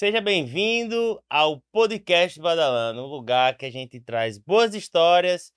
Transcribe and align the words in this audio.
Seja 0.00 0.18
bem-vindo 0.18 1.22
ao 1.28 1.60
podcast 1.70 2.40
Badalando, 2.40 3.02
um 3.02 3.06
lugar 3.06 3.58
que 3.58 3.66
a 3.66 3.70
gente 3.70 4.00
traz 4.00 4.38
boas 4.38 4.74
histórias, 4.74 5.52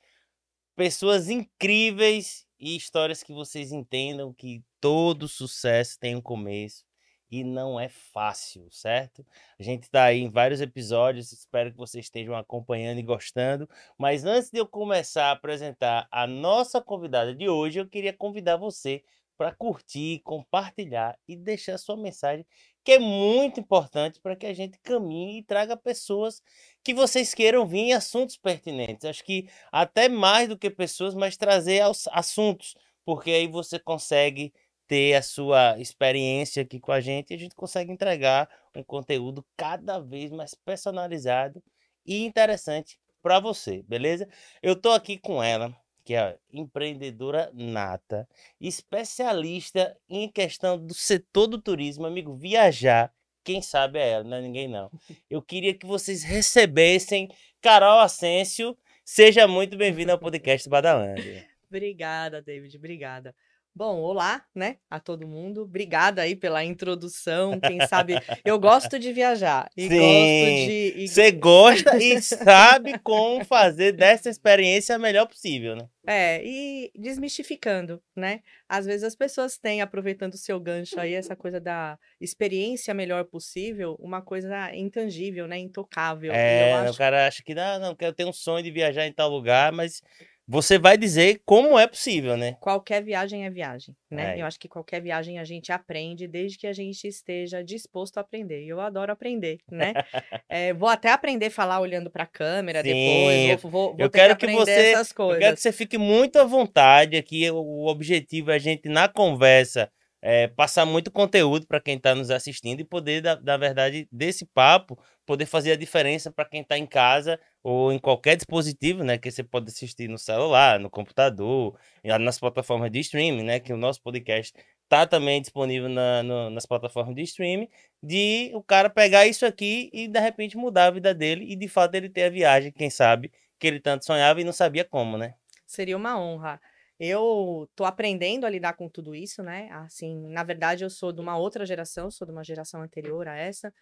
pessoas 0.76 1.30
incríveis 1.30 2.46
e 2.60 2.76
histórias 2.76 3.24
que 3.24 3.32
vocês 3.32 3.72
entendam 3.72 4.34
que 4.34 4.62
todo 4.82 5.30
sucesso 5.30 5.98
tem 5.98 6.18
um 6.18 6.22
começo 6.22 6.84
e 7.32 7.42
não 7.42 7.80
é 7.80 7.88
fácil, 7.88 8.68
certo? 8.70 9.26
A 9.58 9.64
gente 9.64 9.84
está 9.84 10.04
aí 10.04 10.20
em 10.20 10.30
vários 10.30 10.60
episódios, 10.60 11.32
espero 11.32 11.72
que 11.72 11.78
vocês 11.78 12.04
estejam 12.04 12.36
acompanhando 12.36 13.00
e 13.00 13.02
gostando. 13.02 13.66
Mas 13.98 14.26
antes 14.26 14.52
de 14.52 14.60
eu 14.60 14.68
começar 14.68 15.28
a 15.28 15.32
apresentar 15.32 16.06
a 16.12 16.28
nossa 16.28 16.82
convidada 16.82 17.34
de 17.34 17.48
hoje, 17.48 17.80
eu 17.80 17.88
queria 17.88 18.12
convidar 18.12 18.58
você 18.58 19.06
para 19.38 19.52
curtir, 19.54 20.20
compartilhar 20.24 21.18
e 21.28 21.36
deixar 21.36 21.78
sua 21.78 21.98
mensagem, 21.98 22.46
que 22.84 22.94
é 22.94 23.00
muito 23.00 23.60
importante 23.60 24.20
para 24.20 24.36
que 24.36 24.46
a 24.46 24.54
gente 24.54 24.78
caminhe 24.80 25.40
e 25.40 25.44
traga 25.44 25.78
pessoas 25.78 26.42
que 26.84 26.94
vocês 26.94 27.34
queiram 27.34 27.66
vir 27.66 27.80
em 27.80 27.94
assuntos 27.94 28.38
pertinentes. 28.38 29.06
Acho 29.06 29.24
que 29.24 29.48
até 29.72 30.10
mais 30.10 30.50
do 30.50 30.58
que 30.58 30.70
pessoas, 30.70 31.16
mas 31.16 31.38
trazer 31.38 31.82
aos 31.82 32.08
assuntos, 32.10 32.76
porque 33.06 33.32
aí 33.32 33.48
você 33.48 33.80
consegue 33.80 34.54
ter 34.88 35.16
a 35.16 35.22
sua 35.22 35.80
experiência 35.80 36.64
aqui 36.64 36.80
com 36.80 36.92
a 36.92 37.00
gente 37.00 37.32
e 37.32 37.36
a 37.36 37.40
gente 37.40 37.56
consegue 37.56 37.92
entregar 37.92 38.50
um 38.76 38.84
conteúdo 38.84 39.46
cada 39.56 40.00
vez 40.00 40.32
mais 40.32 40.54
personalizado 40.54 41.64
e 42.06 42.26
interessante 42.26 43.00
para 43.22 43.40
você, 43.40 43.82
beleza? 43.84 44.28
Eu 44.62 44.76
tô 44.76 44.92
aqui 44.92 45.18
com 45.18 45.42
ela, 45.42 45.74
que 46.04 46.14
é 46.14 46.38
empreendedora 46.52 47.50
nata, 47.54 48.28
especialista 48.60 49.96
em 50.10 50.30
questão 50.30 50.78
do 50.78 50.94
setor 50.94 51.48
do 51.48 51.62
turismo, 51.62 52.06
amigo, 52.06 52.36
viajar. 52.36 53.14
Quem 53.44 53.62
sabe 53.62 54.00
é 54.00 54.12
ela, 54.12 54.24
não 54.24 54.38
é 54.38 54.42
ninguém 54.42 54.68
não. 54.68 54.92
Eu 55.30 55.42
queria 55.42 55.74
que 55.74 55.86
vocês 55.86 56.24
recebessem 56.24 57.30
Carol 57.62 58.00
Asensio. 58.00 58.78
Seja 59.04 59.48
muito 59.48 59.78
bem-vinda 59.78 60.14
ao 60.14 60.20
podcast 60.20 60.68
Badalândia. 60.70 61.48
Obrigada, 61.68 62.42
David, 62.42 62.78
obrigada. 62.78 63.36
Bom, 63.76 64.02
olá, 64.02 64.46
né, 64.54 64.78
a 64.88 65.00
todo 65.00 65.28
mundo. 65.28 65.64
Obrigada 65.64 66.22
aí 66.22 66.36
pela 66.36 66.64
introdução. 66.64 67.60
Quem 67.60 67.84
sabe 67.88 68.20
eu 68.46 68.60
gosto 68.60 69.00
de 69.00 69.12
viajar 69.12 69.68
e 69.76 69.88
Sim, 69.88 69.98
gosto 69.98 70.68
de. 70.68 71.08
Você 71.08 71.32
gosta 71.32 71.98
e 71.98 72.22
sabe 72.22 73.00
como 73.00 73.44
fazer 73.44 73.94
dessa 73.94 74.30
experiência 74.30 74.96
a 74.96 75.00
melhor 75.00 75.26
possível, 75.26 75.76
né? 75.76 75.88
É, 76.06 76.46
e 76.46 76.92
desmistificando, 76.96 78.00
né? 78.16 78.42
Às 78.70 78.86
vezes 78.86 79.04
as 79.04 79.16
pessoas 79.16 79.58
têm, 79.58 79.82
aproveitando 79.82 80.34
o 80.34 80.38
seu 80.38 80.60
gancho 80.60 81.00
aí, 81.00 81.14
essa 81.14 81.36
coisa 81.36 81.60
da 81.62 81.98
experiência 82.20 82.94
melhor 82.94 83.24
possível, 83.24 83.96
uma 84.00 84.22
coisa 84.22 84.76
intangível, 84.76 85.48
né? 85.48 85.58
Intocável. 85.58 86.32
É, 86.34 86.74
o 86.84 86.90
acho 86.90 86.98
cara 86.98 87.26
acha 87.26 87.42
que 87.42 87.54
ah, 87.54 87.80
não, 87.80 87.96
eu 88.00 88.14
tenho 88.14 88.30
um 88.30 88.34
sonho 88.34 88.64
de 88.64 88.70
viajar 88.70 89.08
em 89.08 89.14
tal 89.14 89.30
lugar, 89.30 89.72
mas 89.72 90.04
você 90.48 90.78
vai 90.78 90.98
dizer 90.98 91.42
como 91.46 91.80
é 91.80 91.88
possível, 91.88 92.36
né? 92.36 92.58
qualquer 92.60 93.02
viagem 93.04 93.46
é 93.46 93.50
viagem, 93.50 93.96
né? 94.12 94.38
É. 94.38 94.42
Eu 94.42 94.46
acho 94.46 94.60
que 94.60 94.68
qualquer 94.68 95.02
viagem 95.02 95.40
a 95.40 95.44
gente 95.44 95.72
aprende 95.72 96.28
desde 96.28 96.58
que 96.58 96.68
a 96.68 96.74
gente 96.74 97.08
esteja 97.08 97.64
disposto 97.64 98.18
a 98.18 98.22
aprender. 98.22 98.64
E 98.64 98.70
eu 98.70 98.80
adoro 98.82 99.12
aprender, 99.12 99.60
né? 99.72 99.94
É, 100.50 100.74
vou 100.74 100.88
até 100.90 101.10
aprender 101.10 101.48
a 101.48 101.52
falar 101.52 101.80
olhando 101.80 102.12
para 102.12 102.24
a 102.24 102.28
câmera 102.28 102.82
Sim, 102.84 102.90
depois. 102.94 103.62
Vou, 103.64 103.72
vou, 103.72 103.90
vou 103.92 103.96
eu 104.00 104.10
quero 104.10 104.36
que 104.38 104.46
que 104.46 104.54
você- 104.54 104.72
essas 104.72 105.10
Eu 105.10 105.16
coisas. 105.16 105.40
quero 105.40 105.56
que 105.56 105.62
você 105.62 105.72
fique 105.72 105.98
muito 105.98 106.38
à 106.38 106.44
vontade 106.44 107.16
aqui. 107.18 107.50
O 107.50 107.74
o 107.84 107.88
objetivo 107.88 108.52
é 108.52 108.56
a 108.56 108.60
gente, 108.60 108.88
na 108.88 109.08
conversa, 109.10 109.90
é, 110.22 110.48
passar 110.48 110.86
muito 110.86 111.12
conteúdo 111.12 111.66
para 111.68 111.82
quem 111.82 111.98
está 111.98 112.16
nos 112.16 112.30
assistindo 112.32 112.80
e 112.80 112.86
poder, 112.86 113.22
da, 113.22 113.36
da 113.36 113.58
verdade, 113.58 114.08
desse 114.12 114.46
papo, 114.46 114.98
poder 115.26 115.46
fazer 115.46 115.72
a 115.74 115.76
diferença 115.76 116.32
para 116.32 116.46
quem 116.46 116.62
está 116.62 116.78
em 116.78 116.86
casa 116.86 117.38
ou 117.64 117.92
em 117.94 117.98
qualquer 118.00 118.36
dispositivo, 118.36 119.04
né? 119.04 119.18
Que 119.18 119.32
você 119.32 119.44
pode 119.44 119.70
assistir 119.70 120.08
no 120.10 120.18
celular, 120.18 120.80
no 120.80 120.90
computador, 120.90 121.78
nas 122.20 122.38
plataformas 122.40 122.92
de 122.92 123.00
streaming, 123.00 123.44
né? 123.44 123.60
Que 123.60 123.72
o 123.74 123.78
nosso 123.78 124.02
podcast 124.02 124.54
tá 124.90 125.08
também 125.08 125.42
disponível 125.42 125.90
na- 125.90 126.22
no- 126.24 126.50
nas 126.50 126.66
plataformas 126.66 127.16
de 127.16 127.22
streaming, 127.24 127.68
de 128.02 128.52
o 128.54 128.62
cara 128.62 128.90
pegar 128.90 129.26
isso 129.26 129.46
aqui 129.46 129.90
e 129.94 130.08
de 130.08 130.20
repente 130.20 130.58
mudar 130.58 130.88
a 130.88 130.92
vida 130.92 131.14
dele 131.16 131.46
e 131.52 131.56
de 131.56 131.68
fato 131.68 131.96
ele 131.96 132.10
ter 132.10 132.24
a 132.26 132.30
viagem, 132.30 132.72
quem 132.72 132.90
sabe, 132.90 133.32
que 133.60 133.66
ele 133.66 133.80
tanto 133.80 134.06
sonhava 134.06 134.42
e 134.42 134.44
não 134.44 134.54
sabia 134.54 134.84
como, 134.86 135.18
né? 135.18 135.34
Seria 135.66 135.98
uma 135.98 136.20
honra. 136.20 136.60
Eu 137.00 137.68
tô 137.76 137.86
aprendendo 137.86 138.46
a 138.46 138.50
lidar 138.50 138.74
com 138.74 138.88
tudo 138.88 139.16
isso, 139.16 139.42
né? 139.42 139.68
Assim, 139.72 140.28
na 140.30 140.44
verdade, 140.44 140.84
eu 140.84 140.90
sou 140.90 141.12
de 141.12 141.20
uma 141.20 141.38
outra 141.38 141.66
geração, 141.66 142.12
sou 142.12 142.26
de 142.28 142.32
uma 142.32 142.44
geração 142.44 142.82
anterior 142.82 143.28
a 143.28 143.36
essa. 143.36 143.74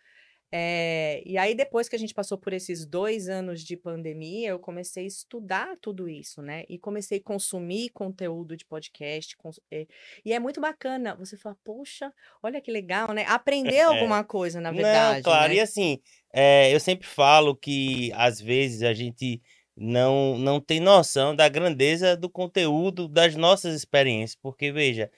É, 0.51 1.23
e 1.25 1.37
aí, 1.37 1.55
depois 1.55 1.87
que 1.87 1.95
a 1.95 1.99
gente 1.99 2.13
passou 2.13 2.37
por 2.37 2.51
esses 2.51 2.85
dois 2.85 3.29
anos 3.29 3.61
de 3.63 3.77
pandemia, 3.77 4.49
eu 4.49 4.59
comecei 4.59 5.05
a 5.05 5.07
estudar 5.07 5.77
tudo 5.81 6.09
isso, 6.09 6.41
né? 6.41 6.63
E 6.67 6.77
comecei 6.77 7.19
a 7.19 7.23
consumir 7.23 7.89
conteúdo 7.89 8.57
de 8.57 8.65
podcast. 8.65 9.37
cons- 9.37 9.61
é, 9.71 9.87
e 10.25 10.33
é 10.33 10.39
muito 10.39 10.59
bacana 10.59 11.15
você 11.15 11.37
falar, 11.37 11.55
poxa, 11.63 12.11
olha 12.43 12.59
que 12.59 12.69
legal, 12.69 13.13
né? 13.13 13.23
Aprender 13.27 13.79
alguma 14.15 14.23
coisa, 14.23 14.59
na 14.59 14.71
verdade. 14.71 15.17
Não, 15.17 15.23
claro, 15.23 15.49
né? 15.49 15.55
e 15.55 15.59
assim, 15.61 15.99
é, 16.33 16.73
eu 16.73 16.79
sempre 16.79 17.07
falo 17.07 17.55
que 17.55 18.11
às 18.13 18.41
vezes 18.41 18.83
a 18.83 18.93
gente 18.93 19.41
não, 19.75 20.37
não 20.37 20.59
tem 20.59 20.79
noção 20.81 21.33
da 21.33 21.47
grandeza 21.47 22.17
do 22.17 22.29
conteúdo 22.29 23.07
das 23.07 23.35
nossas 23.35 23.73
experiências, 23.73 24.35
porque 24.35 24.71
veja, 24.71 25.09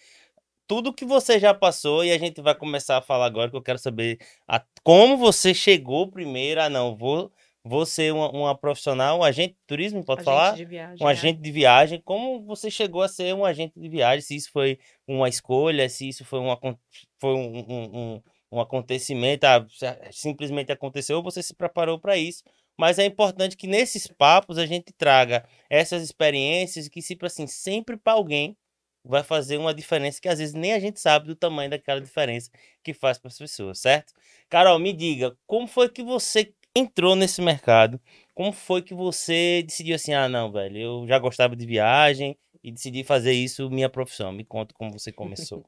tudo 0.67 0.93
que 0.93 1.05
você 1.05 1.39
já 1.39 1.53
passou, 1.53 2.03
e 2.03 2.11
a 2.11 2.17
gente 2.17 2.41
vai 2.41 2.55
começar 2.55 2.97
a 2.97 3.01
falar 3.01 3.25
agora, 3.25 3.49
que 3.49 3.55
eu 3.57 3.61
quero 3.61 3.79
saber 3.79 4.17
a- 4.47 4.63
como 4.83 5.17
você 5.17 5.53
chegou 5.53 6.07
primeiro, 6.09 6.61
ah 6.61 6.69
não, 6.69 6.95
vou, 6.95 7.31
vou 7.63 7.85
ser 7.85 8.13
uma, 8.13 8.29
uma 8.31 8.57
profissional, 8.57 9.19
um 9.19 9.23
agente 9.23 9.53
de 9.53 9.59
turismo, 9.67 10.03
pode 10.03 10.21
Agente 10.21 10.25
falar? 10.25 10.55
de 10.55 10.65
viagem. 10.65 11.05
um 11.05 11.09
é. 11.09 11.11
agente 11.11 11.39
de 11.41 11.51
viagem, 11.51 12.01
como 12.03 12.41
você 12.45 12.69
chegou 12.71 13.01
a 13.01 13.07
ser 13.07 13.33
um 13.35 13.45
agente 13.45 13.79
de 13.79 13.89
viagem, 13.89 14.21
se 14.21 14.35
isso 14.35 14.51
foi 14.51 14.79
uma 15.07 15.29
escolha, 15.29 15.87
se 15.89 16.07
isso 16.09 16.23
foi 16.25 16.39
um, 16.39 16.51
acon- 16.51 16.77
foi 17.19 17.33
um, 17.35 17.57
um, 17.57 18.13
um- 18.15 18.21
um 18.53 18.59
acontecimento, 18.61 19.45
ah, 19.45 19.65
simplesmente 20.11 20.71
aconteceu, 20.71 21.17
ou 21.17 21.23
você 21.23 21.41
se 21.41 21.55
preparou 21.55 21.99
para 21.99 22.15
isso. 22.17 22.43
Mas 22.77 22.97
é 22.99 23.05
importante 23.05 23.55
que 23.57 23.67
nesses 23.67 24.07
papos 24.07 24.57
a 24.57 24.65
gente 24.65 24.91
traga 24.93 25.43
essas 25.69 26.03
experiências 26.03 26.87
que, 26.87 27.01
tipo 27.01 27.25
assim, 27.25 27.47
sempre 27.47 27.97
para 27.97 28.13
alguém 28.13 28.55
vai 29.03 29.23
fazer 29.23 29.57
uma 29.57 29.73
diferença 29.73 30.19
que 30.21 30.29
às 30.29 30.39
vezes 30.39 30.53
nem 30.53 30.73
a 30.73 30.79
gente 30.79 30.99
sabe 30.99 31.27
do 31.27 31.35
tamanho 31.35 31.69
daquela 31.69 32.01
diferença 32.01 32.49
que 32.83 32.93
faz 32.93 33.17
para 33.17 33.29
as 33.29 33.37
pessoas, 33.37 33.79
certo? 33.79 34.13
Carol, 34.49 34.79
me 34.79 34.93
diga, 34.93 35.35
como 35.45 35.67
foi 35.67 35.89
que 35.89 36.03
você 36.03 36.53
entrou 36.75 37.15
nesse 37.15 37.41
mercado? 37.41 37.99
Como 38.33 38.51
foi 38.51 38.81
que 38.81 38.93
você 38.93 39.63
decidiu 39.63 39.95
assim, 39.95 40.13
ah, 40.13 40.27
não, 40.29 40.51
velho, 40.51 40.77
eu 40.77 41.07
já 41.07 41.19
gostava 41.19 41.55
de 41.55 41.65
viagem 41.65 42.37
e 42.63 42.71
decidi 42.71 43.03
fazer 43.03 43.33
isso 43.33 43.69
minha 43.69 43.89
profissão. 43.89 44.31
Me 44.31 44.45
conta 44.45 44.73
como 44.73 44.91
você 44.97 45.11
começou. 45.11 45.65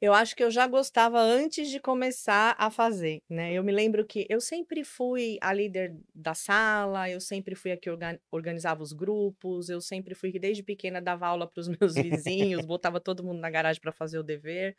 Eu 0.00 0.12
acho 0.12 0.34
que 0.34 0.42
eu 0.42 0.50
já 0.50 0.66
gostava 0.66 1.20
antes 1.20 1.70
de 1.70 1.78
começar 1.78 2.56
a 2.58 2.70
fazer, 2.70 3.18
né? 3.30 3.52
Eu 3.52 3.62
me 3.62 3.70
lembro 3.72 4.04
que 4.04 4.26
eu 4.28 4.40
sempre 4.40 4.82
fui 4.84 5.38
a 5.40 5.52
líder 5.52 5.96
da 6.14 6.34
sala, 6.34 7.08
eu 7.08 7.20
sempre 7.20 7.54
fui 7.54 7.70
a 7.72 7.76
que 7.76 7.88
orga- 7.90 8.20
organizava 8.30 8.82
os 8.82 8.92
grupos, 8.92 9.68
eu 9.68 9.80
sempre 9.80 10.14
fui 10.14 10.32
que 10.32 10.38
desde 10.40 10.62
pequena 10.62 11.00
dava 11.00 11.26
aula 11.26 11.46
para 11.46 11.60
os 11.60 11.68
meus 11.80 11.98
vizinhos, 11.98 12.66
botava 12.66 13.00
todo 13.00 13.22
mundo 13.24 13.40
na 13.40 13.50
garagem 13.50 13.80
para 13.80 13.92
fazer 13.92 14.18
o 14.18 14.22
dever. 14.24 14.76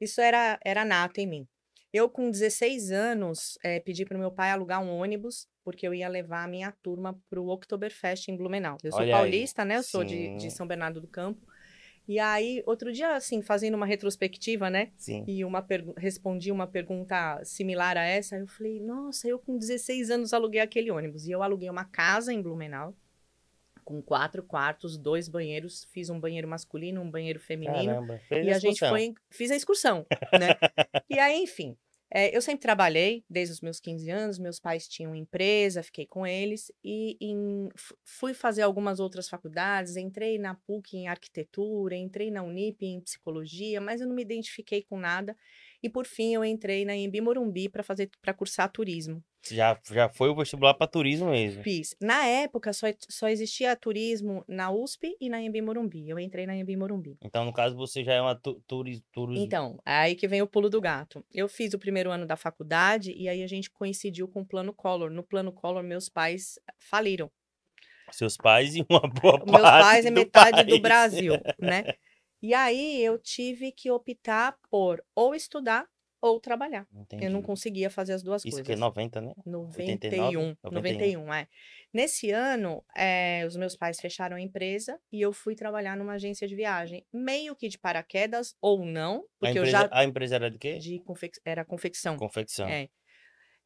Isso 0.00 0.20
era, 0.20 0.58
era 0.64 0.84
nato 0.84 1.18
em 1.20 1.26
mim. 1.26 1.48
Eu, 1.92 2.08
com 2.08 2.30
16 2.30 2.90
anos, 2.90 3.58
eh, 3.64 3.80
pedi 3.80 4.04
para 4.04 4.16
o 4.16 4.20
meu 4.20 4.30
pai 4.30 4.50
alugar 4.50 4.82
um 4.82 4.90
ônibus, 4.90 5.48
porque 5.64 5.86
eu 5.86 5.94
ia 5.94 6.08
levar 6.08 6.44
a 6.44 6.48
minha 6.48 6.70
turma 6.82 7.18
para 7.30 7.40
o 7.40 7.48
Oktoberfest 7.48 8.28
em 8.28 8.36
Blumenau. 8.36 8.76
Eu 8.82 8.90
sou 8.90 9.00
Olha 9.00 9.16
aí, 9.16 9.20
paulista, 9.22 9.64
né? 9.64 9.78
Eu 9.78 9.82
sou 9.82 10.04
de, 10.04 10.36
de 10.36 10.42
sim. 10.42 10.50
São 10.50 10.66
Bernardo 10.66 11.00
do 11.00 11.06
Campo. 11.06 11.46
E 12.06 12.18
aí, 12.18 12.62
outro 12.66 12.90
dia, 12.90 13.16
assim, 13.16 13.42
fazendo 13.42 13.74
uma 13.74 13.84
retrospectiva, 13.84 14.70
né? 14.70 14.90
Sim. 14.96 15.24
E 15.28 15.44
uma 15.44 15.64
respondi 15.98 16.50
uma 16.50 16.66
pergunta 16.66 17.38
similar 17.44 17.98
a 17.98 18.04
essa. 18.04 18.36
Eu 18.36 18.46
falei, 18.46 18.80
nossa, 18.80 19.28
eu 19.28 19.38
com 19.38 19.58
16 19.58 20.10
anos 20.10 20.32
aluguei 20.32 20.62
aquele 20.62 20.90
ônibus. 20.90 21.26
E 21.26 21.30
eu 21.30 21.42
aluguei 21.42 21.68
uma 21.68 21.84
casa 21.84 22.32
em 22.32 22.40
Blumenau, 22.40 22.94
com 23.88 24.02
quatro 24.02 24.42
quartos, 24.42 24.98
dois 24.98 25.28
banheiros. 25.28 25.88
Fiz 25.92 26.10
um 26.10 26.20
banheiro 26.20 26.46
masculino, 26.46 27.00
um 27.00 27.10
banheiro 27.10 27.40
feminino. 27.40 27.94
Caramba, 27.94 28.18
fez 28.28 28.46
E 28.46 28.50
a 28.50 28.58
gente 28.58 28.80
excursão. 28.80 28.88
foi, 28.90 29.14
fiz 29.30 29.50
a 29.50 29.56
excursão, 29.56 30.06
né? 30.36 30.48
e 31.08 31.18
aí, 31.18 31.38
enfim, 31.42 31.74
é, 32.12 32.36
eu 32.36 32.42
sempre 32.42 32.60
trabalhei 32.60 33.24
desde 33.30 33.54
os 33.54 33.60
meus 33.62 33.80
15 33.80 34.10
anos, 34.10 34.38
meus 34.38 34.60
pais 34.60 34.86
tinham 34.86 35.14
empresa, 35.14 35.82
fiquei 35.82 36.06
com 36.06 36.26
eles 36.26 36.70
e 36.84 37.16
em- 37.20 37.68
fu- 37.76 37.96
fui 38.04 38.34
fazer 38.34 38.60
algumas 38.62 39.00
outras 39.00 39.26
faculdades, 39.28 39.96
entrei 39.96 40.38
na 40.38 40.54
PUC 40.54 40.96
em 40.98 41.08
arquitetura, 41.08 41.96
entrei 41.96 42.30
na 42.30 42.42
Unip 42.42 42.84
em 42.84 43.00
psicologia, 43.00 43.80
mas 43.80 44.00
eu 44.02 44.06
não 44.06 44.14
me 44.14 44.22
identifiquei 44.22 44.82
com 44.82 44.98
nada. 44.98 45.34
E 45.82 45.88
por 45.88 46.06
fim 46.06 46.34
eu 46.34 46.44
entrei 46.44 46.84
na 46.84 46.96
Embi 46.96 47.20
Morumbi 47.20 47.68
para 47.68 47.82
fazer 47.82 48.10
para 48.20 48.34
cursar 48.34 48.70
turismo. 48.70 49.22
Já, 49.48 49.78
já 49.90 50.08
foi 50.08 50.28
o 50.28 50.34
vestibular 50.34 50.74
para 50.74 50.86
turismo 50.88 51.30
mesmo. 51.30 51.62
Fiz. 51.62 51.94
Na 52.00 52.24
época 52.26 52.72
só, 52.72 52.86
só 53.08 53.28
existia 53.28 53.74
turismo 53.76 54.44
na 54.48 54.70
USP 54.70 55.16
e 55.20 55.28
na 55.28 55.40
Embi 55.40 55.62
Morumbi. 55.62 56.08
Eu 56.08 56.18
entrei 56.18 56.46
na 56.46 56.56
Embi 56.56 56.76
Morumbi. 56.76 57.16
Então, 57.22 57.44
no 57.44 57.52
caso, 57.52 57.76
você 57.76 58.02
já 58.02 58.14
é 58.14 58.20
uma 58.20 58.34
tu, 58.34 58.60
turi, 58.66 59.00
turi... 59.12 59.38
Então, 59.38 59.78
aí 59.84 60.14
que 60.16 60.26
vem 60.26 60.42
o 60.42 60.46
pulo 60.46 60.68
do 60.68 60.80
gato. 60.80 61.24
Eu 61.32 61.48
fiz 61.48 61.72
o 61.72 61.78
primeiro 61.78 62.10
ano 62.10 62.26
da 62.26 62.36
faculdade 62.36 63.12
e 63.16 63.28
aí 63.28 63.42
a 63.42 63.46
gente 63.46 63.70
coincidiu 63.70 64.26
com 64.26 64.40
o 64.40 64.46
Plano 64.46 64.74
Collor. 64.74 65.10
No 65.10 65.22
Plano 65.22 65.52
Collor, 65.52 65.82
meus 65.82 66.08
pais 66.08 66.58
faliram. 66.76 67.30
Seus 68.10 68.36
pais 68.36 68.74
e 68.74 68.84
uma 68.88 69.00
boa 69.00 69.38
parte 69.44 69.50
Meus 69.50 69.62
pais 69.62 70.06
é 70.06 70.10
metade 70.10 70.56
país. 70.56 70.68
do 70.68 70.80
Brasil, 70.80 71.34
né? 71.58 71.84
E 72.42 72.54
aí 72.54 73.00
eu 73.02 73.18
tive 73.18 73.72
que 73.72 73.90
optar 73.90 74.56
por 74.70 75.04
ou 75.14 75.34
estudar 75.34 75.86
ou 76.20 76.40
trabalhar. 76.40 76.86
Eu 77.20 77.30
não 77.30 77.40
Entendi. 77.40 77.46
conseguia 77.46 77.90
fazer 77.90 78.12
as 78.12 78.22
duas 78.22 78.42
Isso 78.42 78.50
coisas. 78.56 78.66
que 78.66 78.72
é 78.72 78.76
90, 78.76 79.20
né? 79.20 79.32
91, 79.44 80.56
91, 80.64 80.70
91, 80.70 81.34
é. 81.34 81.48
Nesse 81.92 82.30
ano, 82.30 82.84
eh, 82.96 83.44
os 83.46 83.56
meus 83.56 83.76
pais 83.76 84.00
fecharam 84.00 84.36
a 84.36 84.40
empresa 84.40 84.98
e 85.12 85.20
eu 85.20 85.32
fui 85.32 85.54
trabalhar 85.54 85.96
numa 85.96 86.14
agência 86.14 86.46
de 86.46 86.54
viagem, 86.54 87.04
meio 87.12 87.54
que 87.56 87.68
de 87.68 87.78
paraquedas 87.78 88.54
ou 88.60 88.84
não, 88.84 89.24
porque 89.38 89.58
eu 89.58 89.62
empresa, 89.62 89.88
já 89.88 89.88
a 89.92 90.04
empresa 90.04 90.34
era 90.36 90.50
de 90.50 90.58
quê? 90.58 90.78
de 90.78 91.00
confec- 91.00 91.40
era 91.44 91.64
confecção. 91.64 92.16
Confecção. 92.16 92.68
É. 92.68 92.88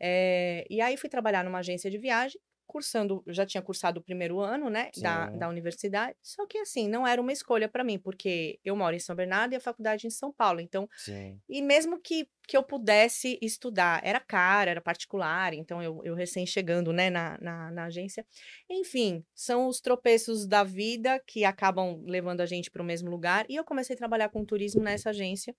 Eh, 0.01 0.65
e 0.69 0.81
aí 0.81 0.97
fui 0.97 1.09
trabalhar 1.09 1.45
numa 1.45 1.59
agência 1.61 1.91
de 1.91 1.99
viagem, 1.99 2.41
cursando, 2.73 3.23
eu 3.27 3.35
já 3.35 3.45
tinha 3.45 3.61
cursado 3.61 4.01
o 4.01 4.03
primeiro 4.03 4.41
ano, 4.41 4.71
né, 4.71 4.91
da, 4.97 5.29
da 5.29 5.49
universidade. 5.49 6.17
Só 6.23 6.47
que 6.47 6.57
assim, 6.57 6.89
não 6.89 7.07
era 7.07 7.21
uma 7.21 7.33
escolha 7.33 7.69
para 7.69 7.85
mim, 7.85 7.99
porque 7.99 8.59
eu 8.65 8.75
moro 8.75 8.97
em 8.97 8.99
São 8.99 9.15
Bernardo 9.15 9.53
e 9.53 9.57
a 9.57 9.61
faculdade 9.61 10.07
em 10.07 10.11
São 10.11 10.33
Paulo. 10.33 10.59
Então, 10.59 10.89
Sim. 10.97 11.39
e 11.47 11.61
mesmo 11.61 12.01
que, 12.01 12.27
que 12.47 12.57
eu 12.57 12.63
pudesse 12.63 13.39
estudar, 13.41 14.01
era 14.05 14.19
cara, 14.21 14.71
era 14.71 14.81
particular, 14.81 15.55
então 15.55 15.83
eu, 15.83 16.01
eu 16.05 16.15
recém 16.15 16.45
chegando, 16.45 16.93
né, 16.93 17.09
na, 17.09 17.39
na, 17.41 17.71
na 17.71 17.85
agência. 17.85 18.27
Enfim, 18.71 19.25
são 19.35 19.69
os 19.69 19.81
tropeços 19.81 20.47
da 20.47 20.65
vida 20.65 21.21
que 21.27 21.45
acabam 21.45 22.03
levando 22.07 22.41
a 22.41 22.47
gente 22.47 22.71
para 22.71 22.83
o 22.83 22.85
mesmo 22.85 23.11
lugar. 23.11 23.47
E 23.49 23.57
eu 23.57 23.65
comecei 23.65 23.95
a 23.95 23.99
trabalhar 23.99 24.29
com 24.29 24.45
turismo 24.45 24.83
nessa 24.83 25.11
agência. 25.11 25.55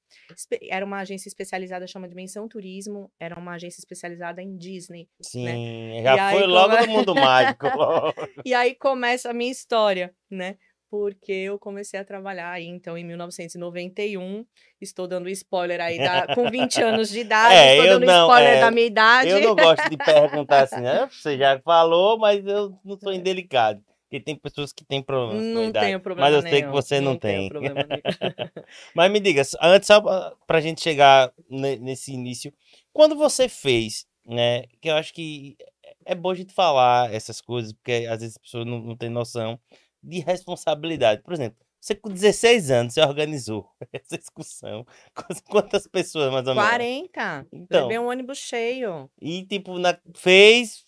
Era 0.70 0.86
uma 0.86 1.00
agência 1.00 1.28
especializada, 1.30 1.88
chama 1.88 2.08
Dimensão 2.08 2.48
Turismo, 2.48 3.12
era 3.20 3.40
uma 3.40 3.54
agência 3.54 3.80
especializada 3.80 4.42
em 4.42 4.56
Disney. 4.58 5.08
Sim. 5.22 6.02
Já 6.04 6.16
E 6.16 6.20
aí, 6.20 6.38
foi 6.38 6.48
logo 6.48 6.70
como 6.76 6.84
é- 6.84 6.88
no 6.88 6.92
mundo 6.94 7.16
mágico. 7.16 7.66
logo. 7.76 8.14
E 8.46 8.54
aí 8.54 8.76
começa 8.76 9.30
a 9.30 9.34
minha 9.34 9.52
história, 9.52 10.14
né? 10.30 10.58
Porque 10.94 11.32
eu 11.32 11.58
comecei 11.58 12.00
a 12.00 12.06
trabalhar 12.06 12.52
aí, 12.52 12.68
então, 12.68 12.96
em 12.96 13.04
1991. 13.04 14.46
Estou 14.80 15.08
dando 15.08 15.28
spoiler 15.28 15.82
aí 15.82 15.98
da, 16.28 16.28
com 16.36 16.48
20 16.48 16.84
anos 16.84 17.10
de 17.10 17.22
idade. 17.22 17.56
É, 17.56 17.72
estou 17.72 17.86
eu 17.88 17.94
dando 17.94 18.06
não, 18.06 18.28
spoiler 18.28 18.58
é, 18.58 18.60
da 18.60 18.70
minha 18.70 18.86
idade. 18.86 19.30
Eu 19.32 19.42
não 19.42 19.56
gosto 19.56 19.90
de 19.90 19.98
perguntar 19.98 20.62
assim, 20.62 20.82
né? 20.82 21.10
Você 21.12 21.36
já 21.36 21.60
falou, 21.62 22.20
mas 22.20 22.46
eu 22.46 22.78
não 22.86 22.96
sou 23.00 23.12
indelicado. 23.12 23.84
Porque 24.04 24.20
tem 24.24 24.36
pessoas 24.36 24.72
que 24.72 24.86
têm 24.86 25.02
problemas 25.02 25.42
com 25.42 25.50
a 25.50 25.52
Não 25.52 25.70
idade. 25.70 25.86
tenho 25.88 26.00
problema 26.00 26.30
Mas 26.30 26.36
eu 26.36 26.42
sei 26.44 26.52
que 26.62 26.68
nenhum, 26.68 26.72
você 26.72 27.02
não 27.02 27.18
tenho 27.18 27.50
tem. 27.50 27.60
nenhum. 27.60 27.76
Mas 28.94 29.12
me 29.12 29.20
diga, 29.20 29.42
antes, 29.64 29.88
só 29.88 30.00
pra- 30.00 30.36
pra 30.46 30.62
gente 30.62 30.80
chegar 30.80 31.34
ne- 31.50 31.78
nesse 31.78 32.14
início, 32.14 32.54
quando 32.92 33.16
você 33.16 33.50
fez, 33.50 34.06
né? 34.28 34.66
Que 34.80 34.92
eu 34.92 34.96
acho 34.96 35.12
que 35.12 35.58
é 36.06 36.14
bom 36.14 36.30
a 36.30 36.36
gente 36.36 36.54
falar 36.54 37.12
essas 37.12 37.42
coisas, 37.42 37.74
porque 37.74 38.06
às 38.08 38.20
vezes 38.22 38.36
as 38.36 38.42
pessoas 38.44 38.68
não, 38.68 38.78
não 38.80 38.96
têm 38.96 39.10
noção 39.10 39.60
de 40.04 40.20
responsabilidade. 40.20 41.22
Por 41.24 41.34
exemplo, 41.34 41.58
você 41.80 41.96
com 41.96 42.10
16 42.10 42.72
anos, 42.72 42.94
você 42.94 43.02
organizou 43.02 43.68
essa 43.92 44.16
excursão. 44.16 44.86
Quantas- 45.50 45.88
pessoas, 45.88 46.32
mais 46.32 46.48
ou 46.48 46.56
menos? 46.56 46.70
40. 46.70 47.48
Então. 47.52 47.82
Levei 47.84 48.00
um 48.00 48.08
ônibus 48.08 48.38
cheio. 48.38 49.10
E, 49.22 49.46
tipo, 49.46 49.78
na- 49.80 49.98
fez, 50.16 50.84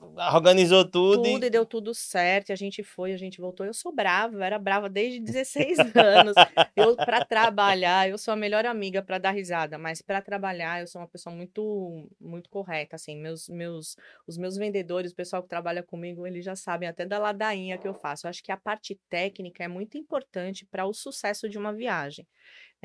organizou 0.00 0.84
tudo, 0.84 1.22
Tudo 1.22 1.44
e... 1.44 1.46
e 1.46 1.50
deu 1.50 1.64
tudo 1.64 1.94
certo. 1.94 2.52
A 2.52 2.56
gente 2.56 2.82
foi, 2.82 3.12
a 3.12 3.16
gente 3.16 3.40
voltou. 3.40 3.64
Eu 3.64 3.72
sou 3.74 3.92
brava, 3.92 4.34
eu 4.34 4.42
era 4.42 4.58
brava 4.58 4.88
desde 4.88 5.20
16 5.20 5.78
anos. 5.96 6.34
Eu, 6.74 6.96
para 6.96 7.24
trabalhar, 7.24 8.08
eu 8.08 8.18
sou 8.18 8.32
a 8.32 8.36
melhor 8.36 8.66
amiga 8.66 9.02
para 9.02 9.18
dar 9.18 9.30
risada, 9.30 9.78
mas 9.78 10.02
para 10.02 10.20
trabalhar, 10.20 10.80
eu 10.80 10.86
sou 10.86 11.00
uma 11.00 11.08
pessoa 11.08 11.34
muito, 11.34 12.08
muito 12.20 12.50
correta. 12.50 12.96
Assim, 12.96 13.16
meus, 13.16 13.48
meus, 13.48 13.96
os 14.26 14.36
meus 14.36 14.56
vendedores, 14.56 15.12
o 15.12 15.16
pessoal 15.16 15.42
que 15.42 15.48
trabalha 15.48 15.82
comigo, 15.82 16.26
eles 16.26 16.44
já 16.44 16.54
sabem 16.56 16.88
até 16.88 17.06
da 17.06 17.18
ladainha 17.18 17.78
que 17.78 17.88
eu 17.88 17.94
faço. 17.94 18.26
Eu 18.26 18.30
acho 18.30 18.42
que 18.42 18.52
a 18.52 18.56
parte 18.56 18.98
técnica 19.08 19.64
é 19.64 19.68
muito 19.68 19.96
importante 19.96 20.66
para 20.66 20.86
o 20.86 20.92
sucesso 20.92 21.48
de 21.48 21.58
uma 21.58 21.72
viagem. 21.72 22.26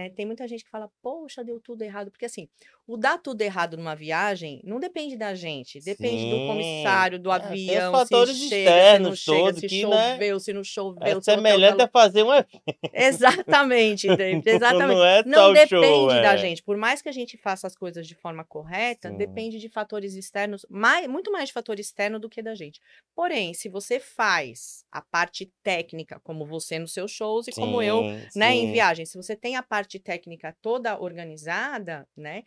Né? 0.01 0.09
Tem 0.09 0.25
muita 0.25 0.47
gente 0.47 0.63
que 0.63 0.69
fala, 0.69 0.89
poxa, 1.01 1.43
deu 1.43 1.59
tudo 1.59 1.83
errado. 1.83 2.09
Porque 2.11 2.25
assim, 2.25 2.47
o 2.87 2.97
dar 2.97 3.17
tudo 3.17 3.41
errado 3.41 3.77
numa 3.77 3.95
viagem 3.95 4.61
não 4.63 4.79
depende 4.79 5.15
da 5.15 5.35
gente, 5.35 5.79
depende 5.79 6.29
do 6.29 6.37
Sim. 6.37 6.47
comissário, 6.47 7.19
do 7.19 7.31
É, 7.31 7.35
avião, 7.35 7.91
fatores 7.91 8.35
se 8.37 8.49
chega, 8.49 8.69
externos 8.71 9.23
se 9.23 9.31
não 9.31 9.37
chega, 9.37 9.59
se 9.59 9.67
que, 9.67 9.85
né, 9.85 10.11
choveu, 10.13 10.39
se 10.39 10.53
não 10.53 10.63
choveu, 10.63 11.17
É 11.17 11.21
semelhante 11.21 11.73
hotel 11.73 11.85
a 11.85 11.89
fazer 11.89 12.23
uma 12.23 12.45
Exatamente, 12.93 14.07
exatamente. 14.45 14.95
Não 14.95 15.05
é 15.05 15.23
Não 15.25 15.53
depende 15.53 15.85
show, 15.85 16.07
da 16.07 16.33
é. 16.33 16.37
gente. 16.37 16.63
Por 16.63 16.77
mais 16.77 17.01
que 17.01 17.09
a 17.09 17.11
gente 17.11 17.37
faça 17.37 17.67
as 17.67 17.75
coisas 17.75 18.07
de 18.07 18.15
forma 18.15 18.43
correta, 18.43 19.09
Sim. 19.09 19.17
depende 19.17 19.59
de 19.59 19.69
fatores 19.69 20.15
externos, 20.15 20.65
mais, 20.69 21.07
muito 21.07 21.31
mais 21.31 21.47
de 21.47 21.53
fator 21.53 21.79
externo 21.79 22.19
do 22.19 22.29
que 22.29 22.41
da 22.41 22.55
gente. 22.55 22.79
Porém, 23.15 23.53
se 23.53 23.69
você 23.69 23.99
faz 23.99 24.83
a 24.91 25.01
parte 25.01 25.51
técnica, 25.63 26.19
como 26.23 26.45
você 26.45 26.79
nos 26.79 26.93
seus 26.93 27.11
shows 27.11 27.47
e 27.47 27.51
como 27.51 27.81
eu, 27.81 28.01
Sim, 28.01 28.39
né, 28.39 28.55
em 28.55 28.67
sim. 28.67 28.71
viagem, 28.73 29.05
se 29.05 29.17
você 29.17 29.35
tem 29.35 29.55
a 29.55 29.63
parte 29.63 29.90
técnica 29.99 30.55
toda 30.61 30.99
organizada, 30.99 32.07
né, 32.15 32.43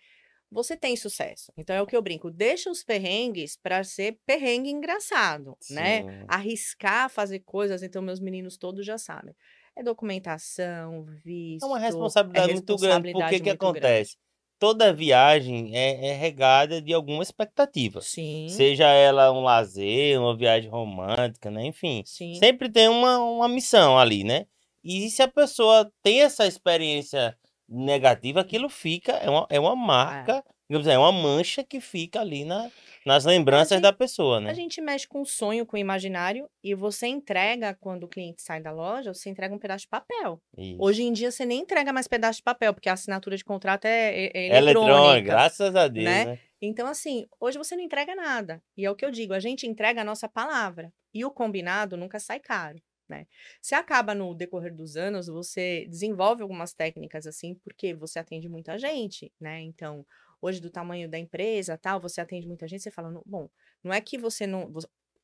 você 0.55 0.77
tem 0.77 0.97
sucesso. 0.97 1.53
Então 1.57 1.75
é 1.75 1.83
o 1.83 1.87
que 1.87 1.97
eu 1.97 2.03
brinco, 2.03 2.31
deixa 2.31 2.71
os 2.71 2.85
perrengues 2.85 3.57
para 3.57 3.83
ser 3.83 4.19
perrengue 4.25 4.71
engraçado, 4.71 5.57
né? 5.71 6.03
Sim. 6.03 6.25
Arriscar 6.29 7.11
fazer 7.11 7.41
coisas, 7.41 7.83
então 7.83 8.01
meus 8.01 8.21
meninos 8.21 8.57
todos 8.57 8.87
já 8.87 8.97
sabem. 8.97 9.35
É 9.77 9.83
documentação, 9.83 11.05
visto. 11.25 11.65
É 11.65 11.67
uma 11.67 11.79
responsabilidade 11.79 12.53
muito 12.53 12.77
grande. 12.77 13.13
Por 13.13 13.19
responsabilidade 13.19 13.37
que 13.37 13.43
muito 13.43 13.59
grande. 13.59 13.79
acontece? 13.79 14.17
Toda 14.57 14.93
viagem 14.93 15.77
é, 15.77 16.11
é 16.11 16.13
regada 16.15 16.81
de 16.81 16.95
alguma 16.95 17.23
expectativa. 17.25 18.01
Sim, 18.01 18.47
Seja 18.49 18.87
ela 18.87 19.33
um 19.33 19.43
lazer, 19.43 20.19
uma 20.21 20.37
viagem 20.37 20.71
romântica, 20.71 21.51
né? 21.51 21.67
Enfim, 21.67 22.05
sim. 22.07 22.37
sempre 22.37 22.71
tem 22.71 22.89
uma, 22.89 23.19
uma 23.19 23.49
missão 23.49 23.99
ali, 23.99 24.23
né? 24.23 24.47
E 24.85 25.09
se 25.11 25.23
a 25.23 25.29
pessoa 25.29 25.91
tem 26.03 26.21
essa 26.23 26.47
experiência 26.47 27.37
negativa, 27.69 28.41
aquilo 28.41 28.69
fica, 28.69 29.13
é 29.13 29.31
uma, 29.31 29.47
é 29.49 29.59
uma 29.59 29.75
marca, 29.75 30.45
digamos, 30.69 30.87
é 30.87 30.99
uma 30.99 31.11
mancha 31.11 31.65
que 31.65 31.81
fica 31.81 32.21
ali 32.21 32.45
na, 32.45 32.71
nas 33.07 33.25
lembranças 33.25 33.77
gente- 33.77 33.83
da 33.83 33.93
pessoa, 33.93 34.37
A 34.37 34.41
né? 34.41 34.55
gente 34.55 34.81
mexe 34.83 35.09
com 35.09 35.23
o 35.23 35.27
sonho, 35.27 35.65
com 35.65 35.77
o 35.77 35.81
imaginário, 35.81 36.47
e 36.63 36.75
você 36.75 37.07
entrega, 37.07 37.75
quando 37.81 38.05
o 38.05 38.09
cliente 38.09 38.43
sai 38.43 38.61
da 38.61 38.71
loja, 38.71 39.15
você 39.15 39.31
entrega 39.31 39.55
um 39.55 39.59
pedaço 39.59 39.83
de 39.85 39.89
papel. 39.89 40.39
Isso. 40.59 40.77
Hoje 40.79 41.03
em 41.03 41.13
dia, 41.13 41.31
você 41.31 41.47
nem 41.47 41.61
entrega 41.63 41.93
mais 41.93 42.07
pedaço 42.07 42.39
de 42.39 42.43
papel, 42.43 42.75
porque 42.75 42.89
a 42.89 42.93
assinatura 42.93 43.37
de 43.37 43.45
contrato 43.45 43.87
é, 43.87 43.91
é- 44.27 44.31
é 44.35 44.47
É 44.49 44.57
eletrônica, 44.59 44.91
eletrônica. 44.93 45.27
graças 45.27 45.75
a 45.75 45.89
Deus, 45.89 46.05
né? 46.05 46.25
né? 46.27 46.39
Então, 46.61 46.87
assim, 46.87 47.27
hoje 47.41 47.57
você 47.59 47.75
não 47.77 47.83
entrega 47.83 48.15
nada. 48.15 48.63
E 48.77 48.85
é 48.85 48.91
o 48.91 48.95
que 48.95 49.05
eu 49.05 49.11
digo, 49.11 49.33
a 49.35 49.41
gente 49.41 49.67
entrega 49.67 50.03
a 50.03 50.05
nossa 50.05 50.29
palavra. 50.29 50.91
E 51.15 51.25
o 51.25 51.31
combinado 51.31 51.97
nunca 51.97 52.19
sai 52.19 52.41
caro, 52.41 52.79
né? 53.09 53.27
Se 53.63 53.75
acaba 53.75 54.15
no 54.15 54.35
decorrer 54.35 54.75
dos 54.75 54.97
anos, 54.97 55.27
você 55.27 55.87
desenvolve 55.89 56.43
algumas 56.43 56.73
técnicas 56.75 57.27
assim, 57.27 57.55
porque 57.57 57.95
você 57.95 58.19
atende 58.19 58.49
muita 58.49 58.79
gente, 58.79 59.33
né? 59.41 59.61
Então, 59.61 60.07
hoje 60.41 60.61
do 60.61 60.71
tamanho 60.71 61.09
da 61.09 61.19
empresa, 61.19 61.77
tal, 61.79 62.01
você 62.01 62.21
atende 62.21 62.47
muita 62.47 62.67
gente, 62.69 62.83
você 62.83 62.91
fala, 62.91 63.11
"Não- 63.11 63.23
bom, 63.27 63.49
não 63.83 63.93
é 63.93 64.01
que 64.01 64.19
você 64.19 64.47
não... 64.47 64.71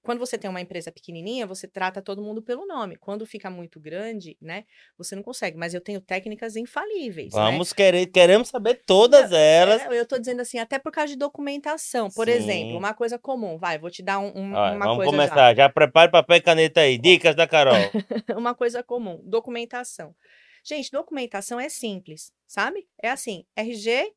Quando 0.03 0.19
você 0.19 0.39
tem 0.39 0.49
uma 0.49 0.61
empresa 0.63 0.91
pequenininha, 0.91 1.47
você 1.47 1.69
trata 1.69 2.01
todo 2.01 2.23
mundo 2.23 2.41
pelo 2.43 2.67
nome. 2.67 2.97
Quando 2.97 3.27
fica 3.27 3.51
muito 3.51 3.79
grande, 3.79 4.37
né, 4.41 4.65
você 4.97 5.15
não 5.15 5.23
consegue. 5.23 5.59
Mas 5.59 5.75
eu 5.75 5.81
tenho 5.81 6.01
técnicas 6.01 6.57
infalíveis, 6.57 7.35
né? 7.35 7.41
Vamos 7.43 7.73
querer, 7.73 8.07
queremos 8.07 8.49
saber 8.49 8.81
todas 8.87 9.31
elas. 9.31 9.83
É, 9.83 10.01
eu 10.01 10.07
tô 10.07 10.19
dizendo 10.19 10.41
assim, 10.41 10.59
até 10.59 10.79
por 10.79 10.91
causa 10.91 11.09
de 11.13 11.17
documentação. 11.19 12.09
Por 12.11 12.27
Sim. 12.27 12.33
exemplo, 12.33 12.79
uma 12.79 12.95
coisa 12.95 13.19
comum. 13.19 13.59
Vai, 13.59 13.79
vou 13.79 13.91
te 13.91 14.03
dar 14.03 14.19
um- 14.19 14.33
um- 14.35 14.55
Olha, 14.55 14.77
uma 14.77 14.87
vamos 14.87 14.97
coisa 15.05 15.11
começar. 15.13 15.55
Já. 15.55 15.69
prepare 15.69 16.11
papel 16.11 16.37
e 16.37 16.41
caneta 16.41 16.81
aí. 16.81 16.97
Dicas 16.97 17.35
da 17.37 17.47
Carol. 17.47 17.75
já. 17.75 17.91
Uma 18.39 18.55
coisa 18.55 18.83
comum, 18.83 19.21
documentação. 19.25 20.15
Gente, 20.65 20.91
documentação 20.91 21.61
é 21.61 21.69
simples, 21.69 22.33
sabe? 22.47 22.87
É 23.03 23.11
assim, 23.11 23.45
RG 23.57 24.13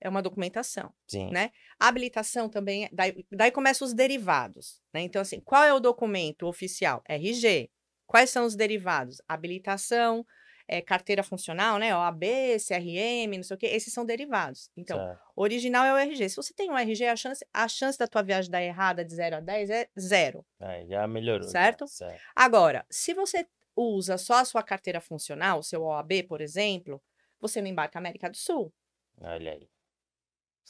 é 0.00 0.08
uma 0.08 0.22
documentação. 0.22 0.92
Sim. 1.08 1.30
Né? 1.30 1.50
Habilitação 1.78 2.48
também, 2.48 2.84
é- 2.84 2.90
daí, 2.92 3.24
daí 3.30 3.50
começam 3.50 3.86
os 3.86 3.94
derivados, 3.94 4.82
né? 4.92 5.00
Então, 5.02 5.22
assim, 5.22 5.40
qual 5.40 5.62
é 5.62 5.72
o 5.72 5.80
documento 5.80 6.46
oficial? 6.46 7.02
RG. 7.06 7.70
Quais 8.06 8.30
são 8.30 8.44
os 8.46 8.56
derivados? 8.56 9.20
Habilitação, 9.28 10.26
eh, 10.66 10.80
carteira 10.82 11.22
funcional, 11.22 11.78
né? 11.78 11.94
OAB, 11.94 12.58
CRM, 12.58 13.36
não 13.36 13.42
sei 13.42 13.54
o 13.54 13.58
quê. 13.58 13.66
Esses 13.66 13.92
são 13.92 14.04
derivados. 14.04 14.70
Então, 14.76 14.98
Certo. 14.98 15.20
Original 15.36 15.84
é 15.84 15.92
o 15.92 15.96
RG. 15.96 16.28
Se 16.30 16.36
você 16.36 16.52
tem 16.52 16.70
um 16.70 16.76
RG, 16.76 17.06
a 17.06 17.16
chance, 17.16 17.46
a 17.52 17.68
chance 17.68 17.98
da 17.98 18.06
tua 18.08 18.22
viagem 18.22 18.50
dar 18.50 18.62
errada 18.62 19.04
de 19.04 19.14
0 19.14 19.36
a 19.36 19.40
10 19.40 19.70
é 19.70 19.88
zero. 19.98 20.44
Aí, 20.58 20.86
já 20.88 21.06
melhorou. 21.06 21.44
já. 21.44 21.50
Certo? 21.50 21.86
certo. 21.86 22.20
Agora, 22.34 22.84
se 22.90 23.14
você 23.14 23.46
usa 23.76 24.18
só 24.18 24.34
a 24.34 24.44
sua 24.44 24.62
carteira 24.62 25.00
funcional, 25.00 25.60
o 25.60 25.62
seu 25.62 25.82
OAB, 25.82 26.24
por 26.24 26.40
exemplo, 26.40 27.00
você 27.40 27.62
não 27.62 27.68
embarca 27.68 27.98
América 27.98 28.28
do 28.28 28.36
Sul. 28.36 28.72
Olha 29.20 29.52
aí. 29.52 29.68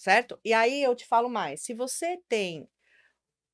Certo? 0.01 0.39
E 0.45 0.53
aí 0.53 0.83
eu 0.83 0.95
te 0.95 1.07
falo 1.07 1.29
mais. 1.29 1.63
Se 1.63 1.75
você 1.75 2.19
tem 2.29 2.69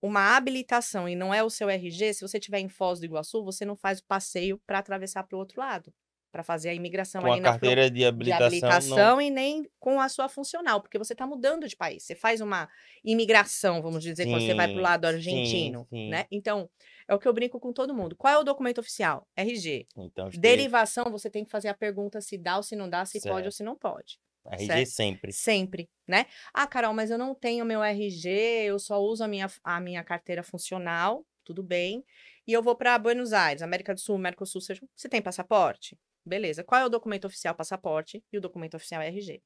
uma 0.02 0.36
habilitação 0.36 1.08
e 1.08 1.16
não 1.16 1.32
é 1.32 1.42
o 1.42 1.50
seu 1.50 1.68
RG, 1.70 2.14
se 2.14 2.20
você 2.22 2.38
estiver 2.38 2.60
em 2.60 2.68
Foz 2.68 3.00
do 3.00 3.06
Iguaçu, 3.06 3.44
você 3.44 3.64
não 3.64 3.76
faz 3.76 4.00
o 4.00 4.04
passeio 4.06 4.60
para 4.66 4.78
atravessar 4.78 5.24
para 5.24 5.36
o 5.36 5.38
outro 5.40 5.60
lado, 5.60 5.92
para 6.32 6.42
fazer 6.44 6.70
a 6.70 6.74
imigração 6.74 7.24
Com 7.24 7.26
ali 7.26 7.38
a 7.38 7.40
na 7.40 7.48
carteira 7.48 7.90
de 7.90 8.04
de 8.20 8.30
habilitação, 8.30 8.80
não- 8.80 9.12
habilitação 9.12 9.20
e 9.20 9.28
nem 9.30 9.68
com 9.80 10.00
a 10.00 10.08
sua 10.08 10.28
funcional, 10.28 10.80
porque 10.80 10.98
você 10.98 11.12
está 11.14 11.26
mudando 11.26 11.68
de 11.68 11.76
país. 11.76 12.04
Você 12.04 12.14
faz 12.14 12.40
uma 12.40 12.68
imigração, 13.04 13.82
vamos 13.82 14.02
dizer, 14.02 14.26
quando 14.28 14.42
você 14.44 14.54
vai 14.54 14.68
para 14.68 14.78
o 14.78 14.82
Sim, 14.82 14.84
lado 14.84 15.04
sim, 15.28 15.78
argentino, 15.84 15.88
sim. 15.90 16.08
né? 16.08 16.26
Então, 16.30 16.70
é 17.08 17.14
o 17.14 17.18
que 17.18 17.28
eu 17.28 17.32
brinco 17.34 17.60
com 17.60 17.72
todo 17.72 17.94
mundo. 17.94 18.16
Qual 18.16 18.32
é 18.32 18.38
o 18.38 18.44
documento 18.44 18.78
oficial? 18.78 19.28
RG. 19.36 19.88
Então, 19.96 20.26
acho 20.28 20.40
que 20.40 20.46
Derivação, 20.46 21.04
você 21.10 21.28
tem 21.30 21.44
que 21.44 21.50
fazer 21.50 21.68
a 21.68 21.74
pergunta 21.74 22.20
se 22.20 22.38
dá 22.38 22.56
ou 22.56 22.62
se 22.62 22.76
não 22.76 22.88
dá, 22.88 23.04
se 23.06 23.20
pode 23.20 23.46
ou 23.48 23.52
Certo. 23.52 23.52
se 23.52 23.62
não 23.62 23.76
pode. 23.76 24.18
RG 24.46 24.66
certo? 24.66 24.90
sempre. 24.90 25.32
Sempre, 25.32 25.90
né? 26.06 26.26
Ah, 26.52 26.66
Carol, 26.66 26.92
mas 26.92 27.10
eu 27.10 27.18
não 27.18 27.34
tenho 27.34 27.64
meu 27.64 27.82
RG, 27.82 28.28
eu 28.66 28.78
só 28.78 29.00
uso 29.00 29.24
a 29.24 29.28
minha, 29.28 29.50
a 29.62 29.80
minha 29.80 30.04
carteira 30.04 30.42
funcional, 30.42 31.24
tudo 31.44 31.62
bem. 31.62 32.04
E 32.46 32.52
eu 32.52 32.62
vou 32.62 32.76
para 32.76 32.98
Buenos 32.98 33.32
Aires, 33.32 33.62
América 33.62 33.94
do 33.94 34.00
Sul, 34.00 34.18
Mercosul, 34.18 34.60
seja. 34.60 34.80
Você 34.94 35.08
tem 35.08 35.22
passaporte? 35.22 35.96
Beleza. 36.24 36.64
Qual 36.64 36.80
é 36.80 36.84
o 36.84 36.90
documento 36.90 37.26
oficial? 37.26 37.54
Passaporte. 37.54 38.22
E 38.32 38.38
o 38.38 38.40
documento 38.40 38.76
oficial 38.76 39.02
é 39.02 39.08
RG. 39.08 39.42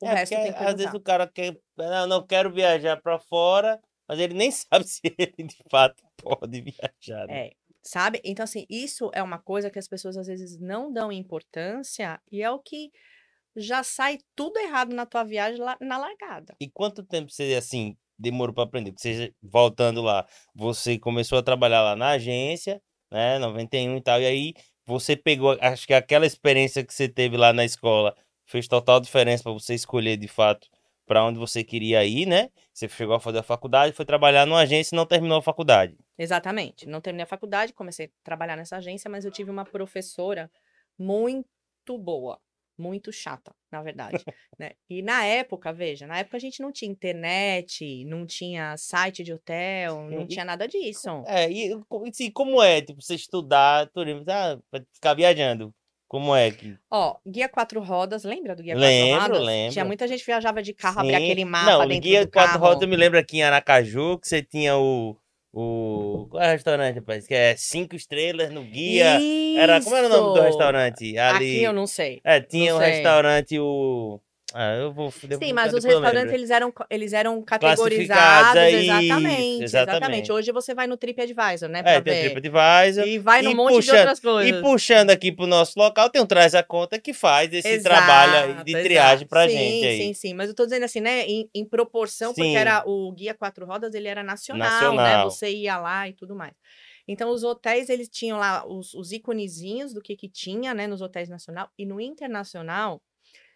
O 0.00 0.06
é, 0.06 0.14
resto 0.14 0.34
porque 0.34 0.50
tem 0.50 0.58
que 0.58 0.64
às 0.64 0.74
vezes 0.74 0.94
o 0.94 1.00
cara 1.00 1.26
quer, 1.26 1.56
não, 1.76 2.06
não 2.06 2.26
quero 2.26 2.52
viajar 2.52 3.00
para 3.00 3.18
fora, 3.18 3.80
mas 4.08 4.18
ele 4.18 4.34
nem 4.34 4.50
sabe 4.52 4.84
se 4.84 5.00
ele 5.18 5.48
de 5.48 5.62
fato 5.70 6.02
pode 6.16 6.60
viajar. 6.60 7.26
né? 7.26 7.48
É, 7.48 7.52
sabe? 7.82 8.20
Então, 8.24 8.44
assim, 8.44 8.66
isso 8.68 9.10
é 9.12 9.22
uma 9.22 9.38
coisa 9.38 9.70
que 9.70 9.78
as 9.78 9.88
pessoas 9.88 10.16
às 10.16 10.26
vezes 10.26 10.58
não 10.58 10.92
dão 10.92 11.12
importância 11.12 12.20
e 12.30 12.42
é 12.42 12.50
o 12.50 12.58
que 12.58 12.90
já 13.56 13.82
sai 13.82 14.18
tudo 14.34 14.58
errado 14.58 14.94
na 14.94 15.06
tua 15.06 15.24
viagem 15.24 15.60
lá 15.60 15.76
na 15.80 15.98
largada. 15.98 16.54
E 16.60 16.68
quanto 16.68 17.02
tempo 17.02 17.30
você, 17.30 17.54
assim, 17.54 17.96
demorou 18.18 18.54
para 18.54 18.64
aprender? 18.64 18.92
Porque 18.92 19.02
você, 19.02 19.34
voltando 19.42 20.02
lá, 20.02 20.26
você 20.54 20.98
começou 20.98 21.38
a 21.38 21.42
trabalhar 21.42 21.82
lá 21.82 21.96
na 21.96 22.10
agência, 22.10 22.80
né, 23.10 23.38
91 23.38 23.96
e 23.96 24.02
tal, 24.02 24.20
e 24.20 24.26
aí 24.26 24.54
você 24.86 25.16
pegou, 25.16 25.56
acho 25.60 25.86
que 25.86 25.94
aquela 25.94 26.26
experiência 26.26 26.84
que 26.84 26.92
você 26.92 27.08
teve 27.08 27.36
lá 27.36 27.52
na 27.52 27.64
escola 27.64 28.14
fez 28.44 28.66
total 28.66 29.00
diferença 29.00 29.42
para 29.42 29.52
você 29.52 29.74
escolher, 29.74 30.16
de 30.16 30.28
fato, 30.28 30.68
para 31.06 31.24
onde 31.24 31.38
você 31.38 31.64
queria 31.64 32.04
ir, 32.04 32.26
né? 32.26 32.50
Você 32.72 32.88
chegou 32.88 33.14
a 33.14 33.20
fazer 33.20 33.38
a 33.38 33.42
faculdade, 33.42 33.92
foi 33.92 34.04
trabalhar 34.04 34.46
numa 34.46 34.60
agência 34.60 34.94
e 34.94 34.96
não 34.96 35.06
terminou 35.06 35.38
a 35.38 35.42
faculdade. 35.42 35.96
Exatamente. 36.16 36.86
Não 36.86 37.00
terminei 37.00 37.24
a 37.24 37.26
faculdade, 37.26 37.72
comecei 37.72 38.06
a 38.06 38.10
trabalhar 38.22 38.56
nessa 38.56 38.76
agência, 38.76 39.10
mas 39.10 39.24
eu 39.24 39.30
tive 39.30 39.50
uma 39.50 39.64
professora 39.64 40.50
muito 40.98 41.98
boa, 41.98 42.40
muito 42.80 43.12
chata, 43.12 43.52
na 43.70 43.82
verdade, 43.82 44.24
né? 44.58 44.72
E 44.88 45.02
na 45.02 45.24
época, 45.24 45.72
veja, 45.72 46.06
na 46.06 46.18
época 46.18 46.36
a 46.36 46.40
gente 46.40 46.60
não 46.62 46.72
tinha 46.72 46.90
internet, 46.90 48.04
não 48.06 48.26
tinha 48.26 48.76
site 48.76 49.22
de 49.22 49.32
hotel, 49.32 50.04
não 50.10 50.26
E- 50.26 50.34
tinha 50.34 50.44
nada 50.44 50.66
disso. 50.66 51.08
É, 51.26 51.50
e 51.50 51.72
e, 51.72 52.08
assim, 52.08 52.30
como 52.30 52.62
é, 52.62 52.80
tipo, 52.80 53.00
você 53.00 53.14
estudar 53.14 53.86
turismo, 53.90 54.24
vai 54.24 54.82
ficar 54.92 55.14
viajando? 55.14 55.72
Como 56.08 56.34
é 56.34 56.50
que... 56.50 56.76
Ó, 56.90 57.16
guia 57.24 57.48
quatro 57.48 57.80
rodas, 57.80 58.24
lembra 58.24 58.56
do 58.56 58.62
guia 58.64 58.74
Lembro, 58.74 59.10
quatro 59.10 59.34
rodas? 59.34 59.46
lembro. 59.46 59.72
Tinha 59.74 59.84
muita 59.84 60.08
gente 60.08 60.20
que 60.20 60.26
viajava 60.26 60.60
de 60.60 60.74
carro, 60.74 60.98
abria 61.00 61.18
Sim. 61.18 61.24
aquele 61.24 61.44
mapa 61.44 61.76
Não, 61.76 61.86
dentro 61.86 62.00
guia 62.00 62.24
do 62.24 62.32
quatro 62.32 62.58
carro. 62.58 62.66
rodas, 62.66 62.82
eu 62.82 62.88
me 62.88 62.96
lembro 62.96 63.18
aqui 63.18 63.36
em 63.38 63.42
Aracaju, 63.42 64.18
que 64.18 64.26
você 64.26 64.42
tinha 64.42 64.76
o... 64.76 65.16
o 65.52 66.28
qual 66.30 66.42
é 66.42 66.48
o 66.48 66.52
restaurante, 66.52 66.96
rapaz? 66.96 67.26
Que 67.26 67.34
é 67.34 67.56
cinco 67.56 67.96
estrelas 67.96 68.50
no 68.50 68.62
guia. 68.62 69.18
Era, 69.56 69.82
como 69.82 69.96
era 69.96 70.06
o 70.06 70.10
nome 70.10 70.26
do 70.28 70.34
Isso! 70.34 70.46
restaurante? 70.46 71.18
Ali... 71.18 71.56
Aqui 71.56 71.62
eu 71.64 71.72
não 71.72 71.86
sei. 71.86 72.20
É, 72.22 72.40
tinha 72.40 72.70
não 72.70 72.78
um 72.78 72.82
sei. 72.82 72.90
restaurante, 72.92 73.58
o... 73.58 74.20
Ah, 74.52 74.74
eu 74.74 74.92
vou... 74.92 75.10
Sim, 75.12 75.52
mas 75.52 75.72
os 75.72 75.84
restaurantes 75.84 76.32
eles 76.34 76.50
eram, 76.50 76.72
eles 76.90 77.12
eram 77.12 77.40
categorizados, 77.42 78.56
é 78.56 78.70
exatamente, 78.72 79.62
exatamente. 79.62 79.62
exatamente. 79.64 80.32
Hoje 80.32 80.52
você 80.52 80.74
vai 80.74 80.86
no 80.86 80.96
TripAdvisor, 80.96 81.68
né, 81.68 81.80
É, 81.84 82.00
tem 82.00 82.12
o 82.12 82.16
ver. 82.16 82.30
TripAdvisor. 82.32 83.06
E 83.06 83.18
vai 83.18 83.42
num 83.42 83.50
E 83.50 83.54
monte 83.54 83.70
de 83.70 83.76
puxando- 83.76 83.98
outras 83.98 84.18
E 84.18 84.22
coisas. 84.22 84.60
puxando 84.62 85.10
aqui 85.10 85.30
pro 85.32 85.46
nosso 85.46 85.78
local, 85.78 86.10
tem 86.10 86.20
um 86.20 86.26
Traz 86.26 86.54
a 86.54 86.62
Conta 86.62 86.98
que 86.98 87.12
faz 87.12 87.52
esse 87.52 87.68
Exato, 87.68 87.94
trabalho 87.96 88.58
aí 88.58 88.64
de 88.64 88.72
triagem 88.82 89.26
pra 89.28 89.48
sim, 89.48 89.54
gente 89.56 89.86
aí. 89.86 89.98
Sim, 89.98 90.14
sim, 90.14 90.34
mas 90.34 90.48
eu 90.48 90.54
tô 90.54 90.64
dizendo 90.64 90.84
assim, 90.84 91.00
né, 91.00 91.24
em, 91.26 91.48
em 91.54 91.64
proporção, 91.64 92.34
porque 92.34 92.42
Sim. 92.50 92.56
era 92.56 92.82
o 92.86 93.12
Guia 93.12 93.34
Quatro 93.34 93.64
Rodas, 93.66 93.94
ele 93.94 94.08
era 94.08 94.22
nacional, 94.22 94.68
né, 94.68 94.96
Nacional. 94.96 95.30
você 95.30 95.48
ia 95.50 95.78
lá 95.78 96.08
e 96.08 96.12
tudo 96.12 96.34
mais. 96.34 96.54
Então, 97.08 97.30
os 97.30 97.42
hotéis, 97.42 97.88
eles 97.88 98.08
tinham 98.08 98.38
lá 98.38 98.64
os, 98.66 98.94
os 98.94 99.10
iconezinhos 99.12 99.92
do 99.92 100.00
que 100.00 100.14
que 100.16 100.28
tinha, 100.28 100.72
né, 100.74 100.86
nos 100.86 101.00
hotéis 101.00 101.28
nacional, 101.28 101.68
e 101.78 101.84
no 101.84 102.00
internacional, 102.00 103.00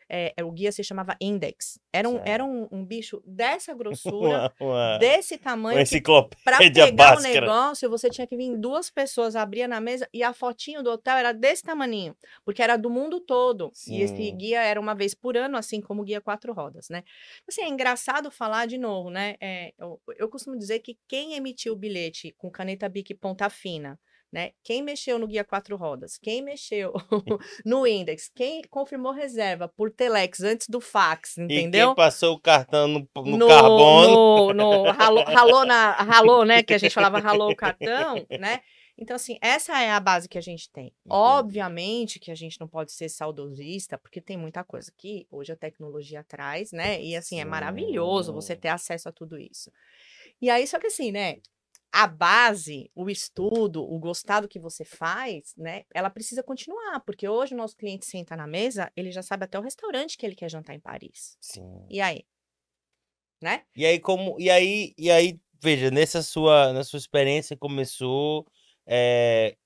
é, 0.08 0.34
o 0.42 0.50
guia 0.50 0.70
se 0.72 0.82
chamava 0.84 1.16
Index. 1.20 1.78
Era 1.92 2.08
um, 2.08 2.14
Certo. 2.14 2.28
era 2.28 2.44
um, 2.44 2.68
um 2.70 2.84
bicho 2.84 3.22
dessa 3.26 3.74
grossura, 3.74 4.52
Uma, 4.60 4.72
uma, 4.72 4.98
desse 4.98 5.38
tamanho, 5.38 5.76
que 5.76 5.82
enciclopédia 5.82 6.38
Pra 6.44 6.58
pegar 6.58 6.88
o 6.88 6.92
básica. 6.92 7.40
negócio, 7.40 7.90
você 7.90 8.10
tinha 8.10 8.26
que 8.26 8.36
vir 8.36 8.56
duas 8.56 8.90
pessoas, 8.90 9.36
abria 9.36 9.68
na 9.68 9.80
mesa 9.80 10.08
e 10.12 10.22
a 10.22 10.32
fotinho 10.32 10.82
do 10.82 10.90
hotel 10.90 11.16
era 11.16 11.32
desse 11.32 11.62
tamaninho, 11.62 12.16
porque 12.44 12.62
era 12.62 12.76
do 12.76 12.90
mundo 12.90 13.20
todo. 13.20 13.70
E 13.88 14.02
esse 14.02 14.16
Sim. 14.16 14.36
guia 14.36 14.62
era 14.62 14.80
uma 14.80 14.94
vez 14.94 15.14
por 15.14 15.36
ano, 15.36 15.56
assim 15.56 15.80
como 15.80 16.02
o 16.02 16.04
guia 16.04 16.20
quatro 16.20 16.52
rodas, 16.52 16.88
né? 16.88 17.02
Assim, 17.48 17.62
é 17.62 17.68
engraçado 17.68 18.30
falar 18.30 18.66
de 18.66 18.78
novo, 18.78 19.10
né? 19.10 19.36
É, 19.40 19.72
eu, 19.78 20.00
eu 20.16 20.28
costumo 20.28 20.56
dizer 20.56 20.80
que 20.80 20.98
quem 21.08 21.34
emitiu 21.34 21.72
o 21.72 21.76
bilhete 21.76 22.34
com 22.38 22.50
caneta 22.50 22.88
Bic 22.88 23.14
ponta 23.14 23.48
fina, 23.48 23.98
né? 24.34 24.50
Quem 24.64 24.82
mexeu 24.82 25.16
no 25.16 25.28
guia 25.28 25.44
quatro 25.44 25.76
rodas, 25.76 26.18
quem 26.18 26.42
mexeu 26.42 26.92
no 27.64 27.86
index, 27.86 28.28
quem 28.34 28.62
confirmou 28.68 29.12
reserva 29.12 29.68
por 29.68 29.92
telex 29.92 30.40
antes 30.42 30.68
do 30.68 30.80
fax, 30.80 31.38
E 31.38 31.42
entendeu? 31.42 31.88
quem 31.88 31.94
passou 31.94 32.34
o 32.34 32.40
cartão 32.40 32.88
no, 32.88 32.98
no, 32.98 33.46
carbono. 33.46 34.52
no, 34.52 34.52
no 34.52 34.82
ralou, 34.90 35.24
ralou 35.24 35.64
na 35.64 35.92
ralou, 35.92 36.44
né? 36.44 36.64
Que 36.64 36.74
a 36.74 36.78
gente 36.78 36.92
falava 36.92 37.20
ralou 37.20 37.52
o 37.52 37.56
cartão, 37.56 38.26
né? 38.40 38.60
Então, 38.96 39.16
assim, 39.16 39.38
essa 39.40 39.80
é 39.80 39.90
a 39.90 39.98
base 39.98 40.28
que 40.28 40.38
a 40.38 40.40
gente 40.40 40.70
tem. 40.70 40.92
Obviamente 41.08 42.20
que 42.20 42.30
a 42.30 42.34
gente 42.34 42.60
não 42.60 42.68
pode 42.68 42.92
ser 42.92 43.08
saudosista, 43.08 43.98
porque 43.98 44.20
tem 44.20 44.36
muita 44.36 44.62
coisa 44.62 44.92
que 44.96 45.26
hoje 45.30 45.52
a 45.52 45.56
tecnologia 45.56 46.24
traz, 46.24 46.70
né? 46.72 47.02
E 47.02 47.16
assim, 47.16 47.40
é 47.40 47.44
maravilhoso 47.44 48.32
você 48.32 48.54
Sim. 48.54 48.60
ter 48.60 48.68
acesso 48.68 49.08
a 49.08 49.12
tudo 49.12 49.38
isso. 49.38 49.70
E 50.40 50.50
aí, 50.50 50.66
só 50.66 50.78
que 50.78 50.88
assim, 50.88 51.10
né? 51.10 51.38
A 51.96 52.08
base, 52.08 52.90
o 52.92 53.08
estudo, 53.08 53.84
o 53.84 54.00
gostado 54.00 54.48
que 54.48 54.58
você 54.58 54.84
faz, 54.84 55.54
né? 55.56 55.84
Ela 55.94 56.10
precisa 56.10 56.42
continuar, 56.42 56.98
porque 57.06 57.28
hoje 57.28 57.54
o 57.54 57.56
nosso 57.56 57.76
cliente 57.76 58.04
senta 58.04 58.36
na 58.36 58.48
mesa, 58.48 58.90
ele 58.96 59.12
já 59.12 59.22
sabe 59.22 59.44
até 59.44 59.56
o 59.56 59.62
restaurante 59.62 60.16
que 60.18 60.26
ele 60.26 60.34
quer 60.34 60.50
jantar 60.50 60.74
em 60.74 60.80
Paris. 60.80 61.36
Sim. 61.40 61.86
E 61.88 62.00
aí? 62.00 62.24
Né? 63.40 63.62
E 63.76 63.86
aí, 63.86 64.00
como. 64.00 64.36
E 64.40 64.50
aí, 64.50 64.92
e 64.98 65.08
aí, 65.08 65.38
veja, 65.62 65.88
nessa 65.90 66.20
sua, 66.20 66.72
na 66.72 66.82
sua 66.82 66.98
experiência 66.98 67.56
começou. 67.56 68.44
é, 68.86 69.56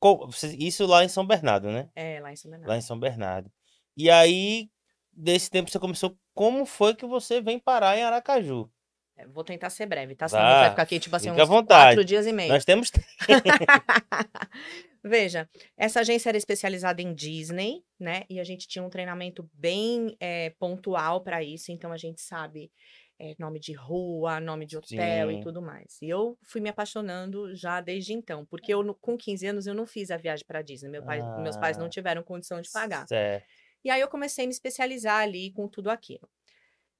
co- 0.00 0.26
você- 0.26 0.56
isso 0.58 0.86
lá 0.86 1.04
em 1.04 1.08
São 1.08 1.26
Bernardo, 1.26 1.70
né? 1.70 1.90
É, 1.94 2.20
lá 2.20 2.32
em 2.32 2.36
São 2.36 2.50
Bernardo. 2.50 2.68
Lá 2.70 2.76
em 2.78 2.80
São 2.80 2.98
Bernardo. 2.98 3.52
E 3.96 4.10
aí, 4.10 4.70
desse 5.12 5.50
tempo 5.50 5.70
você 5.70 5.78
começou. 5.78 6.16
Como 6.34 6.64
foi 6.66 6.94
que 6.94 7.06
você 7.06 7.40
vem 7.40 7.58
parar 7.58 7.96
em 7.98 8.02
Aracaju? 8.02 8.70
É, 9.16 9.26
Vou 9.26 9.42
tentar 9.42 9.70
ser 9.70 9.86
breve, 9.86 10.14
tá? 10.14 10.28
Senão 10.28 10.42
vai 10.42 10.70
ficar 10.70 10.82
aqui, 10.82 10.98
tipo 11.00 11.16
assim, 11.16 11.30
fica 11.30 11.42
uns 11.42 11.48
vontade. 11.48 11.90
quatro 11.90 12.04
dias 12.04 12.26
e 12.26 12.32
meio. 12.32 12.52
Nós 12.52 12.64
temos. 12.64 12.90
Veja, 15.02 15.48
essa 15.76 16.00
agência 16.00 16.28
era 16.30 16.36
especializada 16.36 17.00
em 17.00 17.14
Disney, 17.14 17.84
né? 17.98 18.24
E 18.28 18.40
a 18.40 18.44
gente 18.44 18.66
tinha 18.66 18.82
um 18.82 18.90
treinamento 18.90 19.48
bem 19.54 20.16
eh, 20.20 20.50
pontual 20.58 21.20
para 21.20 21.42
isso, 21.44 21.70
então 21.70 21.92
a 21.92 21.96
gente 21.96 22.20
sabe 22.20 22.72
eh, 23.18 23.36
nome 23.38 23.60
de 23.60 23.72
rua, 23.72 24.40
nome 24.40 24.66
de 24.66 24.76
hotel 24.76 25.30
Sim. 25.30 25.38
e 25.38 25.40
tudo 25.42 25.62
mais. 25.62 26.02
E 26.02 26.08
eu 26.08 26.36
fui 26.42 26.60
me 26.60 26.68
apaixonando 26.68 27.54
já 27.54 27.80
desde 27.80 28.12
então, 28.12 28.44
porque 28.46 28.74
eu, 28.74 28.94
com 29.00 29.16
15 29.16 29.46
anos, 29.46 29.66
eu 29.68 29.74
não 29.74 29.86
fiz 29.86 30.10
a 30.10 30.16
viagem 30.16 30.44
para 30.44 30.60
Disney. 30.60 30.90
Meu 30.90 31.04
pai, 31.04 31.22
meus 31.40 31.56
pais 31.56 31.78
não 31.78 31.86
Ah, 31.86 31.90
tiveram 31.90 32.22
condição 32.24 32.60
de 32.60 32.70
pagar. 32.70 33.06
Certo. 33.06 33.46
E 33.84 33.90
aí 33.90 34.00
eu 34.00 34.08
comecei 34.08 34.44
a 34.44 34.48
me 34.48 34.52
especializar 34.52 35.22
ali 35.22 35.52
com 35.52 35.68
tudo 35.68 35.88
aquilo. 35.88 36.28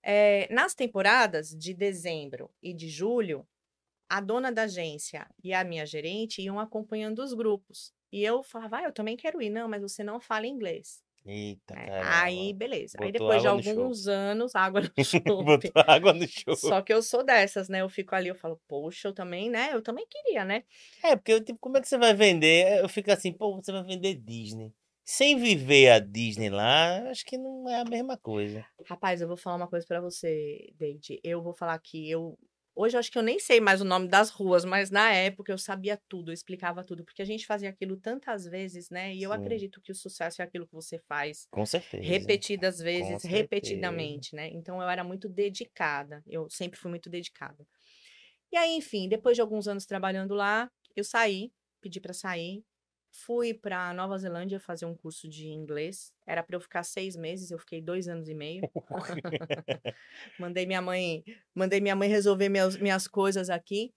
Eh, 0.08 0.46
nas 0.54 0.72
temporadas 0.72 1.50
de 1.50 1.74
dezembro 1.74 2.48
e 2.62 2.72
de 2.72 2.88
julho, 2.88 3.44
a 4.08 4.20
dona 4.20 4.52
da 4.52 4.62
agência 4.62 5.26
e 5.42 5.52
a 5.52 5.64
minha 5.64 5.84
gerente 5.84 6.40
iam 6.40 6.60
acompanhando 6.60 7.18
os 7.18 7.34
grupos. 7.34 7.92
E 8.12 8.22
eu 8.22 8.40
falava, 8.40 8.76
ah, 8.78 8.82
eu 8.84 8.92
também 8.92 9.16
quero 9.16 9.42
ir. 9.42 9.50
Não, 9.50 9.68
mas 9.68 9.82
você 9.82 10.04
não 10.04 10.20
fala 10.20 10.46
inglês. 10.46 11.02
Eita, 11.24 11.74
caramba. 11.74 12.22
Aí, 12.22 12.52
beleza. 12.52 12.96
Aí 13.00 13.10
Botou 13.10 13.26
depois 13.28 13.42
de 13.42 13.48
alguns 13.48 14.06
anos, 14.06 14.54
água 14.54 14.80
no 14.80 14.90
chope. 15.02 15.24
Botou 15.26 15.72
água 15.74 16.12
no 16.12 16.28
show. 16.28 16.54
Só 16.54 16.80
que 16.80 16.92
eu 16.92 17.02
sou 17.02 17.24
dessas, 17.24 17.68
né? 17.68 17.80
Eu 17.80 17.88
fico 17.88 18.14
ali, 18.14 18.28
eu 18.28 18.36
falo, 18.36 18.60
poxa, 18.68 19.08
eu 19.08 19.12
também, 19.12 19.50
né? 19.50 19.70
Eu 19.72 19.82
também 19.82 20.06
queria, 20.08 20.44
né? 20.44 20.62
É, 21.02 21.16
porque 21.16 21.32
eu, 21.32 21.44
tipo, 21.44 21.58
como 21.58 21.78
é 21.78 21.80
que 21.80 21.88
você 21.88 21.98
vai 21.98 22.14
vender? 22.14 22.80
Eu 22.80 22.88
fico 22.88 23.10
assim, 23.10 23.32
pô, 23.32 23.56
você 23.56 23.72
vai 23.72 23.82
vender 23.82 24.14
Disney. 24.14 24.72
Sem 25.06 25.38
viver 25.38 25.88
a 25.90 25.98
Disney 25.98 26.50
lá, 26.50 27.08
acho 27.10 27.24
que 27.24 27.38
não 27.38 27.66
é 27.66 27.80
a 27.80 27.84
mesma 27.84 28.18
coisa. 28.18 28.66
Rapaz, 28.86 29.20
eu 29.20 29.28
vou 29.28 29.36
falar 29.36 29.56
uma 29.56 29.68
coisa 29.68 29.86
pra 29.86 30.00
você, 30.00 30.70
Deide. 30.76 31.18
Eu 31.24 31.42
vou 31.42 31.54
falar 31.54 31.78
que 31.78 32.08
eu 32.10 32.38
Hoje 32.78 32.94
eu 32.94 33.00
acho 33.00 33.10
que 33.10 33.16
eu 33.16 33.22
nem 33.22 33.38
sei 33.38 33.58
mais 33.58 33.80
o 33.80 33.86
nome 33.86 34.06
das 34.06 34.28
ruas, 34.28 34.62
mas 34.62 34.90
na 34.90 35.10
época 35.10 35.50
eu 35.50 35.56
sabia 35.56 35.98
tudo, 36.10 36.30
eu 36.30 36.34
explicava 36.34 36.84
tudo, 36.84 37.02
porque 37.06 37.22
a 37.22 37.24
gente 37.24 37.46
fazia 37.46 37.70
aquilo 37.70 37.96
tantas 37.96 38.44
vezes, 38.44 38.90
né? 38.90 39.14
E 39.14 39.22
eu 39.22 39.32
Sim. 39.32 39.32
acredito 39.32 39.80
que 39.80 39.90
o 39.90 39.94
sucesso 39.94 40.42
é 40.42 40.44
aquilo 40.44 40.66
que 40.66 40.74
você 40.74 40.98
faz 40.98 41.48
Com 41.50 41.66
certeza. 41.66 42.38
repetidas 42.38 42.78
vezes, 42.78 43.24
certeza. 43.24 43.24
repetidamente, 43.24 44.34
né? 44.36 44.48
Então 44.52 44.82
eu 44.82 44.88
era 44.90 45.02
muito 45.02 45.26
dedicada, 45.26 46.22
eu 46.26 46.50
sempre 46.50 46.78
fui 46.78 46.90
muito 46.90 47.08
dedicada. 47.08 47.66
E 48.52 48.56
aí, 48.56 48.72
enfim, 48.76 49.08
depois 49.08 49.36
de 49.36 49.40
alguns 49.42 49.68
anos 49.68 49.86
trabalhando 49.86 50.34
lá, 50.34 50.70
eu 50.94 51.04
saí, 51.04 51.52
pedi 51.80 52.00
para 52.00 52.12
sair, 52.14 52.64
fui 53.24 53.54
para 53.54 53.92
Nova 53.92 54.18
Zelândia 54.18 54.60
fazer 54.60 54.86
um 54.86 54.94
curso 54.94 55.28
de 55.28 55.48
inglês. 55.48 56.12
Era 56.26 56.42
para 56.42 56.56
eu 56.56 56.60
ficar 56.60 56.82
seis 56.82 57.16
meses, 57.16 57.50
eu 57.50 57.58
fiquei 57.58 57.80
dois 57.80 58.08
anos 58.08 58.28
e 58.28 58.34
meio. 58.34 58.62
mandei 60.38 60.66
minha 60.66 60.82
mãe, 60.82 61.24
mandei 61.54 61.80
minha 61.80 61.96
mãe 61.96 62.08
resolver 62.08 62.48
minhas, 62.48 62.76
minhas 62.76 63.08
coisas 63.08 63.48
aqui. 63.48 63.92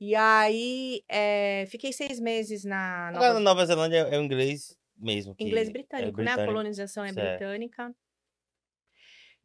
E 0.00 0.14
aí, 0.14 1.02
eh, 1.08 1.66
fiquei 1.68 1.92
seis 1.92 2.20
meses 2.20 2.64
na 2.64 3.08
Agora, 3.08 3.34
na 3.34 3.40
Nova 3.40 3.40
Nova 3.40 3.66
Zelândia 3.66 3.98
é 3.98 4.18
o 4.18 4.22
inglês 4.22 4.76
mesmo. 4.96 5.34
Inglês 5.38 5.68
é 5.68 5.72
britânico, 5.72 6.18
né? 6.18 6.32
A 6.32 6.34
britânico. 6.34 6.52
colonização 6.52 7.04
é 7.04 7.12
certo. 7.12 7.38
britânica. 7.38 7.94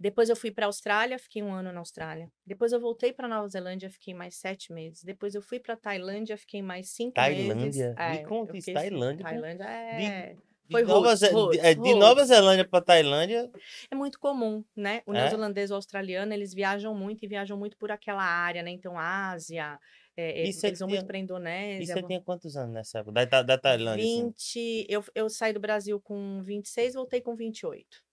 Depois 0.04 0.28
eu 0.28 0.36
fui 0.36 0.52
para 0.52 0.66
a 0.66 0.68
Austrália, 0.68 1.18
fiquei 1.18 1.42
um 1.42 1.54
ano 1.54 1.72
na 1.72 1.80
Austrália. 1.80 2.30
Depois 2.46 2.74
eu 2.74 2.80
voltei 2.82 3.14
para 3.14 3.26
Nova 3.26 3.48
Zelândia, 3.48 3.90
fiquei 3.90 4.14
mais 4.14 4.36
sete 4.36 4.74
meses. 4.74 5.02
Depois 5.02 5.34
eu 5.34 5.42
fui 5.42 5.62
para 5.62 5.78
Tailândia, 5.78 6.38
fiquei 6.38 6.62
mais 6.62 6.90
cinco 6.90 7.14
meses. 7.22 7.46
Tailândia? 7.48 7.96
Me 7.98 8.18
É, 8.20 8.24
conta 8.26 8.58
isso, 8.58 8.74
Tailândia. 8.74 9.24
Tailândia 9.24 9.64
é, 9.64 10.36
De 10.66 10.72
Foi 10.74 10.84
Nova, 10.84 11.16
de- 11.16 11.60
é, 11.60 11.74
de 11.74 11.96
Nova. 11.96 12.26
Zelândia 12.26 12.68
para 12.68 12.84
Tailândia, 12.84 13.50
é 13.90 13.96
muito 13.96 14.20
comum, 14.20 14.62
né? 14.76 15.02
O 15.06 15.14
É? 15.14 15.20
neozelandês 15.22 15.72
ou 15.72 15.76
australiano, 15.76 16.34
eles 16.34 16.54
viajam 16.54 16.94
muito 16.94 17.24
e 17.24 17.28
viajam 17.28 17.58
muito 17.58 17.78
por 17.78 17.90
aquela 17.90 18.24
área, 18.26 18.62
né? 18.62 18.72
Então, 18.72 19.00
Ásia, 19.00 19.80
é, 20.18 20.42
é, 20.42 20.48
E 20.48 20.52
você 20.52 20.68
eles 20.68 20.80
vão 20.80 20.90
muito 20.90 21.00
tinha- 21.00 21.08
para 21.08 21.18
e 21.18 21.22
Indonésia. 21.22 21.86
você 21.94 22.00
vão- 22.02 22.08
tinha 22.10 22.22
quantos 22.22 22.58
anos 22.58 22.74
nessa 22.74 23.00
época? 23.00 23.14
Da, 23.14 23.24
da, 23.26 23.42
da 23.42 23.58
Tailândia, 23.58 24.04
assim. 24.04 24.26
20, 24.26 24.86
eu, 24.90 25.02
eu 25.16 25.30
saí 25.30 25.54
do 25.54 25.62
Brasil 25.62 25.98
com 26.02 26.44
26, 26.44 26.94
voltei 26.94 27.22
com 27.22 27.36
28. 27.38 28.04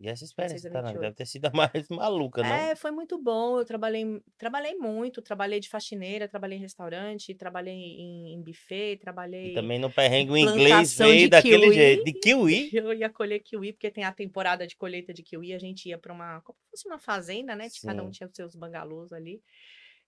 E 0.00 0.08
essa 0.08 0.24
26 0.24 0.30
experiência 0.30 0.70
28. 0.70 0.98
deve 0.98 1.14
ter 1.14 1.26
sido 1.26 1.44
a 1.44 1.50
mais 1.54 1.88
maluca, 1.90 2.42
não? 2.42 2.50
É, 2.50 2.74
foi 2.74 2.90
muito 2.90 3.22
bom. 3.22 3.58
Eu 3.58 3.64
trabalhei, 3.66 4.04
trabalhei 4.38 4.74
muito, 4.74 5.20
trabalhei 5.20 5.60
de 5.60 5.68
faxineira, 5.68 6.26
trabalhei 6.26 6.56
em 6.56 6.60
restaurante, 6.62 7.34
trabalhei 7.34 7.74
em, 7.74 8.32
em 8.32 8.42
buffet, 8.42 8.92
E 8.92 8.96
trabalhei. 8.96 9.52
também 9.52 9.78
no 9.78 9.90
perrengue 9.90 10.32
o 10.32 10.36
inglês 10.38 10.96
veio 10.96 11.28
daquele 11.28 11.64
kiwi. 11.64 11.74
jeito. 11.74 12.04
De 12.04 12.12
kiwi? 12.14 12.70
Eu 12.72 12.94
ia 12.94 13.10
colher 13.10 13.40
kiwi, 13.40 13.74
porque 13.74 13.90
tem 13.90 14.04
a 14.04 14.12
temporada 14.12 14.66
de 14.66 14.74
colheita 14.74 15.12
de 15.12 15.22
kiwi, 15.22 15.52
a 15.52 15.58
gente 15.58 15.86
ia 15.88 15.98
para 15.98 16.14
uma, 16.14 16.40
como 16.40 16.56
se 16.64 16.70
fosse 16.70 16.88
uma 16.88 16.98
fazenda, 16.98 17.54
né? 17.54 17.68
De 17.68 17.80
cada 17.80 18.02
um 18.02 18.10
tinha 18.10 18.26
os 18.26 18.34
seus 18.34 18.56
bangalôs 18.56 19.12
ali. 19.12 19.42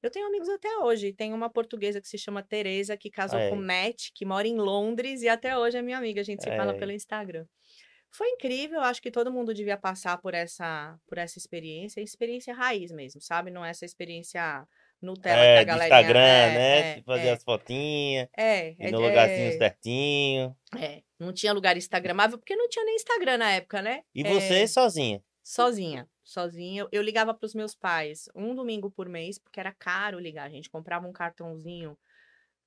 Eu 0.02 0.10
tenho 0.10 0.26
amigos 0.26 0.48
até 0.48 0.68
hoje. 0.78 1.12
Tem 1.12 1.32
uma 1.32 1.48
portuguesa 1.48 2.00
que 2.00 2.08
se 2.08 2.18
chama 2.18 2.42
Tereza, 2.42 2.96
que 2.96 3.08
casou 3.08 3.38
com 3.48 3.54
Aí. 3.54 3.86
Matt, 3.86 4.08
que 4.14 4.24
mora 4.24 4.48
em 4.48 4.56
Londres 4.56 5.22
e 5.22 5.28
até 5.28 5.56
hoje 5.56 5.76
é 5.78 5.82
minha 5.82 5.98
amiga. 5.98 6.20
A 6.20 6.24
gente 6.24 6.42
se 6.42 6.48
fala 6.56 6.72
Aí. 6.72 6.78
pelo 6.78 6.90
Instagram. 6.90 7.46
Foi 8.14 8.28
incrível, 8.28 8.80
acho 8.82 9.00
que 9.00 9.10
todo 9.10 9.32
mundo 9.32 9.54
devia 9.54 9.76
passar 9.76 10.18
por 10.18 10.34
essa, 10.34 10.98
por 11.06 11.16
essa 11.16 11.38
experiência, 11.38 12.00
experiência 12.00 12.54
raiz 12.54 12.92
mesmo, 12.92 13.20
sabe? 13.22 13.50
Não 13.50 13.64
é 13.64 13.70
essa 13.70 13.86
experiência 13.86 14.66
Nutella 15.00 15.40
que 15.40 15.46
É, 15.46 15.56
a 15.56 15.60
de 15.60 15.64
galerinha... 15.64 15.98
Instagram, 15.98 16.20
é, 16.20 16.54
né? 16.54 16.98
é, 16.98 17.02
fazer 17.02 17.26
é, 17.28 17.32
as 17.32 17.42
fotinhas, 17.42 18.28
é, 18.36 18.74
é, 18.78 18.90
no 18.90 19.02
é, 19.02 19.08
lugarzinho 19.08 19.52
certinho. 19.58 20.56
é, 20.78 21.02
não 21.18 21.32
tinha 21.32 21.52
lugar 21.52 21.76
instagramável, 21.76 22.38
porque 22.38 22.54
não 22.54 22.68
tinha 22.68 22.84
nem 22.84 22.96
Instagram 22.96 23.38
na 23.38 23.50
época, 23.52 23.80
né? 23.80 24.02
E 24.14 24.22
É, 24.22 24.28
você 24.28 24.68
sozinha. 24.68 25.22
Sozinha, 25.42 26.08
sozinha. 26.22 26.86
Eu 26.92 27.02
ligava 27.02 27.34
para 27.34 27.46
os 27.46 27.54
meus 27.54 27.74
pais 27.74 28.28
um 28.34 28.54
domingo 28.54 28.90
por 28.90 29.08
mês, 29.08 29.38
porque 29.38 29.58
era 29.58 29.72
caro 29.72 30.20
ligar. 30.20 30.46
A 30.46 30.50
gente 30.50 30.70
comprava 30.70 31.06
um 31.06 31.12
cartãozinho, 31.12 31.98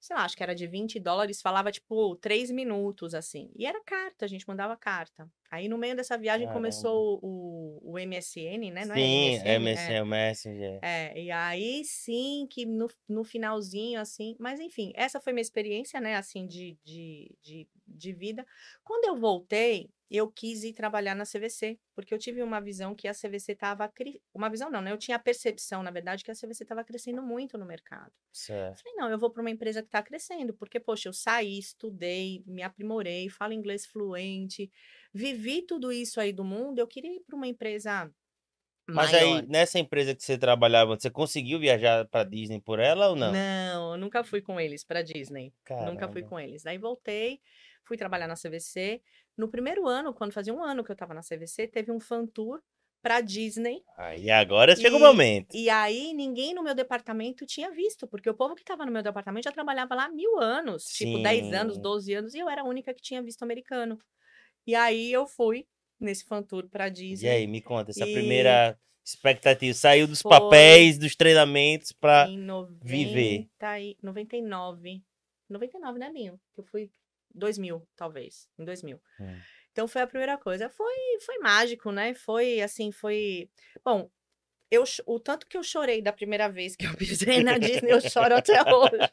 sei 0.05 0.15
lá, 0.15 0.23
acho 0.23 0.37
que 0.37 0.43
era 0.43 0.53
de 0.53 0.67
20 0.67 0.99
dólares, 0.99 1.41
falava 1.41 1.71
tipo 1.71 2.15
três 2.17 2.51
minutos, 2.51 3.15
assim. 3.15 3.49
E 3.55 3.65
era 3.65 3.83
carta, 3.83 4.23
a 4.25 4.27
gente 4.27 4.47
mandava 4.47 4.77
carta. 4.77 5.27
Aí 5.49 5.67
no 5.67 5.79
meio 5.79 5.95
dessa 5.95 6.15
viagem 6.15 6.45
Caramba. 6.45 6.59
começou 6.59 7.19
o, 7.23 7.79
o 7.83 7.97
MSN, 7.97 8.71
né? 8.71 8.85
Não 8.85 8.93
Sim, 8.93 9.37
é 9.39 9.55
é 9.55 9.59
MSN? 9.59 9.59
MSN, 9.59 9.93
é 9.93 10.03
o 10.03 10.05
Messenger. 10.05 10.79
É, 10.83 11.19
e 11.23 11.31
aí 11.31 11.83
sim 11.83 12.47
que 12.51 12.65
no, 12.67 12.87
no 13.09 13.23
finalzinho, 13.23 13.99
assim, 13.99 14.35
mas 14.39 14.59
enfim, 14.59 14.91
essa 14.95 15.19
foi 15.19 15.33
minha 15.33 15.41
experiência, 15.41 15.99
né, 15.99 16.15
assim, 16.15 16.45
de, 16.45 16.77
de, 16.83 17.35
de, 17.41 17.67
de 17.87 18.13
vida. 18.13 18.45
Quando 18.83 19.05
eu 19.05 19.15
voltei, 19.15 19.89
eu 20.09 20.31
quis 20.31 20.63
ir 20.63 20.73
trabalhar 20.73 21.15
na 21.15 21.25
CVC, 21.25 21.79
porque 21.95 22.13
eu 22.13 22.19
tive 22.19 22.41
uma 22.43 22.59
visão 22.61 22.93
que 22.95 23.07
a 23.07 23.13
CVC 23.13 23.53
estava, 23.53 23.91
uma 24.33 24.49
visão 24.49 24.69
não, 24.69 24.81
né, 24.81 24.91
eu 24.91 24.97
tinha 24.97 25.17
a 25.17 25.19
percepção, 25.19 25.81
na 25.81 25.91
verdade, 25.91 26.23
que 26.23 26.31
a 26.31 26.35
CVC 26.35 26.63
estava 26.63 26.83
crescendo 26.83 27.21
muito 27.21 27.57
no 27.57 27.65
mercado. 27.65 28.11
Certo. 28.31 28.81
falei, 28.83 28.95
não, 28.97 29.09
eu 29.09 29.17
vou 29.17 29.31
para 29.31 29.41
uma 29.41 29.49
empresa 29.49 29.81
que 29.81 29.87
está 29.87 30.03
crescendo, 30.03 30.53
porque, 30.53 30.79
poxa, 30.79 31.09
eu 31.09 31.13
saí, 31.13 31.57
estudei, 31.57 32.43
me 32.45 32.61
aprimorei, 32.61 33.29
falo 33.29 33.53
inglês 33.53 33.85
fluente, 33.85 34.69
vivi 35.13 35.61
tudo 35.65 35.91
isso 35.91 36.19
aí 36.19 36.33
do 36.33 36.43
mundo, 36.43 36.79
eu 36.79 36.87
queria 36.87 37.15
ir 37.15 37.21
para 37.25 37.35
uma 37.35 37.47
empresa 37.47 38.11
Mas 38.93 39.11
maior. 39.11 39.13
aí, 39.13 39.47
nessa 39.47 39.79
empresa 39.79 40.15
que 40.15 40.23
você 40.23 40.37
trabalhava, 40.37 40.95
você 40.97 41.09
conseguiu 41.09 41.59
viajar 41.59 42.07
pra 42.07 42.23
Disney 42.23 42.61
por 42.61 42.79
ela 42.79 43.09
ou 43.09 43.15
não? 43.15 43.31
Não, 43.31 43.93
eu 43.93 43.97
nunca 43.97 44.23
fui 44.23 44.41
com 44.41 44.59
eles 44.59 44.83
para 44.83 45.01
Disney. 45.01 45.53
Nunca 45.79 46.07
fui 46.07 46.21
Caramba. 46.21 46.29
com 46.29 46.39
eles. 46.39 46.63
Daí 46.63 46.77
voltei, 46.77 47.41
fui 47.83 47.97
trabalhar 47.97 48.27
na 48.27 48.35
CVC. 48.35 49.01
No 49.37 49.47
primeiro 49.49 49.87
ano, 49.87 50.13
quando 50.13 50.31
fazia 50.31 50.53
um 50.53 50.63
ano 50.63 50.83
que 50.83 50.91
eu 50.91 50.93
estava 50.93 51.13
na 51.13 51.21
CVC, 51.21 51.67
teve 51.67 51.91
um 51.91 51.99
fan 51.99 52.25
tour 52.25 52.61
para 53.01 53.21
Disney. 53.21 53.81
Aí 53.97 54.31
agora 54.31 54.75
chega 54.75 54.95
o 54.95 54.99
E- 54.99 55.01
momento. 55.01 55.55
E 55.55 55.69
aí 55.69 56.13
ninguém 56.13 56.53
no 56.55 56.63
meu 56.63 56.73
departamento 56.73 57.45
tinha 57.45 57.69
visto, 57.71 58.07
porque 58.07 58.29
o 58.29 58.33
povo 58.33 58.55
que 58.55 58.61
estava 58.61 58.85
no 58.85 58.91
meu 58.91 59.03
departamento 59.03 59.43
já 59.43 59.51
trabalhava 59.51 59.93
lá 59.93 60.05
há 60.05 60.09
mil 60.09 60.39
anos, 60.39 60.85
tipo 60.85 61.21
10 61.21 61.53
anos, 61.53 61.75
Sim. 61.75 61.81
12 61.81 62.13
anos, 62.13 62.33
e 62.33 62.39
eu 62.39 62.49
era 62.49 62.61
a 62.61 62.65
única 62.65 62.93
que 62.93 63.01
tinha 63.01 63.21
visto 63.21 63.43
americano. 63.43 63.99
E 64.65 64.73
aí 64.73 65.11
eu 65.11 65.27
fui 65.27 65.67
nesse 65.99 66.25
fan 66.25 66.41
tour 66.41 66.67
para 66.67 66.87
E 66.87 66.91
Disney. 66.91 67.29
aí, 67.29 67.47
me 67.47 67.61
conta, 67.61 67.91
essa 67.91 68.07
E- 68.07 68.13
primeira 68.13 68.75
expectativa, 69.05 69.73
saiu 69.75 70.07
dos 70.07 70.21
Foi. 70.23 70.31
papéis, 70.31 70.97
dos 70.97 71.15
treinamentos 71.15 71.91
pra... 71.91 72.27
em 72.27 72.39
90 72.39 72.79
viver. 72.83 73.47
e 73.81 73.97
99. 74.01 75.03
99, 75.47 75.99
né, 75.99 76.11
Linho? 76.11 76.39
Que 76.55 76.61
eu 76.61 76.65
fui 76.65 76.89
2000, 77.35 77.87
talvez, 77.95 78.47
em 78.57 78.65
2000. 78.65 78.99
Hum. 79.19 79.39
Então 79.71 79.87
foi 79.87 80.01
a 80.01 80.07
primeira 80.07 80.37
coisa. 80.37 80.69
Foi 80.69 81.19
foi 81.25 81.37
mágico, 81.39 81.91
né? 81.91 82.13
Foi 82.13 82.61
assim, 82.61 82.91
foi 82.91 83.49
bom. 83.83 84.09
Eu, 84.71 84.83
o 85.05 85.19
tanto 85.19 85.45
que 85.45 85.55
eu 85.55 85.63
chorei 85.63 86.01
da 86.01 86.11
primeira 86.11 86.49
vez 86.49 86.75
que 86.75 86.85
eu 86.85 86.95
pisei 86.95 87.43
na 87.43 87.57
Disney, 87.57 87.91
eu 87.91 88.01
choro 88.01 88.35
até 88.35 88.53
hoje. 88.73 89.09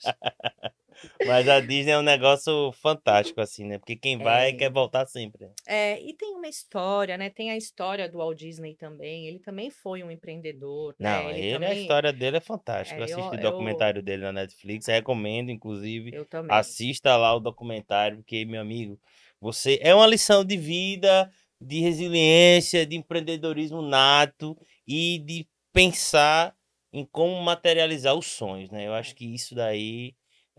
Mas 1.27 1.49
a 1.49 1.61
Disney 1.61 1.93
é 1.93 1.99
um 1.99 2.03
negócio 2.03 2.73
fantástico, 2.73 3.41
assim, 3.41 3.65
né? 3.65 3.79
Porque 3.79 3.97
quem 3.97 4.19
vai 4.19 4.51
É. 4.51 4.53
quer 4.53 4.71
voltar 4.71 5.07
sempre. 5.07 5.49
É, 5.67 6.01
e 6.01 6.13
tem 6.15 6.35
uma 6.35 6.49
história, 6.49 7.17
né? 7.17 7.31
Tem 7.31 7.51
a 7.51 7.57
história 7.57 8.09
do 8.09 8.19
Walt 8.19 8.39
Disney 8.39 8.75
também. 8.75 9.27
Ele 9.27 9.39
também 9.39 9.71
foi 9.71 10.03
um 10.03 10.11
empreendedor, 10.11 10.95
Não, 10.99 11.29
né? 11.29 11.39
ele, 11.39 11.51
a 11.55 11.59
também, 11.59 11.81
história 11.83 12.13
dele 12.13 12.37
é 12.39 12.41
fantástica. 12.41 13.01
Eu 13.01 13.05
É, 13.05 13.11
eu- 13.11 13.19
assisti 13.19 13.37
o 13.37 13.39
eu- 13.39 13.51
documentário 13.51 14.03
dele 14.03 14.23
na 14.23 14.33
Netflix, 14.33 14.87
recomendo, 14.87 15.51
inclusive. 15.51 16.15
eu 16.15 16.25
também. 16.25 16.57
Assista 16.57 17.17
lá 17.17 17.35
o 17.35 17.41
documentário, 17.41 18.19
porque, 18.19 18.45
meu 18.45 18.61
amigo, 18.61 18.99
você 19.41 19.79
é 19.83 19.95
uma 19.95 20.07
lição 20.07 20.45
de 20.45 20.57
vida, 20.57 21.31
de 21.61 21.81
resiliência, 21.81 22.85
de 22.85 22.97
empreendedorismo 22.97 23.83
nato 23.83 24.57
e 24.87 25.19
de 25.21 25.47
pensar 25.73 26.55
em 26.93 27.05
como 27.07 27.41
materializar 27.41 28.15
os 28.15 28.27
sonhos, 28.27 28.71
né? 28.71 28.87
Eu 28.87 28.95
acho 28.95 29.15
que 29.15 29.25
isso 29.35 29.55
daí 29.55 30.15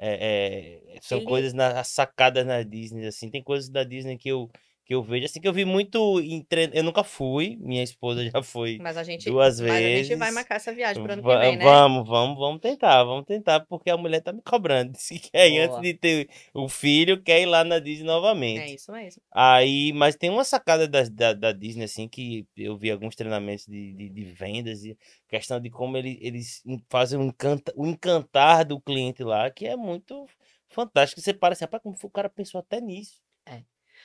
é, 0.06 0.96
é- 0.98 1.00
são 1.02 1.18
Ele- 1.20 1.28
coisas 1.28 1.54
na, 1.54 1.80
as 1.80 1.90
sacadas 1.90 2.46
na 2.46 2.64
Disney, 2.64 3.06
assim. 3.08 3.30
Tem 3.30 3.44
coisas 3.44 3.70
da 3.70 3.84
Disney 3.84 4.18
que 4.18 4.30
eu, 4.30 4.50
que 4.86 4.94
eu 4.94 5.02
vejo, 5.02 5.26
assim, 5.26 5.40
que 5.40 5.48
eu 5.48 5.54
vi 5.54 5.64
muito 5.66 6.20
em 6.20 6.42
tre... 6.44 6.70
Eu 6.74 6.84
nunca 6.84 7.04
fui, 7.04 7.58
minha 7.62 7.82
esposa 7.84 8.24
já 8.30 8.42
foi 8.44 8.78
Mas 8.80 8.98
a 8.98 9.04
gente, 9.04 9.30
duas 9.30 9.60
mas 9.60 9.70
a 9.70 9.78
gente 9.78 10.16
vai 10.16 10.28
vezes. 10.30 10.36
marcar 10.36 10.56
essa 10.56 10.74
viagem 10.74 11.02
pro 11.02 11.14
ano 11.14 11.24
que 11.24 11.36
vem, 11.38 11.58
né? 11.58 11.64
Vamos, 11.64 12.08
vamos, 12.08 12.38
vamos 12.38 12.60
tentar, 12.62 13.04
vamos 13.04 13.26
tentar, 13.26 13.62
porque 13.62 13.90
a 13.90 13.98
mulher 13.98 14.22
tá 14.22 14.34
me 14.34 14.42
cobrando. 14.42 14.92
Disse 14.98 15.20
que 15.20 15.38
aí, 15.38 15.58
antes 15.60 15.80
de 15.82 15.94
ter 15.94 16.30
o 16.54 16.68
filho, 16.68 17.22
quer 17.22 17.42
ir 17.42 17.46
lá 17.46 17.64
na 17.64 17.80
Disney 17.80 18.04
É 18.04 18.08
novamente. 18.08 18.76
isso 18.76 18.92
mesmo. 18.92 19.22
Aí, 19.32 19.92
mas 19.94 20.16
tem 20.16 20.30
uma 20.30 20.44
sacada 20.44 20.88
da, 20.88 21.04
da, 21.04 21.34
da 21.34 21.52
Disney, 21.52 21.86
assim, 21.86 22.08
que 22.08 22.46
eu 22.56 22.78
vi 22.78 22.92
alguns 22.92 23.16
treinamentos 23.16 23.66
de, 23.66 23.94
de, 23.94 24.10
de 24.10 24.24
vendas 24.26 24.84
e 24.84 24.98
questão 25.28 25.60
de 25.60 25.70
como 25.70 25.98
ele, 25.98 26.20
eles 26.22 26.62
fazem 26.90 27.18
o, 27.20 27.24
encanta, 27.24 27.74
o 27.76 27.88
encantar 27.88 28.64
do 28.66 28.80
cliente 28.80 29.24
lá, 29.24 29.50
que 29.50 29.66
é 29.66 29.76
muito 29.76 30.28
fantástico. 30.70 31.22
Você 31.22 31.34
para 31.34 31.54
assim, 31.54 31.64
rapaz, 31.66 31.82
como 31.82 31.96
foi- 31.96 32.10
o 32.10 32.12
cara 32.12 32.30
pensou 32.30 32.60
até 32.60 32.80
nisso? 32.80 33.22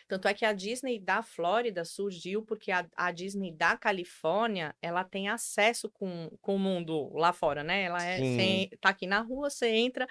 Tanto 0.09 0.27
é 0.27 0.33
que 0.33 0.45
a 0.45 0.55
Disney 0.55 0.99
da 0.99 1.23
Flórida 1.23 1.85
surgiu 1.85 2.43
porque 2.43 2.73
a, 2.73 2.87
a 2.97 3.13
Disney 3.13 3.53
da 3.53 3.77
Califórnia, 3.77 4.75
ela 4.81 5.05
tem 5.05 5.29
acesso 5.29 5.91
com, 5.91 6.31
com 6.41 6.57
o 6.57 6.59
mundo 6.59 7.13
lá 7.15 7.33
fora, 7.33 7.63
né? 7.63 7.83
Ela 7.83 8.03
é, 8.03 8.71
tá 8.81 8.89
aqui 8.89 9.07
na 9.07 9.21
rua, 9.21 9.51
você 9.51 9.69
entra. 9.69 10.07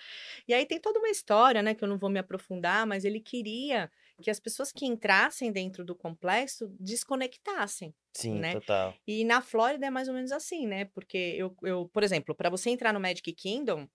E 0.48 0.54
aí 0.54 0.66
tem 0.68 0.80
toda 0.80 1.00
uma 1.00 1.10
história, 1.10 1.64
né? 1.64 1.74
Que 1.74 1.84
eu 1.84 1.88
não 1.88 1.98
vou 1.98 2.12
me 2.12 2.20
aprofundar, 2.20 2.86
mas 2.86 3.04
ele 3.04 3.20
queria 3.20 3.90
que 4.22 4.30
as 4.30 4.40
pessoas 4.40 4.72
que 4.72 4.86
entrassem 4.86 5.52
dentro 5.52 5.84
do 5.84 5.96
complexo 5.96 6.72
desconectassem. 6.80 7.94
Sim, 8.14 8.40
né? 8.40 8.54
total. 8.54 8.96
E 9.06 9.24
na 9.24 9.42
Flórida 9.42 9.86
é 9.86 9.90
mais 9.90 10.08
ou 10.08 10.14
menos 10.14 10.32
assim, 10.32 10.66
né? 10.66 10.86
Porque 10.86 11.36
eu, 11.38 11.56
eu 11.64 11.90
por 11.92 12.04
exemplo, 12.04 12.34
para 12.34 12.50
você 12.50 12.70
entrar 12.70 12.94
no 12.94 13.00
Magic 13.00 13.32
Kingdom, 13.34 13.88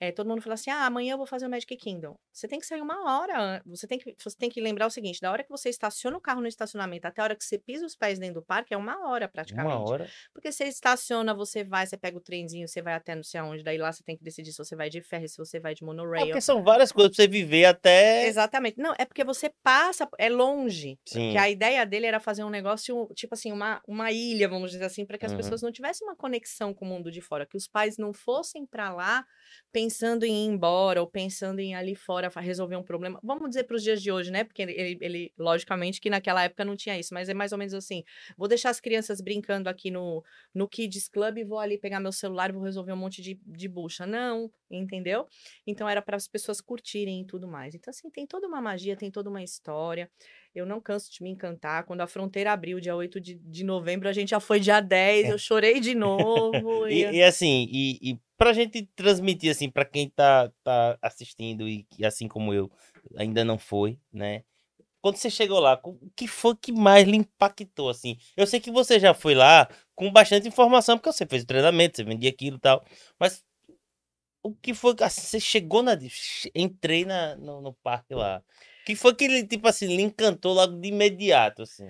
é, 0.00 0.12
todo 0.12 0.28
mundo 0.28 0.40
fala 0.42 0.54
assim: 0.54 0.70
ah, 0.70 0.86
amanhã 0.86 1.12
eu 1.14 1.16
vou 1.18 1.26
fazer 1.26 1.46
o 1.46 1.50
Magic 1.50 1.76
Kingdom. 1.76 2.16
Você 2.32 2.46
tem 2.48 2.58
que 2.58 2.66
sair 2.66 2.80
uma 2.80 3.04
hora. 3.04 3.62
Você 3.66 3.86
tem 3.86 3.98
que, 3.98 4.14
você 4.18 4.36
tem 4.36 4.48
que 4.50 4.60
lembrar 4.60 4.86
o 4.86 4.90
seguinte: 4.90 5.20
da 5.20 5.30
hora 5.30 5.42
que 5.42 5.50
você 5.50 5.68
estaciona 5.68 6.16
o 6.16 6.20
carro 6.20 6.40
no 6.40 6.46
estacionamento 6.48 7.06
até 7.06 7.20
a 7.20 7.24
hora 7.24 7.36
que 7.36 7.44
você 7.44 7.58
pisa 7.58 7.84
os 7.86 7.96
pés 7.96 8.18
dentro 8.18 8.36
do 8.40 8.42
parque, 8.42 8.74
é 8.74 8.76
uma 8.76 9.08
hora 9.08 9.28
praticamente. 9.28 9.74
Uma 9.76 9.90
hora. 9.90 10.08
Porque 10.32 10.50
você 10.52 10.64
estaciona, 10.64 11.34
você 11.34 11.64
vai, 11.64 11.86
você 11.86 11.96
pega 11.96 12.16
o 12.16 12.20
trenzinho, 12.20 12.66
você 12.68 12.80
vai 12.82 12.94
até 12.94 13.14
não 13.14 13.22
sei 13.22 13.40
aonde, 13.40 13.62
daí 13.62 13.78
lá 13.78 13.92
você 13.92 14.02
tem 14.02 14.16
que 14.16 14.24
decidir 14.24 14.52
se 14.52 14.58
você 14.58 14.74
vai 14.76 14.88
de 14.90 15.00
ferro, 15.02 15.28
se 15.28 15.36
você 15.36 15.58
vai 15.60 15.74
de 15.74 15.82
É 15.82 15.86
monorail. 15.86 16.26
porque 16.26 16.40
são 16.40 16.62
várias 16.62 16.92
coisas 16.92 17.14
pra 17.14 17.24
você 17.24 17.28
viver 17.28 17.64
até. 17.64 18.26
Exatamente. 18.26 18.78
Não, 18.78 18.94
é 18.98 19.04
porque 19.04 19.24
você 19.24 19.50
passa, 19.62 20.08
é 20.18 20.28
longe. 20.28 20.98
Sim. 21.06 21.32
Que 21.32 21.38
a 21.38 21.48
ideia 21.48 21.84
dele 21.86 22.06
era 22.06 22.20
fazer 22.20 22.44
um 22.44 22.50
negócio, 22.50 23.08
tipo 23.14 23.34
assim, 23.34 23.52
uma, 23.52 23.80
uma 23.86 24.10
ilha, 24.12 24.48
vamos 24.48 24.70
dizer 24.70 24.84
assim, 24.84 25.04
para 25.04 25.16
que 25.18 25.24
as 25.26 25.32
Uhum. 25.32 25.38
pessoas 25.38 25.62
não 25.62 25.70
tivessem 25.72 26.06
uma 26.06 26.16
conexão 26.16 26.72
com 26.74 26.84
o 26.84 26.88
mundo 26.88 27.10
de 27.10 27.20
fora, 27.20 27.46
que 27.46 27.56
os 27.56 27.68
pais 27.68 27.96
não 27.98 28.12
fossem 28.12 28.64
para 28.66 28.92
lá 28.92 29.24
pensando 29.72 30.24
em 30.24 30.44
ir 30.44 30.48
embora 30.48 31.00
ou 31.00 31.06
pensando 31.06 31.60
em 31.60 31.72
ir 31.72 31.74
ali 31.74 31.94
fora 31.94 32.28
resolver 32.40 32.76
um 32.76 32.82
problema. 32.82 33.20
Vamos 33.22 33.48
dizer 33.50 33.64
para 33.64 33.76
os 33.76 33.82
dias 33.82 34.02
de 34.02 34.10
hoje, 34.10 34.30
né? 34.30 34.44
Porque 34.44 34.62
ele, 34.62 34.98
ele- 35.00 35.32
logicamente, 35.38 36.00
que 36.00 36.08
naquela 36.10 36.42
época 36.44 36.64
não 36.64 36.74
tinha 36.76 36.98
isso, 36.98 37.12
mas 37.12 37.28
é 37.28 37.34
mais 37.34 37.52
ou 37.52 37.58
menos 37.58 37.74
assim: 37.74 38.02
vou 38.36 38.48
deixar 38.48 38.70
as 38.70 38.80
crianças 38.80 39.20
brincando 39.20 39.68
aqui 39.68 39.90
no, 39.90 40.22
no 40.54 40.68
Kids 40.68 41.08
Club 41.08 41.38
e 41.38 41.44
vou 41.44 41.58
ali 41.58 41.78
pegar 41.78 42.00
meu 42.00 42.12
celular 42.12 42.50
e 42.50 42.52
vou 42.52 42.62
resolver 42.62 42.92
um 42.92 42.96
monte 42.96 43.20
de, 43.22 43.38
de 43.46 43.68
bucha. 43.68 44.06
Não, 44.06 44.50
entendeu? 44.70 45.26
Então 45.66 45.88
era 45.88 46.00
para 46.02 46.16
as 46.16 46.26
pessoas 46.28 46.60
curtirem 46.60 47.22
e 47.22 47.26
tudo 47.26 47.46
mais. 47.46 47.74
Então, 47.74 47.90
assim, 47.90 48.10
tem 48.10 48.26
toda 48.26 48.46
uma 48.46 48.60
magia, 48.60 48.96
tem 48.96 49.10
toda 49.10 49.28
uma 49.30 49.42
história. 49.42 50.10
Eu 50.54 50.64
não 50.66 50.80
canso 50.80 51.12
de 51.12 51.22
me 51.22 51.30
encantar. 51.30 51.84
Quando 51.84 52.00
a 52.00 52.06
fronteira 52.06 52.52
abriu, 52.52 52.80
dia 52.80 52.96
8 52.96 53.20
de, 53.20 53.34
de 53.34 53.64
novembro, 53.64 54.08
a 54.08 54.12
gente 54.12 54.30
já 54.30 54.40
foi 54.40 54.58
dia 54.58 54.80
10, 54.80 55.28
eu 55.28 55.38
chorei 55.38 55.78
de 55.80 55.94
novo. 55.94 56.86
E, 56.88 57.02
e- 57.12 57.16
e 57.16 57.22
assim, 57.22 57.66
e, 57.70 57.98
e 58.12 58.18
pra 58.38 58.52
gente 58.52 58.86
transmitir, 58.94 59.50
assim, 59.50 59.68
pra 59.68 59.84
quem 59.84 60.08
tá, 60.08 60.50
tá 60.62 60.96
assistindo 61.02 61.68
e 61.68 61.84
assim 62.04 62.28
como 62.28 62.54
eu, 62.54 62.70
ainda 63.16 63.44
não 63.44 63.58
foi, 63.58 63.98
né? 64.12 64.44
Quando 65.00 65.16
você 65.16 65.28
chegou 65.28 65.58
lá, 65.60 65.78
o 65.84 66.10
que 66.16 66.26
foi 66.26 66.56
que 66.56 66.72
mais 66.72 67.06
lhe 67.06 67.16
impactou, 67.16 67.88
assim? 67.88 68.16
Eu 68.36 68.46
sei 68.46 68.60
que 68.60 68.70
você 68.70 68.98
já 68.98 69.12
foi 69.12 69.34
lá 69.34 69.68
com 69.94 70.10
bastante 70.10 70.48
informação, 70.48 70.96
porque 70.96 71.12
você 71.12 71.26
fez 71.26 71.42
o 71.42 71.46
treinamento, 71.46 71.96
você 71.96 72.04
vendia 72.04 72.30
aquilo 72.30 72.56
e 72.56 72.60
tal, 72.60 72.84
mas 73.18 73.44
o 74.42 74.54
que 74.54 74.72
foi 74.72 74.94
que 74.94 75.04
assim, 75.04 75.20
você 75.20 75.40
chegou 75.40 75.82
na... 75.82 75.98
Entrei 76.54 77.04
na, 77.04 77.36
no, 77.36 77.60
no 77.60 77.74
parque 77.74 78.14
lá. 78.14 78.42
O 78.82 78.84
que 78.86 78.94
foi 78.96 79.14
que 79.14 79.24
ele, 79.24 79.46
tipo 79.46 79.68
assim, 79.68 79.86
lhe 79.86 80.02
encantou 80.02 80.54
logo 80.54 80.78
de 80.80 80.88
imediato, 80.88 81.62
assim? 81.62 81.86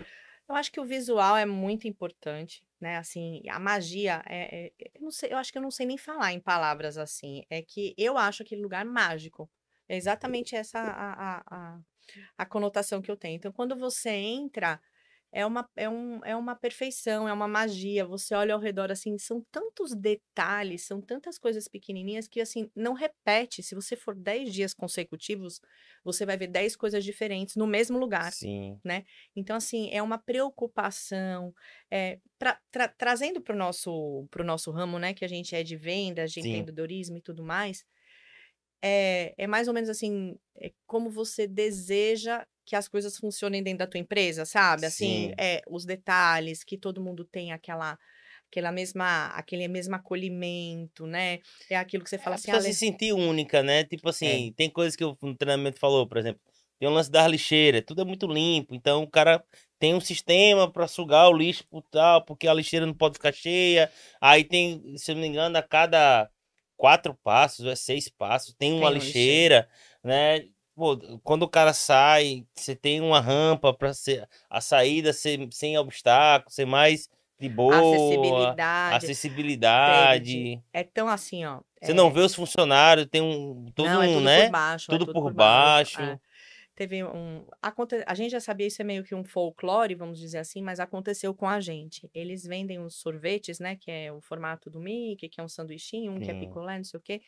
Eu 0.48 0.54
acho 0.54 0.72
que 0.72 0.80
o 0.80 0.84
visual 0.84 1.36
é 1.36 1.44
muito 1.44 1.86
importante, 1.86 2.62
né? 2.80 2.96
Assim, 2.98 3.42
a 3.48 3.58
magia 3.58 4.22
é, 4.26 4.66
é- 4.68 4.72
eu 4.94 5.02
não 5.02 5.10
sei, 5.10 5.32
eu 5.32 5.36
acho 5.38 5.52
que 5.52 5.58
eu 5.58 5.62
não 5.62 5.70
sei 5.70 5.86
nem 5.86 5.98
falar 5.98 6.32
em 6.32 6.40
palavras 6.40 6.98
assim. 6.98 7.42
É 7.50 7.62
que 7.62 7.94
eu 7.98 8.16
acho 8.18 8.42
aquele 8.42 8.62
lugar 8.62 8.84
mágico. 8.84 9.50
É 9.88 9.96
exatamente 9.96 10.54
essa 10.56 10.78
a, 10.80 11.38
a, 11.38 11.76
a, 11.76 11.80
a 12.38 12.46
conotação 12.46 13.02
que 13.02 13.10
eu 13.10 13.16
tenho. 13.16 13.36
Então, 13.36 13.52
quando 13.52 13.76
você 13.76 14.10
entra, 14.10 14.80
é 15.32 15.44
uma, 15.46 15.68
é, 15.76 15.88
um, 15.88 16.24
é 16.24 16.34
uma 16.36 16.56
perfeição, 16.56 17.28
é 17.28 17.32
uma 17.32 17.48
magia. 17.48 18.06
Você 18.06 18.34
olha 18.34 18.54
ao 18.54 18.60
redor, 18.60 18.90
assim, 18.90 19.18
são 19.18 19.42
tantos 19.50 19.94
detalhes, 19.94 20.86
são 20.86 21.00
tantas 21.00 21.38
coisas 21.38 21.68
pequenininhas 21.68 22.28
que, 22.28 22.40
assim, 22.40 22.70
não 22.74 22.94
repete. 22.94 23.62
Se 23.62 23.74
você 23.74 23.96
for 23.96 24.14
10 24.14 24.52
dias 24.52 24.74
consecutivos, 24.74 25.60
você 26.04 26.24
vai 26.26 26.36
ver 26.36 26.48
10 26.48 26.76
coisas 26.76 27.04
diferentes 27.04 27.56
no 27.56 27.66
mesmo 27.66 27.98
lugar. 27.98 28.36
Sim. 28.36 28.82
Então, 29.36 29.56
assim, 29.56 29.88
é 29.92 30.02
uma 30.02 30.18
preocupação, 30.18 31.52
é, 31.90 32.18
tra- 32.38 32.60
tra- 32.70 32.88
trazendo 32.88 33.40
para 33.42 33.54
o 33.54 33.58
nosso, 33.58 34.26
pro 34.30 34.44
nosso 34.44 34.70
ramo, 34.70 34.98
né, 34.98 35.14
que 35.14 35.24
a 35.24 35.28
gente 35.28 35.54
é 35.54 35.62
de 35.62 35.76
vendas, 35.76 36.32
de 36.32 36.40
Sim. 36.40 36.40
empreendedorismo 36.40 37.18
e 37.18 37.22
tudo 37.22 37.44
mais, 37.44 37.84
é, 38.82 39.34
é 39.36 39.46
mais 39.46 39.68
ou 39.68 39.74
menos 39.74 39.88
assim, 39.90 40.36
é 40.56 40.72
como 40.86 41.10
você 41.10 41.46
deseja 41.46 42.46
que 42.68 42.76
as 42.76 42.86
coisas 42.86 43.16
funcionem 43.16 43.62
dentro 43.62 43.78
da 43.78 43.86
tua 43.86 43.98
empresa, 43.98 44.44
sabe? 44.44 44.84
Assim, 44.84 45.28
Sim. 45.28 45.34
é, 45.38 45.62
os 45.66 45.86
detalhes, 45.86 46.62
que 46.62 46.76
todo 46.76 47.02
mundo 47.02 47.24
tem 47.24 47.50
aquela, 47.50 47.98
aquela 48.50 48.70
mesma, 48.70 49.28
aquele 49.28 49.66
mesmo 49.68 49.94
acolhimento, 49.94 51.06
né? 51.06 51.38
É 51.70 51.76
aquilo 51.76 52.04
que 52.04 52.10
você 52.10 52.18
fala 52.18 52.36
a 52.36 52.38
assim, 52.38 52.52
pessoa 52.52 52.70
ah, 52.70 52.72
se 52.74 52.78
sentir 52.78 53.14
única, 53.14 53.62
né? 53.62 53.84
Tipo 53.84 54.06
É. 54.06 54.10
assim, 54.10 54.52
tem 54.54 54.68
coisas 54.68 54.94
que 54.94 55.02
o 55.02 55.16
treinamento 55.38 55.78
falou, 55.80 56.06
por 56.06 56.18
exemplo, 56.18 56.42
tem 56.78 56.86
o 56.86 56.92
lance 56.92 57.10
das 57.10 57.26
lixeiras, 57.30 57.82
tudo 57.86 58.02
é 58.02 58.04
muito 58.04 58.26
limpo, 58.26 58.74
então 58.74 59.02
o 59.02 59.10
cara 59.10 59.42
tem 59.78 59.94
um 59.94 60.00
sistema 60.00 60.70
para 60.70 60.86
sugar 60.86 61.30
o 61.30 61.32
lixo 61.36 61.66
por 61.68 61.82
tal, 61.90 62.22
porque 62.26 62.46
a 62.46 62.52
lixeira 62.52 62.84
não 62.84 62.92
pode 62.94 63.14
ficar 63.14 63.32
cheia. 63.32 63.90
Aí 64.20 64.44
tem, 64.44 64.94
se 64.98 65.10
eu 65.10 65.14
não 65.14 65.22
me 65.22 65.28
engano, 65.28 65.56
a 65.56 65.62
cada 65.62 66.28
quatro 66.76 67.14
passos, 67.24 67.64
ou 67.64 67.72
é 67.72 67.76
seis 67.76 68.10
passos, 68.10 68.54
tem 68.58 68.72
uma 68.72 68.80
Tem 68.80 68.88
uma 68.88 69.04
lixeira, 69.04 69.68
né? 70.04 70.44
Pô, 70.78 70.96
quando 71.24 71.42
o 71.42 71.48
cara 71.48 71.72
sai, 71.72 72.46
você 72.54 72.76
tem 72.76 73.00
uma 73.00 73.20
rampa 73.20 73.74
para 73.74 73.92
ser 73.92 74.28
a 74.48 74.60
saída 74.60 75.12
ser 75.12 75.48
sem 75.50 75.76
obstáculo, 75.76 76.52
ser 76.52 76.66
mais 76.66 77.08
de 77.36 77.48
boa, 77.48 77.76
acessibilidade, 77.76 78.96
acessibilidade. 78.96 80.62
é 80.72 80.84
tão 80.84 81.08
assim, 81.08 81.44
ó. 81.44 81.58
Você 81.82 81.90
é, 81.90 81.94
não 81.94 82.12
vê 82.12 82.20
os 82.20 82.32
funcionários, 82.32 83.08
tem 83.10 83.20
um. 83.20 83.66
Tudo 83.74 83.88
Não, 83.88 84.02
é 84.02 84.06
um, 84.06 84.12
tudo 84.14 84.24
né? 84.24 84.44
por 84.44 84.52
baixo. 84.52 84.92
é 84.92 84.98
Tudo 84.98 85.12
por 85.12 85.30
é. 85.30 85.34
baixo. 85.34 86.20
Teve 86.78 87.02
um. 87.02 87.44
Aconte... 87.60 88.04
A 88.06 88.14
gente 88.14 88.30
já 88.30 88.38
sabia, 88.38 88.64
isso 88.64 88.80
é 88.80 88.84
meio 88.84 89.02
que 89.02 89.12
um 89.12 89.24
folclore, 89.24 89.96
vamos 89.96 90.16
dizer 90.16 90.38
assim, 90.38 90.62
mas 90.62 90.78
aconteceu 90.78 91.34
com 91.34 91.48
a 91.48 91.58
gente. 91.60 92.08
Eles 92.14 92.44
vendem 92.44 92.78
os 92.78 92.94
sorvetes, 92.94 93.58
né? 93.58 93.74
Que 93.74 93.90
é 93.90 94.12
o 94.12 94.20
formato 94.20 94.70
do 94.70 94.78
Mickey, 94.78 95.28
que 95.28 95.40
é 95.40 95.42
um 95.42 95.48
sanduichinho, 95.48 96.12
um 96.12 96.20
que 96.20 96.30
é 96.30 96.38
picolé, 96.38 96.76
não 96.76 96.84
sei 96.84 96.98
o 96.98 97.02
quê. 97.02 97.20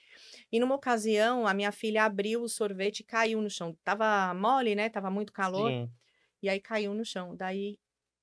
E 0.53 0.61
numa 0.61 0.77
ocasião, 0.77 1.49
a 1.49 1.53
minha 1.53 1.73
filha 1.73 2.05
abriu 2.05 2.45
o 2.45 2.49
sorvete 2.49 3.01
e 3.01 3.05
caiu 3.05 3.43
no 3.43 3.51
chão. 3.51 3.77
Tava 3.83 4.33
mole, 4.35 4.77
né? 4.77 4.89
Tava 4.89 5.11
muito 5.11 5.33
calor. 5.33 5.69
Sim. 5.69 5.91
E 6.41 6.49
aí 6.49 6.61
caiu 6.61 6.95
no 6.95 7.05
chão. 7.05 7.35
Daí, 7.35 7.77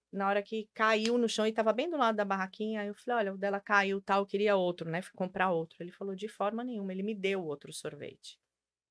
na 0.09 0.29
hora 0.29 0.41
que 0.41 0.69
caiu 0.73 1.17
no 1.17 1.27
chão 1.27 1.45
e 1.45 1.51
tava 1.51 1.73
bem 1.73 1.89
do 1.89 1.97
lado 1.97 2.15
da 2.15 2.23
barraquinha, 2.23 2.83
aí 2.83 2.87
eu 2.87 2.95
falei, 2.95 3.19
olha, 3.19 3.33
o 3.33 3.37
dela 3.37 3.59
caiu, 3.59 3.99
tal, 3.99 4.21
eu 4.21 4.25
queria 4.25 4.55
outro, 4.55 4.89
né? 4.89 5.01
Fui 5.01 5.11
comprar 5.13 5.51
outro. 5.51 5.75
Ele 5.81 5.91
falou, 5.91 6.15
de 6.15 6.29
forma 6.29 6.63
nenhuma, 6.63 6.93
ele 6.93 7.03
me 7.03 7.13
deu 7.13 7.43
outro 7.43 7.73
sorvete, 7.73 8.39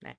né? 0.02 0.18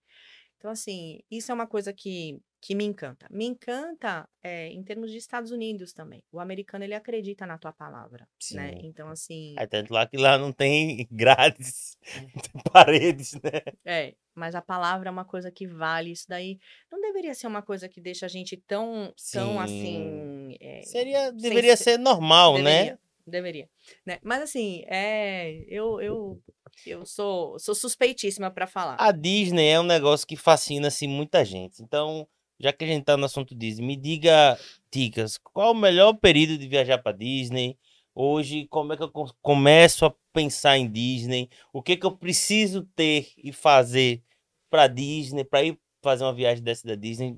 Então, 0.58 0.72
assim, 0.72 1.20
isso 1.30 1.52
é 1.52 1.54
uma 1.56 1.68
coisa 1.68 1.94
que, 1.94 2.40
que 2.62 2.74
me 2.74 2.84
encanta. 2.84 3.28
Me 3.30 3.46
encanta 3.46 4.28
é, 4.42 4.68
em 4.70 4.84
termos 4.84 5.12
de 5.12 5.18
Estados 5.18 5.52
Unidos 5.52 5.94
também. 5.94 6.24
O 6.32 6.40
americano, 6.40 6.84
ele 6.84 6.96
acredita 6.96 7.46
na 7.46 7.58
tua 7.58 7.72
palavra, 7.72 8.28
né? 8.52 8.72
Sim. 8.72 8.82
Então, 8.84 9.08
assim, 9.10 9.56
Aí 9.58 9.68
tanto 9.68 9.94
lá 9.94 10.08
que 10.08 10.18
lá 10.18 10.38
não 10.38 10.52
tem 10.52 11.08
grades, 11.12 11.98
não 12.16 12.42
tem 12.42 12.64
paredes, 12.72 13.34
né? 13.36 13.62
é, 13.86 14.16
mas 14.36 14.56
a 14.56 14.62
palavra 14.62 15.10
é 15.10 15.12
uma 15.12 15.26
coisa 15.26 15.52
que 15.52 15.68
vale. 15.68 16.12
Isso 16.12 16.26
daí 16.28 16.60
não 16.92 17.00
deveria 17.02 17.34
ser 17.34 17.48
uma 17.48 17.62
coisa 17.62 17.88
que 17.88 18.02
deixa 18.02 18.26
a 18.26 18.30
gente 18.30 18.58
tão, 18.58 19.14
tão 19.32 19.52
Sim. 19.54 19.60
assim... 19.60 20.58
é, 20.60 20.82
Seria, 20.84 21.32
deveria 21.32 21.78
ser- 21.78 21.84
ser 21.92 21.98
normal, 22.00 22.54
Deveria, 22.54 22.94
né? 22.94 22.98
deveria, 23.26 23.70
né? 24.06 24.20
Mas 24.24 24.42
assim, 24.42 24.84
é, 24.88 25.64
eu 25.68 26.00
eu 26.02 26.42
eu 26.86 27.06
sou 27.06 27.58
sou 27.60 27.76
suspeitíssima 27.76 28.50
para 28.52 28.68
falar. 28.68 28.98
A 29.00 29.12
Disney 29.12 29.68
é 29.68 29.80
um 29.80 29.84
negócio 29.84 30.26
que 30.28 30.36
fascina 30.36 30.88
assim, 30.88 31.08
muita 31.08 31.44
gente. 31.44 31.82
Então, 31.82 32.28
já 32.60 32.72
que 32.74 32.84
a 32.84 32.88
gente 32.88 33.04
tá 33.06 33.16
no 33.18 33.26
assunto 33.26 33.56
Disney, 33.56 33.86
me 33.86 33.96
diga, 33.96 34.58
Ticas, 34.92 35.38
qual 35.38 35.72
o 35.72 35.76
melhor 35.76 36.14
período 36.14 36.58
de 36.58 36.68
viajar 36.68 36.98
para 36.98 37.16
Disney? 37.18 37.78
Hoje, 38.14 38.66
como 38.70 38.94
é 38.94 38.98
que 38.98 39.04
eu 39.04 39.12
co- 39.12 39.34
começo 39.42 40.06
a 40.06 40.14
pensar 40.34 40.78
em 40.78 40.90
Disney? 40.90 41.50
O 41.72 41.82
que 41.84 41.96
que 41.96 42.06
eu 42.06 42.18
preciso 42.18 42.84
ter 42.96 43.28
e 43.38 43.52
fazer 43.54 44.24
para 44.70 44.88
Disney, 44.88 45.44
para 45.44 45.64
ir 45.64 45.78
fazer 46.02 46.24
uma 46.24 46.34
viagem 46.34 46.64
dessa 46.64 46.88
da 46.88 46.96
Disney? 46.96 47.38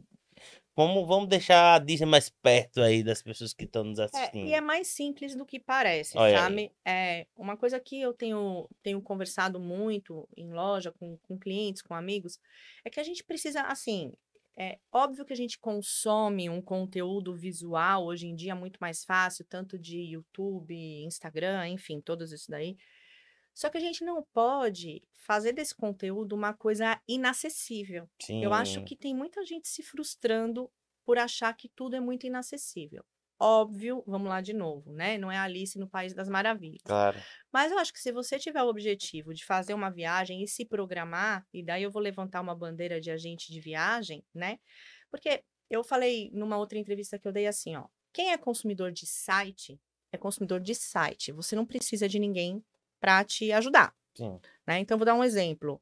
Vamos, 0.80 1.06
vamos 1.06 1.28
deixar 1.28 1.76
a 1.76 1.80
Disney 1.80 2.06
mais 2.06 2.30
perto 2.30 2.80
aí 2.80 3.04
das 3.04 3.22
pessoas 3.22 3.54
que 3.54 3.66
estão 3.66 3.84
nos 3.84 4.00
É, 4.00 4.06
assistindo. 4.06 4.48
e 4.48 4.54
é 4.54 4.62
mais 4.62 4.88
simples 4.88 5.36
do 5.36 5.46
que 5.46 5.60
parece, 5.60 6.18
Olha 6.18 6.28
aí. 6.28 6.42
sabe? 6.42 6.72
É 6.86 7.28
uma 7.36 7.58
coisa 7.58 7.78
que 7.82 8.00
eu 8.00 8.14
tenho 8.14 8.66
tenho 8.82 9.02
conversado 9.02 9.60
muito 9.60 10.26
em 10.38 10.54
loja 10.54 10.90
com, 10.94 11.18
com 11.18 11.38
clientes, 11.38 11.82
com 11.82 11.94
amigos, 11.94 12.40
é 12.86 12.90
que 12.90 12.98
a 12.98 13.04
gente 13.04 13.26
precisa, 13.26 13.64
assim, 13.64 14.14
é 14.58 14.80
óbvio 14.90 15.26
que 15.26 15.34
a 15.34 15.36
gente 15.36 15.60
consome 15.60 16.50
um 16.50 16.62
conteúdo 16.62 17.36
visual 17.36 18.06
hoje 18.06 18.28
em 18.28 18.34
dia 18.36 18.56
muito 18.56 18.78
mais 18.80 19.04
fácil, 19.04 19.44
tanto 19.50 19.78
de 19.78 19.98
YouTube, 20.14 20.74
Instagram, 21.04 21.68
enfim, 21.68 22.00
todos 22.00 22.32
isso 22.32 22.50
daí. 22.50 22.78
Só 23.60 23.70
que 23.70 23.78
a 23.78 23.82
gente 23.82 24.06
não 24.06 24.26
pode 24.34 25.04
fazer 25.18 25.52
desse 25.52 25.76
conteúdo 25.76 26.34
uma 26.34 26.54
coisa 26.54 26.98
inacessível. 27.06 28.10
Eu 28.30 28.54
acho 28.54 28.76
Sim, 28.76 28.86
que 28.86 28.96
tem 28.96 29.14
muita 29.14 29.46
gente 29.46 29.68
se 29.68 29.84
frustrando 29.84 30.72
por 31.06 31.18
achar 31.18 31.54
que 31.54 31.68
tudo 31.68 31.94
é 31.94 32.00
muito 32.00 32.26
inacessível. 32.26 33.04
Óbvio, 33.38 34.02
vamos 34.08 34.30
lá 34.30 34.40
de 34.40 34.54
novo, 34.54 34.94
né? 34.94 35.18
Não 35.18 35.30
é 35.30 35.38
Alice 35.38 35.78
no 35.78 35.90
País 35.90 36.14
das 36.14 36.30
Maravilhas. 36.30 36.80
claro. 36.86 37.20
Mas 37.52 37.70
eu 37.70 37.78
acho 37.80 37.92
que 37.92 38.00
se 38.00 38.14
você 38.14 38.40
tiver 38.40 38.64
o 38.64 38.70
objetivo 38.70 39.34
de 39.34 39.44
fazer 39.44 39.74
uma 39.74 39.90
viagem 39.90 40.42
e 40.42 40.48
se 40.48 40.64
programar, 40.64 41.46
e 41.54 41.62
daí 41.62 41.84
eu 41.84 41.92
vou 41.92 42.02
levantar 42.02 42.40
uma 42.40 42.56
bandeira 42.56 43.02
de 43.02 43.12
agente 43.12 43.52
de 43.52 43.60
viagem, 43.60 44.24
né? 44.34 44.58
Porque 45.12 45.44
eu 45.70 45.84
falei 45.84 46.32
numa 46.32 46.58
outra 46.58 46.78
entrevista 46.78 47.20
que 47.20 47.28
eu 47.28 47.34
dei 47.34 47.46
assim, 47.46 47.76
ó, 47.76 47.88
Quem 48.14 48.32
é 48.32 48.38
consumidor 48.38 48.94
de 48.94 49.06
site 49.06 49.78
é 50.14 50.18
consumidor 50.18 50.62
de 50.62 50.74
site. 50.74 51.34
Você 51.34 51.58
não 51.58 51.66
precisa 51.66 52.08
de 52.08 52.20
ninguém 52.20 52.64
para 53.00 53.24
te 53.24 53.52
ajudar. 53.52 53.94
Sim. 54.16 54.40
Né? 54.68 54.80
Então, 54.80 54.98
vou 54.98 55.06
dar 55.06 55.16
um 55.16 55.24
exemplo. 55.24 55.82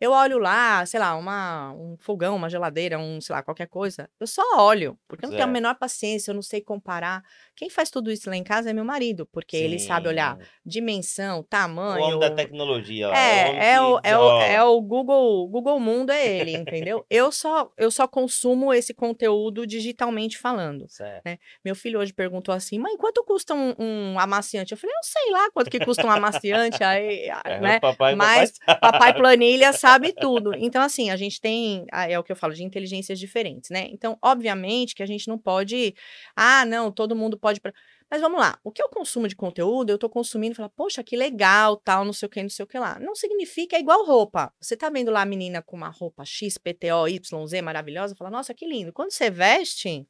Eu 0.00 0.12
olho 0.12 0.38
lá, 0.38 0.84
sei 0.84 1.00
lá, 1.00 1.16
uma, 1.16 1.72
um 1.72 1.96
fogão, 1.98 2.36
uma 2.36 2.50
geladeira, 2.50 2.98
um, 2.98 3.20
sei 3.20 3.34
lá, 3.34 3.42
qualquer 3.42 3.66
coisa. 3.66 4.08
Eu 4.20 4.26
só 4.26 4.42
olho, 4.58 4.98
porque 5.08 5.24
eu 5.24 5.28
não 5.30 5.36
tenho 5.36 5.48
a 5.48 5.52
menor 5.52 5.74
paciência, 5.76 6.30
eu 6.30 6.34
não 6.34 6.42
sei 6.42 6.60
comparar. 6.60 7.22
Quem 7.56 7.70
faz 7.70 7.88
tudo 7.90 8.10
isso 8.12 8.28
lá 8.28 8.36
em 8.36 8.44
casa 8.44 8.68
é 8.68 8.72
meu 8.74 8.84
marido, 8.84 9.26
porque 9.32 9.56
ele 9.56 9.78
sabe 9.78 10.08
olhar 10.08 10.36
Sim. 10.36 10.44
dimensão, 10.64 11.36
O 11.36 11.38
homem 11.38 11.46
tamanho. 11.48 12.18
da 12.18 12.30
tecnologia 12.30 13.06
É, 13.08 13.72
é 13.72 13.80
o, 13.80 13.98
é 14.02 14.18
o, 14.18 14.20
desenrola. 14.28 14.44
é 14.44 14.62
o 14.62 14.80
Google, 14.82 15.48
Google 15.48 15.80
Mundo 15.80 16.10
é 16.10 16.26
ele, 16.26 16.52
entendeu? 16.56 17.06
Eu 17.08 17.32
só, 17.32 17.70
eu 17.78 17.90
só 17.90 18.06
consumo 18.06 18.74
esse 18.74 18.92
conteúdo 18.92 19.66
digitalmente 19.66 20.36
falando. 20.36 20.86
Certo. 20.90 21.22
Meu 21.64 21.74
filho 21.74 21.98
hoje 22.00 22.12
perguntou 22.12 22.54
assim, 22.54 22.78
mãe, 22.78 22.96
quanto 22.98 23.24
custa 23.24 23.54
um, 23.54 23.74
um 23.78 24.18
amaciante? 24.18 24.72
Eu 24.72 24.78
falei, 24.78 24.94
eu 24.94 25.02
sei 25.02 25.32
lá 25.32 25.50
quanto 25.52 25.70
que 25.70 25.80
custa 25.82 26.06
um 26.06 26.10
amaciante, 26.10 26.84
aí, 26.84 27.30
É, 27.46 27.60
né? 27.60 27.76
o 27.78 27.80
papai, 27.80 28.14
Mas 28.14 28.52
papai... 28.58 28.90
papai 28.92 29.14
planilha 29.14 29.72
sabe 29.72 29.85
tudo. 30.20 30.54
Então, 30.56 30.82
assim, 30.82 31.10
a 31.10 31.16
gente 31.16 31.40
tem, 31.40 31.86
ah, 31.92 32.08
é 32.10 32.18
o 32.18 32.24
que 32.24 32.32
eu 32.32 32.36
falo, 32.36 32.54
de 32.54 32.62
inteligências 32.64 33.18
diferentes, 33.18 33.70
né? 33.70 33.88
Então, 33.90 34.18
obviamente 34.22 34.94
que 34.94 35.02
a 35.02 35.06
gente 35.06 35.28
não 35.28 35.38
pode, 35.38 35.94
ah, 36.34 36.64
não, 36.64 36.90
todo 36.92 37.14
mundo 37.16 37.38
pode. 37.38 37.60
pra- 37.60 37.72
Mas 38.10 38.20
vamos 38.20 38.38
lá, 38.40 38.56
o 38.62 38.70
que 38.70 38.80
eu 38.82 38.88
consumo 38.88 39.26
de 39.26 39.34
conteúdo, 39.34 39.90
eu 39.90 39.98
tô 39.98 40.08
consumindo 40.08 40.52
e 40.52 40.56
falo, 40.56 40.70
poxa, 40.76 41.02
que 41.02 41.16
legal, 41.16 41.76
tal, 41.76 42.04
não 42.04 42.12
sei 42.12 42.26
o 42.26 42.30
que, 42.30 42.40
não 42.42 42.48
sei 42.50 42.64
o 42.64 42.66
que 42.68 42.78
lá. 42.78 42.98
Não 43.00 43.14
significa, 43.16 43.76
é 43.76 43.80
igual 43.80 44.04
roupa. 44.06 44.52
Você 44.60 44.76
tá 44.76 44.88
vendo 44.88 45.10
lá 45.10 45.22
a 45.22 45.26
menina 45.26 45.60
com 45.62 45.76
uma 45.76 45.88
roupa 45.88 46.24
X, 46.24 46.56
PTO, 46.58 47.08
Y, 47.08 47.46
Z 47.46 47.62
maravilhosa, 47.62 48.14
fala, 48.14 48.30
nossa, 48.30 48.54
que 48.54 48.66
lindo. 48.66 48.92
Quando 48.92 49.10
você 49.10 49.28
veste, 49.30 50.06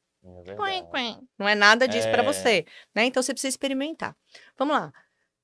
É 0.51 0.55
Quen, 0.55 0.85
quen. 0.91 1.27
Não 1.39 1.47
é 1.47 1.55
nada 1.55 1.87
disso 1.87 2.07
É. 2.07 2.11
você, 2.23 2.65
né? 2.93 3.05
Então 3.05 3.23
você 3.23 3.33
precisa 3.33 3.49
experimentar. 3.49 4.15
Vamos 4.57 4.75
lá. 4.75 4.91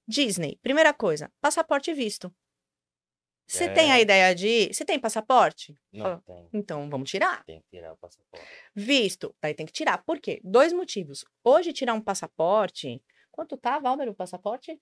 Disney, 0.07 0.59
primeira 0.61 0.93
coisa, 0.93 1.31
passaporte 1.41 1.93
visto. 1.93 2.33
Você 3.45 3.69
tem 3.69 3.91
a 3.91 3.97
É. 3.99 4.01
ideia 4.01 4.33
de. 4.33 4.73
Você 4.73 4.83
tem 4.85 4.99
passaporte? 4.99 5.77
Não 5.91 6.19
tem. 6.21 6.47
Então 6.53 6.89
vamos 6.89 7.09
tirar. 7.09 7.43
Tem 7.45 7.59
que 7.61 7.67
tirar 7.69 7.93
o 7.93 7.97
passaporte. 7.97 8.45
Visto, 8.75 9.35
daí 9.41 9.53
tem 9.53 9.65
que 9.65 9.73
tirar. 9.73 10.03
Por 10.03 10.19
quê? 10.19 10.39
Dois 10.43 10.71
motivos. 10.73 11.23
Hoje, 11.43 11.73
tirar 11.73 11.93
um 11.93 12.01
passaporte. 12.01 13.01
Quanto 13.31 13.57
tá, 13.57 13.79
Valber, 13.79 14.09
o 14.09 14.13
passaporte? 14.15 14.79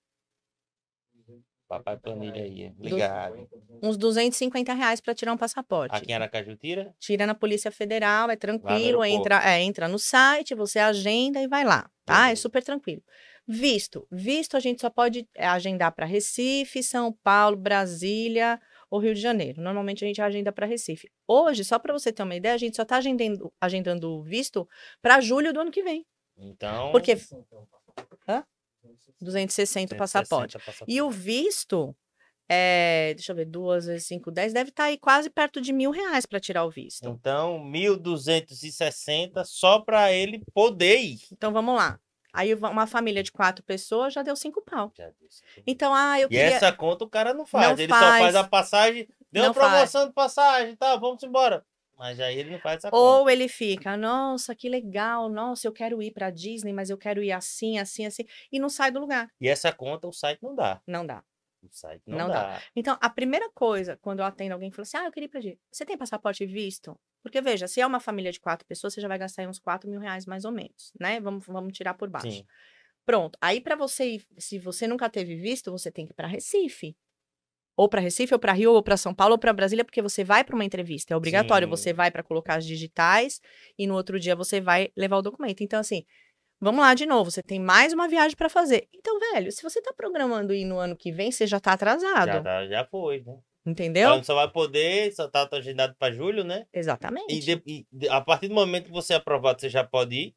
Papai 1.67 1.97
planilha 1.97 2.43
aí. 2.43 2.73
Ligado. 2.79 3.49
Uns 3.81 3.95
250 3.95 4.73
reais 4.73 4.99
para 4.99 5.15
tirar 5.15 5.31
um 5.31 5.37
passaporte. 5.37 5.95
Aqui 5.95 6.11
em 6.11 6.13
Aracaju 6.13 6.55
tira? 6.57 6.93
Tira 6.99 7.25
na 7.25 7.33
Polícia 7.33 7.71
Federal, 7.71 8.29
é 8.29 8.35
tranquilo, 8.35 9.05
entra, 9.05 9.41
é, 9.49 9.61
entra 9.61 9.87
no 9.87 9.97
site, 9.97 10.53
você 10.53 10.79
agenda 10.79 11.41
e 11.41 11.47
vai 11.47 11.63
lá, 11.63 11.89
tá? 12.03 12.15
É 12.15 12.23
Beleza. 12.23 12.41
super 12.41 12.61
tranquilo. 12.61 13.01
Visto, 13.47 14.07
visto 14.09 14.55
a 14.55 14.59
gente 14.59 14.81
só 14.81 14.89
pode 14.89 15.27
é, 15.35 15.45
agendar 15.47 15.91
para 15.93 16.05
Recife, 16.05 16.81
São 16.83 17.11
Paulo, 17.23 17.57
Brasília 17.57 18.59
ou 18.89 18.99
Rio 18.99 19.13
de 19.13 19.21
Janeiro. 19.21 19.61
Normalmente 19.61 20.03
a 20.05 20.07
gente 20.07 20.21
agenda 20.21 20.51
para 20.51 20.65
Recife. 20.65 21.11
Hoje, 21.27 21.63
só 21.63 21.79
para 21.79 21.91
você 21.91 22.13
ter 22.13 22.23
uma 22.23 22.35
ideia, 22.35 22.53
a 22.53 22.57
gente 22.57 22.75
só 22.75 22.83
está 22.83 22.97
agendando, 22.97 23.51
agendando 23.59 24.11
o 24.11 24.21
visto 24.21 24.67
para 25.01 25.19
julho 25.21 25.51
do 25.51 25.59
ano 25.59 25.71
que 25.71 25.83
vem. 25.83 26.05
Então. 26.37 26.91
Porque 26.91 27.17
Hã? 28.27 28.43
260 29.19 29.21
o 29.21 29.31
160 29.31 29.95
passaporte. 29.95 30.57
passaporte. 30.57 30.91
E 30.91 31.01
o 31.01 31.09
visto, 31.09 31.95
é, 32.49 33.13
deixa 33.15 33.31
eu 33.31 33.35
ver, 33.35 33.45
duas 33.45 33.85
vezes 33.85 34.07
5, 34.07 34.31
10, 34.31 34.53
deve 34.53 34.69
estar 34.69 34.85
aí 34.85 34.97
quase 34.97 35.29
perto 35.29 35.61
de 35.61 35.71
mil 35.71 35.91
reais 35.91 36.25
para 36.25 36.39
tirar 36.39 36.65
o 36.65 36.71
visto. 36.71 37.07
Então, 37.07 37.59
1.260 37.59 39.43
só 39.45 39.79
para 39.79 40.11
ele 40.11 40.41
poder 40.53 40.99
ir. 40.99 41.19
Então 41.31 41.51
vamos 41.51 41.75
lá. 41.75 41.99
Aí 42.33 42.53
uma 42.53 42.87
família 42.87 43.21
de 43.21 43.31
quatro 43.31 43.63
pessoas 43.63 44.13
já 44.13 44.23
deu 44.23 44.35
cinco 44.35 44.61
pau. 44.61 44.91
Já 44.97 45.09
disse. 45.21 45.41
Então, 45.67 45.93
ah, 45.93 46.19
eu 46.19 46.27
E 46.27 46.29
queria. 46.29 46.55
essa 46.55 46.71
conta 46.71 47.03
o 47.03 47.09
cara 47.09 47.33
não 47.33 47.45
faz. 47.45 47.67
Não 47.67 47.73
ele 47.73 47.93
só 47.93 47.99
faz 47.99 48.23
faz. 48.23 48.35
a 48.35 48.43
passagem. 48.43 49.07
Deu 49.31 49.45
Não 49.45 49.53
promoção 49.53 50.07
de 50.07 50.13
passagem, 50.13 50.75
tá? 50.75 50.95
Vamos 50.95 51.23
embora. 51.23 51.65
Mas 51.97 52.19
aí 52.19 52.37
ele 52.39 52.49
não 52.49 52.59
faz 52.59 52.77
essa 52.77 52.89
conta. 52.89 53.01
Ou 53.01 53.29
ele 53.29 53.47
fica, 53.47 53.95
nossa, 53.95 54.55
que 54.55 54.67
legal, 54.67 55.29
nossa, 55.29 55.67
eu 55.67 55.71
quero 55.71 56.01
ir 56.01 56.11
pra 56.11 56.31
Disney, 56.31 56.73
mas 56.73 56.89
eu 56.89 56.97
quero 56.97 57.21
ir 57.21 57.31
assim, 57.31 57.77
assim, 57.77 58.07
assim, 58.07 58.25
e 58.51 58.59
não 58.59 58.69
sai 58.69 58.89
do 58.89 58.99
lugar. 58.99 59.29
E 59.39 59.47
essa 59.47 59.71
conta 59.71 60.07
o 60.07 60.11
site 60.11 60.41
não 60.41 60.55
dá. 60.55 60.81
Não 60.87 61.05
dá. 61.05 61.23
O 61.63 61.69
site 61.69 62.03
não, 62.07 62.17
Não 62.17 62.27
dá. 62.27 62.61
Então, 62.75 62.97
a 62.99 63.09
primeira 63.09 63.49
coisa, 63.51 63.97
quando 63.97 64.19
eu 64.19 64.25
atendo 64.25 64.53
alguém 64.53 64.69
que 64.69 64.75
fala 64.75 64.83
assim, 64.83 64.97
ah, 64.97 65.05
eu 65.05 65.11
queria 65.11 65.25
ir 65.25 65.29
pra 65.29 65.39
Disney, 65.39 65.59
você 65.71 65.85
tem 65.85 65.97
passaporte 65.97 66.43
e 66.43 66.47
visto? 66.47 66.99
Porque, 67.21 67.39
veja, 67.39 67.67
se 67.67 67.79
é 67.79 67.85
uma 67.85 67.99
família 67.99 68.31
de 68.31 68.39
quatro 68.39 68.65
pessoas, 68.65 68.93
você 68.93 69.01
já 69.01 69.07
vai 69.07 69.17
gastar 69.19 69.47
uns 69.47 69.59
quatro 69.59 69.89
mil 69.89 69.99
reais 69.99 70.25
mais 70.25 70.43
ou 70.43 70.51
menos, 70.51 70.91
né? 70.99 71.19
Vamos, 71.19 71.45
vamos 71.45 71.73
tirar 71.73 71.93
por 71.93 72.09
baixo. 72.09 72.31
Sim. 72.31 72.45
Pronto. 73.05 73.37
Aí, 73.41 73.61
para 73.61 73.75
você 73.75 74.15
ir, 74.15 74.27
se 74.37 74.57
você 74.57 74.87
nunca 74.87 75.09
teve 75.09 75.35
visto, 75.35 75.71
você 75.71 75.91
tem 75.91 76.05
que 76.05 76.11
ir 76.11 76.15
para 76.15 76.27
Recife. 76.27 76.95
Ou 77.75 77.87
para 77.87 78.01
Recife, 78.01 78.33
ou 78.33 78.39
para 78.39 78.53
Rio, 78.53 78.73
ou 78.73 78.83
para 78.83 78.97
São 78.97 79.13
Paulo, 79.13 79.33
ou 79.33 79.39
para 79.39 79.53
Brasília, 79.53 79.83
porque 79.85 80.01
você 80.01 80.23
vai 80.23 80.43
para 80.43 80.55
uma 80.55 80.65
entrevista. 80.65 81.13
É 81.13 81.17
obrigatório. 81.17 81.67
Sim. 81.67 81.69
Você 81.69 81.93
vai 81.93 82.11
para 82.11 82.21
colocar 82.21 82.55
as 82.55 82.65
digitais 82.65 83.41
e 83.77 83.87
no 83.87 83.95
outro 83.95 84.19
dia 84.19 84.35
você 84.35 84.59
vai 84.59 84.91
levar 84.95 85.17
o 85.17 85.21
documento. 85.21 85.61
Então, 85.61 85.79
assim, 85.79 86.05
vamos 86.61 86.81
lá 86.81 86.93
de 86.93 87.05
novo. 87.05 87.29
Você 87.31 87.41
tem 87.43 87.59
mais 87.59 87.91
uma 87.91 88.07
viagem 88.07 88.37
para 88.37 88.47
fazer. 88.47 88.87
Então, 88.93 89.19
velho, 89.19 89.51
se 89.51 89.61
você 89.63 89.81
tá 89.81 89.91
programando 89.93 90.53
ir 90.53 90.63
no 90.65 90.77
ano 90.77 90.95
que 90.95 91.11
vem, 91.11 91.31
você 91.31 91.45
já 91.47 91.59
tá 91.59 91.73
atrasado. 91.73 92.27
Já, 92.27 92.41
tá, 92.41 92.67
já 92.67 92.85
foi, 92.85 93.21
né? 93.25 93.37
Entendeu? 93.65 94.09
Então 94.09 94.23
só 94.23 94.35
vai 94.35 94.49
poder, 94.49 95.13
só 95.13 95.27
tá 95.27 95.47
agendado 95.51 95.95
para 95.97 96.13
julho, 96.13 96.43
né? 96.43 96.65
Exatamente. 96.73 97.33
E, 97.33 97.39
de- 97.39 97.85
e 98.01 98.07
a 98.09 98.21
partir 98.21 98.47
do 98.47 98.55
momento 98.55 98.85
que 98.85 98.91
você 98.91 99.13
é 99.13 99.17
aprovado, 99.17 99.59
você 99.59 99.69
já 99.69 99.83
pode 99.83 100.15
ir? 100.15 100.35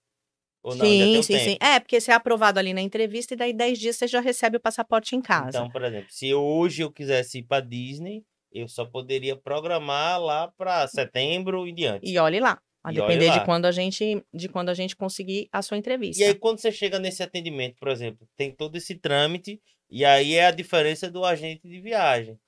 Ou 0.62 0.74
não? 0.74 0.84
sim, 0.86 1.22
sim, 1.22 1.22
sim. 1.22 1.38
tempo? 1.38 1.64
É, 1.64 1.78
porque 1.80 2.00
você 2.00 2.10
é 2.10 2.14
aprovado 2.14 2.58
ali 2.58 2.72
na 2.72 2.80
entrevista 2.80 3.34
e 3.34 3.36
daí 3.36 3.52
10 3.52 3.78
dias 3.78 3.96
você 3.96 4.06
já 4.06 4.20
recebe 4.20 4.56
o 4.56 4.60
passaporte 4.60 5.14
em 5.14 5.20
casa. 5.20 5.58
Então, 5.58 5.70
por 5.70 5.82
exemplo, 5.84 6.10
se 6.10 6.32
hoje 6.34 6.82
eu 6.82 6.90
quisesse 6.90 7.38
ir 7.38 7.42
para 7.42 7.64
Disney, 7.64 8.24
eu 8.50 8.68
só 8.68 8.84
poderia 8.84 9.36
programar 9.36 10.20
lá 10.20 10.48
para 10.56 10.86
setembro 10.86 11.66
e 11.66 11.72
diante. 11.72 12.10
E 12.10 12.18
olhe 12.18 12.40
lá. 12.40 12.58
A 12.84 12.92
E 12.92 12.96
depender 12.96 13.30
de 13.32 13.44
quando 13.46 13.64
a 13.64 13.72
gente 13.72 14.22
de 14.32 14.46
quando 14.48 14.68
a 14.68 14.74
gente 14.74 14.94
conseguir 14.94 15.48
a 15.50 15.62
sua 15.62 15.78
entrevista. 15.78 16.22
E 16.22 16.26
aí, 16.26 16.34
quando 16.34 16.58
você 16.60 16.70
chega 16.70 16.98
nesse 16.98 17.22
atendimento, 17.22 17.76
por 17.80 17.88
exemplo, 17.88 18.28
tem 18.36 18.50
todo 18.52 18.76
esse 18.76 18.94
trâmite, 18.94 19.58
e 19.90 20.04
aí 20.04 20.34
é 20.34 20.46
a 20.46 20.50
diferença 20.50 21.10
do 21.10 21.24
agente 21.24 21.66
de 21.66 21.80
viagem. 21.80 22.38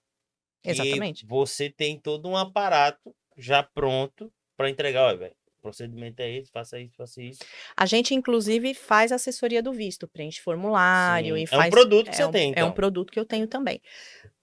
Exatamente. 0.63 1.25
Você 1.27 1.71
tem 1.71 1.99
todo 1.99 2.29
um 2.29 2.37
aparato 2.37 3.15
já 3.37 3.63
pronto 3.63 4.31
para 4.57 4.69
entregar. 4.69 5.07
Olha, 5.07 5.17
velho, 5.17 5.35
o 5.59 5.63
procedimento 5.63 6.21
é 6.21 6.31
esse, 6.31 6.51
faça 6.51 6.79
isso, 6.79 6.95
faça 6.97 7.23
isso. 7.23 7.41
A 7.77 7.87
gente, 7.87 8.15
inclusive, 8.15 8.75
faz 8.75 9.13
assessoria 9.13 9.63
do 9.63 9.73
visto, 9.73 10.07
preenche 10.09 10.41
formulário 10.41 11.35
Sim. 11.35 11.41
e 11.41 11.45
É 11.45 11.47
faz. 11.47 11.67
um 11.67 11.71
produto 11.71 12.05
que 12.07 12.11
é 12.11 12.15
você 12.15 12.25
um, 12.25 12.31
tem, 12.31 12.43
É 12.55 12.63
um 12.63 12.67
então. 12.67 12.73
produto 12.73 13.11
que 13.13 13.19
eu 13.19 13.25
tenho 13.25 13.47
também. 13.47 13.81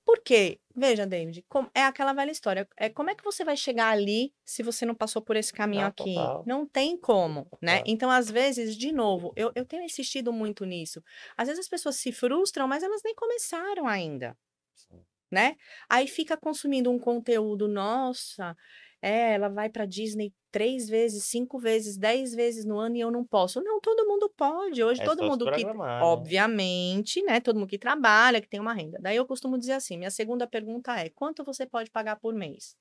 Por 0.05 0.19
quê? 0.21 0.59
Veja, 0.75 1.05
David, 1.05 1.45
é 1.73 1.83
aquela 1.83 2.13
velha 2.13 2.31
história. 2.31 2.67
É, 2.77 2.89
como 2.89 3.09
é 3.09 3.15
que 3.15 3.23
você 3.23 3.43
vai 3.43 3.55
chegar 3.55 3.89
ali 3.89 4.33
se 4.43 4.61
você 4.63 4.85
não 4.85 4.95
passou 4.95 5.21
por 5.21 5.35
esse 5.35 5.53
caminho 5.53 5.81
Não, 5.83 5.87
aqui? 5.89 6.15
total. 6.15 6.43
Não 6.45 6.65
tem 6.65 6.97
como, 6.97 7.47
né? 7.61 7.77
Total. 7.77 7.93
Então, 7.93 8.09
às 8.11 8.29
vezes, 8.29 8.75
de 8.75 8.91
novo, 8.91 9.31
eu, 9.35 9.51
eu 9.55 9.65
tenho 9.65 9.83
insistido 9.83 10.33
muito 10.33 10.65
nisso. 10.65 11.01
Às 11.37 11.47
vezes 11.47 11.61
as 11.61 11.69
pessoas 11.69 11.95
se 11.97 12.11
frustram, 12.11 12.67
mas 12.67 12.83
elas 12.83 13.01
nem 13.03 13.15
começaram 13.15 13.87
ainda. 13.87 14.37
né? 15.31 15.55
Aí 15.89 16.07
fica 16.07 16.37
consumindo 16.37 16.91
um 16.91 16.99
conteúdo, 16.99 17.67
nossa, 17.67 18.55
é, 19.03 19.33
ela 19.33 19.49
vai 19.49 19.69
pra 19.69 19.85
Disney 19.85 20.33
três 20.49 20.87
vezes, 20.87 21.25
cinco 21.25 21.59
vezes, 21.59 21.97
dez 21.97 22.33
vezes 22.33 22.63
no 22.63 22.79
ano 22.79 22.95
e 22.95 23.01
eu 23.01 23.11
não 23.11 23.25
posso. 23.25 23.61
Não, 23.61 23.81
todo 23.81 24.07
mundo 24.07 24.31
pode. 24.37 24.81
Hoje 24.81 25.01
É 25.01 25.03
todo 25.03 25.25
mundo 25.25 25.51
que, 25.51 25.65
né? 25.65 25.99
obviamente, 26.01 27.21
né? 27.23 27.41
Todo 27.41 27.59
mundo 27.59 27.67
que 27.67 27.77
trabalha, 27.77 28.39
que 28.39 28.47
tem 28.47 28.61
uma 28.61 28.73
renda. 28.73 28.97
Daí 29.01 29.17
eu 29.17 29.25
costumo 29.25 29.57
dizer 29.59 29.73
assim: 29.73 29.97
minha 29.97 30.09
segunda 30.09 30.47
pergunta 30.47 30.97
é: 30.97 31.09
quanto 31.09 31.43
você 31.43 31.65
pode 31.65 31.91
pagar 31.91 32.15
por 32.15 32.33
mês? 32.33 32.77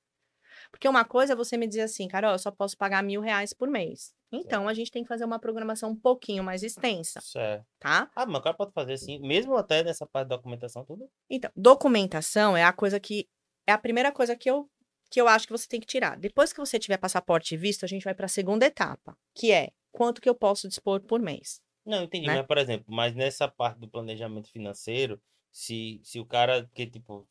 Porque 0.71 0.87
uma 0.87 1.03
coisa 1.03 1.33
é 1.33 1.35
você 1.35 1.57
me 1.57 1.67
dizer 1.67 1.81
assim, 1.81 2.07
Carol, 2.07 2.31
eu 2.31 2.39
só 2.39 2.51
posso 2.51 2.77
pagar 2.77 3.03
mil 3.03 3.19
reais 3.19 3.51
por 3.53 3.67
mês. 3.67 4.13
Então 4.31 4.67
a 4.67 4.73
gente 4.73 4.91
tem 4.91 5.03
que 5.03 5.09
fazer 5.09 5.25
uma 5.25 5.39
programação 5.39 5.91
um 5.91 5.95
pouquinho 5.95 6.43
mais 6.43 6.63
extensa, 6.63 7.19
Certo. 7.21 7.65
tá? 7.79 8.09
Ah, 8.15 8.25
mas 8.25 8.39
o 8.39 8.41
cara 8.41 8.55
pode 8.55 8.71
fazer 8.71 8.93
assim, 8.93 9.19
mesmo 9.19 9.55
até 9.55 9.83
nessa 9.83 10.07
parte 10.07 10.29
da 10.29 10.35
documentação, 10.37 10.85
tudo. 10.85 11.09
Então, 11.29 11.51
documentação 11.55 12.55
é 12.55 12.63
a 12.63 12.71
coisa 12.71 12.99
que 12.99 13.27
é 13.67 13.71
a 13.71 13.77
primeira 13.77 14.11
coisa 14.11 14.35
que 14.35 14.49
eu 14.49 14.69
que 15.13 15.21
eu 15.21 15.27
acho 15.27 15.45
que 15.45 15.53
você 15.53 15.67
tem 15.67 15.79
que 15.79 15.85
tirar. 15.85 16.17
Depois 16.17 16.51
que 16.51 16.59
você 16.59 16.79
tiver 16.79 16.97
passaporte 16.97 17.53
e 17.53 17.57
visto, 17.57 17.85
a 17.85 17.87
gente 17.87 18.03
vai 18.03 18.15
para 18.15 18.25
a 18.25 18.29
segunda 18.29 18.65
etapa, 18.65 19.15
que 19.35 19.51
é 19.51 19.69
quanto 19.91 20.19
que 20.19 20.27
eu 20.27 20.33
posso 20.33 20.67
dispor 20.67 21.01
por 21.01 21.21
mês. 21.21 21.61
Não, 21.85 22.01
entendi. 22.01 22.25
né? 22.25 22.37
Mas, 22.37 22.47
por 22.47 22.57
exemplo, 22.57 22.85
mas 22.87 23.13
nessa 23.13 23.47
parte 23.47 23.79
do 23.79 23.87
planejamento 23.87 24.49
financeiro, 24.49 25.21
se, 25.51 26.01
se 26.03 26.19
o 26.19 26.25
cara, 26.25 26.67
que 26.73 26.87
tipo, 26.87 27.27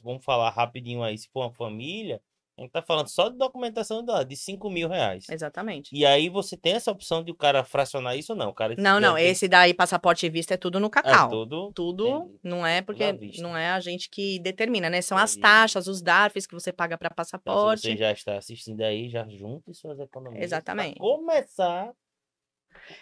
vamos 0.00 0.24
falar 0.24 0.48
rapidinho 0.50 1.02
aí, 1.02 1.18
se 1.18 1.28
for 1.28 1.40
uma 1.40 1.50
família, 1.50 2.22
a 2.56 2.60
gente 2.62 2.70
tá 2.70 2.80
falando 2.82 3.08
só 3.08 3.28
de 3.28 3.36
documentação 3.36 4.04
de 4.26 4.36
5 4.36 4.70
mil 4.70 4.88
reais. 4.88 5.26
Exatamente. 5.28 5.90
E 5.94 6.06
aí 6.06 6.28
você 6.28 6.56
tem 6.56 6.74
essa 6.74 6.90
opção 6.92 7.22
de 7.24 7.30
o 7.32 7.34
cara 7.34 7.64
fracionar 7.64 8.16
isso 8.16 8.32
ou 8.32 8.38
não? 8.38 8.50
O 8.50 8.54
cara 8.54 8.74
Não, 8.78 9.00
não, 9.00 9.14
tem- 9.16 9.26
esse 9.26 9.48
daí 9.48 9.74
passaporte 9.74 10.24
e 10.26 10.30
visto 10.30 10.52
é 10.52 10.56
tudo 10.56 10.78
no 10.78 10.86
é 10.86 10.90
cacau. 10.90 11.28
tudo. 11.30 11.72
Tudo 11.74 12.06
Entendi. 12.08 12.38
não 12.44 12.66
é 12.66 12.80
porque 12.82 13.12
vista. 13.12 13.42
não 13.42 13.56
é 13.56 13.70
a 13.70 13.80
gente 13.80 14.08
que 14.08 14.38
determina, 14.38 14.88
né? 14.88 15.02
São 15.02 15.18
as 15.18 15.32
Entendi. 15.32 15.42
taxas, 15.42 15.86
os 15.88 16.00
DARFs 16.00 16.46
que 16.46 16.54
você 16.54 16.72
paga 16.72 16.96
para 16.96 17.06
Então, 17.12 17.24
se 17.24 17.30
passaporte. 17.32 17.82
você 17.82 17.96
já 17.96 18.12
está 18.12 18.36
assistindo 18.36 18.80
aí, 18.82 19.08
já 19.08 19.26
junte 19.28 19.74
suas 19.74 19.98
economias. 19.98 20.38
pra 20.38 20.44
Exatamente. 20.44 20.98
começar 20.98 21.92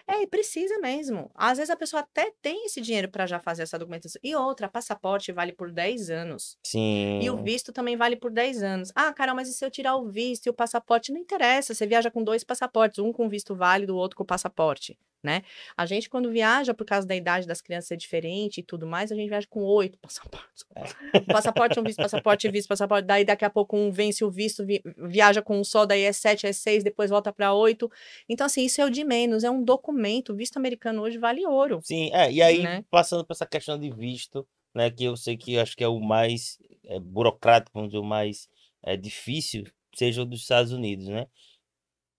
É, 0.07 0.23
e 0.23 0.27
precisa 0.27 0.79
mesmo. 0.79 1.31
Às 1.35 1.59
vezes 1.59 1.71
a 1.71 1.77
pessoa 1.77 2.01
até 2.01 2.33
tem 2.41 2.67
esse 2.67 2.81
dinheiro 2.81 3.09
para 3.09 3.27
já 3.27 3.39
fazer 3.39 3.63
essa 3.63 3.79
documentação. 3.79 4.21
E 4.23 4.35
outra, 4.35 4.69
passaporte 4.69 5.33
vale 5.33 5.53
por 5.53 5.71
10 5.71 6.11
anos. 6.11 6.59
Sim. 6.65 7.21
E 7.23 7.31
o 7.31 7.37
visto 7.43 7.73
também 7.73 7.97
vale 7.97 8.17
por 8.17 8.31
10 8.31 8.63
anos. 8.63 8.93
Ah, 8.95 9.13
Carol, 9.13 9.37
mas 9.37 9.49
e 9.49 9.53
se 9.53 9.65
eu 9.65 9.71
tirar 9.71 9.97
o 9.97 10.09
visto 10.09 10.47
e 10.47 10.51
o 10.51 10.55
passaporte? 10.55 11.13
Não 11.13 11.21
interessa. 11.21 11.75
Você 11.75 11.87
viaja 11.87 12.11
com 12.11 12.23
dois 12.23 12.45
passaportes, 12.45 12.99
um 12.99 13.13
com 13.13 13.29
visto 13.29 13.55
válido, 13.55 13.95
o 13.95 13.99
outro 13.99 14.17
com 14.17 14.25
passaporte 14.25 14.99
né? 15.23 15.43
A 15.77 15.87
gente, 15.87 16.09
quando 16.11 16.31
viaja, 16.31 16.75
por 16.75 16.85
causa 16.85 17.07
da 17.07 17.15
idade 17.15 17.47
das 17.47 17.61
crianças 17.61 17.89
ser 17.89 17.97
diferente 17.97 18.59
e 18.59 18.63
tudo 18.63 18.87
mais, 18.87 19.13
a 19.13 19.15
gente 19.15 19.29
viaja 19.29 19.47
com 19.49 19.63
oito 19.63 19.99
passaportes. 20.03 20.65
É. 20.75 21.21
Passaporte, 21.21 21.79
um 21.79 21.83
visto, 21.83 21.99
passaporte, 21.99 22.51
visto, 22.51 22.69
passaporte. 22.69 23.07
Daí, 23.07 23.25
daqui 23.25 23.45
a 23.45 23.51
pouco, 23.51 23.77
um 23.77 23.91
vence 23.91 24.25
o 24.25 24.31
visto, 24.31 24.65
vi, 24.65 24.83
viaja 24.99 25.41
com 25.43 25.59
um 25.59 25.65
só, 25.65 25.87
daí 25.87 26.03
é 26.03 26.13
sete, 26.13 26.47
é 26.47 26.53
seis, 26.53 26.83
depois 26.83 27.11
volta 27.11 27.33
para 27.33 27.55
oito. 27.55 27.91
Então, 28.29 28.47
assim, 28.47 28.65
isso 28.65 28.81
é 28.81 28.85
o 28.85 28.91
de 28.91 29.05
menos, 29.05 29.45
é 29.45 29.51
um 29.51 29.63
documento. 29.63 30.33
O 30.33 30.37
visto 30.37 30.57
americano 30.57 31.03
hoje 31.03 31.19
vale 31.19 31.47
ouro. 31.47 31.81
Sim, 31.83 32.11
é. 32.13 32.33
E 32.33 32.43
aí, 32.43 32.63
né? 32.63 32.85
passando 32.91 33.25
por 33.25 33.33
essa 33.33 33.47
questão 33.47 33.79
de 33.79 33.91
visto, 33.91 34.47
né, 34.75 34.91
que 34.91 35.05
eu 35.05 35.17
sei 35.17 35.37
que 35.37 35.55
eu 35.55 35.63
acho 35.63 35.77
que 35.77 35.85
é 35.85 35.89
o 35.89 36.01
mais 36.01 36.59
é, 36.85 36.99
burocrático, 36.99 37.73
vamos 37.75 37.91
dizer, 37.91 38.01
o 38.01 38.05
mais 38.05 38.49
é, 38.83 38.97
difícil, 38.97 39.65
seja 39.95 40.23
o 40.23 40.27
dos 40.27 40.41
Estados 40.41 40.73
Unidos, 40.73 41.09
né? 41.09 41.27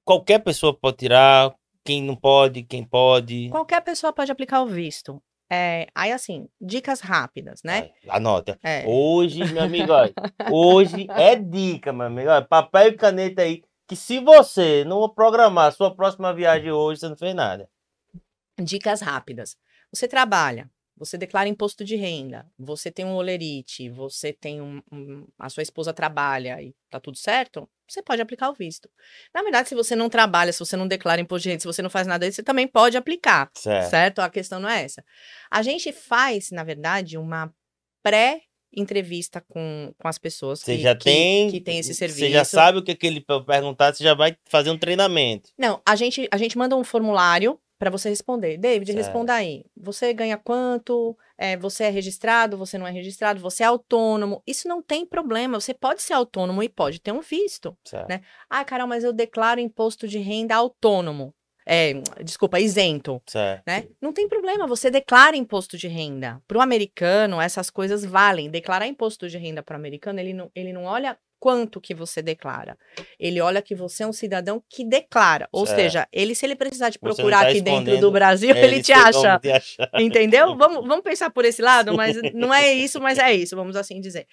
Qualquer 0.06 0.40
pessoa 0.40 0.78
pode 0.78 0.98
tirar, 0.98 1.56
quem 1.84 2.02
não 2.02 2.16
pode, 2.16 2.64
quem 2.64 2.84
pode. 2.84 3.50
Qualquer 3.50 3.82
pessoa 3.82 4.14
pode 4.14 4.32
aplicar 4.32 4.62
o 4.62 4.68
visto. 4.68 5.22
É, 5.52 5.88
aí, 5.94 6.12
assim, 6.12 6.48
dicas 6.60 7.00
rápidas, 7.00 7.62
né? 7.64 7.92
anota. 8.10 8.58
É. 8.64 8.84
Hoje, 8.88 9.46
meu 9.54 9.64
amigo, 9.64 9.92
olha, 9.92 10.14
hoje 10.52 11.06
é 11.10 11.36
dica, 11.36 11.94
meu 11.94 12.08
amigo. 12.08 12.30
Olha, 12.30 12.42
papel 12.42 12.90
e 12.90 12.98
caneta 12.98 13.44
aí. 13.44 13.62
Que 13.88 13.96
se 13.96 14.20
você 14.20 14.84
não 14.86 15.08
programar 15.10 15.68
a 15.68 15.72
sua 15.72 15.94
próxima 15.94 16.34
viagem 16.34 16.72
hoje, 16.72 17.02
você 17.02 17.10
não 17.10 17.18
fez 17.18 17.36
nada. 17.36 17.70
Dicas 18.60 19.02
rápidas. 19.02 19.58
Você 19.94 20.08
trabalha, 20.08 20.72
você 20.96 21.18
declara 21.18 21.50
imposto 21.50 21.84
de 21.84 21.96
renda, 21.96 22.46
você 22.58 22.92
tem 22.92 23.06
um 23.06 23.16
olerite, 23.16 23.90
você 23.90 24.32
tem 24.32 24.62
um, 24.62 24.82
um, 24.92 25.28
a 25.40 25.50
sua 25.50 25.64
esposa 25.64 25.94
trabalha 25.94 26.62
e 26.62 26.74
tá 26.90 27.00
tudo 27.00 27.18
certo, 27.18 27.68
você 27.88 28.02
pode 28.02 28.22
aplicar 28.22 28.50
o 28.50 28.54
visto. 28.54 28.90
Na 29.34 29.42
verdade, 29.42 29.70
se 29.70 29.76
você 29.76 29.96
não 29.96 30.10
trabalha, 30.10 30.54
se 30.54 30.60
você 30.60 30.78
não 30.78 30.88
declara 30.88 31.22
imposto 31.22 31.44
de 31.44 31.50
renda, 31.50 31.62
se 31.62 31.68
você 31.68 31.82
não 31.82 31.90
faz 31.90 32.08
nada 32.08 32.26
disso, 32.26 32.38
você 32.38 32.44
também 32.44 32.68
pode 32.68 32.96
aplicar, 32.96 33.50
certo? 33.56 33.90
certo? 33.90 34.20
A 34.20 34.30
questão 34.30 34.60
não 34.60 34.70
é 34.70 34.84
essa. 34.84 35.04
A 35.50 35.62
gente 35.62 35.92
faz, 35.92 36.52
na 36.52 36.64
verdade, 36.64 37.18
uma 37.18 37.54
pré 38.02 38.42
entrevista 38.76 39.42
com, 39.42 39.94
com 39.98 40.08
as 40.08 40.18
pessoas 40.18 40.60
você 40.60 40.78
que, 40.78 40.82
já 40.82 40.96
tem, 40.96 41.48
que, 41.48 41.60
que 41.60 41.64
tem 41.64 41.80
esse 41.80 41.94
serviço. 41.94 42.20
Você 42.20 42.32
já 42.32 42.44
sabe 42.44 42.80
o 42.80 42.84
que, 42.84 42.96
que 42.96 43.06
ele 43.06 43.24
perguntar, 43.46 43.94
você 43.94 44.04
já 44.04 44.14
vai 44.14 44.36
fazer 44.46 44.72
um 44.72 44.78
treinamento. 44.78 45.50
Não, 45.58 45.82
a 45.86 45.96
gente, 45.96 46.28
a 46.32 46.38
gente 46.38 46.58
manda 46.58 46.76
um 46.76 46.84
formulário 46.84 47.60
para 47.78 47.90
você 47.90 48.10
responder. 48.10 48.58
David, 48.58 48.92
certo. 48.92 49.06
responda 49.06 49.34
aí. 49.34 49.66
Você 49.76 50.14
ganha 50.14 50.38
quanto? 50.38 51.18
É, 51.38 51.58
você 51.58 51.86
é 51.86 51.90
registrado? 51.90 52.58
Você 52.58 52.78
não 52.78 52.88
é 52.88 52.92
registrado? 52.92 53.40
Você 53.40 53.64
é 53.64 53.66
autônomo? 53.66 54.42
Isso 54.48 54.68
não 54.68 54.82
tem 54.82 55.06
problema. 55.06 55.60
Você 55.60 55.74
pode 55.74 56.02
ser 56.02 56.14
autônomo 56.14 56.64
e 56.64 56.70
pode 56.70 57.02
ter 57.02 57.12
um 57.12 57.22
visto. 57.22 57.78
Certo. 57.84 58.10
Né? 58.10 58.22
Ah, 58.50 58.64
Carol, 58.64 58.88
mas 58.88 59.04
eu 59.04 59.12
declaro 59.12 59.60
imposto 59.60 60.08
de 60.08 60.20
renda 60.20 60.56
autônomo. 60.56 61.34
É, 61.66 61.94
desculpa, 62.24 62.60
isento. 62.60 63.22
Certo. 63.26 63.64
Né? 63.66 63.88
Não 64.02 64.12
tem 64.12 64.28
problema, 64.28 64.68
você 64.68 64.92
declara 64.92 65.36
imposto 65.36 65.78
de 65.78 65.88
renda. 65.88 66.42
Para 66.48 66.58
o 66.58 66.62
americano, 66.62 67.40
essas 67.40 67.70
coisas 67.70 68.04
valem. 68.04 68.50
Declarar 68.50 68.88
imposto 68.88 69.30
de 69.30 69.38
renda 69.38 69.64
para 69.64 69.76
o 69.76 69.80
americano, 69.80 70.20
ele 70.20 70.34
não, 70.34 70.52
ele 70.54 70.74
não 70.74 70.84
olha 70.84 71.18
quanto 71.44 71.82
que 71.82 71.94
você 71.94 72.22
declara. 72.22 72.78
Ele 73.20 73.42
olha 73.42 73.62
que 73.62 73.76
você 73.76 74.04
é 74.04 74.08
um 74.08 74.14
cidadão 74.14 74.64
que 74.70 74.82
declara. 74.82 75.50
Ou 75.52 75.66
certo. 75.66 75.78
seja, 75.78 76.08
ele, 76.10 76.34
se 76.34 76.46
ele 76.46 76.56
precisar 76.56 76.90
te 76.90 76.98
procurar 76.98 77.42
tá 77.42 77.50
aqui 77.50 77.60
dentro 77.60 78.00
do 78.00 78.10
Brasil, 78.10 78.52
ele, 78.56 78.76
ele 78.76 78.82
te 78.82 78.94
acha. 78.94 79.42
Entendeu? 80.00 80.56
vamos, 80.56 80.88
vamos 80.88 81.04
pensar 81.04 81.30
por 81.32 81.44
esse 81.44 81.62
lado, 81.62 81.94
mas 81.98 82.16
não 82.34 82.54
é 82.54 82.72
isso, 82.72 83.02
mas 83.02 83.18
é 83.18 83.34
isso, 83.34 83.58
vamos 83.58 83.76
assim 83.76 84.00
dizer. 84.00 84.26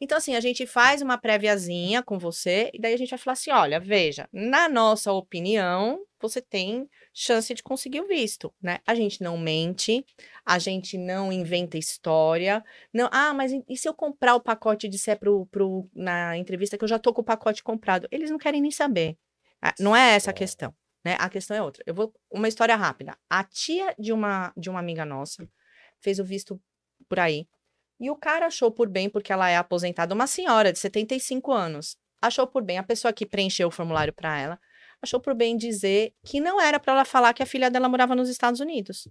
Então, 0.00 0.18
assim, 0.18 0.34
a 0.34 0.40
gente 0.40 0.66
faz 0.66 1.00
uma 1.02 1.16
préviazinha 1.16 2.02
com 2.02 2.18
você, 2.18 2.70
e 2.74 2.80
daí 2.80 2.94
a 2.94 2.96
gente 2.96 3.10
vai 3.10 3.18
falar 3.18 3.32
assim: 3.32 3.50
olha, 3.50 3.78
veja, 3.78 4.28
na 4.32 4.68
nossa 4.68 5.12
opinião, 5.12 6.04
você 6.20 6.40
tem 6.40 6.88
chance 7.12 7.54
de 7.54 7.62
conseguir 7.62 8.00
o 8.00 8.06
visto, 8.06 8.52
né? 8.60 8.80
A 8.86 8.94
gente 8.94 9.22
não 9.22 9.38
mente, 9.38 10.04
a 10.44 10.58
gente 10.58 10.98
não 10.98 11.32
inventa 11.32 11.78
história. 11.78 12.64
Não, 12.92 13.08
ah, 13.12 13.32
mas 13.32 13.52
e 13.68 13.76
se 13.76 13.88
eu 13.88 13.94
comprar 13.94 14.34
o 14.34 14.40
pacote 14.40 14.86
e 14.86 14.90
disser 14.90 15.18
pro, 15.18 15.46
pro, 15.46 15.88
na 15.94 16.36
entrevista 16.36 16.76
que 16.76 16.84
eu 16.84 16.88
já 16.88 16.98
tô 16.98 17.12
com 17.12 17.22
o 17.22 17.24
pacote 17.24 17.62
comprado? 17.62 18.08
Eles 18.10 18.30
não 18.30 18.38
querem 18.38 18.60
nem 18.60 18.70
saber. 18.70 19.16
Ah, 19.62 19.74
não 19.78 19.94
é 19.94 20.14
essa 20.14 20.30
a 20.30 20.34
questão, 20.34 20.74
né? 21.04 21.16
A 21.20 21.28
questão 21.28 21.56
é 21.56 21.62
outra. 21.62 21.82
Eu 21.86 21.94
vou 21.94 22.12
uma 22.30 22.48
história 22.48 22.74
rápida. 22.76 23.16
A 23.30 23.44
tia 23.44 23.94
de 23.98 24.12
uma 24.12 24.52
de 24.56 24.68
uma 24.68 24.80
amiga 24.80 25.04
nossa 25.04 25.48
fez 26.00 26.18
o 26.18 26.24
visto 26.24 26.60
por 27.08 27.20
aí. 27.20 27.46
E 28.00 28.10
o 28.10 28.16
cara 28.16 28.46
achou 28.46 28.70
por 28.70 28.88
bem, 28.88 29.08
porque 29.08 29.32
ela 29.32 29.48
é 29.48 29.56
aposentada, 29.56 30.14
uma 30.14 30.26
senhora 30.26 30.72
de 30.72 30.78
75 30.78 31.52
anos, 31.52 31.96
achou 32.20 32.46
por 32.46 32.62
bem, 32.62 32.78
a 32.78 32.82
pessoa 32.82 33.12
que 33.12 33.26
preencheu 33.26 33.68
o 33.68 33.70
formulário 33.70 34.12
para 34.12 34.38
ela, 34.38 34.60
achou 35.00 35.20
por 35.20 35.34
bem 35.34 35.56
dizer 35.56 36.12
que 36.24 36.40
não 36.40 36.60
era 36.60 36.80
para 36.80 36.92
ela 36.92 37.04
falar 37.04 37.32
que 37.32 37.42
a 37.42 37.46
filha 37.46 37.70
dela 37.70 37.88
morava 37.88 38.14
nos 38.14 38.28
Estados 38.28 38.60
Unidos. 38.60 39.08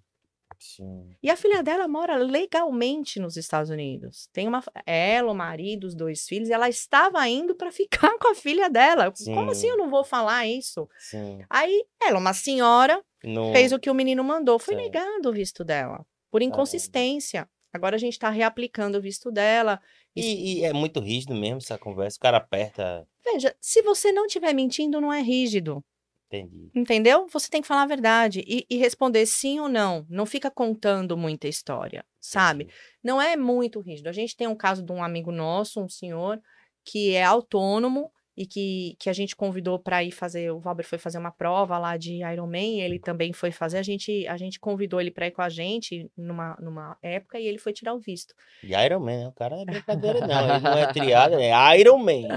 Sim. 0.59 1.15
E 1.21 1.29
a 1.29 1.35
filha 1.35 1.61
dela 1.61 1.87
mora 1.87 2.15
legalmente 2.15 3.19
nos 3.19 3.35
Estados 3.35 3.69
Unidos. 3.69 4.29
Tem 4.31 4.47
uma 4.47 4.63
ela, 4.85 5.31
o 5.31 5.35
marido, 5.35 5.85
os 5.85 5.95
dois 5.95 6.25
filhos, 6.25 6.47
e 6.47 6.53
ela 6.53 6.69
estava 6.69 7.27
indo 7.27 7.55
para 7.55 7.71
ficar 7.71 8.17
com 8.19 8.31
a 8.31 8.35
filha 8.35 8.69
dela. 8.69 9.11
Sim. 9.13 9.33
Como 9.33 9.51
assim 9.51 9.67
eu 9.67 9.77
não 9.77 9.89
vou 9.89 10.03
falar 10.03 10.47
isso? 10.47 10.87
Sim. 10.99 11.39
Aí 11.49 11.83
ela, 12.01 12.19
uma 12.19 12.33
senhora, 12.33 13.03
fez 13.51 13.71
o 13.71 13.79
que 13.79 13.89
o 13.89 13.93
menino 13.93 14.23
mandou, 14.23 14.57
foi 14.57 14.75
negado 14.75 15.29
o 15.29 15.33
visto 15.33 15.63
dela 15.63 16.05
por 16.33 16.41
inconsistência. 16.41 17.47
Agora 17.73 17.95
a 17.95 17.99
gente 17.99 18.13
está 18.13 18.29
reaplicando 18.29 18.99
o 18.99 19.01
visto 19.01 19.31
dela. 19.31 19.81
E, 20.15 20.59
e, 20.59 20.63
é 20.63 20.71
muito 20.71 20.99
rígido 20.99 21.33
mesmo 21.33 21.57
essa 21.57 21.77
conversa. 21.77 22.17
O 22.17 22.21
cara 22.21 22.37
aperta. 22.37 23.07
Veja, 23.25 23.55
se 23.59 23.81
você 23.81 24.11
não 24.11 24.27
estiver 24.27 24.53
mentindo, 24.53 25.01
não 25.01 25.11
é 25.11 25.21
rígido. 25.21 25.83
Entendi. 26.27 26.69
Entendeu? 26.73 27.27
Você 27.27 27.49
tem 27.49 27.61
que 27.61 27.67
falar 27.67 27.83
a 27.83 27.87
verdade 27.87 28.43
e, 28.47 28.65
e 28.69 28.77
responder 28.77 29.25
sim 29.25 29.59
ou 29.59 29.67
não. 29.67 30.05
Não 30.09 30.25
fica 30.25 30.51
contando 30.51 31.17
muita 31.17 31.47
história, 31.47 32.05
sabe? 32.19 32.65
Entendi. 32.65 32.79
Não 33.03 33.21
é 33.21 33.35
muito 33.35 33.79
rígido. 33.79 34.07
A 34.07 34.13
gente 34.13 34.35
tem 34.35 34.47
um 34.47 34.55
caso 34.55 34.83
de 34.83 34.91
um 34.91 35.03
amigo 35.03 35.31
nosso, 35.31 35.81
um 35.81 35.89
senhor, 35.89 36.39
que 36.85 37.15
é 37.15 37.23
autônomo 37.23 38.11
e 38.35 38.45
que, 38.45 38.95
que 38.99 39.09
a 39.09 39.13
gente 39.13 39.35
convidou 39.35 39.77
para 39.77 40.03
ir 40.03 40.11
fazer, 40.11 40.51
o 40.51 40.59
Valber 40.59 40.85
foi 40.85 40.97
fazer 40.97 41.19
uma 41.19 41.31
prova 41.31 41.77
lá 41.77 41.97
de 41.97 42.23
Ironman, 42.23 42.81
ele 42.81 42.99
também 42.99 43.31
foi 43.31 43.51
fazer, 43.51 43.77
a 43.77 43.83
gente, 43.83 44.27
a 44.27 44.37
gente 44.37 44.59
convidou 44.59 44.99
ele 44.99 45.11
para 45.11 45.27
ir 45.27 45.31
com 45.31 45.41
a 45.41 45.49
gente 45.49 46.09
numa, 46.17 46.57
numa 46.59 46.97
época 47.01 47.39
e 47.39 47.45
ele 47.45 47.59
foi 47.59 47.73
tirar 47.73 47.93
o 47.93 47.99
visto. 47.99 48.33
E 48.63 48.73
Ironman, 48.73 49.19
né? 49.19 49.27
o 49.27 49.31
cara 49.33 49.55
é 49.55 49.65
brincadeira 49.65 50.25
não, 50.25 50.55
ele 50.55 50.63
não 50.63 50.77
é 50.77 50.91
triada, 50.91 51.37
é 51.41 51.79
Ironman. 51.79 52.27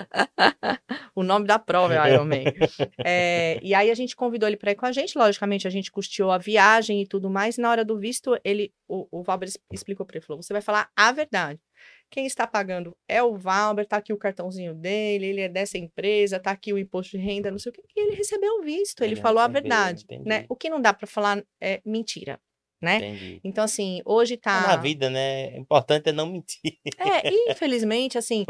o 1.15 1.23
nome 1.23 1.47
da 1.47 1.59
prova 1.59 1.95
é 1.95 2.13
Ironman. 2.13 2.45
é, 3.03 3.59
e 3.63 3.75
aí 3.75 3.91
a 3.91 3.95
gente 3.95 4.15
convidou 4.15 4.49
ele 4.49 4.59
para 4.59 4.73
ir 4.73 4.77
com 4.77 4.87
a 4.87 4.93
gente, 4.93 5.17
logicamente 5.17 5.67
a 5.67 5.71
gente 5.71 5.91
custeou 5.91 6.31
a 6.31 6.39
viagem 6.39 7.01
e 7.01 7.07
tudo 7.07 7.31
mais, 7.31 7.57
e 7.57 7.61
na 7.61 7.71
hora 7.71 7.85
do 7.85 7.99
visto, 7.99 8.39
ele, 8.45 8.71
o, 8.87 9.09
o 9.11 9.23
Valber 9.23 9.49
explicou 9.73 10.05
para 10.05 10.19
ele, 10.19 10.27
falou, 10.27 10.43
você 10.43 10.53
vai 10.53 10.63
falar 10.63 10.91
a 10.95 11.11
verdade. 11.11 11.59
Quem 12.17 12.25
está 12.25 12.47
pagando 12.47 12.97
é 13.07 13.23
o 13.23 13.37
Valber, 13.37 13.87
tá 13.87 13.99
aqui 13.99 14.11
o 14.11 14.17
cartãozinho 14.17 14.75
dele, 14.75 15.27
ele 15.27 15.43
é 15.43 15.51
dessa 15.51 15.77
empresa, 15.77 16.41
tá 16.41 16.51
aqui 16.51 16.73
o 16.73 16.79
imposto 16.79 17.19
de 17.19 17.23
renda, 17.23 17.51
não 17.51 17.59
sei 17.59 17.69
o 17.69 17.73
que. 17.75 17.83
E 17.95 18.01
ele 18.01 18.17
recebeu 18.17 18.55
o 18.55 18.63
visto, 18.63 19.05
ele, 19.05 19.13
ele 19.13 19.21
falou 19.21 19.41
a 19.41 19.47
verdade, 19.47 20.07
né? 20.25 20.47
O 20.49 20.57
que 20.57 20.71
não 20.71 20.81
dá 20.81 20.95
para 20.95 21.07
falar 21.07 21.45
é 21.61 21.83
mentira 21.85 22.41
né? 22.81 22.97
Entendi. 22.97 23.41
Então, 23.43 23.65
assim, 23.65 24.01
hoje 24.05 24.37
tá. 24.37 24.69
Na 24.69 24.77
vida, 24.77 25.09
né? 25.09 25.57
O 25.57 25.61
importante 25.61 26.09
é 26.09 26.13
não 26.13 26.27
mentir. 26.27 26.79
É, 26.99 27.29
infelizmente, 27.53 28.19
assim, 28.19 28.45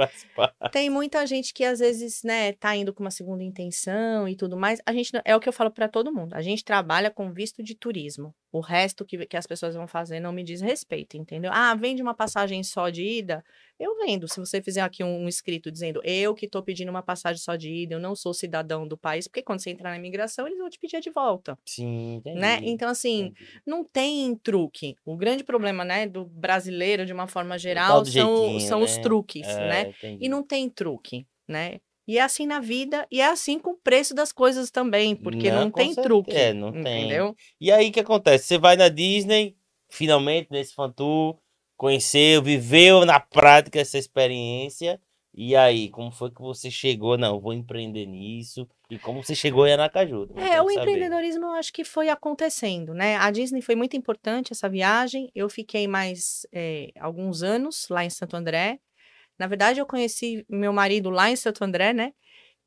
tem 0.72 0.90
muita 0.90 1.26
gente 1.26 1.54
que 1.54 1.64
às 1.64 1.78
vezes, 1.78 2.22
né, 2.22 2.52
tá 2.52 2.74
indo 2.74 2.92
com 2.92 3.02
uma 3.02 3.10
segunda 3.10 3.42
intenção 3.42 4.28
e 4.28 4.36
tudo 4.36 4.56
mais. 4.56 4.80
A 4.84 4.92
gente, 4.92 5.10
é 5.24 5.36
o 5.36 5.40
que 5.40 5.48
eu 5.48 5.52
falo 5.52 5.70
para 5.70 5.88
todo 5.88 6.12
mundo. 6.12 6.34
A 6.34 6.42
gente 6.42 6.64
trabalha 6.64 7.10
com 7.10 7.32
visto 7.32 7.62
de 7.62 7.74
turismo. 7.74 8.34
O 8.52 8.60
resto 8.60 9.04
que, 9.04 9.26
que 9.26 9.36
as 9.36 9.46
pessoas 9.46 9.74
vão 9.74 9.86
fazer 9.86 10.18
não 10.18 10.32
me 10.32 10.42
diz 10.42 10.60
respeito, 10.60 11.16
entendeu? 11.16 11.50
Ah, 11.52 11.74
vende 11.74 12.02
uma 12.02 12.14
passagem 12.14 12.62
só 12.62 12.88
de 12.88 13.02
ida 13.02 13.44
eu 13.78 13.96
vendo. 13.96 14.28
Se 14.28 14.38
você 14.38 14.62
fizer 14.62 14.80
aqui 14.80 15.04
um, 15.04 15.24
um 15.24 15.28
escrito 15.28 15.70
dizendo 15.70 16.00
eu 16.04 16.34
que 16.34 16.46
estou 16.46 16.62
pedindo 16.62 16.88
uma 16.88 17.02
passagem 17.02 17.40
só 17.40 17.56
de 17.56 17.70
ida, 17.70 17.94
eu 17.94 18.00
não 18.00 18.14
sou 18.14 18.32
cidadão 18.32 18.86
do 18.86 18.96
país, 18.96 19.28
porque 19.28 19.42
quando 19.42 19.60
você 19.60 19.70
entrar 19.70 19.90
na 19.90 19.96
imigração, 19.96 20.46
eles 20.46 20.58
vão 20.58 20.68
te 20.68 20.78
pedir 20.78 21.00
de 21.00 21.10
volta. 21.10 21.58
Sim, 21.64 22.16
entendi. 22.16 22.38
Né? 22.38 22.60
Então, 22.62 22.88
assim, 22.88 23.26
entendi. 23.26 23.60
não 23.66 23.84
tem 23.84 24.34
truque. 24.36 24.96
O 25.04 25.16
grande 25.16 25.44
problema, 25.44 25.84
né, 25.84 26.06
do 26.06 26.24
brasileiro, 26.24 27.04
de 27.04 27.12
uma 27.12 27.26
forma 27.26 27.58
geral, 27.58 28.04
são, 28.04 28.60
são 28.60 28.78
né? 28.80 28.84
os 28.84 28.96
truques, 28.98 29.46
é, 29.46 29.68
né? 29.68 29.88
Entendi. 29.90 30.24
E 30.24 30.28
não 30.28 30.42
tem 30.42 30.68
truque, 30.68 31.26
né? 31.46 31.78
E 32.08 32.18
é 32.18 32.22
assim 32.22 32.46
na 32.46 32.60
vida, 32.60 33.04
e 33.10 33.20
é 33.20 33.26
assim 33.26 33.58
com 33.58 33.70
o 33.70 33.76
preço 33.76 34.14
das 34.14 34.30
coisas 34.30 34.70
também, 34.70 35.16
porque 35.16 35.50
não, 35.50 35.62
não 35.62 35.70
tem 35.70 35.86
certeza. 35.86 36.02
truque. 36.02 36.36
É, 36.36 36.54
não 36.54 36.68
entendeu? 36.68 37.34
tem. 37.34 37.36
E 37.60 37.72
aí 37.72 37.88
o 37.88 37.92
que 37.92 37.98
acontece? 37.98 38.46
Você 38.46 38.58
vai 38.58 38.76
na 38.76 38.88
Disney, 38.88 39.56
finalmente, 39.88 40.48
nesse 40.52 40.72
fan 40.72 40.92
tour, 40.92 41.36
conheceu, 41.76 42.42
viveu 42.42 43.04
na 43.04 43.20
prática 43.20 43.80
essa 43.80 43.98
experiência. 43.98 45.00
E 45.38 45.54
aí, 45.54 45.90
como 45.90 46.10
foi 46.10 46.30
que 46.30 46.40
você 46.40 46.70
chegou? 46.70 47.18
Não, 47.18 47.38
vou 47.38 47.52
empreender 47.52 48.06
nisso. 48.06 48.66
E 48.90 48.98
como 48.98 49.22
você 49.22 49.34
chegou 49.34 49.66
em 49.66 49.72
Aracaju? 49.72 50.30
É, 50.34 50.62
o 50.62 50.70
empreendedorismo 50.70 51.44
eu 51.44 51.52
acho 51.52 51.70
que 51.72 51.84
foi 51.84 52.08
acontecendo, 52.08 52.94
né? 52.94 53.16
A 53.16 53.30
Disney 53.30 53.60
foi 53.60 53.74
muito 53.74 53.96
importante 53.96 54.52
essa 54.52 54.66
viagem. 54.66 55.30
Eu 55.34 55.50
fiquei 55.50 55.86
mais 55.86 56.46
é, 56.54 56.90
alguns 56.98 57.42
anos 57.42 57.86
lá 57.90 58.02
em 58.02 58.08
Santo 58.08 58.34
André. 58.34 58.78
Na 59.38 59.46
verdade, 59.46 59.78
eu 59.78 59.84
conheci 59.84 60.46
meu 60.48 60.72
marido 60.72 61.10
lá 61.10 61.28
em 61.28 61.36
Santo 61.36 61.62
André, 61.62 61.92
né? 61.92 62.12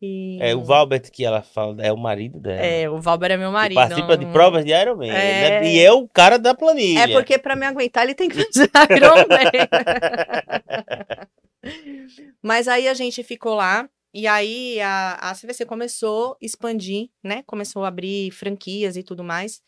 E... 0.01 0.37
É 0.41 0.55
o 0.55 0.63
Valbert 0.63 1.11
que 1.11 1.25
ela 1.25 1.41
fala, 1.41 1.81
é 1.83 1.91
o 1.91 1.97
marido 1.97 2.39
dela. 2.39 2.61
É, 2.61 2.89
o 2.89 3.01
Valber 3.01 3.31
é 3.31 3.37
meu 3.37 3.49
que 3.49 3.53
marido. 3.53 3.75
participa 3.75 4.17
de 4.17 4.25
não- 4.25 4.31
provas 4.31 4.63
de 4.63 4.71
Ironman. 4.71 5.09
É. 5.09 5.61
né? 5.61 5.71
E 5.71 5.79
é 5.79 5.91
o 5.91 6.07
cara 6.07 6.39
da 6.39 6.55
planilha. 6.55 7.01
É 7.01 7.07
porque 7.09 7.37
para 7.37 7.55
me 7.55 7.65
aguentar 7.65 8.03
ele 8.05 8.15
tem 8.15 8.29
que 8.29 8.35
fazer 8.35 8.69
Ironman. 8.95 9.51
Mas 12.41 12.67
aí 12.67 12.87
a 12.87 12.93
gente 12.93 13.21
ficou 13.23 13.55
lá 13.55 13.89
e 14.13 14.25
aí 14.25 14.79
a, 14.79 15.31
a 15.31 15.35
CVC 15.35 15.65
começou 15.65 16.31
a 16.31 16.37
expandir, 16.41 17.09
né? 17.21 17.43
Começou 17.45 17.83
a 17.83 17.89
abrir 17.89 18.31
franquias 18.31 18.95
e 18.95 19.03
tudo 19.03 19.23
mais. 19.23 19.61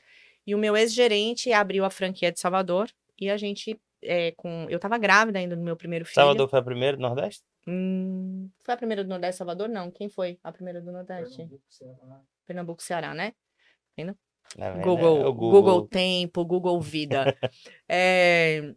E 0.47 0.55
o 0.55 0.57
meu 0.57 0.77
ex-gerente 0.77 1.51
abriu 1.51 1.83
a 1.83 1.89
franquia 1.89 2.31
de 2.31 2.39
Salvador 2.39 2.89
e 3.19 3.29
a 3.29 3.35
gente 3.37 3.77
é, 4.01 4.31
com 4.31 4.65
eu 4.69 4.79
tava 4.79 4.97
grávida 4.97 5.39
ainda 5.39 5.55
do 5.55 5.61
meu 5.61 5.75
primeiro 5.75 6.05
filho. 6.05 6.15
Salvador 6.15 6.49
foi 6.49 6.59
a 6.59 6.63
primeira 6.63 6.97
do 6.97 7.01
Nordeste? 7.01 7.43
Hum, 7.67 8.49
foi 8.63 8.73
a 8.73 8.77
primeira 8.77 9.03
do 9.03 9.09
Nordeste 9.09 9.37
Salvador? 9.37 9.69
Não, 9.69 9.91
quem 9.91 10.09
foi 10.09 10.39
a 10.43 10.51
primeira 10.51 10.81
do 10.81 10.91
Nordeste? 10.91 11.47
Pernambuco, 12.45 12.81
Ceará, 12.81 13.13
né? 13.13 13.31
Tá 13.31 13.93
vendo? 13.95 14.17
Google, 14.83 15.21
É 15.21 15.27
o 15.27 15.33
Google. 15.33 15.87
Tempo, 15.87 16.45
Google 16.45 16.81
Vida. 16.81 17.25
É, 17.87 18.73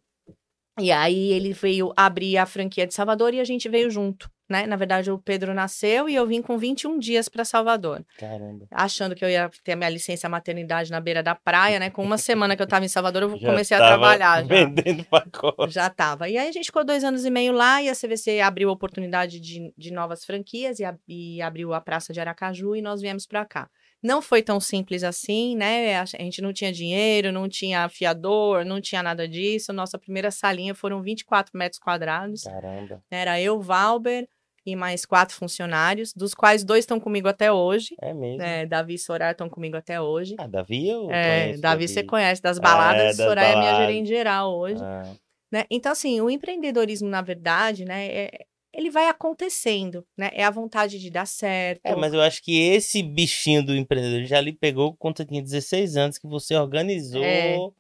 E 0.79 0.91
aí 0.91 1.33
ele 1.33 1.53
veio 1.53 1.93
abrir 1.97 2.37
a 2.37 2.47
franquia 2.47 2.87
de 2.87 2.95
Salvador 2.95 3.33
e 3.33 3.41
a 3.41 3.45
gente 3.45 3.69
veio 3.69 3.91
junto, 3.91 4.29
né? 4.49 4.67
Na 4.67 4.77
verdade, 4.77 5.11
o 5.11 5.19
Pedro 5.19 5.55
nasceu 5.55 6.09
e 6.09 6.15
eu 6.15 6.27
vim 6.27 6.43
com 6.43 6.59
21 6.59 6.99
dias 6.99 7.29
para 7.29 7.45
Salvador, 7.45 8.05
Caramba. 8.19 8.67
achando 8.71 9.15
que 9.15 9.25
eu 9.25 9.29
ia 9.29 9.51
ter 9.63 9.73
a 9.73 9.77
minha 9.77 9.89
licença 9.91 10.29
maternidade 10.29 10.91
na 10.91 11.01
beira 11.01 11.23
da 11.23 11.35
praia, 11.35 11.79
né? 11.79 11.91
Com 11.91 12.03
uma 12.03 12.19
semana 12.19 12.55
que 12.57 12.63
eu 12.63 12.65
estava 12.65 12.85
em 12.85 12.89
Salvador, 12.89 13.23
eu 13.23 13.39
Já 13.39 13.49
comecei 13.49 13.77
a 13.77 13.81
trabalhar 13.81 14.43
já. 14.43 14.49
Vendendo 14.49 15.05
pacote. 15.05 15.73
Já 15.73 15.89
tava. 15.91 16.29
E 16.29 16.37
aí 16.37 16.49
a 16.49 16.53
gente 16.53 16.67
ficou 16.67 16.85
dois 16.85 17.05
anos 17.05 17.25
e 17.25 17.31
meio 17.31 17.53
lá 17.53 17.83
e 17.83 17.89
a 17.89 17.95
CVC 17.95 18.41
abriu 18.41 18.69
a 18.69 18.73
oportunidade 18.73 19.41
de, 19.41 19.73
de 19.77 19.93
novas 19.93 20.25
franquias 20.25 20.79
e, 20.79 20.85
a- 20.85 20.97
e 21.09 21.41
abriu 21.43 21.73
a 21.73 21.81
Praça 21.81 22.13
de 22.13 22.21
Aracaju 22.21 22.77
e 22.77 22.83
nós 22.83 23.01
viemos 23.01 23.27
para 23.27 23.45
cá. 23.45 23.69
Não 24.05 24.21
foi 24.21 24.43
tão 24.43 24.61
simples 24.61 25.03
assim, 25.03 25.57
né? 25.57 25.99
A 25.99 26.05
gente 26.05 26.43
não 26.43 26.53
tinha 26.53 26.71
dinheiro, 26.71 27.33
não 27.33 27.49
tinha 27.49 27.85
afiador, 27.85 28.63
não 28.63 28.79
tinha 28.79 29.03
nada 29.03 29.27
disso. 29.27 29.73
Nossa 29.73 29.99
primeira 29.99 30.31
salinha 30.31 30.75
foram 30.75 31.01
24 31.01 31.57
metros 31.57 31.81
quadrados. 31.81 32.43
Caramba. 32.45 33.03
Era 33.11 33.41
eu, 33.41 33.59
Valber 33.63 34.29
e 34.67 34.77
mais 34.77 35.07
quatro 35.07 35.35
funcionários, 35.35 36.13
dos 36.13 36.35
quais 36.35 36.65
dois 36.65 36.81
estão 36.81 37.01
comigo 37.01 37.29
até 37.29 37.51
hoje. 37.51 37.95
É 37.99 38.13
mesmo. 38.13 38.39
né? 38.39 38.67
Davi 38.67 38.95
e 38.95 38.99
Soraya 38.99 39.33
estão 39.33 39.49
comigo 39.49 39.77
até 39.77 39.99
hoje. 39.99 40.35
Ah, 40.39 40.47
Davi 40.47 40.89
eu 40.89 41.11
É, 41.11 41.43
conheço, 41.45 41.63
Davi 41.63 41.89
você 41.89 42.03
conhece 42.03 42.43
das 42.43 42.59
baladas, 42.59 43.01
É, 43.01 43.05
e 43.05 43.17
das 43.17 43.27
Soraya 43.27 43.53
é 43.53 43.57
minha 43.57 43.71
baladas. 43.73 43.87
gerente 43.87 44.09
geral 44.09 44.55
hoje. 44.55 44.83
Ah, 44.83 45.15
né? 45.51 45.65
Então, 45.71 45.93
assim, 45.93 46.21
o 46.21 46.29
empreendedorismo, 46.29 47.09
na 47.09 47.23
verdade, 47.23 47.85
né, 47.87 48.07
é- 48.09 48.47
ele 48.75 48.91
vai 48.91 49.09
acontecendo, 49.09 50.05
né? 50.17 50.31
É 50.33 50.45
a 50.45 50.51
vontade 50.51 50.99
de 50.99 51.11
dar 51.11 51.27
certo. 51.27 51.81
É, 51.85 51.95
mas 51.95 52.13
eu 52.13 52.21
acho 52.21 52.43
que 52.43 52.59
esse 52.61 53.03
bichinho 53.03 53.65
do 53.65 53.75
empreendedor 53.75 54.25
já 54.27 54.41
lhe 54.41 54.53
pegou 54.53 54.95
quando 54.97 55.25
tinha 55.25 55.43
16 55.43 55.97
anos, 55.97 56.19
que 56.19 56.27
você 56.27 56.55
organizou 56.57 57.75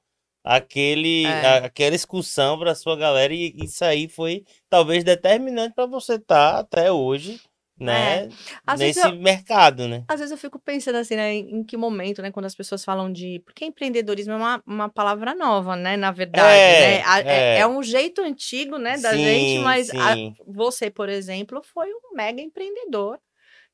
É. 0.45 0.57
aquele, 0.57 1.25
É. 1.27 1.47
a- 1.47 1.65
aquela 1.67 1.95
excursão 1.95 2.59
para 2.59 2.75
sua 2.75 2.97
galera, 2.97 3.33
e 3.33 3.55
isso 3.65 3.85
aí 3.85 4.09
foi 4.09 4.45
talvez 4.69 5.03
determinante 5.03 5.75
para 5.75 5.87
você 5.87 6.15
estar 6.15 6.59
até 6.59 6.93
hoje, 6.93 7.41
né? 7.79 8.25
É. 8.25 8.29
Às 8.67 8.79
vezes 8.81 9.03
Nesse 9.05 9.17
mercado, 9.19 9.89
né? 9.89 10.05
Às 10.09 10.21
vezes 10.21 10.31
eu 10.33 10.39
fico 10.39 10.59
pensando 10.59 10.97
assim, 10.97 11.17
né, 11.17 11.35
em 11.35 11.65
que 11.65 11.77
momento, 11.77 12.23
né, 12.23 12.31
quando 12.31 12.47
as 12.47 12.55
pessoas 12.55 12.85
falam 12.85 13.13
de. 13.13 13.43
Porque 13.45 13.65
empreendedorismo 13.65 14.33
é 14.33 14.37
uma, 14.37 14.63
uma 14.67 14.89
palavra 14.89 15.35
nova, 15.35 15.75
né, 15.77 15.97
na 15.97 16.11
verdade, 16.13 16.47
É, 16.57 16.99
né? 16.99 17.03
A- 17.05 17.21
É, 17.21 17.57
é. 17.57 17.59
é 17.61 17.67
um 17.67 17.83
jeito 17.83 18.21
antigo, 18.23 18.79
né, 18.79 18.97
da 18.99 19.11
Sim, 19.11 19.19
gente, 19.25 19.59
mas 19.65 19.91
a- 19.91 20.15
você, 20.47 20.91
por 20.91 21.09
exemplo, 21.09 21.61
foi 21.63 21.89
um 21.93 22.15
mega 22.17 22.41
empreendedor. 22.41 23.19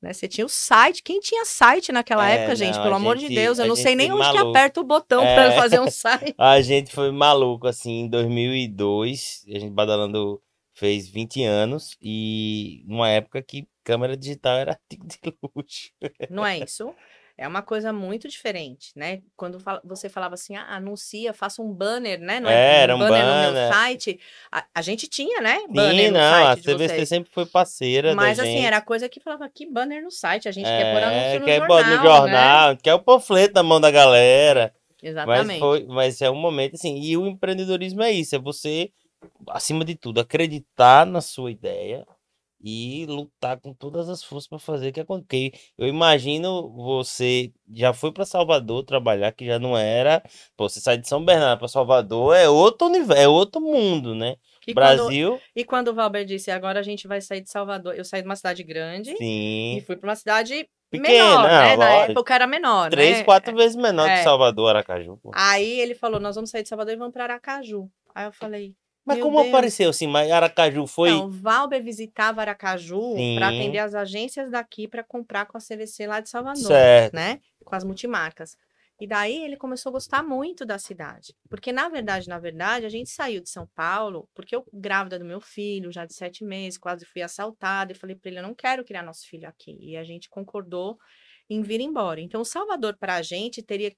Né? 0.02 0.14
Você 0.14 0.26
tinha 0.26 0.46
o 0.46 0.48
site. 0.48 1.02
Quem 1.02 1.20
tinha 1.20 1.44
site 1.44 1.92
naquela 1.92 2.26
É, 2.26 2.36
época, 2.36 2.56
gente? 2.56 2.74
não, 2.76 2.82
Pelo 2.84 2.94
amor 2.94 3.16
de 3.16 3.26
gente- 3.26 3.34
Deus, 3.34 3.58
eu 3.58 3.66
não 3.66 3.76
sei 3.76 3.94
nem 3.94 4.10
onde 4.10 4.30
que 4.30 4.34
maluco. 4.38 4.48
aperta 4.56 4.80
o 4.80 4.84
botão 4.84 5.22
É. 5.22 5.34
para 5.34 5.52
fazer 5.52 5.78
um 5.78 5.90
site. 5.92 6.34
A 6.38 6.58
gente 6.62 6.90
foi 6.90 7.10
maluco, 7.12 7.66
assim, 7.66 8.04
em 8.04 8.08
2002, 8.08 9.44
a 9.54 9.58
gente 9.58 9.72
badalando 9.74 10.40
fez 10.74 11.06
20 11.08 11.42
anos, 11.44 11.96
e 12.00 12.82
numa 12.86 13.10
época 13.10 13.42
que 13.42 13.66
câmera 13.84 14.16
digital 14.16 14.56
era 14.58 14.72
artigo 14.80 15.06
de 15.06 15.18
luxo. 15.54 15.90
Não 16.28 16.44
é 16.46 16.58
isso? 16.58 16.94
É 17.36 17.48
uma 17.48 17.62
coisa 17.62 17.90
muito 17.90 18.28
diferente, 18.28 18.92
né? 18.94 19.22
Quando 19.34 19.58
você 19.82 20.10
falava 20.10 20.34
assim, 20.34 20.56
ah, 20.56 20.76
anuncia, 20.76 21.32
faça 21.32 21.62
um 21.62 21.72
banner, 21.72 22.20
né? 22.20 22.38
Não 22.38 22.50
É, 22.50 22.82
era 22.82 22.94
um 22.94 22.98
no 22.98 23.06
meu 23.06 23.14
banner. 23.14 23.72
site. 23.72 24.20
A, 24.52 24.66
a 24.74 24.82
gente 24.82 25.08
tinha, 25.08 25.40
né? 25.40 25.58
Banner 25.70 26.08
Sim, 26.08 26.10
não, 26.10 26.46
a 26.48 26.54
CVC 26.54 27.06
sempre 27.06 27.30
foi 27.32 27.46
parceira 27.46 28.14
Mas 28.14 28.38
assim, 28.38 28.52
gente. 28.52 28.66
era 28.66 28.82
coisa 28.82 29.08
que 29.08 29.20
falava, 29.20 29.48
que 29.48 29.64
banner 29.64 30.02
no 30.02 30.10
site? 30.10 30.50
A 30.50 30.52
gente 30.52 30.66
quer 30.66 30.92
pôr 30.92 31.00
É, 31.00 31.04
anúncio 31.06 31.40
no 31.40 31.46
quer 31.46 31.58
jornal, 31.60 31.78
no 31.78 31.86
né? 31.86 32.02
jornal, 32.02 32.76
quer 32.76 32.94
o 32.94 32.98
panfleto 33.02 33.54
na 33.54 33.62
mão 33.62 33.80
da 33.80 33.90
galera. 33.90 34.74
Mas, 35.02 35.08
Exatamente. 35.10 35.58
foi, 35.60 35.86
mas 35.86 36.20
é 36.20 36.30
um 36.30 36.36
momento 36.36 36.74
assim, 36.74 36.98
e 37.00 37.16
o 37.16 37.26
empreendedorismo 37.26 38.02
é 38.02 38.12
isso, 38.12 38.36
é 38.36 38.38
você, 38.38 38.92
acima 39.48 39.82
de 39.82 39.94
tudo, 39.94 40.20
acreditar 40.20 41.06
na 41.06 41.22
sua 41.22 41.50
ideia 41.50 42.06
e 42.62 43.06
lutar 43.06 43.58
com 43.58 43.72
todas 43.72 44.08
as 44.08 44.22
forças 44.22 44.48
para 44.48 44.58
fazer 44.58 44.92
que 44.92 45.00
aconteça. 45.00 45.30
Porque 45.30 45.52
eu 45.78 45.86
imagino 45.86 46.70
você 46.70 47.52
já 47.72 47.92
foi 47.92 48.12
para 48.12 48.24
Salvador 48.24 48.82
trabalhar, 48.84 49.32
que 49.32 49.46
já 49.46 49.58
não 49.58 49.76
era, 49.76 50.22
pô, 50.56 50.68
você 50.68 50.80
sai 50.80 50.98
de 50.98 51.08
São 51.08 51.24
Bernardo 51.24 51.58
para 51.58 51.68
Salvador, 51.68 52.34
é 52.34 52.48
outro 52.48 52.88
universo, 52.88 53.22
é 53.22 53.28
outro 53.28 53.60
mundo, 53.60 54.14
né? 54.14 54.36
E 54.66 54.74
quando, 54.74 54.74
Brasil, 54.74 55.40
e 55.54 55.64
quando 55.64 55.88
o 55.88 55.94
Valber 55.94 56.24
disse, 56.24 56.50
agora 56.50 56.80
a 56.80 56.82
gente 56.82 57.06
vai 57.08 57.20
sair 57.20 57.40
de 57.40 57.50
Salvador, 57.50 57.94
eu 57.94 58.04
saí 58.04 58.22
de 58.22 58.28
uma 58.28 58.36
cidade 58.36 58.62
grande 58.62 59.12
e 59.12 59.16
sim, 59.16 59.82
fui 59.86 59.96
para 59.96 60.08
uma 60.08 60.16
cidade 60.16 60.68
Pequena, 60.90 61.12
menor, 61.12 61.48
né? 61.48 61.76
Na 61.76 61.90
época 62.06 62.34
era 62.34 62.46
menor, 62.46 62.90
três, 62.90 63.18
né? 63.18 63.24
quatro 63.24 63.54
vezes 63.56 63.76
menor 63.76 64.08
é. 64.08 64.18
que 64.18 64.24
Salvador, 64.24 64.70
Aracaju. 64.70 65.18
pô. 65.22 65.30
Aí 65.34 65.80
ele 65.80 65.94
falou, 65.94 66.18
nós 66.18 66.34
vamos 66.34 66.50
sair 66.50 66.64
de 66.64 66.68
Salvador 66.68 66.92
e 66.92 66.96
vamos 66.96 67.12
para 67.12 67.24
Aracaju. 67.24 67.88
Aí 68.12 68.26
eu 68.26 68.32
falei, 68.32 68.74
Mas 69.10 69.18
meu 69.18 69.26
como 69.26 69.38
Deus. 69.38 69.48
apareceu 69.48 69.90
assim? 69.90 70.06
Mas 70.06 70.30
Aracaju 70.30 70.86
foi. 70.86 71.10
Então, 71.10 71.30
Valber 71.30 71.82
visitava 71.82 72.40
Aracaju 72.40 73.14
para 73.36 73.48
atender 73.48 73.78
as 73.78 73.94
agências 73.94 74.50
daqui 74.50 74.88
para 74.88 75.02
comprar 75.04 75.46
com 75.46 75.56
a 75.56 75.60
CVC 75.60 76.06
lá 76.06 76.20
de 76.20 76.28
Salvador, 76.28 76.62
Certo. 76.62 77.14
né? 77.14 77.40
Com 77.64 77.74
as 77.74 77.84
multimarcas. 77.84 78.56
E 79.00 79.06
daí 79.06 79.42
ele 79.44 79.56
começou 79.56 79.88
a 79.88 79.92
gostar 79.94 80.22
muito 80.22 80.64
da 80.66 80.78
cidade. 80.78 81.34
Porque, 81.48 81.72
na 81.72 81.88
verdade, 81.88 82.28
na 82.28 82.38
verdade, 82.38 82.84
a 82.84 82.88
gente 82.90 83.08
saiu 83.08 83.40
de 83.40 83.48
São 83.48 83.66
Paulo, 83.74 84.28
porque 84.34 84.54
eu, 84.54 84.62
grávida 84.72 85.18
do 85.18 85.24
meu 85.24 85.40
filho, 85.40 85.90
já 85.90 86.04
de 86.04 86.12
sete 86.12 86.44
meses, 86.44 86.76
quase 86.78 87.06
fui 87.06 87.22
assaltada, 87.22 87.92
e 87.92 87.94
falei 87.94 88.14
para 88.14 88.30
ele, 88.30 88.40
eu 88.40 88.42
não 88.42 88.54
quero 88.54 88.84
criar 88.84 89.02
nosso 89.02 89.26
filho 89.26 89.48
aqui. 89.48 89.74
E 89.80 89.96
a 89.96 90.04
gente 90.04 90.28
concordou 90.28 90.98
em 91.48 91.62
vir 91.62 91.80
embora. 91.80 92.20
Então, 92.20 92.44
Salvador, 92.44 92.94
para 93.00 93.14
a 93.16 93.22
gente, 93.22 93.62
teria 93.62 93.90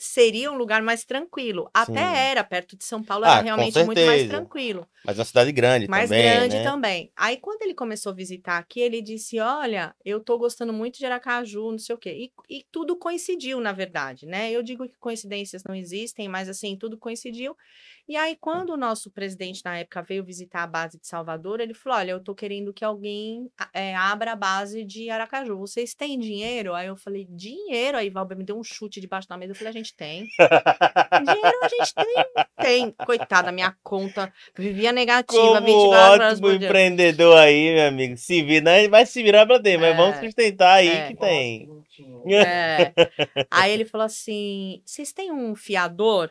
seria 0.00 0.50
um 0.50 0.56
lugar 0.56 0.82
mais 0.82 1.04
tranquilo. 1.04 1.70
Até 1.74 2.00
Sim. 2.00 2.16
era, 2.16 2.42
perto 2.44 2.76
de 2.76 2.84
São 2.84 3.02
Paulo, 3.02 3.24
Ah, 3.24 3.34
era 3.34 3.42
realmente 3.42 3.82
muito 3.84 4.04
mais 4.06 4.26
tranquilo 4.28 4.86
Mas 5.04 5.18
uma 5.18 5.24
cidade 5.24 5.52
grande 5.52 5.86
mais 5.88 6.08
também. 6.08 6.22
grande 6.22 6.56
né? 6.56 6.62
também. 6.62 7.12
Aí, 7.16 7.36
quando 7.36 7.62
ele 7.62 7.74
começou 7.74 8.12
a 8.12 8.14
visitar 8.14 8.58
aqui, 8.58 8.80
ele 8.80 9.02
disse: 9.02 9.40
Olha, 9.40 9.94
eu 10.04 10.20
tô 10.20 10.38
gostando 10.38 10.72
muito 10.72 10.98
de 10.98 11.06
Aracaju, 11.06 11.72
não 11.72 11.78
sei 11.78 11.94
o 11.94 11.98
quê. 11.98 12.30
E, 12.48 12.58
e 12.58 12.64
tudo 12.70 12.96
coincidiu, 12.96 13.60
na 13.60 13.72
verdade, 13.72 14.26
né? 14.26 14.50
Eu 14.52 14.62
digo 14.62 14.88
que 14.88 14.98
coincidências 14.98 15.64
não 15.64 15.74
existem, 15.74 16.28
mas 16.28 16.48
assim, 16.48 16.76
tudo 16.76 16.96
coincidiu. 16.98 17.56
E 18.08 18.16
aí, 18.16 18.36
quando 18.40 18.70
o 18.70 18.76
nosso 18.76 19.10
presidente, 19.10 19.62
na 19.64 19.78
época, 19.78 20.02
veio 20.02 20.24
visitar 20.24 20.62
a 20.64 20.66
base 20.66 20.98
de 20.98 21.06
Salvador, 21.06 21.60
ele 21.60 21.74
falou: 21.74 21.98
Olha, 21.98 22.10
eu 22.12 22.22
tô 22.22 22.34
querendo 22.34 22.72
que 22.72 22.84
alguém 22.84 23.50
eh, 23.72 23.94
abra 23.94 24.32
a 24.32 24.36
base 24.36 24.84
de 24.84 25.10
Aracaju. 25.10 25.58
Vocês 25.58 25.94
têm 25.94 26.18
dinheiro? 26.18 26.74
Aí 26.74 26.88
eu 26.88 26.96
falei: 26.96 27.26
Dinheiro? 27.28 27.96
Aí 27.98 28.10
Valber 28.10 28.36
me 28.36 28.44
deu 28.44 28.58
um 28.58 28.64
chute 28.64 29.00
debaixo 29.00 29.28
da 29.28 29.36
mesa. 29.36 29.52
Eu 29.52 29.56
falei: 29.56 29.70
A 29.70 29.76
gente 29.76 29.89
tem. 29.94 30.26
Dinheiro 31.24 31.58
a 31.62 31.68
gente 31.68 31.94
tem. 31.94 32.24
Tem. 32.60 32.94
Coitada, 33.04 33.52
minha 33.52 33.74
conta 33.82 34.32
vivia 34.56 34.92
negativa 34.92 35.40
Como 35.40 35.60
24 35.60 36.12
horas 36.12 36.32
ótimo 36.34 36.48
por 36.48 36.62
empreendedor 36.62 37.38
aí, 37.38 37.74
meu 37.74 37.88
amigo. 37.88 38.16
Se 38.16 38.42
vira, 38.42 38.64
né? 38.64 38.88
vai 38.88 39.06
se 39.06 39.22
virar 39.22 39.46
pra 39.46 39.60
ter, 39.60 39.78
mas 39.78 39.96
vamos 39.96 40.16
É, 40.16 40.20
sustentar 40.20 40.74
aí 40.74 40.88
é. 40.88 41.08
que 41.08 41.16
tem. 41.16 41.68
É. 42.28 42.92
Aí 43.50 43.72
ele 43.72 43.84
falou 43.84 44.04
assim: 44.04 44.82
vocês 44.84 45.12
têm 45.12 45.32
um 45.32 45.54
fiador? 45.54 46.30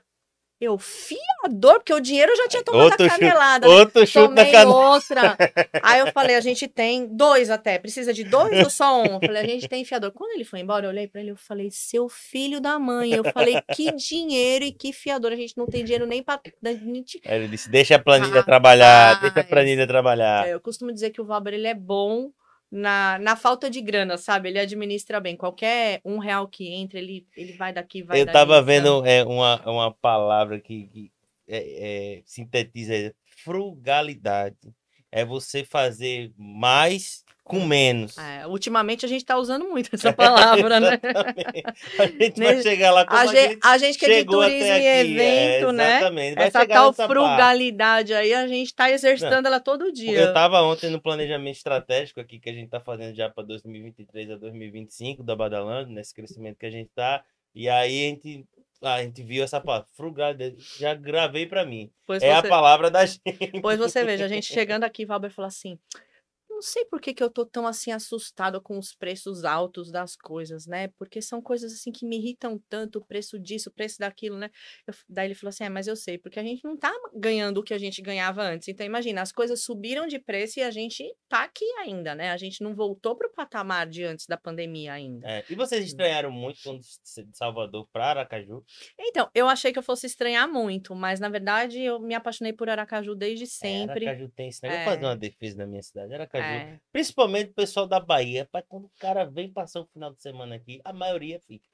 Eu, 0.62 0.78
fiador? 0.78 1.76
Porque 1.76 1.94
o 1.94 2.02
dinheiro 2.02 2.32
eu 2.34 2.36
já 2.36 2.48
tinha 2.50 2.62
tomado 2.64 2.84
Outro 2.84 3.06
a 3.06 3.10
chute- 3.10 3.20
canelada. 3.20 3.66
né? 3.68 3.74
Outro 3.74 4.06
chute 4.06 4.18
na 4.20 4.28
Tomei 4.28 4.52
canela. 4.52 4.76
outra. 4.94 5.38
Aí 5.82 6.00
eu 6.02 6.08
falei, 6.12 6.36
a 6.36 6.42
gente 6.42 6.68
tem 6.68 7.08
dois 7.08 7.50
até. 7.50 7.80
Precisa 7.80 8.14
de 8.14 8.26
dois 8.26 8.62
ou 8.64 8.70
só 8.70 9.02
um? 9.02 9.06
Eu 9.06 9.20
falei, 9.22 9.44
a 9.44 9.48
gente 9.48 9.70
tem 9.70 9.86
fiador. 9.86 10.12
Quando 10.12 10.32
ele 10.34 10.44
foi 10.44 10.60
embora, 10.60 10.86
eu 10.86 10.90
olhei 10.90 11.08
pra 11.08 11.22
ele 11.22 11.32
e 11.32 11.36
falei, 11.38 11.70
seu 11.72 12.10
filho 12.10 12.60
da 12.60 12.78
mãe. 12.78 13.14
Eu 13.14 13.24
falei, 13.32 13.56
que 13.74 13.90
dinheiro 13.94 14.66
e 14.66 14.72
que 14.74 14.92
fiador. 14.92 15.32
A 15.32 15.36
gente 15.38 15.58
não 15.58 15.66
tem 15.66 15.84
dinheiro 15.84 16.06
nem 16.06 16.22
pra. 16.22 16.38
da 16.62 16.74
gente- 16.74 17.22
ele 17.24 17.48
disse: 17.48 17.70
deixa 17.70 17.96
a 17.96 18.00
planilha 18.00 18.28
Rapaz. 18.28 18.46
trabalhar, 18.46 19.22
deixa 19.22 19.40
a 19.40 19.44
planilha 19.46 19.88
trabalhar. 19.88 20.46
É, 20.48 20.54
eu 20.54 20.60
costumo 20.60 20.92
dizer 20.92 21.12
que 21.12 21.22
o 21.22 21.26
Valber 21.26 21.54
ele 21.54 21.68
é 21.68 21.74
bom 21.74 22.32
na, 22.72 23.18
na 23.20 23.36
falta 23.36 23.70
de 23.70 23.82
grana, 23.82 24.18
sabe? 24.18 24.50
Ele 24.50 24.60
administra 24.60 25.20
bem. 25.20 25.36
Qualquer 25.36 26.02
um 26.06 26.20
real 26.20 26.48
que 26.48 26.72
entra, 26.74 27.00
ele, 27.00 27.28
ele 27.36 27.54
vai 27.54 27.74
daqui, 27.74 28.04
vai 28.04 28.22
Eu 28.22 28.26
dali, 28.26 28.34
tava 28.34 28.62
vendo 28.62 29.06
é, 29.06 29.24
uma, 29.24 29.62
uma 29.70 29.94
palavra 29.94 30.60
que, 30.60 30.88
que 30.88 31.12
é, 31.48 32.18
é, 32.18 32.22
sintetiza 32.26 32.96
isso. 32.96 33.16
frugalidade. 33.44 34.58
É 35.12 35.26
você 35.26 35.64
fazer 35.64 36.32
mais 36.38 37.26
com 37.50 37.66
menos. 37.66 38.16
É, 38.16 38.46
ultimamente 38.46 39.04
a 39.06 39.10
gente 39.10 39.26
tá 39.26 39.36
usando 39.36 39.66
muito 39.68 39.90
essa 39.92 40.14
palavra, 40.14 40.80
né? 40.80 41.00
A 41.98 42.06
gente 42.06 42.40
vai 42.40 42.62
chegar 42.62 42.92
lá 42.92 43.06
como 43.06 43.18
A 43.18 43.22
a 43.24 43.26
gente, 43.26 43.60
a 43.64 43.78
gente 43.80 43.98
que 43.98 44.06
é 44.06 44.20
de 44.20 44.26
turismo 44.26 44.68
e 44.68 44.72
aqui. 44.72 44.86
é, 44.86 45.02
evento, 45.02 45.72
né? 45.72 46.00
Vai 46.36 46.48
Essa 46.48 46.66
tal 46.68 46.88
nessa 46.88 47.08
parte. 47.08 47.12
frugalidade 47.12 48.14
aí, 48.14 48.34
a 48.36 48.48
gente 48.48 48.74
tá 48.74 48.92
exercitando 48.92 49.48
ela 49.48 49.60
todo 49.60 49.92
dia. 49.92 50.20
Eu 50.20 50.34
tava 50.34 50.62
ontem 50.62 50.92
no 50.92 51.02
planejamento 51.02 51.56
estratégico 51.56 52.20
aqui 52.20 52.40
que 52.40 52.50
a 52.52 52.54
gente 52.54 52.70
tá 52.70 52.80
fazendo 52.80 53.16
já 53.16 53.28
para 53.30 53.44
2023 53.44 54.30
a 54.32 54.36
2025 54.36 55.24
da 55.24 55.36
Badalando, 55.36 55.90
nesse 55.92 56.14
crescimento 56.14 56.58
que 56.60 56.68
a 56.68 56.72
gente 56.72 56.92
tá. 56.94 57.24
E 57.56 57.68
aí 57.68 58.06
a 58.06 58.10
gente, 58.10 58.46
a 58.84 59.02
gente 59.02 59.24
viu 59.24 59.44
essa 59.44 59.60
palavra, 59.60 59.88
frugalidade, 59.98 60.56
já 60.78 60.94
gravei 60.94 61.48
para 61.48 61.66
mim. 61.66 61.90
Pois, 62.06 62.22
É 62.22 62.32
a 62.32 62.42
você, 62.42 62.48
palavra 62.48 62.92
da 62.92 63.04
gente. 63.08 63.60
pois 63.60 63.80
você 63.80 64.04
veja, 64.04 64.26
a 64.26 64.28
gente 64.28 64.46
chegando 64.46 64.84
aqui, 64.84 65.04
Valber 65.04 65.32
falou 65.32 65.48
assim: 65.48 65.80
não 66.60 66.62
sei 66.64 66.84
por 66.84 67.00
que, 67.00 67.14
que 67.14 67.24
eu 67.24 67.30
tô 67.30 67.46
tão 67.46 67.66
assim 67.66 67.90
assustado 67.94 68.62
com 68.62 68.78
os 68.78 68.94
preços 68.94 69.46
altos 69.46 69.90
das 69.90 70.14
coisas, 70.18 70.68
né? 70.68 70.90
Porque 70.98 71.22
são 71.22 71.42
coisas 71.42 71.72
assim 71.72 71.90
que 71.90 72.06
me 72.06 72.18
irritam 72.18 72.62
tanto, 72.68 73.00
o 73.00 73.06
preço 73.06 73.40
disso, 73.40 73.70
o 73.70 73.74
preço 73.74 73.98
daquilo, 73.98 74.38
né? 74.38 74.50
Eu- 74.86 74.94
daí 75.08 75.28
ele 75.28 75.36
falou 75.36 75.50
assim: 75.50 75.64
é, 75.64 75.70
mas 75.70 75.88
eu 75.88 75.96
sei, 75.96 76.18
porque 76.18 76.38
a 76.38 76.44
gente 76.44 76.62
não 76.66 76.76
tá 76.76 76.92
ganhando 77.16 77.60
o 77.60 77.64
que 77.64 77.74
a 77.74 77.78
gente 77.78 78.02
ganhava 78.02 78.42
antes. 78.44 78.68
Então, 78.68 78.86
imagina, 78.86 79.22
as 79.22 79.32
coisas 79.32 79.64
subiram 79.64 80.06
de 80.06 80.20
preço 80.20 80.60
e 80.60 80.64
a 80.64 80.70
gente 80.70 81.02
tá 81.30 81.44
aqui 81.46 81.64
ainda, 81.80 82.14
né? 82.14 82.32
A 82.32 82.38
gente 82.38 82.62
não 82.62 82.76
voltou 82.76 83.16
pro 83.16 83.32
patamar 83.34 83.88
de 83.88 84.04
antes 84.04 84.26
da 84.28 84.36
pandemia 84.36 84.92
ainda. 84.92 85.26
É, 85.26 85.46
e 85.50 85.56
vocês 85.56 85.86
estranharam 85.86 86.30
muito 86.30 86.60
quando 86.62 86.82
de 86.82 87.38
Salvador 87.38 87.88
para 87.94 88.08
Aracaju? 88.10 88.66
Então, 89.00 89.30
eu 89.34 89.48
achei 89.48 89.72
que 89.72 89.80
eu 89.80 89.84
fosse 89.84 90.08
estranhar 90.08 90.46
muito, 90.52 90.94
mas 90.94 91.22
na 91.22 91.30
verdade 91.30 91.82
eu 91.82 92.02
me 92.02 92.14
apaixonei 92.16 92.52
por 92.52 92.70
Aracaju 92.70 93.16
desde 93.16 93.48
sempre. 93.48 94.04
É, 94.04 94.10
Aracaju 94.10 94.30
tem 94.36 94.50
esse 94.50 94.62
negócio. 94.62 94.82
É. 94.82 94.86
Vou 94.86 94.94
fazer 94.96 95.06
uma 95.06 95.16
defesa 95.16 95.56
da 95.58 95.66
minha 95.66 95.82
cidade. 95.82 96.14
Aracaju. 96.14 96.49
É, 96.50 96.80
Principalmente 96.92 97.52
o 97.52 97.54
pessoal 97.56 97.88
da 97.88 98.00
Bahia. 98.00 98.48
Pra 98.52 98.62
quando 98.62 98.86
o 98.86 98.92
cara 99.00 99.26
vem 99.26 99.52
passar 99.52 99.82
o 99.82 99.88
final 99.88 100.14
de 100.14 100.22
semana 100.22 100.56
aqui, 100.56 100.82
a 100.84 100.94
maioria 100.94 101.40
fica. 101.40 101.68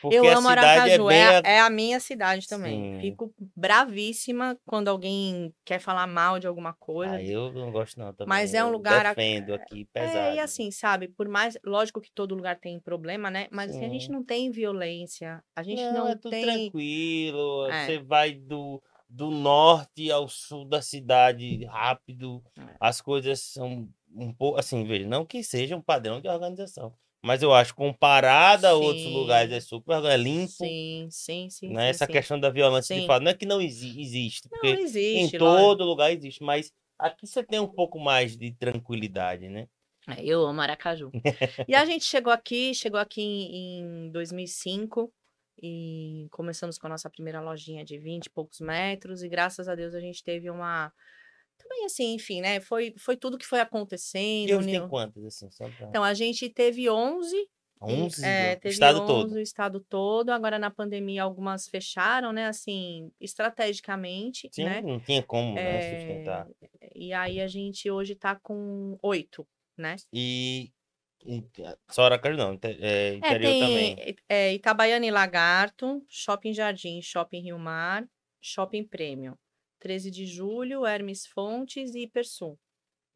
Porque 0.00 0.16
eu 0.16 0.28
amo 0.28 0.48
cidade 0.50 0.66
Aracaju, 0.66 1.10
é 1.10 1.16
é, 1.16 1.42
bem. 1.42 1.50
a, 1.50 1.54
é 1.54 1.60
a 1.60 1.70
minha 1.70 1.98
cidade 1.98 2.46
também. 2.46 2.96
Sim. 2.96 3.00
Fico 3.00 3.34
bravíssima 3.56 4.58
quando 4.66 4.88
alguém 4.88 5.54
quer 5.64 5.78
falar 5.78 6.06
mal 6.06 6.38
de 6.38 6.46
alguma 6.46 6.74
coisa. 6.74 7.14
Ah, 7.14 7.22
eu 7.22 7.50
não 7.52 7.72
gosto 7.72 7.98
não 7.98 8.12
também. 8.12 8.28
Mas 8.28 8.52
é 8.52 8.62
um 8.62 8.70
lugar 8.70 9.14
Defendo 9.14 9.54
aqui, 9.54 9.86
pesado. 9.86 10.18
É, 10.18 10.34
e 10.34 10.40
assim, 10.40 10.70
sabe, 10.70 11.08
por 11.08 11.26
mais, 11.26 11.56
lógico 11.64 12.02
que 12.02 12.10
todo 12.12 12.34
lugar 12.34 12.58
tem 12.58 12.78
problema, 12.80 13.30
né? 13.30 13.46
Mas 13.50 13.70
assim, 13.70 13.84
a 13.84 13.88
gente 13.88 14.10
não 14.10 14.22
tem 14.22 14.50
violência, 14.50 15.42
a 15.56 15.62
gente 15.62 15.82
não, 15.82 15.94
não, 15.94 16.08
é 16.08 16.16
tudo 16.16 16.30
tem 16.30 16.44
tranquilo. 16.44 17.66
É. 17.70 17.86
Você 17.86 17.98
vai 17.98 18.34
do, 18.34 18.82
do 19.14 19.30
norte 19.30 20.10
ao 20.10 20.28
sul 20.28 20.64
da 20.64 20.82
cidade 20.82 21.64
rápido. 21.66 22.42
É. 22.58 22.74
As 22.80 23.00
coisas 23.00 23.40
são 23.40 23.88
um 24.12 24.32
pouco. 24.32 24.58
Assim, 24.58 24.84
veja, 24.84 25.06
não 25.06 25.24
que 25.24 25.42
seja 25.42 25.76
um 25.76 25.80
padrão 25.80 26.20
de 26.20 26.28
organização. 26.28 26.92
Mas 27.24 27.42
eu 27.42 27.54
acho, 27.54 27.74
comparado 27.74 28.66
a 28.66 28.74
outros 28.74 29.06
lugares, 29.06 29.50
é 29.52 29.60
super 29.60 30.04
é 30.04 30.16
limpo. 30.16 30.52
Sim, 30.52 31.08
sim, 31.10 31.48
sim. 31.48 31.68
né? 31.68 31.84
sim, 31.84 31.90
Essa 31.90 32.06
sim. 32.06 32.12
questão 32.12 32.38
da 32.38 32.50
violência 32.50 32.94
de 32.94 33.00
Sim. 33.02 33.06
fato. 33.06 33.22
Não 33.22 33.30
é 33.30 33.34
que 33.34 33.46
não 33.46 33.62
exi- 33.62 33.98
existe, 33.98 34.48
Não 34.50 34.58
porque 34.58 34.80
existe, 34.82 35.36
em 35.36 35.38
todo 35.38 35.84
lugar 35.84 36.12
existe, 36.12 36.42
mas 36.42 36.70
aqui 36.98 37.26
você 37.26 37.42
tem 37.42 37.60
um 37.60 37.66
pouco 37.68 37.98
mais 37.98 38.36
de 38.36 38.52
tranquilidade, 38.52 39.48
né? 39.48 39.68
É, 40.06 40.22
eu 40.22 40.44
amo 40.44 40.60
Aracaju. 40.60 41.10
e 41.66 41.74
a 41.74 41.84
gente 41.86 42.04
chegou 42.04 42.30
aqui, 42.32 42.74
chegou 42.74 43.00
aqui 43.00 43.22
em, 43.22 44.06
em 44.06 44.10
2005 44.10 45.10
e 45.62 46.26
começamos 46.30 46.78
com 46.78 46.86
a 46.86 46.90
nossa 46.90 47.08
primeira 47.10 47.40
lojinha 47.40 47.84
de 47.84 47.98
20 47.98 48.26
e 48.26 48.30
poucos 48.30 48.60
metros 48.60 49.22
e 49.22 49.28
graças 49.28 49.68
a 49.68 49.74
Deus 49.74 49.94
a 49.94 50.00
gente 50.00 50.22
teve 50.22 50.50
uma 50.50 50.92
também 51.56 51.84
assim, 51.86 52.14
enfim, 52.14 52.40
né? 52.40 52.60
Foi 52.60 52.94
foi 52.98 53.16
tudo 53.16 53.38
que 53.38 53.46
foi 53.46 53.60
acontecendo. 53.60 54.48
E 54.48 54.54
hoje 54.54 54.70
tem 54.70 54.88
quantas, 54.88 55.24
assim? 55.24 55.50
Só 55.50 55.68
pra... 55.70 55.88
Então 55.88 56.02
a 56.04 56.12
gente 56.14 56.48
teve 56.50 56.90
11 56.90 57.36
e- 57.36 57.48
11 57.80 58.24
é, 58.24 58.54
o 58.54 58.60
teve 58.60 58.72
estado 58.74 59.00
11 59.00 59.06
todo. 59.06 59.32
o 59.34 59.40
estado 59.40 59.80
todo. 59.80 60.30
Agora 60.30 60.58
na 60.58 60.70
pandemia 60.70 61.22
algumas 61.22 61.68
fecharam, 61.68 62.32
né? 62.32 62.46
Assim, 62.46 63.10
estrategicamente, 63.20 64.48
Sim, 64.52 64.64
né? 64.64 64.80
não 64.82 64.98
tinha 65.00 65.22
como 65.22 65.54
né, 65.54 65.78
É, 65.78 65.98
sustentar. 65.98 66.48
E 66.94 67.12
aí 67.12 67.40
a 67.40 67.46
gente 67.48 67.90
hoje 67.90 68.14
tá 68.14 68.38
com 68.42 68.96
oito, 69.02 69.46
né? 69.76 69.96
E, 70.12 70.70
só 71.90 72.04
Aracaju 72.04 72.36
não, 72.36 72.54
inte- 72.54 72.66
é, 72.80 73.08
É, 73.10 73.14
interior 73.14 73.52
tem 73.52 73.60
também. 73.60 74.16
é, 74.28 74.52
Itabaiana 74.54 75.06
e 75.06 75.10
Lagarto, 75.10 76.04
Shopping 76.08 76.52
Jardim, 76.52 77.00
Shopping 77.02 77.40
Rio 77.42 77.58
Mar, 77.58 78.06
Shopping 78.40 78.84
Prêmio. 78.84 79.38
13 79.80 80.10
de 80.10 80.24
julho, 80.26 80.86
Hermes 80.86 81.26
Fontes 81.26 81.94
e 81.94 82.02
Hipersul. 82.04 82.58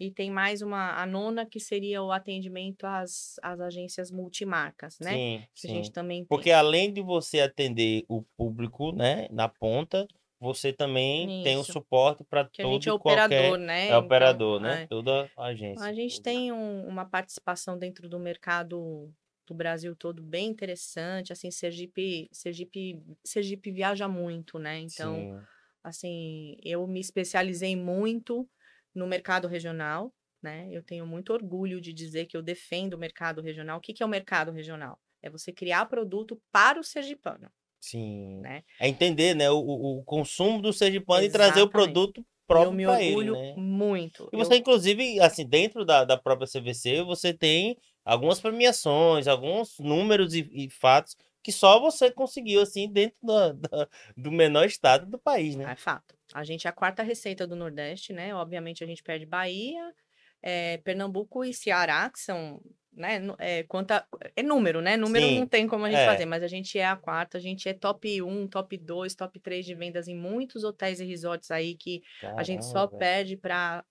E 0.00 0.10
tem 0.12 0.30
mais 0.30 0.62
uma, 0.62 0.92
a 1.02 1.06
nona, 1.06 1.44
que 1.44 1.58
seria 1.58 2.02
o 2.02 2.12
atendimento 2.12 2.84
às, 2.86 3.34
às 3.42 3.60
agências 3.60 4.10
multimarcas, 4.12 4.96
né? 5.00 5.12
Sim, 5.12 5.42
Que 5.54 5.66
a 5.66 5.70
gente 5.70 5.86
sim. 5.86 5.92
também 5.92 6.18
tem. 6.20 6.26
Porque 6.28 6.50
além 6.52 6.92
de 6.92 7.02
você 7.02 7.40
atender 7.40 8.04
o 8.08 8.22
público, 8.36 8.92
né, 8.92 9.28
na 9.30 9.48
ponta, 9.48 10.06
você 10.40 10.72
também 10.72 11.32
tem 11.42 11.56
o 11.58 11.64
Isso. 11.64 11.72
suporte 11.72 12.24
para 12.24 12.50
que 12.52 12.62
a 12.62 12.66
todo 12.66 12.66
gente 12.66 12.88
é 12.88 12.92
e 12.92 12.96
qualquer 12.96 13.54
operador, 13.54 13.58
né? 13.58 13.88
é 13.88 13.96
Então, 13.96 13.96
operador, 13.96 14.60
né? 14.60 14.80
é. 14.82 14.88
Toda 14.88 15.30
a 15.36 15.46
agência. 15.46 15.90
A 15.90 15.92
gente 15.92 16.22
tem 16.22 16.52
um- 16.52 16.86
uma 16.88 17.04
participação 17.08 17.78
dentro 17.78 18.08
do 18.08 18.18
mercado 18.18 19.12
do 19.46 19.54
Brasil 19.54 19.96
todo 19.96 20.22
bem 20.22 20.48
interessante. 20.50 21.32
Assim, 21.32 21.50
Sergipe, 21.50 22.28
Sergipe, 22.32 23.02
Sergipe 23.24 23.72
viaja 23.72 24.08
muito, 24.08 24.58
né? 24.58 24.78
Então, 24.80 25.28
Sim. 25.28 25.48
assim, 25.84 26.56
eu 26.64 26.86
me 26.86 27.00
especializei 27.00 27.76
muito 27.76 28.48
no 28.94 29.06
mercado 29.06 29.48
regional, 29.48 30.14
né? 30.42 30.68
Eu 30.72 30.82
tenho 30.82 31.06
muito 31.06 31.32
orgulho 31.32 31.80
de 31.80 31.92
dizer 31.92 32.26
que 32.26 32.36
eu 32.36 32.42
defendo 32.42 32.94
o 32.94 32.98
mercado 32.98 33.42
regional. 33.42 33.78
O 33.78 33.80
que 33.82 33.94
que 33.94 34.02
é 34.02 34.06
o 34.06 34.08
mercado 34.08 34.52
regional? 34.52 35.00
É 35.22 35.30
você 35.30 35.52
criar 35.52 35.86
produto 35.86 36.40
para 36.52 36.80
o 36.80 36.84
sergipano, 36.84 37.50
Sim. 37.80 38.40
né? 38.40 38.62
É 38.80 38.88
entender, 38.88 39.34
né, 39.34 39.50
o, 39.50 39.58
o 39.58 40.02
consumo 40.04 40.60
do 40.60 40.72
sergipano 40.72 41.24
e 41.24 41.30
trazer 41.30 41.60
o 41.60 41.64
Exatamente. 41.64 41.72
produto 41.72 42.18
eu 42.20 42.24
próprio 42.46 42.76
me 42.76 42.84
para 42.84 43.02
ele, 43.02 43.10
orgulho 43.30 43.32
né? 43.34 43.54
muito. 43.56 44.28
E 44.32 44.36
Eu- 44.36 44.44
você, 44.44 44.56
inclusive, 44.56 45.20
assim, 45.20 45.46
dentro 45.46 45.84
da, 45.84 46.04
da 46.04 46.16
própria 46.16 46.46
CVC, 46.46 47.02
você 47.02 47.32
tem 47.32 47.76
algumas 48.04 48.40
premiações, 48.40 49.26
alguns 49.28 49.78
números 49.78 50.34
e, 50.34 50.48
e 50.52 50.70
fatos 50.70 51.14
que 51.42 51.52
só 51.52 51.78
você 51.78 52.10
conseguiu, 52.10 52.60
assim, 52.60 52.90
dentro 52.90 53.16
da- 53.22 53.52
da- 53.52 53.88
do 54.16 54.30
menor 54.32 54.64
estado 54.66 55.06
do 55.06 55.18
país, 55.18 55.56
né? 55.56 55.70
É 55.72 55.76
fato. 55.76 56.16
A 56.34 56.42
gente 56.44 56.66
é 56.66 56.70
a 56.70 56.72
quarta 56.72 57.02
receita 57.02 57.46
do 57.46 57.54
Nordeste, 57.56 58.12
né? 58.12 58.34
Obviamente 58.34 58.82
a 58.82 58.86
gente 58.86 59.02
perde 59.02 59.24
Bahia, 59.24 59.94
eh, 60.42 60.78
Pernambuco 60.78 61.44
e 61.44 61.54
Ceará, 61.54 62.10
que 62.10 62.18
são, 62.20 62.60
né? 62.98 63.20
É, 63.38 63.62
quanta, 63.64 64.06
é 64.36 64.42
número, 64.42 64.80
né? 64.80 64.96
Número 64.96 65.24
Sim, 65.26 65.40
não 65.40 65.46
tem 65.46 65.66
como 65.66 65.84
a 65.84 65.90
gente 65.90 66.00
é. 66.00 66.06
fazer, 66.06 66.26
mas 66.26 66.42
a 66.42 66.48
gente 66.48 66.78
é 66.78 66.84
a 66.86 66.96
quarta, 66.96 67.38
a 67.38 67.40
gente 67.40 67.68
é 67.68 67.72
top 67.72 68.20
1, 68.22 68.46
top 68.48 68.76
2, 68.76 69.14
top 69.14 69.38
3 69.40 69.64
de 69.64 69.74
vendas 69.74 70.08
em 70.08 70.14
muitos 70.16 70.64
hotéis 70.64 71.00
e 71.00 71.04
resorts 71.04 71.50
aí 71.50 71.74
que 71.76 72.02
a 72.36 72.42
gente 72.42 72.64
só 72.64 72.86
Caramba, 72.86 72.98
perde 72.98 73.36
para 73.36 73.84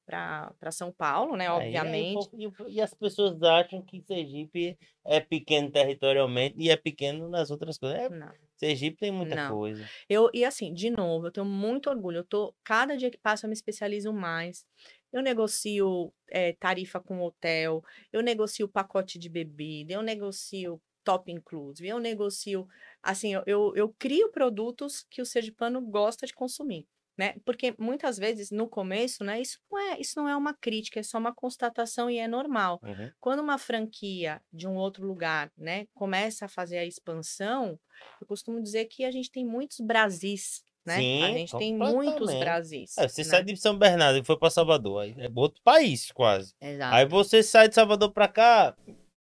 São 0.72 0.92
Paulo, 0.92 1.36
né? 1.36 1.46
É, 1.46 1.48
e 1.48 1.52
Obviamente. 1.52 2.30
povo- 2.30 2.68
E, 2.70 2.76
e 2.76 2.82
as 2.82 2.94
pessoas 2.94 3.42
acham 3.42 3.82
que 3.82 4.02
Sergipe 4.02 4.78
é 5.06 5.20
pequeno 5.20 5.72
territorialmente 5.72 6.56
e 6.58 6.70
é 6.70 6.76
pequeno 6.76 7.30
nas 7.30 7.50
outras 7.50 7.78
coisas. 7.78 8.00
É, 8.00 8.10
Não. 8.10 8.32
Sergipe 8.58 8.98
tem 8.98 9.12
muita 9.12 9.36
Não. 9.36 9.56
coisa. 9.56 9.86
Eu, 10.10 10.30
e 10.34 10.44
assim, 10.44 10.74
de 10.74 10.90
novo, 10.90 11.28
eu 11.28 11.32
tenho 11.32 11.46
muito 11.46 11.90
orgulho. 11.90 12.18
Eu 12.18 12.24
tô, 12.24 12.56
cada 12.64 12.98
dia 12.98 13.12
que 13.12 13.18
passa, 13.18 13.46
eu 13.46 13.50
me 13.50 13.54
especializo 13.54 14.12
mais. 14.12 14.66
Eu 15.12 15.22
negocio 15.22 16.14
eh, 16.30 16.54
tarifa 16.60 17.00
com 17.00 17.22
hotel, 17.22 17.82
eu 18.12 18.22
negocio 18.22 18.68
pacote 18.68 19.18
de 19.18 19.30
bebida, 19.30 19.94
eu 19.94 20.02
negocio 20.02 20.82
top 21.04 21.32
inclusive, 21.32 21.88
eu 21.88 22.00
negocio, 22.00 22.68
assim, 23.02 23.34
eu, 23.34 23.44
eu, 23.46 23.74
eu 23.76 23.96
crio 23.98 24.30
produtos 24.30 25.06
que 25.10 25.22
o 25.22 25.26
sergipano 25.26 25.80
gosta 25.82 26.28
de 26.28 26.34
consumir. 26.34 26.86
Né? 27.18 27.34
Porque 27.44 27.74
muitas 27.80 28.16
vezes 28.16 28.52
no 28.52 28.68
começo, 28.70 29.24
né, 29.24 29.42
isso 29.42 29.58
não 29.72 29.80
é, 29.80 30.00
isso 30.00 30.20
não 30.20 30.30
é 30.30 30.36
uma 30.36 30.54
crítica, 30.54 31.00
é 31.00 31.04
só 31.04 31.18
uma 31.18 31.34
constatação 31.34 32.12
e 32.12 32.20
é 32.20 32.28
normal. 32.28 32.80
Uhum. 32.84 33.12
Quando 33.20 33.40
uma 33.40 33.58
franquia 33.58 34.40
de 34.54 34.68
um 34.68 34.76
outro 34.76 35.04
lugar, 35.04 35.52
né, 35.58 35.88
começa 35.96 36.46
a 36.46 36.50
fazer 36.50 36.78
a 36.78 36.86
expansão, 36.86 37.80
eu 38.22 38.28
costumo 38.28 38.62
dizer 38.62 38.86
que 38.86 39.04
a 39.04 39.10
gente 39.10 39.32
tem 39.32 39.44
muitos 39.44 39.80
Brasis, 39.80 40.64
né? 40.88 40.96
a 40.96 40.98
Sim, 40.98 41.34
gente 41.34 41.58
tem 41.58 41.76
muitos. 41.76 42.34
Brasis. 42.34 42.98
É, 42.98 43.08
você 43.08 43.22
né? 43.22 43.28
sai 43.28 43.44
de 43.44 43.58
São 43.58 43.78
Bernardo 43.78 44.18
e 44.18 44.24
foi 44.24 44.38
para 44.38 44.50
Salvador, 44.50 45.04
aí 45.04 45.16
é 45.18 45.30
outro 45.36 45.62
país 45.64 46.12
quase. 46.12 46.54
Exato. 46.62 46.96
Aí 46.96 47.06
você 47.06 47.44
sai 47.44 47.68
de 47.68 47.76
Salvador 47.76 48.12
para 48.12 48.28
cá, 48.28 48.76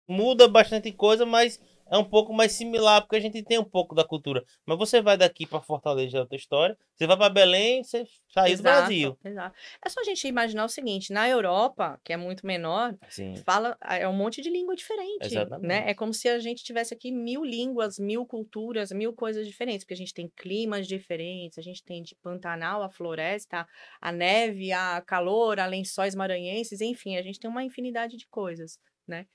muda 0.08 0.48
bastante 0.48 0.90
coisa, 0.92 1.24
mas 1.24 1.60
é 1.90 1.98
um 1.98 2.04
pouco 2.04 2.32
mais 2.32 2.52
similar, 2.52 3.02
porque 3.02 3.16
a 3.16 3.20
gente 3.20 3.42
tem 3.42 3.58
um 3.58 3.64
pouco 3.64 3.94
da 3.94 4.04
cultura. 4.04 4.44
Mas 4.64 4.78
você 4.78 5.02
vai 5.02 5.16
daqui 5.16 5.46
para 5.46 5.60
Fortaleza, 5.60 6.16
é 6.16 6.20
outra 6.20 6.36
história. 6.36 6.76
Você 6.94 7.06
vai 7.06 7.16
para 7.16 7.28
Belém, 7.28 7.82
você 7.82 8.04
sai 8.32 8.52
exato, 8.52 8.56
do 8.56 8.62
Brasil. 8.62 9.18
Exato. 9.24 9.56
É 9.84 9.88
só 9.88 10.00
a 10.00 10.04
gente 10.04 10.26
imaginar 10.26 10.64
o 10.64 10.68
seguinte: 10.68 11.12
na 11.12 11.28
Europa, 11.28 12.00
que 12.04 12.12
é 12.12 12.16
muito 12.16 12.46
menor, 12.46 12.96
Sim. 13.08 13.36
fala 13.44 13.76
é 13.82 14.08
um 14.08 14.12
monte 14.12 14.40
de 14.40 14.50
língua 14.50 14.74
diferente, 14.74 15.26
Exatamente. 15.26 15.66
né? 15.66 15.90
É 15.90 15.94
como 15.94 16.12
se 16.12 16.28
a 16.28 16.38
gente 16.38 16.64
tivesse 16.64 16.94
aqui 16.94 17.10
mil 17.10 17.44
línguas, 17.44 17.98
mil 17.98 18.24
culturas, 18.24 18.90
mil 18.92 19.12
coisas 19.12 19.46
diferentes, 19.46 19.84
porque 19.84 19.94
a 19.94 19.98
gente 19.98 20.14
tem 20.14 20.30
climas 20.36 20.86
diferentes, 20.86 21.58
a 21.58 21.62
gente 21.62 21.82
tem 21.82 22.02
de 22.02 22.14
Pantanal 22.16 22.82
a 22.82 22.90
floresta, 22.90 23.66
a 24.00 24.12
neve, 24.12 24.72
a 24.72 25.02
calor, 25.02 25.58
a 25.58 25.66
lençóis 25.66 26.14
maranhenses, 26.14 26.80
enfim, 26.80 27.16
a 27.16 27.22
gente 27.22 27.38
tem 27.38 27.50
uma 27.50 27.64
infinidade 27.64 28.16
de 28.16 28.26
coisas, 28.28 28.78
né? 29.06 29.26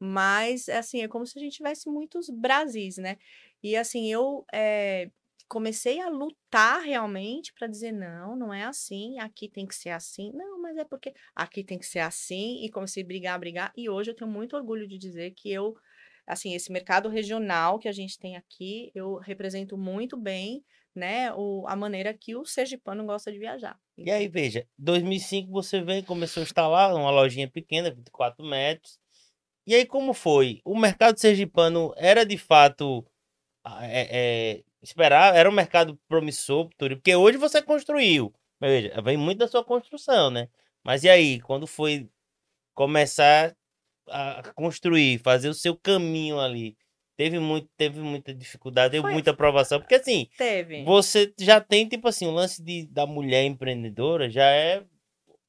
Mas, 0.00 0.68
assim, 0.68 1.02
é 1.02 1.08
como 1.08 1.26
se 1.26 1.38
a 1.38 1.42
gente 1.42 1.56
tivesse 1.56 1.88
muitos 1.88 2.30
Brasis, 2.30 2.96
né? 2.96 3.18
E, 3.62 3.76
assim, 3.76 4.10
eu 4.10 4.46
eh, 4.52 5.10
comecei 5.50 6.00
a 6.00 6.08
lutar 6.08 6.80
realmente 6.80 7.52
para 7.52 7.66
dizer: 7.66 7.92
não, 7.92 8.36
não 8.36 8.54
é 8.54 8.62
assim, 8.62 9.18
aqui 9.18 9.48
tem 9.48 9.66
que 9.66 9.74
ser 9.74 9.90
assim. 9.90 10.32
Não, 10.32 10.62
mas 10.62 10.76
é 10.78 10.84
porque 10.84 11.12
aqui 11.34 11.64
tem 11.64 11.78
que 11.78 11.86
ser 11.86 11.98
assim. 11.98 12.64
E 12.64 12.70
comecei 12.70 13.02
a 13.02 13.06
brigar, 13.06 13.38
brigar. 13.38 13.72
E 13.76 13.90
hoje 13.90 14.12
eu 14.12 14.16
tenho 14.16 14.30
muito 14.30 14.56
orgulho 14.56 14.86
de 14.86 14.96
dizer 14.96 15.32
que 15.32 15.52
eu, 15.52 15.76
assim, 16.26 16.54
esse 16.54 16.72
mercado 16.72 17.08
regional 17.08 17.78
que 17.78 17.88
a 17.88 17.92
gente 17.92 18.18
tem 18.18 18.36
aqui, 18.36 18.92
eu 18.94 19.16
represento 19.16 19.76
muito 19.76 20.16
bem, 20.16 20.64
né, 20.94 21.32
o, 21.34 21.64
a 21.68 21.76
maneira 21.76 22.14
que 22.14 22.34
o 22.34 22.44
sergipano 22.44 23.04
gosta 23.04 23.30
de 23.30 23.38
viajar. 23.38 23.78
E 23.98 24.10
aí, 24.10 24.28
veja, 24.28 24.66
2005 24.78 25.50
você 25.50 25.82
veio, 25.82 26.04
começou 26.04 26.40
a 26.40 26.44
instalar 26.44 26.94
uma 26.94 27.10
lojinha 27.10 27.48
pequena, 27.48 27.90
24 27.90 28.44
metros. 28.44 28.98
E 29.66 29.74
aí, 29.74 29.86
como 29.86 30.12
foi? 30.14 30.60
O 30.64 30.78
mercado 30.78 31.18
sergipano 31.18 31.92
era 31.96 32.24
de 32.24 32.36
fato 32.38 33.04
ah, 33.64 33.86
é, 33.86 34.08
é, 34.10 34.62
esperar, 34.82 35.36
era 35.36 35.48
um 35.48 35.52
mercado 35.52 35.98
promissor, 36.08 36.68
porque 36.76 37.14
hoje 37.14 37.36
você 37.38 37.62
construiu. 37.62 38.32
Veja, 38.60 39.00
vem 39.02 39.16
muito 39.16 39.38
da 39.38 39.48
sua 39.48 39.64
construção, 39.64 40.30
né? 40.30 40.48
Mas 40.84 41.04
e 41.04 41.08
aí, 41.08 41.40
quando 41.40 41.66
foi 41.66 42.08
começar 42.74 43.54
a 44.08 44.42
construir, 44.54 45.18
fazer 45.18 45.48
o 45.48 45.54
seu 45.54 45.76
caminho 45.76 46.40
ali, 46.40 46.76
teve 47.16 47.38
muito, 47.38 47.68
teve 47.76 48.00
muita 48.00 48.34
dificuldade, 48.34 48.92
teve 48.92 49.02
Foi. 49.02 49.12
muita 49.12 49.30
aprovação, 49.30 49.78
porque 49.78 49.94
assim, 49.94 50.26
Teve. 50.38 50.84
você 50.84 51.32
já 51.38 51.60
tem, 51.60 51.86
tipo 51.86 52.08
assim, 52.08 52.26
o 52.26 52.30
lance 52.30 52.62
de, 52.62 52.86
da 52.86 53.06
mulher 53.06 53.44
empreendedora 53.44 54.30
já 54.30 54.46
é 54.46 54.82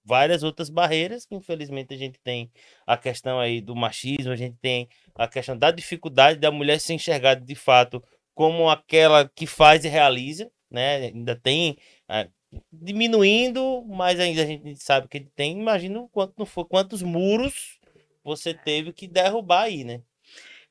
várias 0.04 0.44
outras 0.44 0.70
barreiras 0.70 1.26
que 1.26 1.36
infelizmente 1.36 1.94
a 1.94 1.98
gente 1.98 2.20
tem 2.20 2.52
a 2.86 2.98
questão 2.98 3.40
aí 3.40 3.62
do 3.62 3.76
machismo, 3.76 4.32
a 4.32 4.36
gente 4.36 4.58
tem 4.62 4.90
a 5.16 5.28
questão 5.28 5.58
da 5.58 5.72
dificuldade 5.72 6.40
da 6.40 6.52
mulher 6.52 6.80
ser 6.80 6.94
enxergada 6.94 7.42
de 7.42 7.56
fato 7.56 8.04
como 8.34 8.70
aquela 8.70 9.30
que 9.30 9.46
faz 9.46 9.86
e 9.86 9.88
realiza, 9.88 10.52
né? 10.70 11.08
Ainda 11.08 11.36
tem 11.36 11.78
ah, 12.08 12.28
diminuindo, 12.72 13.84
mas 13.88 14.20
ainda 14.20 14.44
a 14.44 14.46
gente 14.46 14.76
sabe 14.82 15.08
que 15.08 15.20
tem. 15.20 15.60
Imagina 15.60 16.08
quanto 16.12 16.34
não 16.38 16.46
foi, 16.46 16.66
quantos 16.66 17.02
muros 17.02 17.80
você 18.24 18.54
teve 18.54 18.94
que 18.94 19.08
derrubar 19.08 19.64
aí, 19.64 19.84
né? 19.84 20.02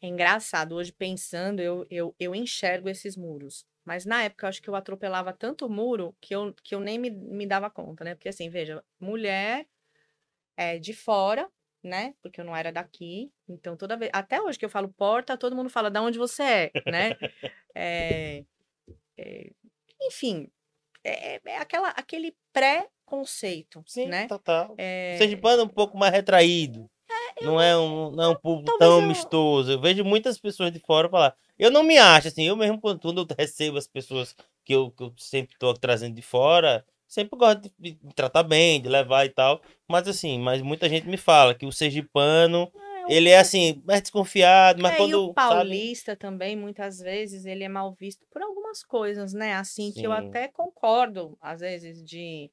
É 0.02 0.06
engraçado, 0.06 0.74
hoje 0.74 0.92
pensando, 0.92 1.60
eu, 1.60 1.86
eu, 1.90 2.14
eu 2.18 2.34
enxergo 2.34 2.88
esses 2.88 3.16
muros. 3.16 3.66
Mas 3.84 4.04
na 4.04 4.22
época 4.22 4.46
eu 4.46 4.48
acho 4.48 4.62
que 4.62 4.68
eu 4.68 4.74
atropelava 4.74 5.32
tanto 5.32 5.68
muro 5.68 6.14
que 6.20 6.34
eu, 6.34 6.54
que 6.62 6.74
eu 6.74 6.80
nem 6.80 6.98
me, 6.98 7.10
me 7.10 7.46
dava 7.46 7.70
conta, 7.70 8.04
né? 8.04 8.14
Porque 8.14 8.28
assim, 8.28 8.48
veja, 8.48 8.84
mulher 8.98 9.66
é 10.56 10.78
de 10.78 10.92
fora, 10.92 11.48
né? 11.82 12.14
Porque 12.22 12.40
eu 12.40 12.44
não 12.44 12.54
era 12.54 12.70
daqui. 12.70 13.32
Então 13.48 13.76
toda 13.76 13.96
vez. 13.96 14.10
Até 14.14 14.40
hoje 14.40 14.58
que 14.58 14.64
eu 14.64 14.70
falo 14.70 14.88
porta, 14.88 15.36
todo 15.36 15.56
mundo 15.56 15.70
fala 15.70 15.90
de 15.90 15.98
onde 15.98 16.18
você 16.18 16.42
é, 16.42 16.70
né? 16.86 17.10
É, 17.72 18.44
é, 19.16 19.52
enfim, 20.02 20.50
é, 21.04 21.40
é 21.44 21.56
aquela, 21.58 21.90
aquele 21.90 22.34
pré-conceito, 22.52 23.82
Sim, 23.86 24.06
né? 24.06 24.26
total. 24.26 24.74
É, 24.76 25.14
O 25.14 25.18
Sergipano 25.18 25.62
é 25.62 25.64
um 25.64 25.68
pouco 25.68 25.96
mais 25.96 26.12
retraído. 26.12 26.90
Não 27.42 27.60
é 27.60 27.76
um, 27.76 28.10
não 28.10 28.24
é 28.24 28.28
um 28.28 28.34
público 28.36 28.76
talvez 28.78 28.78
tão 28.90 28.98
eu- 28.98 29.04
amistoso. 29.04 29.72
Eu 29.72 29.80
vejo 29.80 30.04
muitas 30.04 30.38
pessoas 30.38 30.72
de 30.72 30.78
fora 30.80 31.08
falar. 31.08 31.34
Eu 31.58 31.70
não 31.70 31.82
me 31.82 31.98
acho 31.98 32.28
assim, 32.28 32.44
eu 32.44 32.56
mesmo 32.56 32.80
quando 32.80 33.20
eu 33.20 33.26
recebo 33.38 33.76
as 33.78 33.86
pessoas 33.86 34.34
que 34.64 34.74
eu, 34.74 34.90
que 34.90 35.02
eu 35.02 35.12
sempre 35.16 35.56
tô 35.58 35.72
trazendo 35.74 36.14
de 36.14 36.22
fora, 36.22 36.84
sempre 37.06 37.38
gosto 37.38 37.62
de, 37.78 37.92
de 37.92 38.14
tratar 38.14 38.42
bem, 38.42 38.80
de 38.80 38.88
levar 38.88 39.24
e 39.26 39.30
tal. 39.30 39.60
Mas 39.88 40.06
assim, 40.08 40.38
mas 40.38 40.62
muita 40.62 40.88
gente 40.88 41.06
me 41.08 41.16
fala 41.16 41.54
que 41.54 41.66
o 41.66 41.72
sergipano, 41.72 42.70
ele 43.08 43.28
é 43.28 43.38
assim, 43.38 43.82
mais 43.84 44.00
desconfiado, 44.00 44.80
mas 44.82 44.92
É, 44.92 44.94
e 44.94 44.98
quando, 44.98 45.14
o 45.14 45.26
sabe? 45.28 45.34
paulista 45.34 46.14
também, 46.16 46.56
muitas 46.56 46.98
vezes, 46.98 47.44
ele 47.44 47.64
é 47.64 47.68
mal 47.68 47.92
visto 47.92 48.24
por 48.30 48.40
algumas 48.42 48.84
coisas, 48.84 49.32
né? 49.32 49.54
Assim, 49.54 49.90
que 49.92 50.06
eu 50.06 50.12
Sim. 50.12 50.18
até 50.18 50.46
concordo, 50.48 51.36
às 51.40 51.60
vezes, 51.60 52.04
de. 52.04 52.50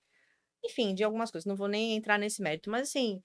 Enfim, 0.66 0.96
de 0.96 1.04
algumas 1.04 1.30
coisas. 1.32 1.46
Não 1.46 1.56
vou 1.56 1.68
nem 1.68 1.96
entrar 1.96 2.18
nesse 2.18 2.42
mérito, 2.42 2.70
mas 2.72 2.90
assim, 2.90 3.22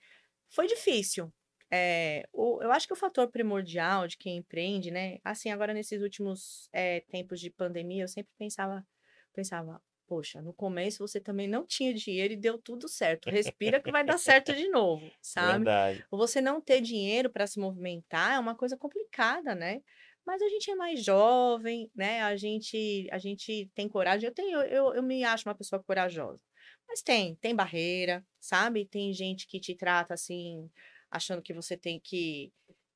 foi 0.51 0.67
difícil. 0.67 1.33
É, 1.75 2.29
o- 2.33 2.61
eu 2.63 2.71
acho 2.71 2.87
que 2.87 2.93
o 2.93 2.97
fator 2.97 3.29
primordial 3.31 4.07
de 4.07 4.19
quem 4.19 4.37
empreende, 4.37 4.91
né? 4.91 5.19
Assim, 5.25 5.51
agora 5.51 5.73
nesses 5.73 6.03
últimos 6.03 6.69
é, 6.73 7.01
tempos 7.01 7.41
de 7.41 7.51
pandemia, 7.51 8.05
eu 8.05 8.09
sempre 8.09 8.31
pensava, 8.39 8.87
pensava, 9.33 9.81
poxa, 10.07 10.43
no 10.43 10.53
começo 10.53 11.07
você 11.07 11.19
também 11.19 11.49
não 11.49 11.65
tinha 11.67 11.95
dinheiro 11.95 12.35
e 12.35 12.37
deu 12.37 12.59
tudo 12.59 12.89
certo. 12.89 13.31
Respira 13.31 13.81
que 13.81 13.91
vai 13.91 14.05
dar 14.05 14.19
certo 14.19 14.55
de 14.55 14.69
novo, 14.69 15.11
sabe? 15.23 15.65
Verdade. 15.65 16.05
você 16.11 16.43
não 16.43 16.61
ter 16.61 16.83
dinheiro 16.83 17.31
para 17.31 17.47
se 17.47 17.59
movimentar 17.59 18.35
é 18.35 18.39
uma 18.39 18.55
coisa 18.55 18.77
complicada, 18.77 19.55
né? 19.55 19.81
Mas 20.27 20.41
a 20.43 20.49
gente 20.49 20.71
é 20.71 20.75
mais 20.75 21.03
jovem, 21.03 21.91
né? 21.97 22.23
A 22.23 22.37
gente, 22.37 23.09
a 23.11 23.19
gente 23.19 23.69
tem 23.75 23.89
coragem. 23.89 24.29
Eu 24.29 24.35
tenho, 24.35 24.61
eu, 24.63 24.95
eu 24.95 25.03
me 25.03 25.25
acho 25.25 25.49
uma 25.49 25.55
pessoa 25.55 25.83
corajosa. 25.83 26.41
Mas 26.89 27.03
tem, 27.03 27.35
tem 27.37 27.55
barreira, 27.57 28.25
sabe? 28.39 28.85
Tem 28.87 29.13
gente 29.13 29.47
que 29.49 29.59
te 29.59 29.75
trata 29.75 30.15
assim, 30.15 30.71
achando 31.13 31.43
que 31.43 31.55
você 31.55 31.77
tem 31.77 32.01
que, 32.01 32.53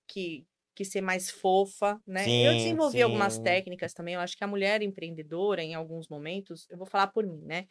que, 0.09 0.47
que 0.75 0.85
ser 0.85 1.01
mais 1.03 1.31
fofa, 1.31 2.01
né? 2.07 2.35
eu 2.41 2.53
Sim, 2.53 2.57
desenvolvi 2.57 3.03
algumas 3.03 3.35
sim. 3.35 3.43
técnicas 3.43 3.95
também. 3.95 4.14
Eu 4.14 4.21
acho 4.21 4.37
que 4.37 4.45
a 4.45 4.49
mulher 4.49 4.83
empreendedora, 4.83 5.62
em 5.62 5.75
alguns 5.75 6.09
momentos, 6.09 6.67
eu 6.71 6.79
vou 6.79 6.87
falar 6.87 7.09
por 7.09 7.27
mim, 7.27 7.43
né? 7.45 7.67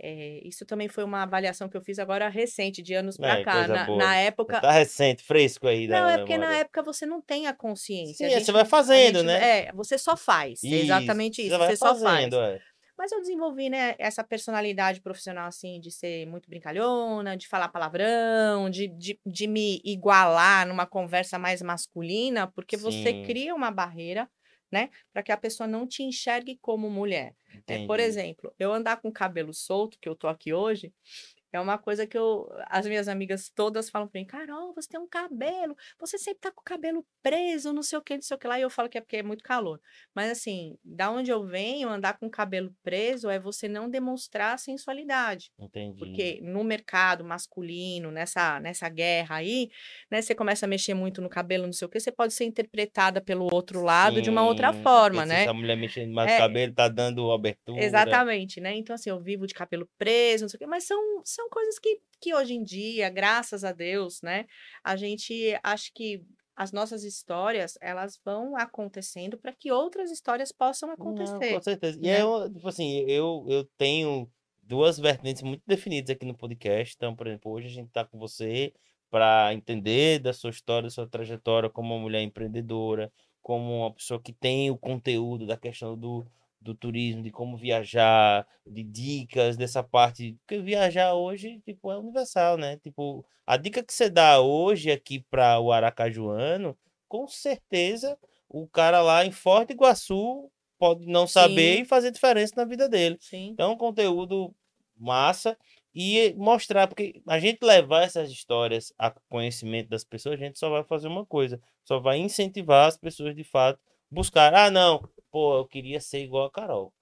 É, 0.00 0.40
isso 0.46 0.66
também 0.66 0.88
foi 0.88 1.04
uma 1.04 1.22
avaliação 1.22 1.68
que 1.68 1.76
eu 1.76 1.82
fiz 1.82 1.98
agora 2.00 2.28
recente, 2.28 2.82
de 2.82 2.94
anos 2.94 3.16
para 3.18 3.36
É, 3.40 3.44
cá. 3.44 3.68
Na, 3.68 3.90
na 3.90 4.16
época, 4.16 4.60
Tá 4.60 4.70
recente, 4.72 5.22
fresco 5.22 5.66
aí 5.66 5.86
não, 5.86 6.08
é 6.08 6.18
porque 6.18 6.36
na 6.38 6.46
memória. 6.46 6.60
época 6.60 6.82
você 6.82 7.06
não 7.06 7.20
tem 7.20 7.46
a 7.46 7.54
consciência. 7.54 8.26
Sim, 8.26 8.34
a 8.34 8.36
é, 8.36 8.40
você 8.40 8.52
vai 8.52 8.64
fazendo, 8.64 9.18
gente- 9.18 9.26
né? 9.26 9.68
É, 9.68 9.72
você 9.72 9.98
só 9.98 10.16
faz. 10.16 10.62
é 10.64 10.76
exatamente 10.76 11.42
isso. 11.42 11.56
Você 11.58 11.58
vai 11.58 11.76
só 11.76 11.94
faz. 11.94 12.34
é. 12.34 12.60
Mas 12.96 13.10
eu 13.10 13.20
desenvolvi, 13.20 13.68
né, 13.68 13.94
essa 13.98 14.22
personalidade 14.22 15.00
profissional, 15.00 15.46
assim, 15.48 15.80
de 15.80 15.90
ser 15.90 16.26
muito 16.26 16.48
brincalhona, 16.48 17.36
de 17.36 17.48
falar 17.48 17.68
palavrão, 17.68 18.70
de, 18.70 18.86
de, 18.88 19.20
de 19.26 19.46
me 19.48 19.80
igualar 19.84 20.66
numa 20.66 20.86
conversa 20.86 21.38
mais 21.38 21.60
masculina, 21.60 22.46
porque 22.52 22.76
você 22.76 23.12
Sim. 23.12 23.22
cria 23.24 23.54
uma 23.54 23.70
barreira, 23.70 24.30
né, 24.70 24.90
para 25.12 25.22
que 25.22 25.32
a 25.32 25.36
pessoa 25.36 25.66
não 25.66 25.86
te 25.86 26.02
enxergue 26.02 26.56
como 26.60 26.88
mulher. 26.88 27.34
É, 27.66 27.78
por 27.78 27.98
exemplo, 28.00 28.52
eu 28.58 28.72
andar 28.72 29.00
com 29.00 29.08
o 29.08 29.12
cabelo 29.12 29.52
solto, 29.52 29.98
que 30.00 30.08
eu 30.08 30.14
tô 30.16 30.28
aqui 30.28 30.52
hoje, 30.52 30.92
é 31.56 31.60
uma 31.60 31.78
coisa 31.78 32.06
que 32.06 32.16
eu, 32.16 32.48
as 32.66 32.86
minhas 32.86 33.08
amigas 33.08 33.50
todas 33.54 33.88
falam 33.90 34.08
pra 34.08 34.20
mim, 34.20 34.26
Carol, 34.26 34.74
você 34.74 34.88
tem 34.88 35.00
um 35.00 35.08
cabelo, 35.08 35.76
você 35.98 36.18
sempre 36.18 36.40
tá 36.40 36.50
com 36.50 36.60
o 36.60 36.64
cabelo 36.64 37.04
preso, 37.22 37.72
não 37.72 37.82
sei 37.82 37.98
o 37.98 38.02
que, 38.02 38.14
não 38.14 38.22
sei 38.22 38.36
o 38.36 38.38
que 38.38 38.46
lá, 38.46 38.58
e 38.58 38.62
eu 38.62 38.70
falo 38.70 38.88
que 38.88 38.98
é 38.98 39.00
porque 39.00 39.16
é 39.16 39.22
muito 39.22 39.42
calor. 39.42 39.80
Mas 40.14 40.30
assim, 40.30 40.76
da 40.84 41.10
onde 41.10 41.30
eu 41.30 41.44
venho, 41.44 41.88
andar 41.88 42.18
com 42.18 42.26
o 42.26 42.30
cabelo 42.30 42.74
preso 42.82 43.28
é 43.30 43.38
você 43.38 43.68
não 43.68 43.88
demonstrar 43.88 44.58
sensualidade. 44.58 45.50
Entendi. 45.58 45.98
Porque 45.98 46.40
no 46.42 46.64
mercado 46.64 47.24
masculino, 47.24 48.10
nessa, 48.10 48.60
nessa 48.60 48.88
guerra 48.88 49.36
aí, 49.36 49.68
né, 50.10 50.20
você 50.20 50.34
começa 50.34 50.66
a 50.66 50.68
mexer 50.68 50.94
muito 50.94 51.20
no 51.20 51.28
cabelo, 51.28 51.66
não 51.66 51.72
sei 51.72 51.86
o 51.86 51.88
que, 51.88 52.00
você 52.00 52.12
pode 52.12 52.32
ser 52.34 52.44
interpretada 52.44 53.20
pelo 53.20 53.48
outro 53.52 53.82
lado 53.82 54.20
de 54.20 54.30
uma 54.30 54.44
outra 54.44 54.72
Sim, 54.72 54.82
forma, 54.82 55.24
né? 55.26 55.44
Se 55.44 55.48
a 55.48 55.54
mulher 55.54 55.76
mexendo 55.76 56.12
mais 56.12 56.30
É. 56.30 56.36
o 56.36 56.38
cabelo, 56.38 56.74
tá 56.74 56.88
dando 56.88 57.30
abertura. 57.32 57.82
Exatamente, 57.82 58.60
né? 58.60 58.74
Então, 58.74 58.94
assim, 58.94 59.10
eu 59.10 59.20
vivo 59.20 59.46
de 59.46 59.54
cabelo 59.54 59.88
preso, 59.98 60.44
não 60.44 60.48
sei 60.48 60.56
o 60.56 60.58
quê, 60.58 60.66
mas 60.66 60.84
são, 60.84 61.22
são 61.24 61.43
coisas 61.48 61.78
que, 61.78 62.00
que 62.20 62.34
hoje 62.34 62.54
em 62.54 62.62
dia, 62.62 63.08
graças 63.10 63.64
a 63.64 63.72
Deus, 63.72 64.22
né? 64.22 64.46
A 64.82 64.96
gente 64.96 65.58
acha 65.62 65.90
que 65.94 66.24
as 66.56 66.72
nossas 66.72 67.02
histórias, 67.02 67.76
elas 67.80 68.20
vão 68.24 68.56
acontecendo 68.56 69.36
para 69.36 69.52
que 69.52 69.72
outras 69.72 70.10
histórias 70.10 70.52
possam 70.52 70.88
Não, 70.88 70.94
acontecer. 70.94 71.54
com 71.54 71.62
certeza. 71.62 71.98
E 71.98 72.06
né? 72.06 72.22
eu, 72.22 72.52
tipo 72.52 72.68
assim, 72.68 73.00
eu, 73.08 73.44
eu 73.48 73.64
tenho 73.76 74.30
duas 74.62 74.98
vertentes 74.98 75.42
muito 75.42 75.62
definidas 75.66 76.10
aqui 76.10 76.24
no 76.24 76.36
podcast. 76.36 76.94
Então, 76.96 77.14
por 77.14 77.26
exemplo, 77.26 77.52
hoje 77.52 77.66
a 77.66 77.70
gente 77.70 77.90
tá 77.90 78.04
com 78.04 78.18
você 78.18 78.72
para 79.10 79.52
entender 79.52 80.20
da 80.20 80.32
sua 80.32 80.50
história, 80.50 80.84
da 80.84 80.90
sua 80.90 81.08
trajetória 81.08 81.68
como 81.68 81.94
uma 81.94 82.00
mulher 82.00 82.22
empreendedora, 82.22 83.12
como 83.42 83.80
uma 83.80 83.92
pessoa 83.92 84.20
que 84.20 84.32
tem 84.32 84.70
o 84.70 84.78
conteúdo 84.78 85.46
da 85.46 85.56
questão 85.56 85.96
do, 85.98 86.26
do 86.64 86.74
turismo, 86.74 87.22
de 87.22 87.30
como 87.30 87.56
viajar, 87.56 88.46
de 88.66 88.82
dicas 88.82 89.56
dessa 89.56 89.82
parte. 89.82 90.36
Porque 90.40 90.60
viajar 90.62 91.14
hoje, 91.14 91.60
tipo, 91.64 91.92
é 91.92 91.98
universal, 91.98 92.56
né? 92.56 92.78
Tipo, 92.78 93.24
a 93.46 93.56
dica 93.56 93.82
que 93.82 93.92
você 93.92 94.08
dá 94.08 94.40
hoje 94.40 94.90
aqui 94.90 95.20
para 95.30 95.60
o 95.60 95.70
Aracajuano, 95.70 96.76
com 97.06 97.28
certeza 97.28 98.18
o 98.48 98.66
cara 98.66 99.02
lá 99.02 99.24
em 99.24 99.30
Forte 99.30 99.72
Iguaçu 99.72 100.50
pode 100.78 101.06
não 101.06 101.26
saber 101.26 101.76
Sim. 101.76 101.82
e 101.82 101.84
fazer 101.84 102.10
diferença 102.10 102.54
na 102.56 102.64
vida 102.64 102.88
dele. 102.88 103.16
Sim. 103.20 103.48
Então, 103.48 103.72
um 103.72 103.76
conteúdo 103.76 104.54
massa 104.96 105.56
e 105.94 106.34
mostrar, 106.36 106.88
porque 106.88 107.22
a 107.26 107.38
gente 107.38 107.62
levar 107.62 108.02
essas 108.02 108.30
histórias 108.30 108.92
a 108.98 109.10
conhecimento 109.28 109.88
das 109.88 110.04
pessoas, 110.04 110.34
a 110.40 110.44
gente 110.44 110.58
só 110.58 110.68
vai 110.70 110.82
fazer 110.82 111.08
uma 111.08 111.24
coisa, 111.24 111.60
só 111.84 112.00
vai 112.00 112.18
incentivar 112.18 112.88
as 112.88 112.96
pessoas 112.96 113.34
de 113.34 113.44
fato 113.44 113.78
buscar. 114.10 114.54
Ah, 114.54 114.70
não, 114.70 115.06
pô, 115.34 115.58
eu 115.58 115.66
queria 115.66 115.98
ser 115.98 116.22
igual 116.22 116.46
a 116.46 116.52
Carol. 116.52 116.94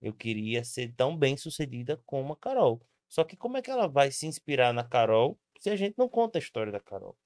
Eu 0.00 0.12
queria 0.12 0.64
ser 0.64 0.92
tão 0.96 1.16
bem 1.16 1.36
sucedida 1.36 2.02
como 2.04 2.32
a 2.32 2.36
Carol. 2.36 2.84
Só 3.08 3.22
que 3.22 3.36
como 3.36 3.56
é 3.56 3.62
que 3.62 3.70
ela 3.70 3.86
vai 3.86 4.10
se 4.10 4.26
inspirar 4.26 4.74
na 4.74 4.82
Carol 4.82 5.38
se 5.60 5.70
a 5.70 5.76
gente 5.76 5.94
não 5.96 6.08
conta 6.08 6.36
a 6.36 6.40
história 6.40 6.72
da 6.72 6.80
Carol? 6.80 7.16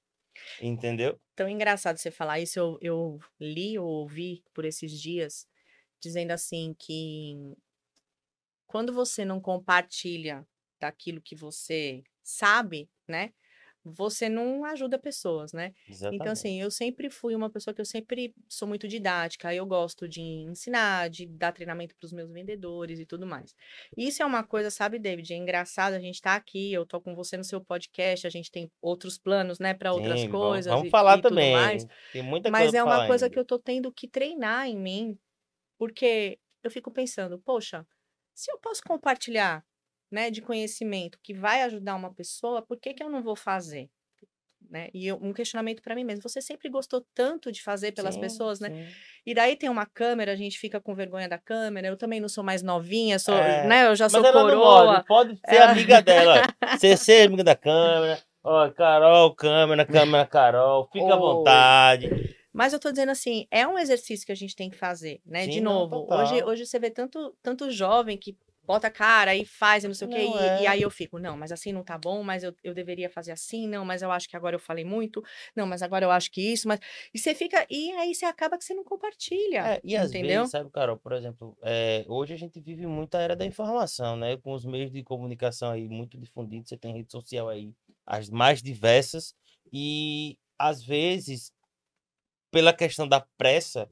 Entendeu? 0.61 1.19
Tão 1.35 1.49
engraçado 1.49 1.97
você 1.97 2.11
falar 2.11 2.39
isso. 2.39 2.59
Eu, 2.59 2.77
eu 2.79 3.19
li 3.39 3.79
ou 3.79 3.87
ouvi 3.87 4.43
por 4.53 4.65
esses 4.65 4.91
dias 5.01 5.47
dizendo 5.99 6.29
assim 6.29 6.75
que 6.77 7.57
quando 8.67 8.93
você 8.93 9.25
não 9.25 9.41
compartilha 9.41 10.47
daquilo 10.79 11.19
que 11.19 11.35
você 11.35 12.03
sabe, 12.21 12.87
né? 13.07 13.33
Você 13.93 14.27
não 14.29 14.63
ajuda 14.65 14.97
pessoas, 14.99 15.53
né? 15.53 15.73
Então, 15.87 15.93
Exatamente. 15.95 16.27
assim, 16.29 16.61
eu 16.61 16.69
sempre 16.71 17.09
fui 17.09 17.35
uma 17.35 17.49
pessoa 17.49 17.73
que 17.73 17.81
eu 17.81 17.85
sempre 17.85 18.33
sou 18.49 18.67
muito 18.67 18.87
didática, 18.87 19.53
eu 19.53 19.65
gosto 19.65 20.07
de 20.07 20.21
ensinar, 20.21 21.09
de 21.09 21.25
dar 21.25 21.51
treinamento 21.51 21.95
para 21.95 22.05
os 22.05 22.11
meus 22.13 22.31
vendedores 22.31 22.99
e 22.99 23.05
tudo 23.05 23.25
mais. 23.25 23.55
Isso 23.95 24.21
é 24.21 24.25
uma 24.25 24.43
coisa, 24.43 24.69
sabe, 24.71 24.99
David? 24.99 25.33
É 25.33 25.37
engraçado, 25.37 25.93
a 25.93 25.99
gente 25.99 26.21
tá 26.21 26.35
aqui, 26.35 26.71
eu 26.73 26.85
tô 26.85 26.99
com 27.01 27.15
você 27.15 27.37
no 27.37 27.43
seu 27.43 27.59
podcast, 27.63 28.25
a 28.27 28.29
gente 28.29 28.51
tem 28.51 28.69
outros 28.81 29.17
planos, 29.17 29.59
né, 29.59 29.73
para 29.73 29.93
outras 29.93 30.21
Sim, 30.21 30.27
vamos- 30.29 30.47
coisas 30.47 30.71
Vamos 30.73 30.87
e, 30.87 30.89
falar 30.89 31.17
e 31.17 31.21
também. 31.21 31.51
mais. 31.53 31.85
Tem 32.11 32.21
muita 32.21 32.49
Mas 32.51 32.63
coisa 32.63 32.77
é 32.79 32.83
uma 32.83 33.07
coisa 33.07 33.25
ainda. 33.25 33.33
que 33.33 33.39
eu 33.39 33.45
tô 33.45 33.57
tendo 33.59 33.91
que 33.91 34.07
treinar 34.07 34.67
em 34.67 34.77
mim, 34.77 35.17
porque 35.77 36.39
eu 36.63 36.71
fico 36.71 36.91
pensando, 36.91 37.39
poxa, 37.39 37.85
se 38.33 38.51
eu 38.51 38.57
posso 38.59 38.81
compartilhar, 38.83 39.63
né, 40.11 40.29
de 40.31 40.41
conhecimento 40.41 41.19
que 41.21 41.33
vai 41.33 41.61
ajudar 41.63 41.95
uma 41.95 42.13
pessoa, 42.13 42.61
por 42.61 42.79
que 42.79 42.93
que 42.93 43.03
eu 43.03 43.09
não 43.09 43.21
vou 43.21 43.35
fazer? 43.35 43.89
Né? 44.69 44.89
E 44.93 45.07
eu- 45.07 45.17
um 45.21 45.31
questionamento 45.31 45.81
para 45.81 45.95
mim 45.95 46.03
mesmo. 46.03 46.21
Você 46.27 46.41
sempre 46.41 46.67
gostou 46.69 47.05
tanto 47.13 47.51
de 47.51 47.61
fazer 47.63 47.93
pelas 47.93 48.15
Sim, 48.15 48.21
pessoas, 48.21 48.59
né? 48.59 48.69
sim. 48.69 48.87
E 49.25 49.33
daí 49.33 49.55
tem 49.55 49.69
uma 49.69 49.85
câmera, 49.85 50.33
a 50.33 50.35
gente 50.35 50.59
fica 50.59 50.81
com 50.81 50.93
vergonha 50.93 51.29
da 51.29 51.37
câmera. 51.37 51.87
Eu 51.87 51.95
também 51.95 52.19
não 52.19 52.27
sou 52.27 52.43
mais 52.43 52.61
novinha, 52.61 53.17
sou, 53.17 53.33
É, 53.35 53.65
né? 53.65 53.87
Eu 53.87 53.95
já 53.95 54.09
sou 54.09 54.21
não 54.21 54.31
coroa. 54.31 55.03
pode 55.07 55.37
ser 55.37 55.55
É. 55.55 55.59
amiga 55.63 56.01
dela. 56.01 56.41
Você 56.77 56.97
ser 56.97 57.27
amiga 57.27 57.43
da 57.45 57.55
câmera. 57.55 58.21
Ó, 58.43 58.69
Carol, 58.71 59.33
câmera, 59.35 59.85
câmera, 59.85 60.25
Carol. 60.25 60.89
Fica 60.91 61.13
à 61.13 61.15
Oi. 61.15 61.19
vontade. 61.21 62.09
Mas 62.51 62.73
eu 62.73 62.79
tô 62.79 62.89
dizendo 62.91 63.11
assim, 63.11 63.47
é 63.51 63.67
um 63.67 63.77
exercício 63.77 64.25
que 64.25 64.31
a 64.31 64.35
gente 64.35 64.55
tem 64.55 64.69
que 64.69 64.77
fazer, 64.77 65.21
né? 65.25 65.45
De 65.47 65.55
Sim, 65.55 65.61
não, 65.61 65.73
novo, 65.87 66.07
hoje, 66.09 66.35
total. 66.37 66.49
hoje 66.49 66.65
você 66.65 66.79
vê 66.79 66.89
tanto, 66.89 67.37
tanto 67.41 67.69
jovem 67.69 68.17
que 68.17 68.35
bota 68.67 68.87
a 68.87 68.91
cara 68.91 69.33
e 69.33 69.45
faz 69.45 69.85
e 69.85 69.87
não 69.87 69.95
sei 69.95 70.07
o 70.07 70.11
quê. 70.11 70.25
Não, 70.25 70.59
E, 70.59 70.63
e 70.63 70.65
é. 70.65 70.67
aí 70.67 70.81
eu 70.81 70.91
fico, 70.91 71.17
não, 71.17 71.37
mas 71.37 71.51
assim 71.53 71.71
não 71.71 71.83
tá 71.83 71.97
bom, 71.97 72.21
mas 72.21 72.43
eu, 72.43 72.53
eu 72.61 72.73
deveria 72.73 73.09
fazer 73.09 73.31
assim, 73.31 73.65
não, 73.67 73.85
mas 73.85 74.01
eu 74.01 74.11
acho 74.11 74.27
que 74.27 74.35
agora 74.35 74.55
eu 74.55 74.59
falei 74.59 74.83
muito, 74.83 75.23
não, 75.55 75.65
mas 75.65 75.81
agora 75.81 76.05
eu 76.05 76.11
acho 76.11 76.29
que 76.29 76.41
isso, 76.41 76.67
mas. 76.67 76.79
E 77.13 77.17
você 77.17 77.33
fica. 77.33 77.65
E 77.69 77.91
aí 77.93 78.13
você 78.13 78.25
acaba 78.25 78.57
que 78.57 78.65
você 78.65 78.73
não 78.73 78.83
compartilha. 78.83 79.75
É, 79.75 79.81
e 79.83 79.95
às 79.95 80.09
entendeu? 80.09 80.39
vezes, 80.39 80.51
sabe, 80.51 80.69
Carol, 80.69 80.97
por 80.97 81.13
exemplo, 81.13 81.57
é, 81.61 82.03
hoje 82.07 82.33
a 82.33 82.37
gente 82.37 82.59
vive 82.59 82.85
muito 82.85 83.15
a 83.15 83.21
era 83.21 83.35
da 83.35 83.45
informação, 83.45 84.17
né? 84.17 84.35
Com 84.37 84.53
os 84.53 84.65
meios 84.65 84.91
de 84.91 85.01
comunicação 85.01 85.71
aí 85.71 85.87
muito 85.87 86.17
difundidos, 86.17 86.67
você 86.67 86.77
tem 86.77 86.93
rede 86.93 87.11
social 87.11 87.47
aí, 87.47 87.71
as 88.05 88.29
mais 88.29 88.61
diversas, 88.61 89.33
e 89.71 90.37
às 90.59 90.83
vezes, 90.83 91.53
pela 92.51 92.73
questão 92.73 93.07
da 93.07 93.21
pressa, 93.37 93.89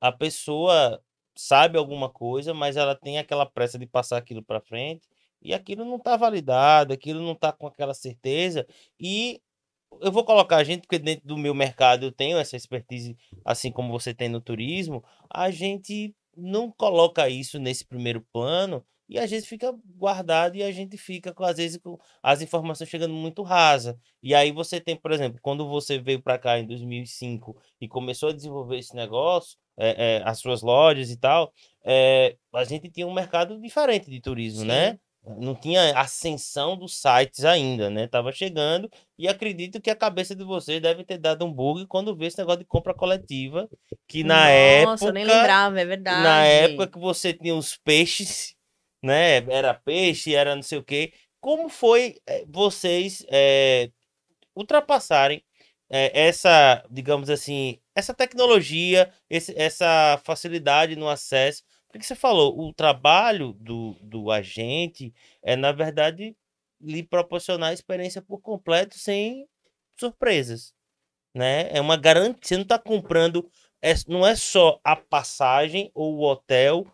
a 0.00 0.12
pessoa 0.12 1.02
sabe 1.40 1.78
alguma 1.78 2.10
coisa, 2.10 2.52
mas 2.52 2.76
ela 2.76 2.96
tem 2.96 3.16
aquela 3.16 3.46
pressa 3.46 3.78
de 3.78 3.86
passar 3.86 4.16
aquilo 4.16 4.42
para 4.42 4.60
frente, 4.60 5.08
e 5.40 5.54
aquilo 5.54 5.84
não 5.84 5.94
está 5.94 6.16
validado, 6.16 6.92
aquilo 6.92 7.22
não 7.22 7.32
está 7.32 7.52
com 7.52 7.68
aquela 7.68 7.94
certeza, 7.94 8.66
e 8.98 9.40
eu 10.00 10.10
vou 10.10 10.24
colocar 10.24 10.56
a 10.56 10.64
gente, 10.64 10.80
porque 10.80 10.98
dentro 10.98 11.28
do 11.28 11.36
meu 11.38 11.54
mercado 11.54 12.04
eu 12.06 12.10
tenho 12.10 12.38
essa 12.38 12.56
expertise, 12.56 13.16
assim 13.44 13.70
como 13.70 13.92
você 13.92 14.12
tem 14.12 14.28
no 14.28 14.40
turismo, 14.40 15.04
a 15.30 15.48
gente 15.52 16.12
não 16.36 16.72
coloca 16.72 17.28
isso 17.28 17.58
nesse 17.60 17.84
primeiro 17.84 18.20
plano 18.32 18.84
e 19.08 19.16
às 19.16 19.30
vezes 19.30 19.48
fica 19.48 19.72
guardado 19.96 20.56
e 20.56 20.62
a 20.64 20.72
gente 20.72 20.96
fica, 20.98 21.32
às 21.38 21.56
vezes, 21.56 21.78
com 21.78 21.98
as 22.20 22.42
informações 22.42 22.90
chegando 22.90 23.14
muito 23.14 23.42
rasa. 23.42 23.98
E 24.22 24.34
aí 24.34 24.52
você 24.52 24.80
tem, 24.80 24.96
por 24.96 25.12
exemplo, 25.12 25.38
quando 25.40 25.66
você 25.68 25.98
veio 25.98 26.20
para 26.20 26.38
cá 26.38 26.58
em 26.58 26.66
2005 26.66 27.56
e 27.80 27.88
começou 27.88 28.28
a 28.28 28.32
desenvolver 28.32 28.78
esse 28.78 28.94
negócio, 28.94 29.56
é, 29.78 30.16
é, 30.16 30.22
as 30.24 30.40
suas 30.40 30.60
lojas 30.60 31.10
e 31.10 31.16
tal, 31.16 31.52
é, 31.84 32.36
a 32.52 32.64
gente 32.64 32.90
tinha 32.90 33.06
um 33.06 33.14
mercado 33.14 33.60
diferente 33.60 34.10
de 34.10 34.20
turismo, 34.20 34.64
né? 34.64 34.92
Sim. 34.92 34.98
Não 35.38 35.54
tinha 35.54 35.98
ascensão 35.98 36.76
dos 36.76 37.00
sites 37.00 37.44
ainda, 37.44 37.90
né? 37.90 38.06
Tava 38.06 38.32
chegando 38.32 38.90
e 39.18 39.28
acredito 39.28 39.80
que 39.80 39.90
a 39.90 39.96
cabeça 39.96 40.34
de 40.34 40.42
vocês 40.42 40.80
deve 40.80 41.04
ter 41.04 41.18
dado 41.18 41.44
um 41.44 41.52
bug 41.52 41.86
quando 41.86 42.16
vê 42.16 42.26
esse 42.26 42.38
negócio 42.38 42.60
de 42.60 42.64
compra 42.64 42.94
coletiva, 42.94 43.68
que 44.06 44.24
na 44.24 44.46
Nossa, 44.84 45.06
eu 45.06 45.12
nem 45.12 45.24
época, 45.24 45.38
lembrava, 45.38 45.80
é 45.80 45.84
verdade. 45.84 46.22
na 46.22 46.44
época 46.44 46.88
que 46.88 46.98
você 46.98 47.32
tinha 47.32 47.54
os 47.54 47.76
peixes, 47.76 48.54
né? 49.02 49.36
Era 49.50 49.74
peixe, 49.74 50.34
era 50.34 50.56
não 50.56 50.62
sei 50.62 50.78
o 50.78 50.84
quê. 50.84 51.12
Como 51.40 51.68
foi 51.68 52.16
eh, 52.26 52.44
vocês 52.48 53.24
eh, 53.30 53.90
ultrapassarem 54.56 55.42
eh, 55.90 56.10
essa, 56.26 56.84
digamos 56.90 57.30
assim, 57.30 57.78
essa 57.98 58.14
tecnologia, 58.14 59.12
esse- 59.30 59.54
essa 59.58 60.20
facilidade 60.24 60.96
no 60.96 61.08
acesso? 61.08 61.62
Porque 61.90 62.04
você 62.06 62.14
falou, 62.14 62.58
o 62.58 62.72
trabalho 62.72 63.52
do, 63.54 63.94
do 64.02 64.30
agente 64.30 65.12
é, 65.42 65.56
na 65.56 65.72
verdade, 65.72 66.36
lhe 66.80 67.02
proporcionar 67.02 67.70
a 67.70 67.74
experiência 67.74 68.22
por 68.22 68.40
completo 68.40 68.98
sem 68.98 69.46
surpresas, 69.98 70.74
né? 71.34 71.70
É 71.76 71.80
uma 71.80 71.96
garantia, 71.96 72.38
você 72.42 72.56
não 72.56 72.62
está 72.64 72.78
comprando, 72.78 73.50
é- 73.82 73.94
não 74.08 74.26
é 74.26 74.36
só 74.36 74.80
a 74.84 74.96
passagem 74.96 75.90
ou 75.94 76.16
o 76.18 76.22
hotel 76.24 76.86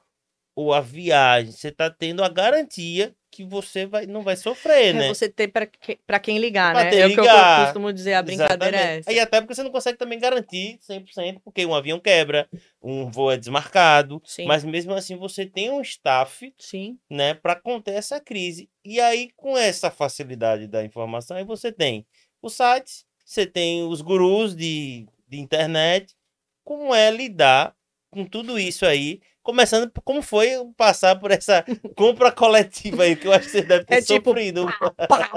ou 0.57 0.73
a 0.73 0.81
viagem, 0.81 1.53
você 1.53 1.69
está 1.69 1.91
tendo 1.91 2.23
a 2.25 2.29
garantia 2.29 3.15
que 3.35 3.45
você 3.45 3.85
vai, 3.85 4.07
não 4.07 4.23
vai 4.23 4.37
sofrer, 4.37 4.91
É 4.91 4.93
né? 4.93 5.09
você 5.09 5.29
ter 5.29 5.49
pra, 5.49 5.67
que- 5.67 5.99
quem 6.23 6.39
ligar, 6.39 6.73
Pra 6.73 6.85
né? 6.85 7.01
É 7.01 7.07
o 7.07 7.09
que 7.11 7.19
eu 7.19 7.25
ligar, 7.25 7.65
costumo 7.65 7.93
dizer, 7.93 8.15
a 8.15 8.23
brincadeira 8.23 8.77
é 8.77 8.81
Exatamente. 8.81 8.99
essa. 9.01 9.13
E 9.13 9.19
até 9.19 9.41
porque 9.41 9.55
você 9.57 9.63
não 9.65 9.73
consegue 9.73 9.99
também 9.99 10.21
garantir 10.21 10.79
100%, 10.81 11.41
porque 11.41 11.67
um 11.67 11.75
avião 11.75 11.99
quebra, 11.99 12.49
um 12.81 13.11
voo 13.11 13.33
é 13.33 13.37
desmarcado, 13.37 14.23
Sim, 14.25 14.47
mas 14.47 14.63
mesmo 14.63 14.95
assim 14.95 15.17
você 15.17 15.45
tem 15.45 15.69
um 15.69 15.81
staff 15.81 16.55
sim. 16.57 16.97
né, 17.11 17.35
para 17.35 17.57
conter 17.57 17.95
essa 17.95 18.21
crise. 18.21 18.71
E 18.85 19.01
aí, 19.01 19.31
com 19.37 19.59
essa 19.59 19.91
facilidade 19.91 20.69
da 20.69 20.85
informação, 20.85 21.37
aí 21.37 21.45
você 21.45 21.73
tem 21.73 22.07
os 22.41 22.55
sites, 22.55 23.05
você 23.25 23.45
tem 23.45 23.83
os 23.83 24.01
gurus 24.01 24.55
de, 24.55 25.07
de 25.27 25.39
internet. 25.41 26.15
Como 26.63 26.95
é 26.95 27.11
lidar 27.11 27.75
com 28.15 28.25
tudo 28.25 28.59
isso 28.59 28.87
aí? 28.87 29.21
Começando 29.43 29.93
como 30.05 30.23
foi 30.23 30.49
passar 30.77 31.21
por 31.21 31.31
essa 31.31 31.63
compra 31.95 32.33
coletiva 32.33 33.03
aí, 33.03 33.15
que 33.15 33.27
eu 33.29 33.33
acho 33.33 33.45
que 33.45 33.51
você 33.51 33.63
deve 33.63 33.85
ter 33.85 33.97
É 33.97 34.01
tipo, 34.01 34.31
sofrido. 34.31 34.67
pá, 34.79 34.91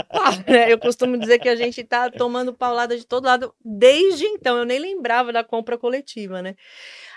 pá, 0.03 0.31
né? 0.47 0.71
Eu 0.71 0.79
costumo 0.79 1.17
dizer 1.17 1.39
que 1.39 1.49
a 1.49 1.55
gente 1.57 1.83
tá 1.83 2.09
tomando 2.09 2.53
paulada 2.53 2.97
de 2.97 3.05
todo 3.05 3.25
lado 3.25 3.53
desde 3.63 4.23
então. 4.25 4.57
Eu 4.57 4.63
nem 4.65 4.79
lembrava 4.79 5.33
da 5.33 5.43
compra 5.43 5.77
coletiva, 5.77 6.41
né? 6.41 6.55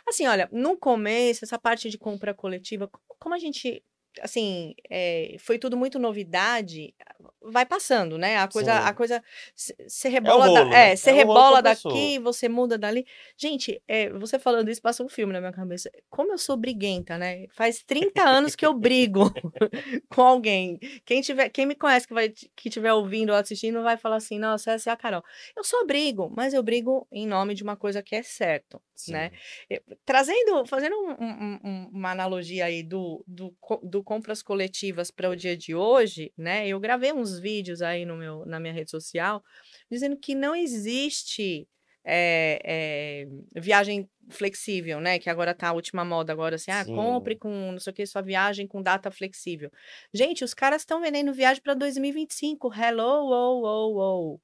Assim, 0.09 0.27
olha, 0.27 0.49
no 0.51 0.77
começo, 0.77 1.45
essa 1.45 1.59
parte 1.59 1.89
de 1.89 1.97
compra 1.99 2.35
coletiva, 2.35 2.89
co- 2.89 3.01
como 3.21 3.35
a 3.35 3.39
gente, 3.39 3.85
assim, 4.21 4.75
é, 4.91 5.37
foi 5.39 5.59
tudo 5.59 5.77
muito 5.77 5.99
novidade, 5.99 6.95
vai 7.43 7.65
passando, 7.67 8.19
né? 8.19 8.37
A 8.39 8.49
coisa, 8.49 8.79
a 8.79 8.89
Sim. 8.89 8.95
coisa, 8.95 9.23
você 9.55 10.09
rebola, 10.09 10.51
da- 10.51 10.61
rolo, 10.61 10.71
né? 10.71 10.91
é, 10.93 10.93
É 10.93 11.11
rolo 11.13 11.17
rebola 11.19 11.57
compressor. 11.57 11.93
daqui, 11.93 12.19
você 12.19 12.49
muda 12.49 12.77
dali. 12.79 13.07
Gente, 13.37 13.83
é, 13.89 14.11
você 14.11 14.39
falando 14.39 14.69
isso, 14.71 14.83
passa 14.83 15.03
um 15.03 15.09
filme 15.09 15.33
na 15.33 15.41
minha 15.41 15.53
cabeça. 15.53 15.91
Como 16.11 16.33
eu 16.33 16.39
sou 16.39 16.57
briguenta, 16.57 17.17
né? 17.19 17.47
Faz 17.51 17.83
30 17.83 18.23
anos 18.25 18.55
que 18.57 18.65
eu 18.67 18.75
brigo 18.75 19.21
com 20.11 20.23
alguém. 20.23 20.79
Quem 21.05 21.21
tiver, 21.21 21.49
quem 21.51 21.67
me 21.67 21.75
conhece 21.75 22.07
que 22.07 22.15
vai 22.15 22.29
que 22.31 22.71
tiver 22.71 22.93
ouvindo 22.93 23.31
ou 23.31 23.37
assistindo 23.37 23.83
vai 23.83 23.97
falar 23.97 24.17
assim: 24.17 24.39
"Nossa, 24.39 24.73
essa 24.73 24.91
é 24.91 24.93
a 24.93 24.97
Carol". 24.97 25.23
Eu 25.57 25.65
só 25.65 25.85
brigo, 25.85 26.31
mas 26.35 26.55
eu 26.55 26.63
brigo 26.63 27.07
em 27.13 27.27
nome 27.27 27.55
de 27.55 27.63
uma 27.63 27.77
coisa 27.77 28.03
que 28.03 28.15
é 28.15 28.23
certo, 28.23 28.81
né? 29.09 29.31
Eu- 29.69 29.81
Trazendo, 30.05 30.65
fazendo 30.67 30.95
um- 30.97 31.11
um- 31.25 31.61
um- 31.65 31.91
uma 31.93 32.11
analogia 32.11 32.65
aí 32.67 32.83
do, 32.83 33.25
do, 33.27 33.55
do 33.83 34.03
compras 34.03 34.43
coletivas 34.43 35.11
para 35.11 35.31
o 35.31 35.37
dia 35.37 35.57
de 35.57 35.75
hoje, 35.75 36.33
né? 36.37 36.67
Eu 36.67 36.81
gravei 36.81 37.13
uns 37.13 37.39
vídeos 37.39 37.83
aí 37.83 38.05
no 38.05 38.17
meu, 38.17 38.45
na 38.47 38.59
minha 38.61 38.73
rede 38.73 38.91
social 38.91 39.43
dizendo 39.91 40.17
que 40.17 40.35
não 40.35 40.55
existe 40.55 41.69
é, 42.05 42.59
é, 42.65 43.61
viagem 43.61 44.09
flexível, 44.31 45.01
né? 45.01 45.19
Que 45.19 45.29
agora 45.29 45.55
tá 45.55 45.69
a 45.69 45.73
última 45.73 46.05
moda 46.05 46.33
agora, 46.33 46.57
assim, 46.57 46.71
ah, 46.71 46.85
compre 46.85 47.35
Sim. 47.35 47.39
com 47.41 47.73
não 47.73 47.79
sei 47.79 47.91
o 47.91 47.95
que, 47.95 48.07
sua 48.07 48.23
viagem 48.23 48.67
com 48.67 48.81
data 48.83 49.11
flexível. 49.11 49.71
Gente, 50.13 50.43
os 50.43 50.55
caras 50.55 50.83
estão 50.83 51.01
vendendo 51.03 51.33
viagem 51.33 51.63
para 51.63 51.75
2025. 51.75 52.73
Hello, 52.73 53.29
oh, 53.31 53.63
oh, 53.65 53.99
oh. 54.35 54.41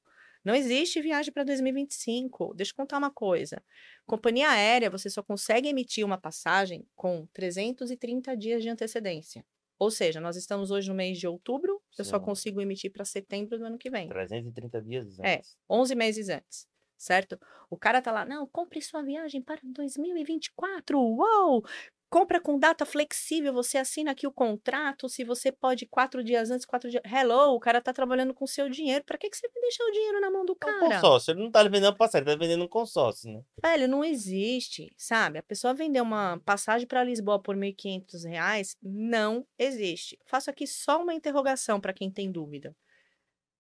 Não 0.47 0.55
existe 0.55 1.01
viagem 1.03 1.33
para 1.33 1.43
2025. 1.43 2.55
Deixa 2.55 2.71
eu 2.71 2.77
contar 2.77 2.99
uma 2.99 3.11
coisa. 3.11 3.61
Companhia 4.07 4.49
aérea, 4.49 4.89
você 4.89 5.11
só 5.11 5.21
consegue 5.21 5.69
emitir 5.69 6.07
uma 6.07 6.17
passagem 6.17 6.87
com 6.95 7.27
330 7.33 8.37
dias 8.37 8.63
de 8.63 8.69
antecedência. 8.69 9.45
Ou 9.77 9.91
seja, 9.91 10.21
nós 10.21 10.37
estamos 10.37 10.71
hoje 10.71 10.89
no 10.89 10.95
mês 10.95 11.19
de 11.19 11.27
outubro, 11.27 11.83
eu 11.99 12.05
só 12.05 12.19
Sim. 12.19 12.25
consigo 12.25 12.61
emitir 12.61 12.93
para 12.93 13.05
setembro 13.05 13.59
do 13.59 13.65
ano 13.67 13.77
que 13.77 13.91
vem. 13.91 14.09
330 14.09 14.81
dias 14.81 15.19
É. 15.19 15.39
antes. 15.39 15.57
11 15.69 15.97
meses 15.97 16.29
antes, 16.29 16.69
certo? 16.97 17.37
O 17.69 17.77
cara 17.77 18.01
tá 18.01 18.13
lá, 18.13 18.25
não, 18.25 18.47
compre 18.47 18.81
sua 18.81 19.03
viagem 19.03 19.43
para 19.43 19.61
2024, 19.65 20.97
uau! 20.97 21.61
Compra 22.09 22.41
com 22.41 22.59
data 22.59 22.87
flexível, 22.87 23.53
você 23.53 23.79
assina 23.79 24.13
aqui 24.13 24.27
o 24.27 24.33
contrato, 24.33 25.09
se 25.09 25.25
você 25.25 25.51
pode 25.51 25.87
quatro 25.87 26.23
dias 26.23 26.51
antes, 26.51 26.65
quatro 26.65 26.89
dias... 26.89 27.03
Hello, 27.05 27.55
o 27.55 27.59
cara 27.59 27.81
tá 27.81 27.93
trabalhando 27.93 28.33
com 28.33 28.47
seu 28.47 28.69
dinheiro, 28.69 29.05
pra 29.05 29.19
que, 29.19 29.29
que 29.29 29.37
você 29.37 29.49
vai 29.49 29.61
deixar 29.61 29.85
o 29.85 29.91
dinheiro 29.91 30.21
na 30.21 30.31
mão 30.31 30.45
do 30.45 30.53
É 30.53 30.67
um 30.67 30.71
cara? 30.71 30.79
consórcio. 30.79 31.33
Ele 31.33 31.43
não 31.43 31.51
tá 31.51 31.65
vendendo 31.65 31.97
passagem, 31.97 32.27
ele 32.27 32.37
tá 32.37 32.39
vendendo 32.39 32.65
um 32.65 32.69
consórcio, 32.69 33.33
né? 33.33 33.43
Velho, 33.61 33.89
não 33.89 34.05
existe, 34.05 34.95
sabe? 34.97 35.39
A 35.39 35.43
pessoa 35.43 35.75
vender 35.75 36.01
uma 36.01 36.41
passagem 36.45 36.87
para 36.87 37.03
Lisboa 37.03 37.43
por 37.43 37.57
1.500 37.57 38.25
reais, 38.25 38.77
não 38.81 39.45
existe. 39.59 40.17
Faço 40.27 40.49
aqui 40.49 40.67
só 40.67 41.03
uma 41.03 41.13
interrogação 41.13 41.81
para 41.81 41.93
quem 41.93 42.11
tem 42.11 42.31
dúvida. 42.31 42.75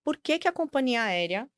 Por 0.05 0.17
que, 0.17 0.39
que 0.39 0.47
a 0.47 0.53
companhia 0.53 1.03
aérea 1.03 1.51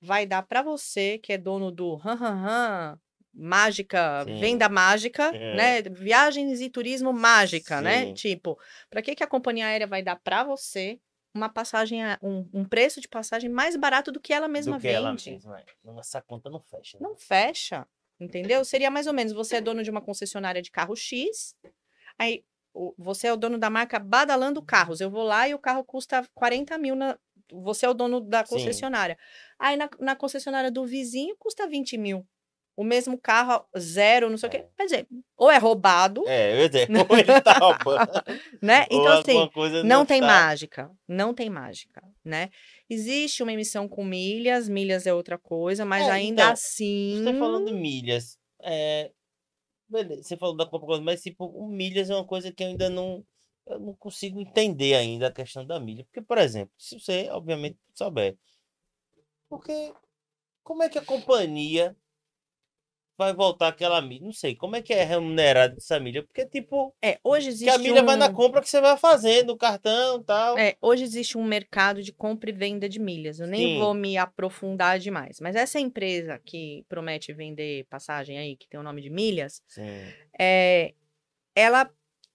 vai 0.00 0.24
dar 0.24 0.42
para 0.42 0.62
você, 0.62 1.18
que 1.18 1.32
é 1.32 1.38
dono 1.38 1.70
do 1.70 1.96
han, 2.04 2.14
han, 2.14 2.46
han, 2.46 3.00
mágica, 3.32 4.24
Sim. 4.24 4.38
venda 4.38 4.68
mágica, 4.68 5.24
É. 5.34 5.56
né? 5.56 5.82
Viagens 5.82 6.60
e 6.60 6.68
turismo 6.70 7.12
mágica, 7.12 7.80
né? 7.80 8.06
Sim. 8.06 8.14
Tipo, 8.14 8.58
para 8.90 9.02
que, 9.02 9.14
que 9.14 9.22
a 9.24 9.26
companhia 9.26 9.66
aérea 9.66 9.86
vai 9.86 10.02
dar 10.02 10.16
para 10.16 10.44
você 10.44 11.00
uma 11.34 11.48
passagem, 11.48 12.00
um, 12.22 12.46
um 12.52 12.64
preço 12.64 13.00
de 13.00 13.08
passagem 13.08 13.48
mais 13.48 13.74
barato 13.74 14.12
do 14.12 14.20
que 14.20 14.32
ela 14.34 14.46
mesma 14.48 14.76
Do 14.76 14.80
que 14.80 14.86
vende? 14.88 14.96
ela 14.96 15.12
mesma. 15.14 15.58
é. 15.60 15.64
Não, 15.82 15.98
Essa 15.98 16.20
conta 16.20 16.50
não 16.50 16.60
fecha. 16.60 16.98
né? 16.98 17.08
Não 17.08 17.16
fecha, 17.16 17.86
entendeu? 18.20 18.62
Seria 18.64 18.90
mais 18.90 19.06
ou 19.06 19.14
menos, 19.14 19.32
você 19.32 19.56
é 19.56 19.60
dono 19.60 19.82
de 19.82 19.90
uma 19.90 20.02
concessionária 20.02 20.60
de 20.60 20.70
carro 20.70 20.94
X, 20.94 21.56
aí 22.18 22.44
você 22.98 23.26
é 23.28 23.32
o 23.32 23.36
dono 23.36 23.58
da 23.58 23.70
marca 23.70 23.98
Badalando 23.98 24.62
Carros. 24.62 25.00
Eu 25.00 25.10
vou 25.10 25.22
lá 25.22 25.48
e 25.48 25.54
o 25.54 25.58
carro 25.58 25.84
custa 25.84 26.22
40 26.34 26.76
mil, 26.78 26.94
na, 26.94 27.18
você 27.50 27.86
é 27.86 27.88
o 27.88 27.94
dono 27.94 28.20
da 28.20 28.44
Sim. 28.44 28.54
concessionária. 28.54 29.18
Aí 29.58 29.76
na, 29.76 29.88
na 30.00 30.14
concessionária 30.16 30.70
do 30.70 30.84
vizinho 30.86 31.34
custa 31.38 31.66
20 31.66 31.96
mil. 31.98 32.26
O 32.74 32.82
mesmo 32.82 33.18
carro, 33.18 33.64
zero, 33.78 34.30
não 34.30 34.38
sei 34.38 34.48
o 34.48 34.52
quê. 34.52 34.56
É. 34.58 34.68
Quer 34.76 34.84
dizer, 34.84 35.06
ou 35.36 35.50
é 35.50 35.58
roubado, 35.58 36.26
É, 36.26 36.62
eu 36.64 36.68
dizer, 36.68 36.88
ou 37.10 37.18
ele 37.18 37.40
tá 37.40 37.52
roubando. 37.58 38.10
né? 38.62 38.86
ou 38.90 39.00
Então, 39.00 39.12
assim, 39.18 39.48
coisa 39.50 39.84
não 39.84 40.06
tem 40.06 40.20
tá- 40.20 40.26
mágica, 40.26 40.90
não 41.06 41.34
tem 41.34 41.50
mágica, 41.50 42.02
né? 42.24 42.50
Existe 42.88 43.42
uma 43.42 43.52
emissão 43.52 43.86
com 43.86 44.04
milhas, 44.04 44.68
milhas 44.68 45.06
é 45.06 45.12
outra 45.12 45.36
coisa, 45.36 45.84
mas 45.84 46.06
É, 46.08 46.10
ainda 46.10 46.42
então, 46.42 46.52
assim. 46.52 47.22
Você 47.22 47.38
falando 47.38 47.66
de 47.66 47.72
milhas, 47.72 48.38
é, 48.62 49.10
você 49.88 50.36
falou 50.36 50.56
da 50.56 50.66
coisa, 50.66 51.02
mas 51.02 51.22
tipo, 51.22 51.66
milhas 51.68 52.08
é 52.08 52.14
uma 52.14 52.26
coisa 52.26 52.50
que 52.50 52.62
eu 52.62 52.68
ainda 52.68 52.88
não, 52.88 53.22
eu 53.66 53.78
não 53.78 53.94
consigo 53.94 54.40
entender 54.40 54.94
ainda 54.94 55.26
a 55.28 55.32
questão 55.32 55.66
da 55.66 55.78
milha. 55.78 56.04
Porque, 56.04 56.22
por 56.22 56.38
exemplo, 56.38 56.72
se 56.78 56.98
você, 56.98 57.28
obviamente, 57.30 57.78
souber, 57.94 58.36
porque 59.48 59.92
como 60.62 60.82
é 60.82 60.88
que 60.88 60.98
a 60.98 61.04
companhia 61.04 61.94
vai 63.16 63.32
voltar 63.34 63.68
aquela 63.68 64.00
milha? 64.00 64.24
Não 64.24 64.32
sei, 64.32 64.54
como 64.56 64.76
é 64.76 64.82
que 64.82 64.92
é 64.92 65.04
remunerada 65.04 65.74
essa 65.76 65.98
milha? 66.00 66.22
Porque, 66.22 66.44
tipo, 66.46 66.94
É, 67.02 67.18
hoje 67.22 67.48
existe 67.48 67.64
que 67.64 67.70
a 67.70 67.78
milha 67.78 68.02
vai 68.02 68.16
na 68.16 68.28
um- 68.28 68.32
compra 68.32 68.60
que 68.60 68.68
você 68.68 68.80
vai 68.80 68.96
fazendo, 68.96 69.50
o 69.50 69.56
cartão 69.56 70.22
tal. 70.22 70.58
É, 70.58 70.76
hoje 70.80 71.02
existe 71.04 71.36
um 71.38 71.44
mercado 71.44 72.02
de 72.02 72.12
compra 72.12 72.50
e 72.50 72.52
venda 72.52 72.88
de 72.88 72.98
milhas. 72.98 73.38
Eu 73.40 73.46
nem 73.46 73.68
Sim. 73.68 73.78
vou 73.78 73.94
me 73.94 74.16
aprofundar 74.16 74.98
demais. 74.98 75.38
Mas 75.40 75.54
essa 75.56 75.78
empresa 75.78 76.38
que 76.44 76.84
promete 76.88 77.32
vender 77.32 77.84
passagem 77.90 78.38
aí, 78.38 78.56
que 78.56 78.68
tem 78.68 78.78
o 78.80 78.82
nome 78.82 79.02
de 79.02 79.10
milhas, 79.10 79.62
Sim. 79.66 79.82
é, 80.38 80.94
ela 81.54 81.88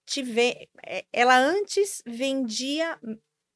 te 0.06 0.22
vê, 0.22 0.68
é, 0.86 1.04
ela 1.12 1.36
antes 1.36 2.02
vendia 2.06 2.98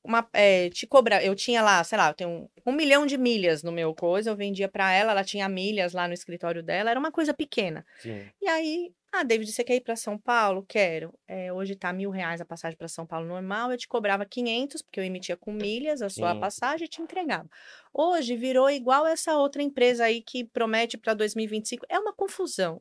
uma, 0.05 0.29
é, 0.33 0.69
te 0.71 0.87
cobra, 0.87 1.23
eu 1.25 1.35
tinha 1.35 1.63
lá, 1.63 1.83
sei 1.85 1.97
lá, 1.99 2.09
eu 2.09 2.15
tenho 2.15 2.31
um, 2.31 2.49
um 2.67 2.73
milhão 2.73 3.07
de 3.07 3.17
milhas 3.17 3.63
no 3.63 3.71
meu 3.73 3.95
coisa, 3.95 4.31
eu 4.31 4.37
vendia 4.37 4.69
para 4.69 4.93
ela, 4.93 5.13
ela 5.13 5.25
tinha 5.25 5.49
milhas 5.49 5.93
lá 5.93 6.09
no 6.09 6.15
escritório 6.15 6.63
dela, 6.63 6.91
era 6.91 6.99
uma 6.99 7.13
coisa 7.13 7.33
pequena. 7.33 7.85
Sim. 7.99 8.29
E 8.41 8.49
aí, 8.49 8.93
ah, 9.13 9.23
David, 9.23 9.53
você 9.53 9.63
quer 9.63 9.77
ir 9.77 9.81
para 9.83 9.95
São 9.95 10.19
Paulo? 10.19 10.65
Quero. 10.67 11.13
É, 11.29 11.53
hoje 11.53 11.77
tá 11.77 11.93
mil 11.93 12.11
reais 12.11 12.41
a 12.41 12.45
passagem 12.45 12.77
para 12.77 12.89
São 12.89 13.07
Paulo 13.07 13.27
normal, 13.27 13.71
eu 13.71 13.79
te 13.79 13.87
cobrava 13.87 14.25
500, 14.27 14.83
porque 14.83 14.99
eu 14.99 15.05
emitia 15.05 15.37
com 15.37 15.53
milhas 15.53 16.03
a 16.03 16.09
sua 16.09 16.35
Sim. 16.35 16.41
passagem 16.41 16.87
e 16.87 16.89
te 16.89 17.01
entregava. 17.01 17.49
Hoje 17.93 18.37
virou 18.37 18.69
igual 18.71 19.07
essa 19.07 19.37
outra 19.37 19.63
empresa 19.63 20.05
aí 20.05 20.21
que 20.23 20.45
promete 20.45 20.97
para 20.99 21.15
2025. 21.15 21.87
É 21.89 21.99
uma 21.99 22.13
confusão. 22.13 22.81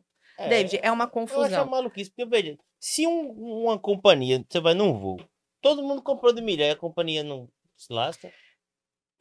David, 0.49 0.79
é 0.81 0.91
uma 0.91 1.03
Eu 1.03 1.09
acho 1.09 1.11
confusão. 1.11 1.65
maluquice, 1.69 2.09
porque 2.09 2.25
veja, 2.25 2.57
se 2.79 3.05
um- 3.05 3.29
uma 3.63 3.77
companhia, 3.77 4.43
você 4.49 4.59
vai 4.59 4.73
num 4.73 4.97
voo, 4.97 5.19
todo 5.61 5.83
mundo 5.83 6.01
comprou 6.01 6.33
de 6.33 6.41
milha, 6.41 6.71
a 6.73 6.75
companhia 6.75 7.23
não 7.23 7.49
se 7.75 7.91
lasca. 7.93 8.31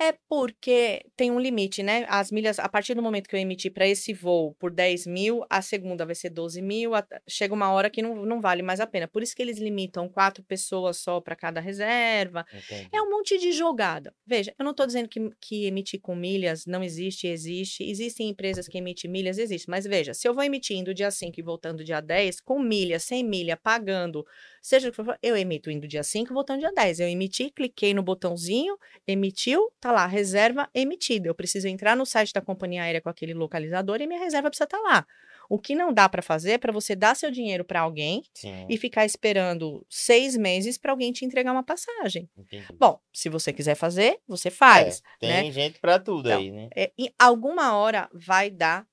É 0.02 0.14
porque 0.30 1.04
tem 1.14 1.30
um 1.30 1.38
limite, 1.38 1.82
né? 1.82 2.06
As 2.08 2.30
milhas, 2.30 2.58
a 2.58 2.66
partir 2.70 2.94
do 2.94 3.02
momento 3.02 3.28
que 3.28 3.36
eu 3.36 3.40
emiti 3.40 3.68
para 3.68 3.86
esse 3.86 4.14
voo 4.14 4.54
por 4.58 4.70
10 4.70 5.06
mil, 5.06 5.44
a 5.50 5.60
segunda 5.60 6.06
vai 6.06 6.14
ser 6.14 6.30
12 6.30 6.62
mil, 6.62 6.94
a- 6.94 7.06
chega 7.28 7.52
uma 7.52 7.70
hora 7.70 7.90
que 7.90 8.00
não, 8.00 8.24
não 8.24 8.40
vale 8.40 8.62
mais 8.62 8.80
a 8.80 8.86
pena. 8.86 9.06
Por 9.06 9.22
isso 9.22 9.36
que 9.36 9.42
eles 9.42 9.58
limitam 9.58 10.08
quatro 10.08 10.42
pessoas 10.42 10.96
só 10.96 11.20
para 11.20 11.36
cada 11.36 11.60
reserva. 11.60 12.46
Entendi. 12.50 12.88
É 12.90 13.02
um 13.02 13.10
monte 13.10 13.36
de 13.36 13.52
jogada. 13.52 14.14
Veja, 14.24 14.54
eu 14.58 14.64
não 14.64 14.70
estou 14.70 14.86
dizendo 14.86 15.06
que, 15.06 15.20
que 15.38 15.66
emitir 15.66 16.00
com 16.00 16.16
milhas 16.16 16.64
não 16.64 16.82
existe, 16.82 17.26
existe. 17.26 17.84
Existem 17.84 18.30
empresas 18.30 18.66
que 18.66 18.78
emitem 18.78 19.10
milhas, 19.10 19.36
existe. 19.36 19.68
Mas 19.68 19.84
veja, 19.84 20.14
se 20.14 20.26
eu 20.26 20.32
vou 20.32 20.42
emitindo 20.42 20.94
dia 20.94 21.10
5 21.10 21.38
e 21.38 21.42
voltando 21.42 21.84
dia 21.84 22.00
10, 22.00 22.40
com 22.40 22.58
milha, 22.58 22.98
sem 22.98 23.22
milha, 23.22 23.54
pagando, 23.54 24.24
seja 24.60 24.88
o 24.88 24.92
que 24.92 25.02
for, 25.02 25.18
eu 25.22 25.36
emito 25.36 25.70
indo 25.70 25.88
dia 25.88 26.02
5 26.02 26.32
e 26.32 26.34
voltando 26.34 26.60
dia 26.60 26.72
10. 26.72 27.00
Eu 27.00 27.08
emiti, 27.08 27.50
cliquei 27.50 27.94
no 27.94 28.02
botãozinho, 28.02 28.76
emitiu, 29.06 29.72
tá 29.80 29.90
lá, 29.92 30.06
reserva 30.06 30.68
emitida. 30.74 31.28
Eu 31.28 31.34
preciso 31.34 31.68
entrar 31.68 31.96
no 31.96 32.04
site 32.04 32.32
da 32.32 32.40
companhia 32.40 32.82
aérea 32.82 33.00
com 33.00 33.08
aquele 33.08 33.34
localizador 33.34 34.00
e 34.00 34.06
minha 34.06 34.20
reserva 34.20 34.50
precisa 34.50 34.64
estar 34.64 34.80
lá. 34.80 35.06
O 35.48 35.58
que 35.58 35.74
não 35.74 35.92
dá 35.92 36.08
para 36.08 36.22
fazer 36.22 36.52
é 36.52 36.58
para 36.58 36.72
você 36.72 36.94
dar 36.94 37.16
seu 37.16 37.28
dinheiro 37.28 37.64
para 37.64 37.80
alguém 37.80 38.22
Sim, 38.32 38.66
e 38.70 38.76
ficar 38.76 39.04
esperando 39.04 39.84
seis 39.90 40.36
meses 40.36 40.78
para 40.78 40.92
alguém 40.92 41.10
te 41.10 41.24
entregar 41.24 41.50
uma 41.50 41.64
passagem. 41.64 42.30
entendi. 42.38 42.66
Bom, 42.78 43.00
se 43.12 43.28
você 43.28 43.52
quiser 43.52 43.74
fazer, 43.74 44.20
você 44.28 44.48
faz. 44.48 45.02
É, 45.20 45.26
né? 45.26 45.40
tem 45.42 45.50
gente 45.52 45.80
pra 45.80 45.98
tudo 45.98 46.28
Então, 46.28 46.38
aí, 46.38 46.52
né? 46.52 46.68
É, 46.76 46.92
em 46.96 47.12
alguma 47.18 47.76
hora 47.76 48.08
vai 48.14 48.48
dar 48.48 48.86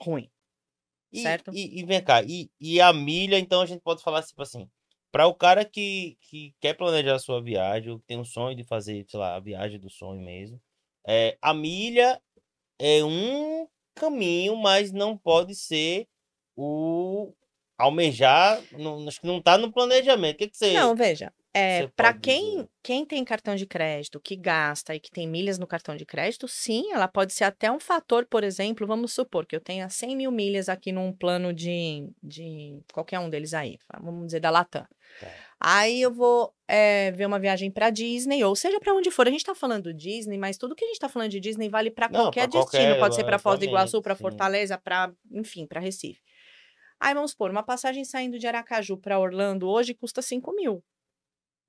ruim. 0.00 0.28
E, 1.12 1.22
certo. 1.22 1.52
E, 1.54 1.78
e 1.78 1.84
vem 1.84 2.02
cá, 2.02 2.24
e, 2.24 2.50
e 2.60 2.80
a 2.80 2.92
milha, 2.92 3.38
então 3.38 3.60
a 3.60 3.66
gente 3.66 3.80
pode 3.80 4.02
falar 4.02 4.22
tipo 4.24 4.42
assim, 4.42 4.68
para 5.12 5.26
o 5.26 5.34
cara 5.34 5.64
que, 5.64 6.16
que 6.20 6.54
quer 6.60 6.74
planejar 6.74 7.14
a 7.16 7.18
sua 7.18 7.42
viagem, 7.42 7.90
ou 7.90 7.98
que 7.98 8.06
tem 8.06 8.18
um 8.18 8.24
sonho 8.24 8.56
de 8.56 8.64
fazer, 8.64 9.04
sei 9.08 9.18
lá, 9.18 9.36
a 9.36 9.40
viagem 9.40 9.78
do 9.78 9.90
sonho 9.90 10.20
mesmo, 10.20 10.60
é, 11.06 11.36
a 11.40 11.52
milha 11.52 12.20
é 12.78 13.04
um 13.04 13.66
caminho, 13.94 14.56
mas 14.56 14.92
não 14.92 15.16
pode 15.16 15.54
ser 15.54 16.06
o 16.56 17.32
almejar, 17.76 18.60
não, 18.72 19.08
acho 19.08 19.20
que 19.20 19.26
não 19.26 19.40
tá 19.40 19.56
no 19.56 19.72
planejamento. 19.72 20.36
O 20.36 20.38
que, 20.38 20.48
que 20.48 20.56
você. 20.56 20.74
Não, 20.74 20.94
veja. 20.94 21.32
É, 21.52 21.88
para 21.88 22.14
quem, 22.14 22.58
dizer? 22.58 22.68
quem 22.80 23.04
tem 23.04 23.24
cartão 23.24 23.56
de 23.56 23.66
crédito, 23.66 24.20
que 24.20 24.36
gasta 24.36 24.94
e 24.94 25.00
que 25.00 25.10
tem 25.10 25.26
milhas 25.26 25.58
no 25.58 25.66
cartão 25.66 25.96
de 25.96 26.06
crédito, 26.06 26.46
sim, 26.46 26.92
ela 26.92 27.08
pode 27.08 27.32
ser 27.32 27.44
até 27.44 27.70
um 27.70 27.80
fator, 27.80 28.24
por 28.24 28.44
exemplo, 28.44 28.86
vamos 28.86 29.12
supor 29.12 29.44
que 29.44 29.56
eu 29.56 29.60
tenha 29.60 29.88
100 29.88 30.16
mil 30.16 30.30
milhas 30.30 30.68
aqui 30.68 30.92
num 30.92 31.12
plano 31.12 31.52
de, 31.52 32.08
de 32.22 32.80
qualquer 32.92 33.18
um 33.18 33.28
deles 33.28 33.52
aí, 33.52 33.78
vamos 34.00 34.26
dizer 34.26 34.38
da 34.38 34.48
Latam. 34.48 34.86
Tá. 35.20 35.28
Aí 35.58 36.00
eu 36.00 36.14
vou 36.14 36.54
é, 36.68 37.10
ver 37.10 37.26
uma 37.26 37.38
viagem 37.38 37.70
para 37.70 37.90
Disney, 37.90 38.42
ou 38.44 38.54
seja, 38.54 38.78
para 38.80 38.94
onde 38.94 39.10
for. 39.10 39.26
A 39.26 39.30
gente 39.30 39.40
está 39.40 39.54
falando 39.54 39.92
Disney, 39.92 40.38
mas 40.38 40.56
tudo 40.56 40.74
que 40.74 40.84
a 40.84 40.86
gente 40.86 40.94
está 40.94 41.08
falando 41.08 41.30
de 41.30 41.40
Disney 41.40 41.68
vale 41.68 41.90
para 41.90 42.08
qualquer 42.08 42.48
destino. 42.48 42.82
qualquer, 42.82 42.98
Pode 42.98 43.14
ser 43.16 43.24
para 43.24 43.38
Foz 43.38 43.58
do 43.58 43.64
Iguaçu, 43.66 44.00
para. 44.00 44.14
Fortaleza, 44.14 44.78
para, 44.78 45.12
enfim, 45.30 45.66
para 45.66 45.80
Recife. 45.80 46.20
Aí 46.98 47.12
vamos 47.12 47.32
supor, 47.32 47.50
uma 47.50 47.62
passagem 47.62 48.04
saindo 48.04 48.38
de 48.38 48.46
Aracaju 48.46 48.96
para 48.96 49.18
Orlando 49.18 49.68
hoje 49.68 49.94
custa 49.94 50.22
5 50.22 50.54
mil. 50.54 50.82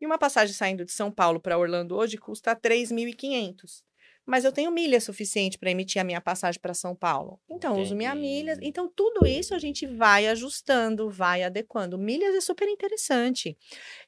E 0.02 0.06
uma 0.06 0.18
passagem 0.18 0.54
saindo 0.54 0.84
de 0.84 0.91
São 0.91 1.12
Paulo 1.12 1.39
para 1.39 1.58
Orlando 1.58 1.95
hoje 1.95 2.18
custa 2.18 2.56
3.500. 2.56 3.84
Mas 4.26 4.43
eu 4.45 4.52
tenho 4.52 4.72
milha 4.72 4.99
suficiente 4.99 5.58
para 5.58 5.72
emitir 5.72 6.02
a 6.02 6.06
minha 6.06 6.20
passagem 6.20 6.60
para 6.60 6.74
São 6.74 6.95
Paulo. 6.95 7.39
Então, 7.49 7.76
eu 7.76 7.82
uso 7.82 7.95
minha 7.95 8.14
milha. 8.16 8.54
Entendi. 8.54 8.68
Então, 8.68 8.91
tudo 8.95 9.26
isso 9.26 9.54
a 9.54 9.60
gente 9.60 9.86
vai 9.86 10.28
ajustando, 10.28 11.10
vai 11.10 11.43
adequando. 11.43 11.97
Milhas 11.97 12.36
é 12.36 12.41
super 12.41 12.68
interessante. 12.68 13.58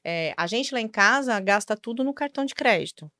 É, 0.04 0.32
a 0.36 0.46
gente 0.46 0.72
lá 0.74 0.80
em 0.80 0.88
casa 0.88 1.38
gasta 1.40 1.76
tudo 1.76 2.02
no 2.02 2.14
cartão 2.14 2.44
de 2.44 2.54
crédito. 2.54 3.10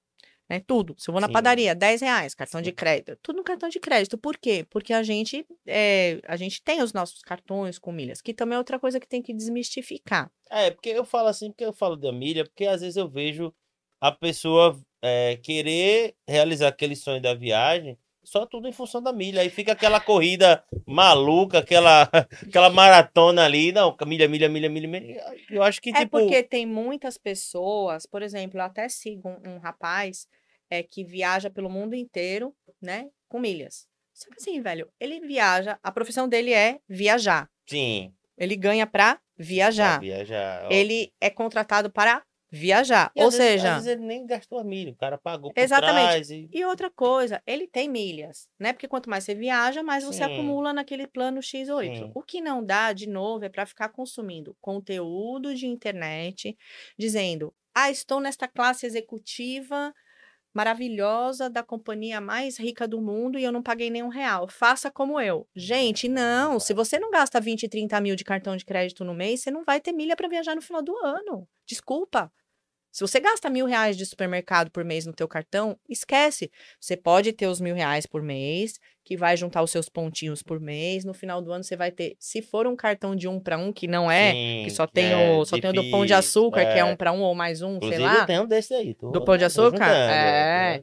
Né? 0.48 0.60
Tudo. 0.60 0.94
Se 0.98 1.08
eu 1.08 1.12
vou 1.12 1.20
na 1.20 1.26
Sim. 1.26 1.32
padaria, 1.32 1.74
10 1.74 2.02
reais, 2.02 2.34
cartão 2.34 2.60
de 2.60 2.70
Sim. 2.70 2.74
crédito. 2.74 3.16
Tudo 3.22 3.36
no 3.36 3.44
cartão 3.44 3.68
de 3.68 3.80
crédito. 3.80 4.18
Por 4.18 4.36
quê? 4.36 4.66
Porque 4.68 4.92
a 4.92 5.02
gente, 5.02 5.46
é, 5.66 6.20
a 6.26 6.36
gente 6.36 6.62
tem 6.62 6.82
os 6.82 6.92
nossos 6.92 7.22
cartões 7.22 7.78
com 7.78 7.90
milhas, 7.92 8.20
que 8.20 8.34
também 8.34 8.56
é 8.56 8.58
outra 8.58 8.78
coisa 8.78 9.00
que 9.00 9.08
tem 9.08 9.22
que 9.22 9.32
desmistificar. 9.32 10.30
É, 10.50 10.70
porque 10.70 10.90
eu 10.90 11.04
falo 11.04 11.28
assim, 11.28 11.50
porque 11.50 11.64
eu 11.64 11.72
falo 11.72 11.96
da 11.96 12.12
milha, 12.12 12.44
porque 12.44 12.66
às 12.66 12.80
vezes 12.80 12.96
eu 12.96 13.08
vejo 13.08 13.52
a 14.00 14.12
pessoa 14.12 14.78
é, 15.02 15.36
querer 15.36 16.14
realizar 16.28 16.68
aquele 16.68 16.94
sonho 16.94 17.20
da 17.22 17.34
viagem 17.34 17.98
só 18.24 18.46
tudo 18.46 18.66
em 18.66 18.72
função 18.72 19.02
da 19.02 19.12
milha. 19.12 19.40
Aí 19.42 19.50
fica 19.50 19.72
aquela 19.72 20.00
corrida 20.00 20.64
maluca, 20.86 21.58
aquela, 21.58 22.02
aquela 22.46 22.70
maratona 22.70 23.44
ali. 23.44 23.72
Não, 23.72 23.96
milha, 24.06 24.28
milha, 24.28 24.48
milha, 24.48 24.68
milha, 24.68 24.88
milha. 24.88 25.24
Eu 25.50 25.62
acho 25.62 25.80
que, 25.80 25.90
É 25.90 26.00
tipo. 26.00 26.18
porque 26.18 26.42
tem 26.42 26.66
muitas 26.66 27.16
pessoas, 27.18 28.06
por 28.06 28.22
exemplo, 28.22 28.58
eu 28.58 28.64
até 28.64 28.88
sigo 28.88 29.28
um, 29.28 29.54
um 29.54 29.58
rapaz 29.58 30.26
é, 30.70 30.82
que 30.82 31.04
viaja 31.04 31.50
pelo 31.50 31.70
mundo 31.70 31.94
inteiro, 31.94 32.54
né, 32.80 33.08
com 33.28 33.38
milhas. 33.38 33.86
Só 34.12 34.28
que 34.30 34.36
assim, 34.38 34.60
velho, 34.60 34.88
ele 35.00 35.20
viaja, 35.20 35.78
a 35.82 35.90
profissão 35.90 36.28
dele 36.28 36.52
é 36.52 36.78
viajar. 36.88 37.48
Sim. 37.68 38.12
Ele 38.38 38.56
ganha 38.56 38.86
pra 38.86 39.14
pra 39.14 39.20
viajar. 39.36 40.00
viajar. 40.00 40.64
ó. 40.66 40.68
Ele 40.70 41.12
é 41.20 41.30
contratado 41.30 41.90
para 41.90 42.22
viajar. 42.54 43.10
E 43.16 43.22
Ou 43.22 43.30
vezes- 43.30 43.46
seja, 43.46 43.68
Às 43.76 43.84
vezes 43.84 43.98
ele 43.98 44.06
nem 44.06 44.24
gastou 44.26 44.58
a 44.58 44.64
milha, 44.64 44.92
o 44.92 44.96
cara 44.96 45.18
pagou 45.18 45.52
por 45.52 45.60
Exatamente. 45.60 46.04
trás 46.06 46.30
e... 46.30 46.48
E 46.52 46.64
outra 46.64 46.88
coisa, 46.90 47.42
ele 47.46 47.66
tem 47.66 47.88
milhas, 47.88 48.48
né? 48.58 48.72
Porque 48.72 48.86
quanto 48.88 49.10
mais 49.10 49.24
você 49.24 49.34
viaja, 49.34 49.82
mais 49.82 50.04
você 50.04 50.24
Sim. 50.24 50.32
acumula 50.32 50.72
naquele 50.72 51.06
plano 51.06 51.42
X 51.42 51.68
ou 51.68 51.82
Y. 51.82 51.94
Sim. 52.06 52.12
O 52.14 52.22
que 52.22 52.40
não 52.40 52.64
dá, 52.64 52.92
de 52.92 53.08
novo, 53.08 53.44
é 53.44 53.48
para 53.48 53.66
ficar 53.66 53.88
consumindo 53.88 54.56
conteúdo 54.60 55.54
de 55.54 55.66
internet, 55.66 56.56
dizendo: 56.98 57.52
ah, 57.74 57.90
estou 57.90 58.20
nesta 58.20 58.46
classe 58.46 58.86
executiva 58.86 59.92
maravilhosa 60.54 61.50
da 61.50 61.64
companhia 61.64 62.20
mais 62.20 62.56
rica 62.58 62.86
do 62.86 63.00
mundo 63.00 63.36
e 63.36 63.42
eu 63.42 63.50
não 63.50 63.60
paguei 63.60 63.90
nenhum 63.90 64.08
real. 64.08 64.46
Faça 64.48 64.88
como 64.88 65.20
eu. 65.20 65.48
Gente, 65.54 66.08
não. 66.08 66.60
Se 66.60 66.72
você 66.72 66.96
não 66.96 67.10
gasta 67.10 67.40
20, 67.40 67.68
30 67.68 68.00
mil 68.00 68.14
de 68.14 68.22
cartão 68.22 68.56
de 68.56 68.64
crédito 68.64 69.04
no 69.04 69.12
mês, 69.12 69.40
você 69.42 69.50
não 69.50 69.64
vai 69.64 69.80
ter 69.80 69.92
milha 69.92 70.14
para 70.14 70.28
viajar 70.28 70.54
no 70.54 70.62
final 70.62 70.80
do 70.80 70.96
ano. 70.98 71.48
Desculpa. 71.66 72.32
Se 72.94 73.00
você 73.00 73.18
gasta 73.18 73.50
mil 73.50 73.66
reais 73.66 73.96
de 73.96 74.06
supermercado 74.06 74.70
por 74.70 74.84
mês 74.84 75.04
no 75.04 75.12
teu 75.12 75.26
cartão, 75.26 75.76
esquece. 75.88 76.48
Você 76.80 76.96
pode 76.96 77.32
ter 77.32 77.48
os 77.48 77.60
mil 77.60 77.74
reais 77.74 78.06
por 78.06 78.22
mês, 78.22 78.78
que 79.04 79.16
vai 79.18 79.36
juntar 79.36 79.62
os 79.62 79.70
seus 79.70 79.88
pontinhos 79.88 80.42
por 80.42 80.58
mês. 80.58 81.04
No 81.04 81.12
final 81.12 81.42
do 81.42 81.52
ano 81.52 81.62
você 81.62 81.76
vai 81.76 81.90
ter, 81.90 82.16
se 82.18 82.40
for 82.40 82.66
um 82.66 82.74
cartão 82.74 83.14
de 83.14 83.28
um 83.28 83.38
para 83.38 83.58
um, 83.58 83.70
que 83.72 83.86
não 83.86 84.10
é, 84.10 84.32
Sim, 84.32 84.62
que 84.64 84.70
só 84.70 84.86
tem 84.86 85.12
é 85.12 85.30
o, 85.38 85.44
só 85.44 85.58
tem 85.58 85.70
o 85.70 85.74
do 85.74 85.82
pão 85.90 86.00
de 86.06 86.14
difícil, 86.14 86.16
açúcar, 86.18 86.64
que 86.64 86.72
é 86.72 86.78
é. 86.78 86.84
um 86.84 86.96
para 86.96 87.12
um 87.12 87.20
ou 87.20 87.34
mais 87.34 87.60
um, 87.60 87.76
Inclusive, 87.76 87.96
sei 87.96 88.04
lá. 88.06 88.20
eu 88.20 88.26
tenho 88.26 88.42
um 88.42 88.46
desse 88.46 88.72
aí. 88.72 88.94
tô- 88.94 89.10
Do 89.10 89.22
pão 89.22 89.36
de 89.36 89.44
açúcar? 89.44 89.70
juntando, 89.84 89.90
É. 89.90 90.82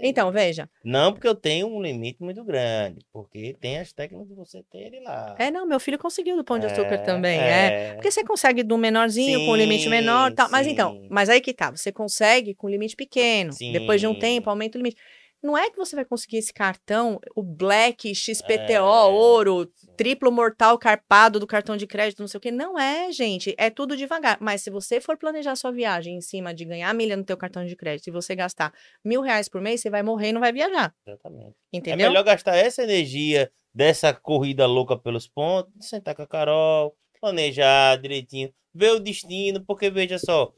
um. 0.00 0.04
Então, 0.04 0.32
veja. 0.32 0.68
Não 0.84 1.12
porque 1.12 1.28
eu 1.28 1.34
tenho 1.34 1.68
um 1.68 1.80
limite 1.80 2.22
muito 2.22 2.42
grande, 2.42 3.00
porque 3.12 3.56
tem 3.60 3.78
as 3.78 3.92
técnicas 3.92 4.26
de 4.28 4.34
você 4.34 4.62
ter 4.64 4.78
ele 4.78 5.00
lá. 5.00 5.36
É, 5.38 5.50
não, 5.50 5.64
meu 5.64 5.78
filho 5.78 5.98
conseguiu 5.98 6.36
do 6.36 6.42
pão 6.44 6.58
de 6.58 6.66
açúcar 6.66 6.94
É, 6.94 6.98
também, 6.98 7.38
é. 7.40 7.92
Porque 7.94 8.10
você 8.10 8.24
consegue 8.24 8.62
do 8.62 8.76
menorzinho 8.76 9.46
com 9.46 9.54
limite 9.54 9.88
menor, 9.88 10.30
Sim, 10.30 10.34
tal. 10.34 10.50
Mas 10.50 10.66
então, 10.66 10.92
sim. 10.92 11.06
mas 11.08 11.28
aí 11.28 11.40
que 11.40 11.52
tá, 11.52 11.70
você 11.70 11.92
consegue 11.92 12.54
com 12.54 12.68
limite 12.68 12.96
pequeno. 12.96 13.52
Depois 13.72 14.00
de 14.00 14.06
um 14.06 14.14
Sim. 14.14 14.18
tempo 14.20 14.50
aumenta 14.50 14.76
o 14.76 14.80
limite. 14.80 15.00
Não 15.42 15.56
é 15.56 15.70
que 15.70 15.76
você 15.76 15.96
vai 15.96 16.04
conseguir 16.04 16.36
esse 16.36 16.52
cartão, 16.52 17.18
o 17.34 17.42
Black, 17.42 18.14
XPTO, 18.14 18.70
É, 18.70 18.80
ouro, 18.80 19.66
triplo 19.96 20.30
mortal 20.30 20.78
carpado 20.78 21.40
do 21.40 21.46
cartão 21.46 21.76
de 21.76 21.86
crédito, 21.86 22.20
não 22.20 22.28
sei 22.28 22.38
o 22.38 22.40
quê. 22.40 22.50
Não 22.50 22.78
é, 22.78 23.10
gente. 23.10 23.54
É 23.56 23.70
tudo 23.70 23.96
devagar. 23.96 24.38
Mas 24.40 24.62
se 24.62 24.70
você 24.70 25.00
for 25.00 25.16
planejar 25.16 25.56
sua 25.56 25.72
viagem 25.72 26.16
em 26.16 26.20
cima 26.20 26.52
de 26.52 26.64
ganhar 26.64 26.92
milha 26.94 27.16
no 27.16 27.24
teu 27.24 27.36
cartão 27.36 27.64
de 27.64 27.74
crédito 27.74 28.08
e 28.08 28.10
você 28.10 28.34
gastar 28.34 28.72
mil 29.04 29.22
reais 29.22 29.48
por 29.48 29.60
mês, 29.60 29.80
você 29.80 29.88
vai 29.88 30.02
morrer 30.02 30.28
e 30.28 30.32
não 30.32 30.40
vai 30.40 30.52
viajar. 30.52 30.94
Exatamente. 31.06 31.56
Entendeu? 31.72 32.06
É 32.06 32.08
melhor 32.10 32.24
gastar 32.24 32.56
essa 32.56 32.82
energia 32.82 33.50
dessa 33.74 34.12
corrida 34.12 34.66
louca 34.66 34.98
pelos 34.98 35.26
pontos, 35.26 35.88
sentar 35.88 36.14
com 36.14 36.22
a 36.22 36.26
Carol, 36.26 36.94
planejar 37.20 37.96
direitinho, 37.96 38.52
ver 38.74 38.92
o 38.92 39.00
destino, 39.00 39.64
porque 39.64 39.90
veja 39.90 40.18
só, 40.18 40.52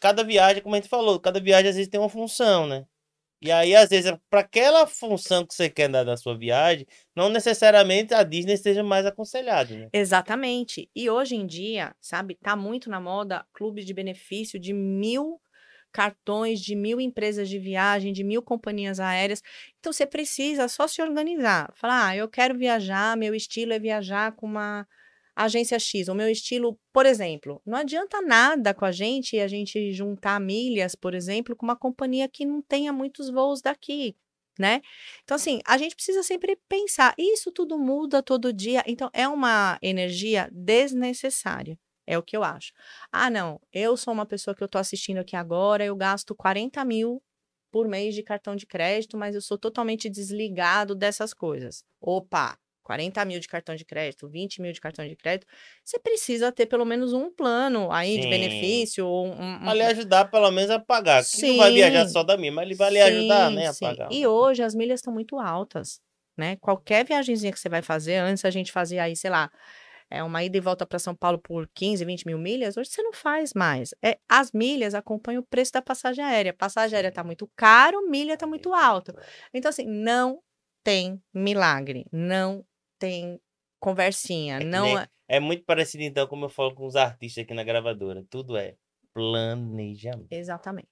cada 0.00 0.22
viagem, 0.24 0.62
como 0.62 0.74
a 0.74 0.78
gente 0.78 0.88
falou, 0.88 1.18
cada 1.20 1.40
viagem 1.40 1.70
às 1.70 1.76
vezes 1.76 1.90
tem 1.90 2.00
uma 2.00 2.08
função, 2.08 2.66
né? 2.66 2.84
E 3.40 3.52
aí, 3.52 3.74
às 3.74 3.88
vezes, 3.88 4.12
para 4.28 4.40
aquela 4.40 4.86
função 4.86 5.46
que 5.46 5.54
você 5.54 5.70
quer 5.70 5.88
dar 5.88 6.02
da 6.02 6.16
sua 6.16 6.36
viagem, 6.36 6.86
não 7.14 7.28
necessariamente 7.28 8.12
a 8.12 8.24
Disney 8.24 8.56
seja 8.56 8.82
mais 8.82 9.06
aconselhada, 9.06 9.74
né? 9.76 9.88
Exatamente. 9.92 10.90
E 10.94 11.08
hoje 11.08 11.36
em 11.36 11.46
dia, 11.46 11.94
sabe, 12.00 12.36
tá 12.42 12.56
muito 12.56 12.90
na 12.90 13.00
moda 13.00 13.46
clubes 13.52 13.86
de 13.86 13.94
benefício 13.94 14.58
de 14.58 14.72
mil 14.72 15.40
cartões, 15.92 16.60
de 16.60 16.74
mil 16.74 17.00
empresas 17.00 17.48
de 17.48 17.58
viagem, 17.58 18.12
de 18.12 18.24
mil 18.24 18.42
companhias 18.42 19.00
aéreas. 19.00 19.42
Então 19.78 19.92
você 19.92 20.06
precisa 20.06 20.68
só 20.68 20.88
se 20.88 21.00
organizar. 21.00 21.72
Falar, 21.74 22.08
ah, 22.08 22.16
eu 22.16 22.28
quero 22.28 22.58
viajar, 22.58 23.16
meu 23.16 23.34
estilo 23.34 23.72
é 23.72 23.78
viajar 23.78 24.32
com 24.32 24.46
uma 24.46 24.86
agência 25.44 25.78
X. 25.78 26.08
O 26.08 26.14
meu 26.14 26.28
estilo, 26.28 26.78
por 26.92 27.06
exemplo, 27.06 27.62
não 27.64 27.78
adianta 27.78 28.20
nada 28.20 28.74
com 28.74 28.84
a 28.84 28.92
gente 28.92 29.38
a 29.38 29.46
gente 29.46 29.92
juntar 29.92 30.40
milhas, 30.40 30.94
por 30.94 31.14
exemplo, 31.14 31.54
com 31.54 31.64
uma 31.64 31.76
companhia 31.76 32.28
que 32.28 32.44
não 32.44 32.60
tenha 32.60 32.92
muitos 32.92 33.30
voos 33.30 33.62
daqui. 33.62 34.16
Né? 34.58 34.82
Então, 35.22 35.36
assim, 35.36 35.60
a 35.64 35.78
gente 35.78 35.94
precisa 35.94 36.20
sempre 36.24 36.58
pensar. 36.68 37.14
Isso 37.16 37.52
tudo 37.52 37.78
muda 37.78 38.20
todo 38.20 38.52
dia. 38.52 38.82
Então, 38.88 39.08
é 39.12 39.28
uma 39.28 39.78
energia 39.80 40.50
desnecessária. 40.52 41.78
É 42.04 42.18
o 42.18 42.22
que 42.22 42.36
eu 42.36 42.42
acho. 42.42 42.72
Ah, 43.12 43.30
não, 43.30 43.60
eu 43.72 43.96
sou 43.96 44.12
uma 44.12 44.26
pessoa 44.26 44.56
que 44.56 44.64
eu 44.64 44.68
tô 44.68 44.78
assistindo 44.78 45.18
aqui 45.18 45.36
agora, 45.36 45.84
eu 45.84 45.94
gasto 45.94 46.34
40 46.34 46.84
mil 46.84 47.22
por 47.70 47.86
mês 47.86 48.14
de 48.14 48.22
cartão 48.22 48.56
de 48.56 48.66
crédito, 48.66 49.16
mas 49.16 49.34
eu 49.34 49.42
sou 49.42 49.58
totalmente 49.58 50.08
desligado 50.08 50.94
dessas 50.94 51.32
coisas. 51.32 51.84
Opa, 52.00 52.58
40 52.88 53.22
mil 53.26 53.38
de 53.38 53.46
cartão 53.46 53.76
de 53.76 53.84
crédito, 53.84 54.26
20 54.26 54.62
mil 54.62 54.72
de 54.72 54.80
cartão 54.80 55.06
de 55.06 55.14
crédito, 55.14 55.46
você 55.84 55.98
precisa 55.98 56.50
ter 56.50 56.64
pelo 56.64 56.86
menos 56.86 57.12
um 57.12 57.30
plano 57.30 57.92
aí 57.92 58.16
de 58.16 58.22
Sim. 58.22 58.30
benefício. 58.30 59.06
ou 59.06 59.26
Um, 59.26 59.68
um, 59.68 59.74
lhe 59.74 59.82
ajudar, 59.82 60.30
pelo 60.30 60.50
menos, 60.50 60.70
a 60.70 60.78
pagar. 60.78 61.22
Que 61.22 61.48
não 61.48 61.58
vai 61.58 61.70
viajar 61.70 62.06
Sim. 62.06 62.12
só 62.12 62.22
da 62.22 62.38
minha, 62.38 62.50
mas 62.50 62.64
ele 62.64 62.74
vai 62.74 62.90
lhe 62.90 62.98
ajudar, 63.02 63.50
Sim, 63.50 63.56
né, 63.56 63.66
a 63.66 63.72
sim. 63.74 63.84
pagar. 63.84 64.08
E 64.10 64.26
hoje 64.26 64.62
as 64.62 64.74
milhas 64.74 65.00
estão 65.00 65.12
muito 65.12 65.38
altas, 65.38 66.00
né? 66.34 66.56
Qualquer 66.56 67.04
viagemzinha 67.04 67.52
que 67.52 67.60
você 67.60 67.68
vai 67.68 67.82
fazer, 67.82 68.16
antes 68.16 68.42
a 68.46 68.50
gente 68.50 68.72
fazia 68.72 69.02
aí, 69.02 69.14
sei 69.14 69.28
lá, 69.28 69.50
é 70.10 70.22
uma 70.22 70.42
ida 70.42 70.56
e 70.56 70.60
volta 70.60 70.86
para 70.86 70.98
São 70.98 71.14
Paulo 71.14 71.38
por 71.38 71.68
15, 71.74 72.02
20 72.06 72.24
mil 72.24 72.38
milhas, 72.38 72.78
hoje 72.78 72.88
você 72.88 73.02
não 73.02 73.12
faz 73.12 73.52
mais. 73.52 73.94
É, 74.02 74.18
as 74.26 74.50
milhas 74.52 74.94
acompanham 74.94 75.42
o 75.42 75.46
preço 75.46 75.72
da 75.72 75.82
passagem 75.82 76.24
aérea. 76.24 76.54
Passagem 76.54 76.96
aérea 76.96 77.12
tá 77.12 77.22
muito 77.22 77.46
caro, 77.54 78.08
milha 78.08 78.34
tá 78.34 78.46
muito 78.46 78.72
alto. 78.72 79.12
Então, 79.52 79.68
assim, 79.68 79.84
não 79.84 80.40
tem 80.82 81.22
milagre, 81.34 82.06
não 82.10 82.64
tem 82.98 83.40
conversinha, 83.80 84.56
É 84.56 84.64
não 84.64 84.84
nem- 84.84 84.98
é- 84.98 85.08
É 85.30 85.38
muito 85.40 85.62
parecido, 85.64 86.02
então, 86.02 86.26
como 86.26 86.46
eu 86.46 86.48
falo 86.48 86.74
com 86.74 86.86
os 86.86 86.96
artistas 86.96 87.44
aqui 87.44 87.52
na 87.52 87.62
gravadora. 87.62 88.24
Tudo 88.30 88.56
é 88.56 88.76
planejamento. 89.12 90.26
Exatamente. 90.30 90.88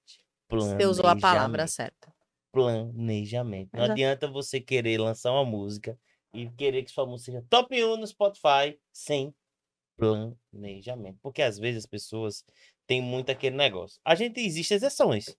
planejamento. 0.47 0.79
Você 0.83 0.87
usou 0.89 1.07
a 1.07 1.15
palavra 1.19 1.65
certa. 1.67 2.13
Planejamento. 2.51 3.69
Não 3.73 3.79
Exato. 3.81 3.91
adianta 3.93 4.27
você 4.27 4.61
querer 4.61 4.99
lançar 4.99 5.31
uma 5.31 5.43
música 5.43 5.99
e 6.33 6.49
querer 6.51 6.83
que 6.83 6.91
sua 6.91 7.05
música 7.05 7.31
seja 7.31 7.45
top 7.49 7.83
1 7.83 7.97
no 7.97 8.05
Spotify 8.07 8.79
sem 8.93 9.33
planejamento. 9.97 11.17
Porque 11.21 11.41
às 11.41 11.57
vezes 11.57 11.79
as 11.83 11.85
pessoas 11.85 12.43
têm 12.85 13.01
muito 13.01 13.31
aquele 13.31 13.55
negócio. 13.55 13.99
A 14.05 14.15
gente 14.15 14.39
existe 14.39 14.73
exceções. 14.73 15.35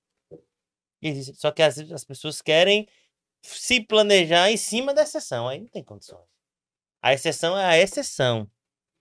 Existe, 1.01 1.35
só 1.37 1.51
que 1.53 1.63
às 1.63 1.77
vezes 1.77 1.93
as 1.93 2.05
pessoas 2.05 2.43
querem 2.43 2.89
se 3.43 3.81
planejar 3.81 4.51
em 4.51 4.57
cima 4.57 4.93
da 4.93 5.03
exceção. 5.03 5.47
Aí 5.49 5.61
não 5.61 5.69
tem 5.69 5.85
condições. 5.85 6.27
A 7.09 7.15
exceção 7.15 7.59
é 7.59 7.65
a 7.65 7.79
exceção. 7.79 8.47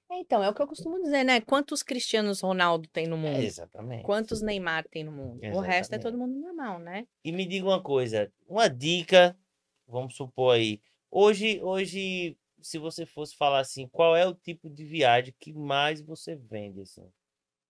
Então, 0.09 0.41
é 0.41 0.47
o 0.49 0.53
que 0.53 0.61
eu 0.61 0.67
costumo 0.67 0.97
dizer, 1.03 1.25
né? 1.25 1.41
Quantos 1.41 1.83
Cristianos 1.83 2.39
Ronaldo 2.39 2.87
tem 2.87 3.05
no 3.05 3.17
É, 3.17 3.19
mundo? 3.19 3.43
exatamente. 3.43 4.05
Quantos 4.05 4.41
Neymar 4.41 4.87
tem 4.87 5.03
no 5.03 5.11
mundo? 5.11 5.41
O 5.43 5.59
resto 5.59 5.93
é 5.93 5.99
todo 5.99 6.17
Exatamente. 6.17 6.17
mundo 6.17 6.39
normal, 6.39 6.79
né? 6.79 7.05
E 7.25 7.33
me 7.33 7.45
diga 7.45 7.65
uma 7.67 7.83
coisa, 7.83 8.31
uma 8.47 8.69
dica, 8.69 9.37
vamos 9.85 10.15
supor 10.15 10.55
aí, 10.55 10.79
hoje, 11.11 11.61
hoje, 11.61 12.37
se 12.61 12.77
você 12.77 13.05
fosse 13.05 13.35
falar 13.35 13.59
assim, 13.59 13.89
qual 13.89 14.15
é 14.15 14.25
o 14.25 14.33
tipo 14.33 14.69
de 14.69 14.85
viagem 14.85 15.35
que 15.37 15.51
mais 15.51 15.99
você 15.99 16.33
vende, 16.33 16.79
assim? 16.79 17.11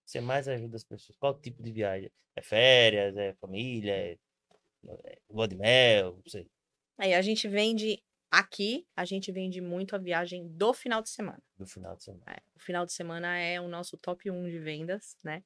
Você 0.05 0.21
mais 0.21 0.47
ajuda 0.47 0.75
as 0.75 0.83
pessoas? 0.83 1.17
Qual 1.17 1.33
tipo 1.33 1.63
de 1.63 1.71
viagem? 1.71 2.11
É 2.35 2.43
férias, 2.43 3.17
é 3.17 3.33
família, 3.41 3.91
é, 3.91 4.17
é 5.03 5.17
lua 5.31 5.47
de 5.47 5.55
mel, 5.55 6.13
não 6.23 6.29
sei, 6.29 6.47
Aí 6.99 7.13
a 7.13 7.21
gente 7.21 7.47
vende 7.47 8.03
aqui, 8.37 8.85
a 8.95 9.03
gente 9.03 9.31
vende 9.31 9.59
muito 9.59 9.95
a 9.95 9.99
viagem 9.99 10.47
do 10.47 10.71
final 10.71 11.01
de 11.01 11.09
semana. 11.09 11.41
do 11.57 11.65
final 11.65 11.95
de 11.95 12.03
semana. 12.03 12.23
É, 12.27 12.39
o 12.55 12.59
final 12.59 12.85
de 12.85 12.93
semana 12.93 13.35
é 13.35 13.59
o 13.59 13.67
nosso 13.67 13.97
top 13.97 14.29
1 14.29 14.47
de 14.49 14.59
vendas, 14.59 15.17
né? 15.23 15.43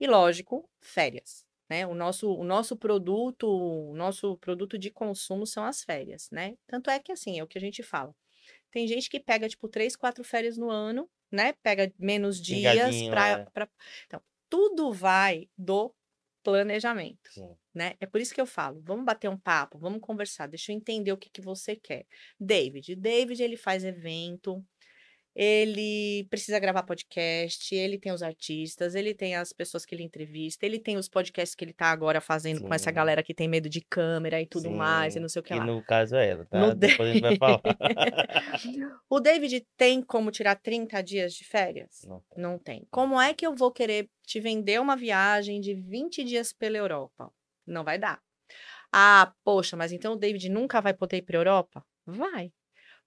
E 0.00 0.06
lógico, 0.06 0.68
férias, 0.80 1.46
né? 1.68 1.86
O 1.86 1.94
nosso, 1.94 2.34
o 2.34 2.42
nosso 2.42 2.76
produto, 2.76 3.46
o 3.46 3.94
nosso 3.94 4.38
produto 4.38 4.78
de 4.78 4.90
consumo 4.90 5.46
são 5.46 5.64
as 5.64 5.84
férias, 5.84 6.30
né? 6.30 6.56
Tanto 6.66 6.88
é 6.88 6.98
que 6.98 7.12
assim, 7.12 7.38
é 7.38 7.42
o 7.44 7.46
que 7.46 7.58
a 7.58 7.60
gente 7.60 7.82
fala. 7.82 8.14
Tem 8.70 8.88
gente 8.88 9.10
que 9.10 9.20
pega 9.20 9.46
tipo 9.46 9.68
três, 9.68 9.94
quatro 9.94 10.24
férias 10.24 10.56
no 10.56 10.70
ano, 10.70 11.08
né? 11.30 11.52
Pega 11.62 11.92
menos 11.98 12.40
dias 12.40 13.02
para 13.08 13.28
é. 13.28 13.44
pra... 13.52 13.68
Então, 14.06 14.22
tudo 14.48 14.92
vai 14.92 15.46
do 15.58 15.94
planejamento 16.44 17.30
Sim. 17.30 17.56
né? 17.74 17.94
É 18.00 18.06
por 18.06 18.20
isso 18.20 18.34
que 18.34 18.40
eu 18.40 18.46
falo, 18.46 18.80
vamos 18.84 19.04
bater 19.04 19.28
um 19.30 19.38
papo, 19.38 19.78
vamos 19.78 20.00
conversar, 20.00 20.46
deixa 20.48 20.72
eu 20.72 20.76
entender 20.76 21.12
o 21.12 21.18
que, 21.18 21.30
que 21.30 21.40
você 21.42 21.76
quer. 21.76 22.06
David, 22.38 22.96
David 22.96 23.42
ele 23.42 23.56
faz 23.56 23.84
evento, 23.84 24.64
ele 25.34 26.26
precisa 26.30 26.58
gravar 26.58 26.84
podcast, 26.84 27.74
ele 27.74 27.98
tem 27.98 28.12
os 28.12 28.22
artistas, 28.22 28.94
ele 28.94 29.12
tem 29.12 29.34
as 29.34 29.52
pessoas 29.52 29.84
que 29.84 29.94
ele 29.94 30.04
entrevista, 30.04 30.64
ele 30.64 30.78
tem 30.78 30.96
os 30.96 31.08
podcasts 31.08 31.54
que 31.54 31.64
ele 31.64 31.72
tá 31.72 31.86
agora 31.86 32.20
fazendo 32.20 32.62
com 32.62 32.72
essa 32.72 32.90
Sim. 32.90 32.94
galera 32.94 33.22
que 33.22 33.34
tem 33.34 33.48
medo 33.48 33.68
de 33.68 33.80
câmera 33.80 34.40
e 34.40 34.46
tudo 34.46 34.70
mais, 34.70 35.14
e 35.14 35.14
Sim, 35.14 35.20
não 35.20 35.28
sei 35.28 35.40
o 35.40 35.42
que 35.42 35.52
que 35.52 35.58
lá. 35.58 35.66
no 35.66 35.82
caso 35.82 36.14
é 36.16 36.28
ela, 36.28 36.44
tá? 36.46 36.58
No 36.60 36.74
Depois 36.74 37.10
a 37.10 37.12
gente 37.12 37.22
vai 37.22 37.36
falar. 37.36 37.60
O 39.08 39.20
David 39.20 39.66
tem 39.76 40.02
como 40.02 40.30
tirar 40.30 40.56
30 40.56 41.02
dias 41.02 41.34
de 41.34 41.44
férias? 41.44 42.02
Não 42.06 42.20
tem. 42.20 42.42
Não 42.42 42.58
tem. 42.58 42.86
Como 42.90 43.20
é 43.20 43.32
que 43.32 43.46
eu 43.46 43.54
vou 43.54 43.70
querer 43.70 44.08
te 44.26 44.40
vender 44.40 44.80
uma 44.80 44.96
viagem 44.96 45.60
de 45.60 45.74
20 45.74 46.24
dias 46.24 46.52
pela 46.52 46.76
Europa? 46.76 47.30
Não 47.66 47.84
vai 47.84 47.98
dar. 47.98 48.20
Ah, 48.92 49.32
poxa, 49.44 49.76
mas 49.76 49.92
então 49.92 50.12
o 50.12 50.16
David 50.16 50.48
nunca 50.48 50.80
vai 50.80 50.94
poder 50.94 51.18
ir 51.18 51.22
para 51.22 51.38
Europa? 51.38 51.84
Vai. 52.06 52.52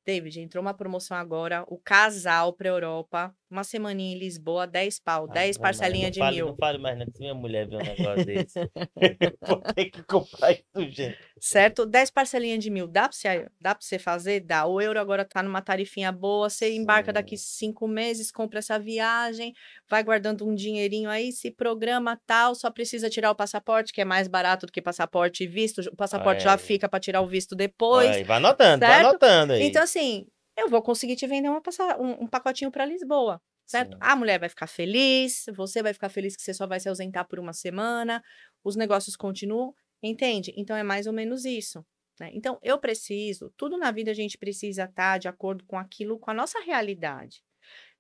David, 0.07 0.39
entrou 0.39 0.61
uma 0.61 0.73
promoção 0.73 1.17
agora, 1.17 1.65
o 1.67 1.77
casal 1.77 2.53
para 2.53 2.69
Europa, 2.69 3.35
uma 3.49 3.63
semaninha 3.63 4.15
em 4.15 4.19
Lisboa, 4.19 4.67
10 4.67 4.99
pau, 4.99 5.27
10 5.27 5.55
Ah, 5.55 5.59
vai, 5.59 5.69
mas 5.69 5.77
parcelinha 5.77 6.05
não 6.05 6.11
de 6.11 6.19
fale, 6.19 6.35
mil. 6.35 6.47
Não 6.47 6.55
fale 6.57 6.77
mais, 6.77 6.97
não, 6.97 7.05
que 7.05 7.13
se 7.13 7.19
minha 7.19 7.33
mulher 7.33 7.67
ver 7.67 7.75
um 7.77 7.79
negócio 7.79 8.25
desse, 8.25 8.59
vou 9.47 9.61
ter 9.73 9.85
que 9.85 10.03
comprar 10.03 10.51
isso, 10.51 10.91
gente. 10.91 11.17
Certo? 11.39 11.85
10 11.85 12.09
parcelinhas 12.11 12.63
de 12.63 12.69
mil. 12.69 12.87
Dá 12.87 13.03
pra 13.03 13.11
você, 13.11 13.47
dá 13.61 13.75
pra 13.75 13.85
você 13.85 13.97
fazer? 13.99 14.41
Dá. 14.41 14.65
O 14.65 14.81
euro 14.81 14.99
agora 14.99 15.23
tá 15.23 15.41
numa 15.41 15.61
tarifinha 15.61 16.11
boa. 16.11 16.49
Você 16.49 16.73
embarca 16.73 17.13
daqui 17.13 17.37
cinco 17.37 17.87
meses, 17.87 18.31
compra 18.31 18.59
essa 18.59 18.77
viagem, 18.79 19.53
vai 19.89 20.03
guardando 20.03 20.47
um 20.47 20.53
dinheirinho 20.53 21.09
aí, 21.09 21.31
se 21.31 21.51
programa 21.51 22.19
tal, 22.25 22.55
só 22.55 22.69
precisa 22.71 23.09
tirar 23.09 23.31
o 23.31 23.35
passaporte, 23.35 23.93
que 23.93 24.01
é 24.01 24.05
mais 24.05 24.27
barato 24.27 24.65
do 24.65 24.71
que 24.71 24.81
passaporte 24.81 25.43
e 25.43 25.47
visto. 25.47 25.81
O 25.91 25.95
passaporte 25.95 26.43
já 26.43 26.53
Aí. 26.53 26.57
fica 26.57 26.89
para 26.89 26.99
tirar 26.99 27.21
o 27.21 27.27
visto 27.27 27.55
depois. 27.55 28.25
Vai 28.25 28.37
anotando, 28.37 28.79
vai 28.79 28.89
certo? 28.89 29.07
anotando 29.07 29.53
aí. 29.53 29.63
Então, 29.63 29.83
assim, 29.83 30.25
eu 30.57 30.69
vou 30.69 30.81
conseguir 30.81 31.15
te 31.15 31.27
vender 31.27 31.49
uma 31.49 31.61
um, 31.99 32.23
um 32.23 32.27
pacotinho 32.27 32.71
para 32.71 32.85
Lisboa. 32.85 33.41
Certo? 33.65 33.93
Sim. 33.93 33.97
A 34.01 34.15
mulher 34.15 34.39
vai 34.39 34.49
ficar 34.49 34.67
feliz, 34.67 35.45
você 35.55 35.83
vai 35.83 35.93
ficar 35.93 36.09
feliz 36.09 36.35
que 36.35 36.41
você 36.41 36.53
só 36.53 36.65
vai 36.65 36.79
se 36.79 36.87
ausentar 36.87 37.27
por 37.27 37.37
uma 37.37 37.51
semana, 37.53 38.23
os 38.63 38.75
negócios 38.77 39.15
continuam, 39.15 39.75
entende? 40.01 40.53
Então 40.55 40.75
é 40.75 40.83
mais 40.83 41.05
ou 41.05 41.13
menos 41.13 41.43
isso. 41.45 41.85
né? 42.19 42.31
Então 42.33 42.57
eu 42.63 42.79
preciso, 42.79 43.53
tudo 43.57 43.77
na 43.77 43.91
vida 43.91 44.11
a 44.11 44.13
gente 44.13 44.37
precisa 44.37 44.85
estar 44.85 45.17
de 45.17 45.27
acordo 45.27 45.65
com 45.65 45.77
aquilo, 45.77 46.17
com 46.17 46.31
a 46.31 46.33
nossa 46.33 46.59
realidade. 46.61 47.43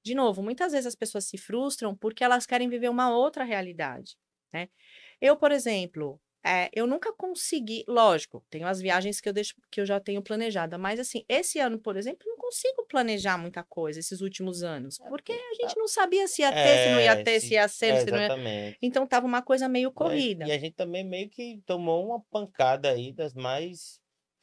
De 0.03 0.15
novo, 0.15 0.41
muitas 0.41 0.71
vezes 0.71 0.87
as 0.87 0.95
pessoas 0.95 1.25
se 1.25 1.37
frustram 1.37 1.95
porque 1.95 2.23
elas 2.23 2.45
querem 2.45 2.69
viver 2.69 2.89
uma 2.89 3.09
outra 3.15 3.43
realidade. 3.43 4.17
Né? 4.53 4.69
Eu, 5.21 5.35
por 5.35 5.51
exemplo, 5.51 6.21
é, 6.45 6.69
eu 6.73 6.87
nunca 6.87 7.11
consegui, 7.13 7.83
lógico, 7.87 8.43
tenho 8.49 8.67
as 8.67 8.79
viagens 8.79 9.19
que 9.19 9.27
eu 9.27 9.33
deixo, 9.33 9.53
que 9.69 9.81
eu 9.81 9.85
já 9.85 9.99
tenho 9.99 10.21
planejada, 10.21 10.77
mas 10.77 10.99
assim, 10.99 11.25
esse 11.27 11.59
ano, 11.59 11.77
por 11.79 11.97
exemplo, 11.97 12.19
eu 12.25 12.31
não 12.31 12.37
consigo 12.37 12.85
planejar 12.87 13.37
muita 13.37 13.63
coisa 13.63 13.99
esses 13.99 14.21
últimos 14.21 14.63
anos, 14.63 14.97
porque 15.09 15.33
a 15.33 15.53
gente 15.61 15.75
não 15.77 15.87
sabia 15.87 16.27
se 16.27 16.41
ia 16.41 16.51
ter, 16.51 16.77
se 16.83 16.89
não 16.91 16.99
ia 17.01 17.11
É, 17.13 17.23
ter, 17.23 17.39
se- 17.41 17.47
se 17.47 17.53
ia 17.55 17.67
ser, 17.67 17.93
é, 17.93 17.99
se 18.01 18.11
não 18.11 18.19
ia. 18.19 18.77
Então 18.81 19.05
tava 19.05 19.25
uma 19.25 19.41
coisa 19.41 19.67
meio 19.67 19.91
corrida. 19.91 20.45
E 20.45 20.51
a 20.51 20.57
gente 20.57 20.73
também 20.75 21.03
meio 21.03 21.29
que 21.29 21.61
tomou 21.65 22.05
uma 22.05 22.21
pancada 22.31 22.89
aí 22.91 23.11
das 23.11 23.33
mais 23.33 23.99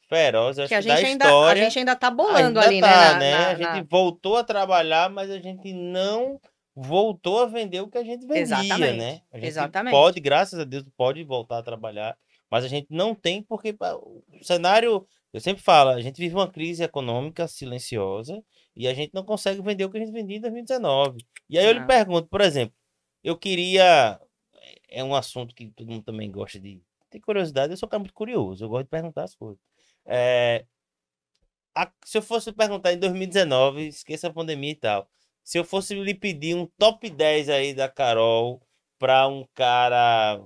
ferozes, 0.07 0.59
acho 0.59 0.67
Que 0.69 0.75
a 0.75 0.81
que 0.81 0.87
da 0.87 0.95
gente, 0.97 1.05
ainda, 1.07 1.25
a 1.25 1.27
história. 1.29 1.63
gente 1.63 1.79
ainda 1.79 1.95
tá 1.95 2.11
bolando 2.11 2.59
Ainda 2.59 2.61
ali, 2.61 2.79
tá, 2.79 3.17
né? 3.19 3.31
na- 3.31 3.37
na- 3.39 3.47
A 3.49 3.55
gente 3.55 3.81
na- 3.81 3.87
voltou 3.89 4.37
a 4.37 4.43
trabalhar, 4.43 5.09
mas 5.09 5.31
a 5.31 5.39
gente 5.39 5.73
não 5.73 6.39
voltou 6.75 7.39
a 7.39 7.45
vender 7.45 7.81
o 7.81 7.87
que 7.87 7.97
a 7.97 8.03
gente 8.03 8.25
vendia, 8.25 8.41
Exatamente, 8.41 8.97
né? 8.97 9.21
A 9.31 9.37
gente 9.37 9.47
exatamente. 9.47 9.93
pode, 9.93 10.19
graças 10.19 10.59
a 10.59 10.63
Deus, 10.63 10.83
pode 10.97 11.23
voltar 11.23 11.59
a 11.59 11.63
trabalhar, 11.63 12.17
mas 12.51 12.65
a 12.65 12.67
gente 12.67 12.87
não 12.89 13.15
tem 13.15 13.41
porque 13.41 13.75
o 13.79 14.21
cenário, 14.41 15.07
eu 15.31 15.39
sempre 15.39 15.63
falo, 15.63 15.91
a 15.91 16.01
gente 16.01 16.17
vive 16.17 16.35
uma 16.35 16.51
crise 16.51 16.83
econômica 16.83 17.47
silenciosa 17.47 18.43
e 18.75 18.87
a 18.87 18.93
gente 18.93 19.13
não 19.13 19.23
consegue 19.23 19.61
vender 19.61 19.85
o 19.85 19.89
que 19.89 19.97
a 19.97 20.01
gente 20.01 20.11
vendia 20.11 20.37
em 20.37 20.41
2019. 20.41 21.25
E 21.49 21.57
aí 21.57 21.65
eu 21.65 21.71
lhe 21.71 21.85
pergunto, 21.85 22.27
por 22.27 22.41
exemplo, 22.41 22.75
eu 23.23 23.37
queria 23.37 24.19
é 24.89 25.03
um 25.03 25.15
assunto 25.15 25.53
que 25.55 25.67
todo 25.71 25.89
mundo 25.89 26.03
também 26.03 26.31
gosta 26.31 26.59
de 26.59 26.81
ter 27.09 27.19
curiosidade, 27.19 27.71
eu 27.71 27.77
sou 27.77 27.87
um 27.87 27.89
cara 27.89 27.99
muito 27.99 28.13
curioso, 28.13 28.63
eu 28.65 28.69
gosto 28.69 28.83
de 28.85 28.89
perguntar 28.89 29.23
as 29.23 29.35
coisas. 29.35 29.59
É, 30.05 30.65
a- 31.73 31.91
se 32.03 32.17
eu 32.17 32.21
fosse 32.21 32.51
perguntar 32.51 32.93
em 32.93 32.99
2019, 32.99 33.87
esqueça 33.87 34.27
a 34.27 34.33
pandemia 34.33 34.71
e 34.71 34.75
tal. 34.75 35.09
Se 35.45 35.59
eu 35.59 35.63
fosse 35.63 35.93
lhe 35.93 36.15
pedir 36.15 36.55
um 36.55 36.65
top 36.65 37.07
10 37.07 37.49
aí 37.49 37.71
da 37.71 37.87
Carol 37.87 38.59
para 38.97 39.27
um 39.27 39.47
cara 39.53 40.41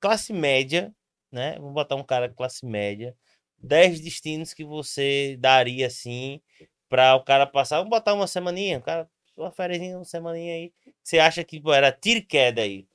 classe 0.00 0.32
média, 0.32 0.94
né? 1.32 1.58
Vou 1.58 1.72
botar 1.72 1.96
um 1.96 2.04
cara 2.04 2.28
classe 2.28 2.64
média. 2.64 3.16
10 3.58 4.00
destinos 4.00 4.54
que 4.54 4.64
você 4.64 5.36
daria 5.40 5.88
assim 5.88 6.40
para 6.88 7.16
o 7.16 7.24
cara 7.24 7.48
passar. 7.48 7.78
Vamos 7.78 7.90
botar 7.90 8.14
uma 8.14 8.28
semaninha, 8.28 8.78
o 8.78 8.82
cara, 8.82 9.10
uma 9.36 9.50
férias, 9.50 9.82
uma 9.92 10.04
semaninha 10.04 10.54
aí. 10.54 10.72
Você 11.02 11.18
acha 11.18 11.42
que 11.42 11.60
pô, 11.60 11.74
era 11.74 11.90
tiro 11.90 12.24
queda 12.24 12.62
aí? 12.62 12.86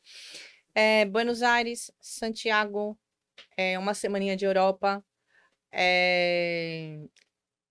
É, 0.74 1.04
Buenos 1.04 1.42
Aires, 1.42 1.92
Santiago, 2.00 2.98
é, 3.58 3.78
uma 3.78 3.94
semaninha 3.94 4.38
de 4.38 4.46
Europa. 4.46 5.04
é, 5.74 7.00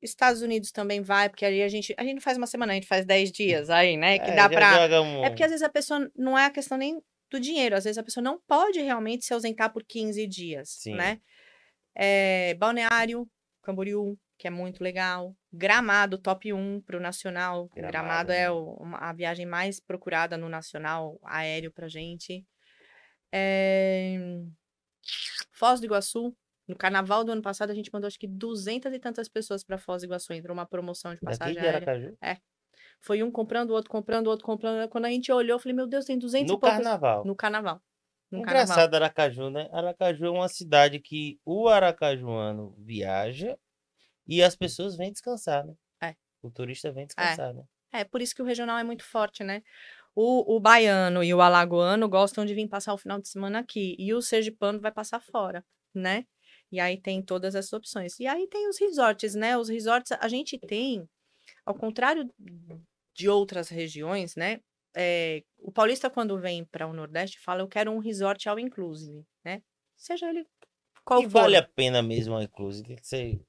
Estados 0.03 0.43
Unidos 0.43 0.73
também 0.73 1.01
vai, 1.01 1.29
porque 1.29 1.45
aí 1.45 1.63
a 1.63 1.69
gente, 1.69 1.95
a 1.97 2.03
gente 2.03 2.15
não 2.17 2.21
faz 2.21 2.37
uma 2.37 2.47
semana, 2.47 2.73
a 2.73 2.75
gente 2.75 2.87
faz 2.89 3.07
10 3.07 3.31
dias 3.31 3.71
aí, 3.71 3.97
né? 3.97 4.19
Que 4.19 4.31
É, 4.31 4.35
dá 4.35 4.49
pra. 4.49 5.01
um- 5.01 5.25
É 5.25 5.31
porque 5.31 5.45
às 5.45 5.51
vezes 5.51 5.63
a 5.63 5.69
pessoa 5.71 6.11
não 6.17 6.37
é 6.37 6.47
a 6.47 6.51
questão 6.51 6.77
nem 6.77 7.01
do 7.31 7.39
dinheiro, 7.41 7.77
às 7.77 7.85
vezes 7.85 7.97
a 7.99 8.03
pessoa 8.03 8.23
não 8.23 8.39
pode 8.47 8.81
realmente 8.81 9.25
se 9.25 9.33
ausentar 9.33 9.73
por 9.73 9.85
15 9.85 10.27
dias, 10.27 10.69
Sim. 10.71 10.95
né? 10.97 11.21
É, 11.95 12.55
Balneário, 12.55 13.27
Camboriú, 13.63 14.19
que 14.39 14.47
é 14.49 14.51
muito 14.51 14.83
legal. 14.83 15.35
Gramado, 15.53 16.19
top 16.19 16.53
1 16.53 16.81
para 16.81 16.97
o 16.97 17.01
Nacional. 17.01 17.69
Gramado, 17.75 17.93
Gramado, 17.93 18.29
né? 18.33 18.41
é 18.41 18.51
o- 18.51 18.75
uma- 18.81 18.99
a 18.99 19.13
viagem 19.13 19.47
mais 19.47 19.79
procurada 19.79 20.37
no 20.37 20.49
Nacional 20.49 21.19
aéreo 21.23 21.71
pra 21.73 21.87
gente. 21.89 22.45
É, 23.31 24.19
Foz 25.53 25.81
do 25.81 25.87
Iguaçu. 25.87 26.35
No 26.67 26.77
carnaval 26.77 27.25
do 27.25 27.33
ano 27.33 27.43
passado, 27.43 27.71
a 27.71 27.75
gente 27.75 27.91
mandou 27.93 28.07
acho 28.07 28.19
que 28.19 28.27
duzentas 28.27 28.93
e 28.95 28.99
tantas 28.99 29.29
pessoas 29.29 29.65
para 29.65 29.79
Foz 29.79 30.03
do 30.03 30.07
Iguaçu. 30.07 30.33
Entrou 30.33 30.55
uma 30.55 30.67
promoção 30.67 31.13
de 31.15 31.21
Daqui 31.21 31.39
passagem 31.39 31.55
de 31.55 31.61
aérea. 31.61 31.77
Aracaju? 31.79 32.17
Foi 33.01 33.23
um 33.23 33.31
comprando, 33.31 33.71
o 33.71 33.75
outro 33.75 33.91
comprando, 33.91 34.29
o 34.29 34.31
outro 34.31 34.47
comprando. 34.47 34.89
Quando 34.89 35.07
a 35.07 35.11
gente 35.11 35.31
olhou, 35.33 35.57
eu 35.57 35.59
falei, 35.59 35.75
meu 35.75 35.89
Deus, 35.89 36.05
tem 36.05 36.17
200 36.17 36.49
No 36.51 36.57
e 36.57 36.61
poucos... 36.61 36.77
carnaval. 36.77 37.25
No 37.25 37.35
carnaval. 37.35 37.83
No 38.31 38.43
carnaval. 38.43 38.63
Engraçado 38.63 38.95
Aracaju, 38.95 39.51
né? 39.51 39.69
Aracaju 39.73 40.25
é 40.25 40.31
uma 40.31 40.49
cidade 40.49 41.01
que 41.01 41.39
o 41.45 41.69
aracajuano 41.69 42.75
viaja 42.79 43.59
e 44.27 44.43
as 44.43 44.57
pessoas 44.57 44.97
vêm 44.97 45.13
descansar, 45.13 45.67
né? 45.67 45.75
É. 46.01 46.15
O 46.41 46.51
turista 46.51 46.91
vem 46.93 47.07
descansar, 47.07 47.53
né? 47.53 47.65
É, 47.93 48.05
por 48.05 48.23
isso 48.23 48.35
que 48.35 48.41
o 48.41 48.45
regional 48.45 48.79
é 48.79 48.85
muito 48.85 49.05
forte, 49.05 49.45
né? 49.45 49.63
O, 50.15 50.57
o 50.57 50.61
baiano 50.61 51.23
e 51.23 51.35
o 51.35 51.43
alagoano 51.43 52.09
gostam 52.09 52.47
de 52.47 52.55
vir 52.55 52.69
passar 52.69 52.95
o 52.95 52.99
final 52.99 53.21
de 53.21 53.29
semana 53.29 53.59
aqui. 53.59 53.97
E 53.99 54.15
o 54.15 54.23
sergipano 54.23 54.81
vai 54.81 54.93
passar 54.93 55.21
fora, 55.21 55.65
né? 55.95 56.25
E 56.73 56.81
aí 56.81 57.01
tem 57.01 57.23
todas 57.23 57.55
essas 57.55 57.73
opções. 57.73 58.19
E 58.21 58.27
aí 58.27 58.49
tem 58.49 58.69
os 58.69 58.79
resorts, 58.79 59.35
né? 59.35 59.57
Os 59.59 59.69
resorts, 59.69 60.13
a 60.13 60.29
gente 60.29 60.59
tem, 60.59 61.09
ao 61.67 61.75
contrário 61.75 62.31
de 63.15 63.29
outras 63.29 63.69
regiões, 63.69 64.37
né? 64.37 64.61
É, 64.97 65.43
o 65.59 65.73
paulista, 65.73 66.11
quando 66.11 66.39
vem 66.41 66.65
para 66.65 66.87
o 66.87 66.93
Nordeste, 66.93 67.41
fala: 67.41 67.63
Eu 67.63 67.69
quero 67.69 67.91
um 67.93 67.99
resort 67.99 68.49
all 68.49 68.59
inclusive, 68.59 69.25
né? 69.45 69.63
Seja 69.97 70.29
ele 70.29 70.47
qual 71.05 71.23
e 71.23 71.25
for. 71.25 71.51
vale 71.51 71.57
a 71.57 71.63
pena 71.67 72.03
mesmo 72.03 72.41
inclusive? 72.41 72.97
Você, 73.03 73.41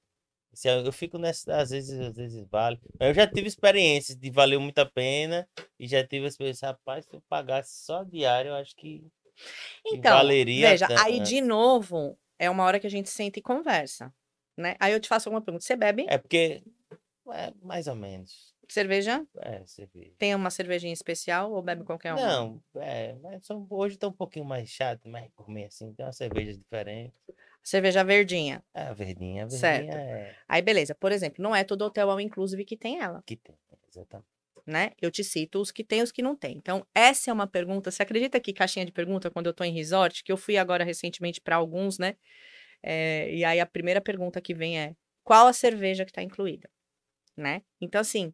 se 0.54 0.70
eu 0.70 0.92
fico 0.94 1.18
nessa, 1.18 1.58
às 1.58 1.72
vezes, 1.72 2.00
às 2.00 2.16
vezes 2.16 2.46
vale. 2.50 2.80
Eu 3.00 3.14
já 3.14 3.28
tive 3.28 3.48
experiências 3.48 4.18
de 4.18 4.32
valeu 4.32 4.62
muito 4.62 4.80
a 4.80 4.86
pena 4.86 5.48
e 5.80 5.88
já 5.88 6.06
tive 6.06 6.28
experiência, 6.28 6.70
rapaz, 6.70 7.06
se 7.06 7.16
eu 7.16 7.24
pagasse 7.30 7.86
só 7.86 8.04
diário, 8.04 8.50
eu 8.52 8.56
acho 8.56 8.76
que, 8.76 9.04
que 9.88 9.98
Então, 9.98 10.10
valeria. 10.10 10.70
veja, 10.72 10.92
aí 10.96 11.20
de 11.20 11.42
novo 11.42 12.18
é 12.40 12.50
uma 12.50 12.64
hora 12.64 12.80
que 12.80 12.88
a 12.88 12.90
gente 12.90 13.10
senta 13.10 13.40
e 13.40 13.42
conversa, 13.42 14.14
né? 14.58 14.76
Aí 14.80 14.94
eu 14.94 15.00
te 15.00 15.08
faço 15.08 15.30
uma 15.30 15.42
pergunta: 15.42 15.66
você 15.66 15.76
bebe 15.76 16.14
É 16.14 16.18
porque 16.18 16.64
é 17.34 17.52
mais 17.62 17.88
ou 17.88 17.96
menos. 17.96 18.56
cerveja? 18.70 19.26
É, 19.36 19.66
cerveja. 19.68 20.16
Tem 20.20 20.36
uma 20.36 20.52
cervejinha 20.52 20.94
especial 20.94 21.52
ou 21.54 21.62
bebe 21.64 21.84
qualquer 21.86 22.16
uma? 22.16 22.38
Não, 22.38 22.64
é, 22.76 23.14
mas 23.16 23.48
hoje 23.70 23.98
tá 23.98 24.08
um 24.08 24.14
pouquinho 24.14 24.46
mais 24.46 24.70
chato, 24.70 25.08
mais 25.10 25.30
gourmet 25.36 25.66
assim, 25.66 25.94
tem 25.94 26.06
umas 26.06 26.16
cervejas 26.18 26.58
diferentes. 26.58 27.18
Cerveja 27.64 28.04
verdinha. 28.04 28.64
É, 28.74 28.94
verdinha, 28.94 29.44
a 29.44 29.48
Certo. 29.48 29.48
verdinha 29.48 30.00
é 30.00 30.36
Aí 30.48 30.62
beleza, 30.62 30.96
por 30.96 31.12
exemplo, 31.12 31.44
não 31.44 31.56
é 31.56 31.64
todo 31.64 31.84
hotel 31.84 32.10
all 32.12 32.20
inclusive 32.22 32.66
que 32.66 32.78
tem 32.78 33.00
ela, 33.02 33.24
que 33.26 33.36
tem, 33.38 33.58
exatamente. 33.88 34.33
Né? 34.66 34.92
Eu 35.02 35.12
te 35.12 35.24
cito 35.24 35.60
os 35.60 35.72
que 35.72 35.84
tem 35.84 36.02
os 36.02 36.12
que 36.12 36.22
não 36.22 36.36
tem. 36.36 36.58
Então, 36.58 36.86
essa 36.96 37.30
é 37.30 37.34
uma 37.34 37.48
pergunta. 37.48 37.92
Você 37.92 38.04
acredita 38.04 38.40
que 38.40 38.54
caixinha 38.54 38.86
de 38.86 38.92
pergunta 38.92 39.30
quando 39.30 39.48
eu 39.48 39.54
tô 39.54 39.64
em 39.64 39.74
resort, 39.74 40.24
que 40.24 40.32
eu 40.32 40.38
fui 40.38 40.58
agora 40.58 40.84
recentemente 40.84 41.42
para 41.42 41.56
alguns, 41.56 41.98
né? 41.98 42.16
É, 42.82 43.34
e 43.34 43.46
aí 43.46 43.60
a 43.60 43.66
primeira 43.66 44.02
pergunta 44.02 44.42
que 44.42 44.54
vem 44.54 44.80
é: 44.80 44.96
qual 45.24 45.48
a 45.48 45.54
cerveja 45.54 46.06
que 46.06 46.12
está 46.12 46.22
incluída? 46.22 46.70
Né? 47.36 47.64
Então, 47.82 48.02
assim, 48.02 48.34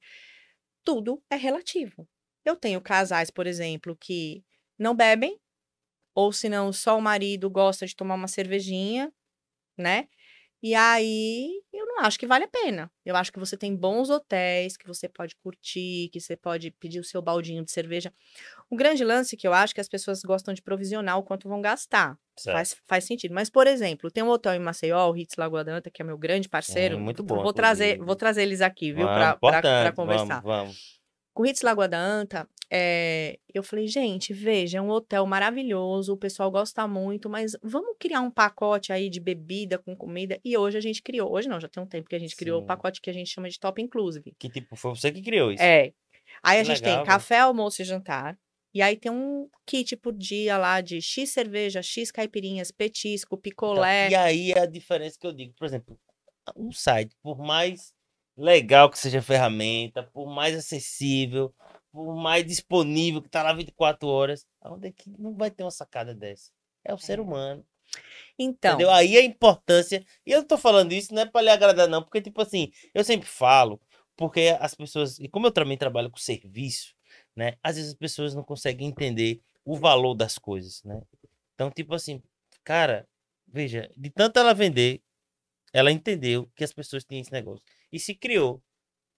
tudo 0.84 1.23
é 1.30 1.35
relativo. 1.35 2.07
Eu 2.45 2.56
tenho 2.56 2.81
casais, 2.81 3.30
por 3.31 3.47
exemplo, 3.47 3.95
que 3.95 4.43
não 4.77 4.95
bebem, 4.95 5.39
ou 6.15 6.34
se 6.34 6.49
não, 6.49 6.73
só 6.73 6.97
o 6.97 7.01
marido 7.01 7.49
gosta 7.49 7.85
de 7.85 7.95
tomar 7.95 8.15
uma 8.15 8.27
cervejinha, 8.27 9.11
né? 9.77 10.07
E 10.61 10.76
aí 10.76 11.61
eu 11.72 11.86
não 11.86 11.99
acho 11.99 12.19
que 12.19 12.27
vale 12.27 12.44
a 12.44 12.48
pena. 12.48 12.91
Eu 13.06 13.15
acho 13.15 13.31
que 13.31 13.40
você 13.40 13.56
tem 13.56 13.76
bons 13.76 14.10
hotéis, 14.10 14.76
que 14.76 14.86
você 14.86 15.07
pode 15.07 15.36
curtir, 15.38 16.10
que 16.11 16.19
você 16.19 16.36
pode 16.36 16.72
pedir 16.72 16.99
o 16.99 17.03
seu 17.03 17.22
baldinho 17.22 17.64
de 17.64 17.72
cerveja. 17.72 18.14
O 18.69 18.76
grande 18.76 19.03
lance 19.03 19.38
que 19.38 19.48
eu 19.48 19.53
acho 19.53 19.73
que 19.73 19.81
as 19.81 19.88
pessoas 19.88 20.22
gostam 20.22 20.53
de 20.53 20.61
provisionar 20.61 21.18
o 21.18 21.23
quanto 21.23 21.48
vão 21.48 21.61
gastar. 21.61 22.18
Certo. 22.38 22.56
Faz, 22.56 22.77
faz 22.88 23.03
sentido. 23.06 23.34
Mas, 23.34 23.49
por 23.49 23.68
exemplo, 23.68 24.11
tem 24.11 24.23
um 24.23 24.30
hotel 24.30 24.53
em 24.53 24.60
Maceió, 24.60 25.07
o 25.07 25.11
Ritz 25.11 25.36
Lagoa 25.38 25.64
Danta, 25.64 25.90
que 25.90 26.02
é 26.02 26.06
meu 26.06 26.18
grande 26.18 26.49
parceiro. 26.49 26.95
Sim, 26.95 27.02
muito 27.02 27.23
bom, 27.23 27.41
Vou 27.41 27.53
trazer, 27.53 27.98
vou 27.99 28.15
trazer 28.15 28.44
eles 28.44 28.61
aqui, 28.61 28.94
viu, 28.94 29.06
importante, 29.06 29.95
conversar. 29.95 30.41
Vamos, 30.41 30.44
vamos. 30.44 30.99
Com 31.34 31.44
o 31.44 31.45
Ritz 31.45 31.61
Lagoa 31.61 31.88
da 31.88 31.99
Anta, 31.99 32.48
é, 32.71 33.39
eu 33.53 33.63
falei, 33.63 33.87
gente, 33.87 34.31
veja, 34.31 34.77
é 34.77 34.81
um 34.81 34.89
hotel 34.89 35.25
maravilhoso, 35.25 36.13
o 36.13 36.17
pessoal 36.17 36.51
gosta 36.51 36.87
muito, 36.87 37.29
mas 37.29 37.53
vamos 37.63 37.95
criar 37.99 38.21
um 38.21 38.29
pacote 38.29 38.93
aí 38.93 39.09
de 39.09 39.19
bebida 39.19 39.79
com 39.79 39.95
comida. 39.95 40.39
E 40.45 40.55
hoje 40.55 40.77
a 40.77 40.81
gente 40.81 41.01
criou, 41.01 41.31
hoje 41.31 41.47
não, 41.49 41.59
já 41.59 41.67
tem 41.67 41.81
um 41.81 41.87
tempo 41.87 42.07
que 42.07 42.15
a 42.15 42.19
gente 42.19 42.35
criou 42.35 42.59
o 42.59 42.61
Sim. 42.61 42.67
pacote 42.67 43.01
que 43.01 43.09
a 43.09 43.13
gente 43.13 43.29
chama 43.29 43.49
de 43.49 43.59
Top 43.59 43.81
Inclusive. 43.81 44.35
Que 44.37 44.49
tipo, 44.49 44.75
foi 44.75 44.91
você 44.91 45.11
que 45.11 45.21
criou 45.21 45.51
isso. 45.51 45.63
É. 45.63 45.91
Aí 46.43 46.59
a 46.59 46.61
Que 46.61 46.65
gente 46.65 46.83
legal, 46.83 46.97
tem 46.97 47.05
café, 47.05 47.39
almoço 47.39 47.81
e 47.81 47.85
jantar. 47.85 48.37
E 48.71 48.83
aí 48.83 48.95
tem 48.95 49.11
um 49.11 49.49
kit 49.65 49.97
por 49.97 50.13
dia 50.13 50.55
lá 50.55 50.79
de 50.79 51.01
X 51.01 51.31
cerveja, 51.31 51.81
X 51.81 52.11
caipirinhas, 52.11 52.69
petisco, 52.69 53.33
Então, 53.33 53.41
picolé. 53.41 54.09
E 54.09 54.15
aí 54.15 54.51
é 54.51 54.59
a 54.59 54.65
diferença 54.67 55.17
que 55.19 55.25
eu 55.25 55.33
digo. 55.33 55.53
Por 55.57 55.65
exemplo, 55.65 55.99
um 56.55 56.71
site, 56.71 57.15
por 57.23 57.39
mais 57.39 57.91
legal 58.37 58.89
que 58.89 58.99
seja 58.99 59.19
a 59.19 59.23
ferramenta, 59.23 60.03
por 60.03 60.27
mais 60.27 60.55
acessível, 60.55 61.51
por 61.91 62.15
mais 62.15 62.45
disponível, 62.45 63.21
que 63.21 63.29
tá 63.29 63.43
lá 63.43 63.53
24 63.53 64.07
horas, 64.07 64.45
onde 64.63 64.87
é 64.87 64.91
que 64.91 65.09
não 65.17 65.33
vai 65.35 65.49
ter 65.51 65.63
uma 65.63 65.71
sacada 65.71 66.13
dessa? 66.13 66.51
É 66.83 66.93
o 66.93 66.97
ser 66.97 67.19
É. 67.19 67.21
humano. 67.21 67.65
Então, 68.37 68.73
Entendeu? 68.75 68.91
Aí 68.91 69.17
a 69.17 69.23
importância. 69.23 70.05
E 70.25 70.31
eu 70.31 70.39
não 70.39 70.47
tô 70.47 70.57
falando 70.57 70.93
isso, 70.93 71.13
não 71.13 71.21
é 71.21 71.25
pra 71.25 71.41
lhe 71.41 71.49
agradar, 71.49 71.87
não, 71.87 72.01
porque, 72.03 72.21
tipo 72.21 72.41
assim, 72.41 72.71
eu 72.93 73.03
sempre 73.03 73.27
falo, 73.27 73.81
porque 74.15 74.55
as 74.59 74.75
pessoas. 74.75 75.19
E 75.19 75.27
como 75.27 75.47
eu 75.47 75.51
também 75.51 75.77
trabalho 75.77 76.09
com 76.09 76.17
serviço, 76.17 76.95
né? 77.35 77.57
Às 77.63 77.75
vezes 77.75 77.91
as 77.91 77.97
pessoas 77.97 78.35
não 78.35 78.43
conseguem 78.43 78.87
entender 78.87 79.41
o 79.65 79.75
valor 79.75 80.13
das 80.13 80.37
coisas, 80.37 80.83
né? 80.83 81.01
Então, 81.55 81.69
tipo 81.71 81.93
assim, 81.95 82.21
cara, 82.63 83.07
veja, 83.47 83.91
de 83.97 84.09
tanto 84.09 84.39
ela 84.39 84.53
vender, 84.53 85.01
ela 85.73 85.91
entendeu 85.91 86.49
que 86.55 86.63
as 86.63 86.73
pessoas 86.73 87.03
tinham 87.03 87.21
esse 87.21 87.31
negócio. 87.31 87.63
E 87.91 87.99
se 87.99 88.15
criou. 88.15 88.61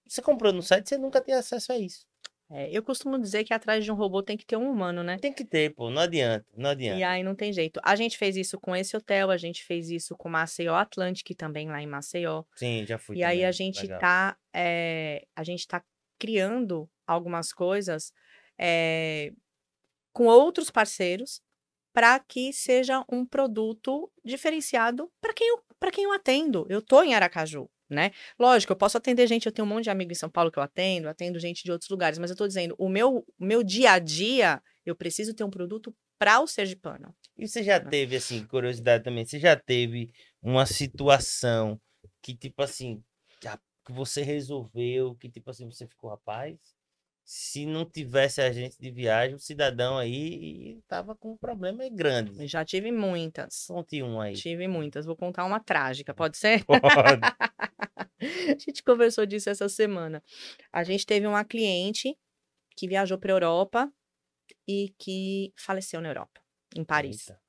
Você 0.08 0.20
comprou 0.20 0.52
no 0.52 0.62
site, 0.62 0.88
você 0.88 0.98
nunca 0.98 1.20
tem 1.20 1.34
acesso 1.34 1.72
a 1.72 1.78
isso. 1.78 2.06
É, 2.52 2.70
eu 2.70 2.82
costumo 2.82 3.18
dizer 3.18 3.44
que 3.44 3.54
atrás 3.54 3.84
de 3.84 3.90
um 3.90 3.94
robô 3.94 4.22
tem 4.22 4.36
que 4.36 4.44
ter 4.44 4.56
um 4.56 4.70
humano, 4.70 5.02
né? 5.02 5.18
Tem 5.18 5.32
que 5.32 5.44
ter, 5.44 5.74
pô, 5.74 5.90
não 5.90 6.02
adianta, 6.02 6.44
não 6.56 6.68
E 6.68 6.72
adianta. 6.72 7.08
aí 7.08 7.22
não 7.22 7.34
tem 7.34 7.52
jeito. 7.52 7.80
A 7.82 7.96
gente 7.96 8.18
fez 8.18 8.36
isso 8.36 8.60
com 8.60 8.76
esse 8.76 8.96
hotel, 8.96 9.30
a 9.30 9.36
gente 9.36 9.64
fez 9.64 9.90
isso 9.90 10.14
com 10.16 10.28
Maceió 10.28 10.74
Atlantic, 10.74 11.34
também 11.36 11.68
lá 11.68 11.80
em 11.80 11.86
Maceió. 11.86 12.44
Sim, 12.56 12.84
já 12.86 12.98
fui. 12.98 13.16
E 13.16 13.24
aí 13.24 13.36
também, 13.38 13.46
a 13.46 13.52
gente 13.52 13.82
legal. 13.82 13.98
tá, 14.00 14.36
eh, 14.54 15.24
a 15.34 15.42
gente 15.42 15.66
tá 15.66 15.82
criando 16.18 16.88
algumas 17.06 17.52
coisas 17.52 18.12
eh, 18.58 19.32
com 20.12 20.26
outros 20.26 20.70
parceiros 20.70 21.40
para 21.92 22.18
que 22.20 22.52
seja 22.52 23.04
um 23.10 23.24
produto 23.26 24.10
diferenciado 24.24 25.10
para 25.20 25.34
quem 25.34 25.48
eu, 25.48 25.62
para 25.78 25.90
quem 25.90 26.04
eu 26.04 26.12
atendo. 26.12 26.66
Eu 26.68 26.80
tô 26.80 27.02
em 27.02 27.14
Aracaju, 27.14 27.68
né? 27.92 28.10
Lógico, 28.38 28.72
eu 28.72 28.76
posso 28.76 28.96
atender 28.96 29.26
gente, 29.26 29.46
eu 29.46 29.52
tenho 29.52 29.66
um 29.66 29.68
monte 29.68 29.84
de 29.84 29.90
amigo 29.90 30.12
em 30.12 30.16
São 30.16 30.30
Paulo 30.30 30.50
que 30.50 30.58
eu 30.58 30.62
atendo, 30.62 31.08
atendo 31.08 31.38
gente 31.38 31.62
de 31.64 31.70
outros 31.70 31.90
lugares, 31.90 32.18
mas 32.18 32.30
eu 32.30 32.36
tô 32.36 32.46
dizendo, 32.46 32.74
o 32.78 32.88
meu, 32.88 33.24
meu 33.38 33.62
dia 33.62 33.92
a 33.92 33.98
dia, 33.98 34.62
eu 34.84 34.96
preciso 34.96 35.34
ter 35.34 35.44
um 35.44 35.50
produto 35.50 35.94
para 36.18 36.40
o 36.40 36.46
sergipano. 36.46 37.14
E 37.36 37.48
você 37.48 37.62
já 37.62 37.78
né? 37.78 37.90
teve, 37.90 38.16
assim, 38.16 38.44
curiosidade 38.46 39.04
também, 39.04 39.24
você 39.24 39.38
já 39.38 39.56
teve 39.56 40.12
uma 40.40 40.66
situação 40.66 41.80
que, 42.20 42.34
tipo 42.34 42.62
assim, 42.62 43.02
que 43.84 43.92
você 43.92 44.22
resolveu, 44.22 45.14
que, 45.16 45.28
tipo 45.28 45.50
assim, 45.50 45.66
você 45.66 45.86
ficou, 45.86 46.10
rapaz, 46.10 46.56
se 47.24 47.64
não 47.66 47.84
tivesse 47.84 48.40
agente 48.40 48.76
de 48.78 48.90
viagem, 48.90 49.34
o 49.34 49.38
cidadão 49.38 49.96
aí 49.96 50.80
tava 50.88 51.14
com 51.14 51.32
um 51.32 51.36
problema 51.36 51.88
grande. 51.88 52.46
Já 52.46 52.64
tive 52.64 52.90
muitas. 52.90 53.66
Conte 53.66 54.02
um 54.02 54.20
aí. 54.20 54.34
Tive 54.34 54.66
muitas. 54.66 55.06
Vou 55.06 55.16
contar 55.16 55.44
uma 55.44 55.60
trágica, 55.60 56.12
pode 56.14 56.36
ser? 56.36 56.64
Pode. 56.64 56.80
A 58.56 58.58
gente 58.58 58.82
conversou 58.82 59.26
disso 59.26 59.50
essa 59.50 59.68
semana. 59.68 60.22
A 60.72 60.84
gente 60.84 61.04
teve 61.04 61.26
uma 61.26 61.44
cliente 61.44 62.16
que 62.76 62.88
viajou 62.88 63.18
para 63.18 63.32
Europa 63.32 63.92
e 64.66 64.94
que 64.98 65.52
faleceu 65.56 66.00
na 66.00 66.08
Europa, 66.08 66.40
em 66.74 66.84
Paris, 66.84 67.28
Eita. 67.28 67.40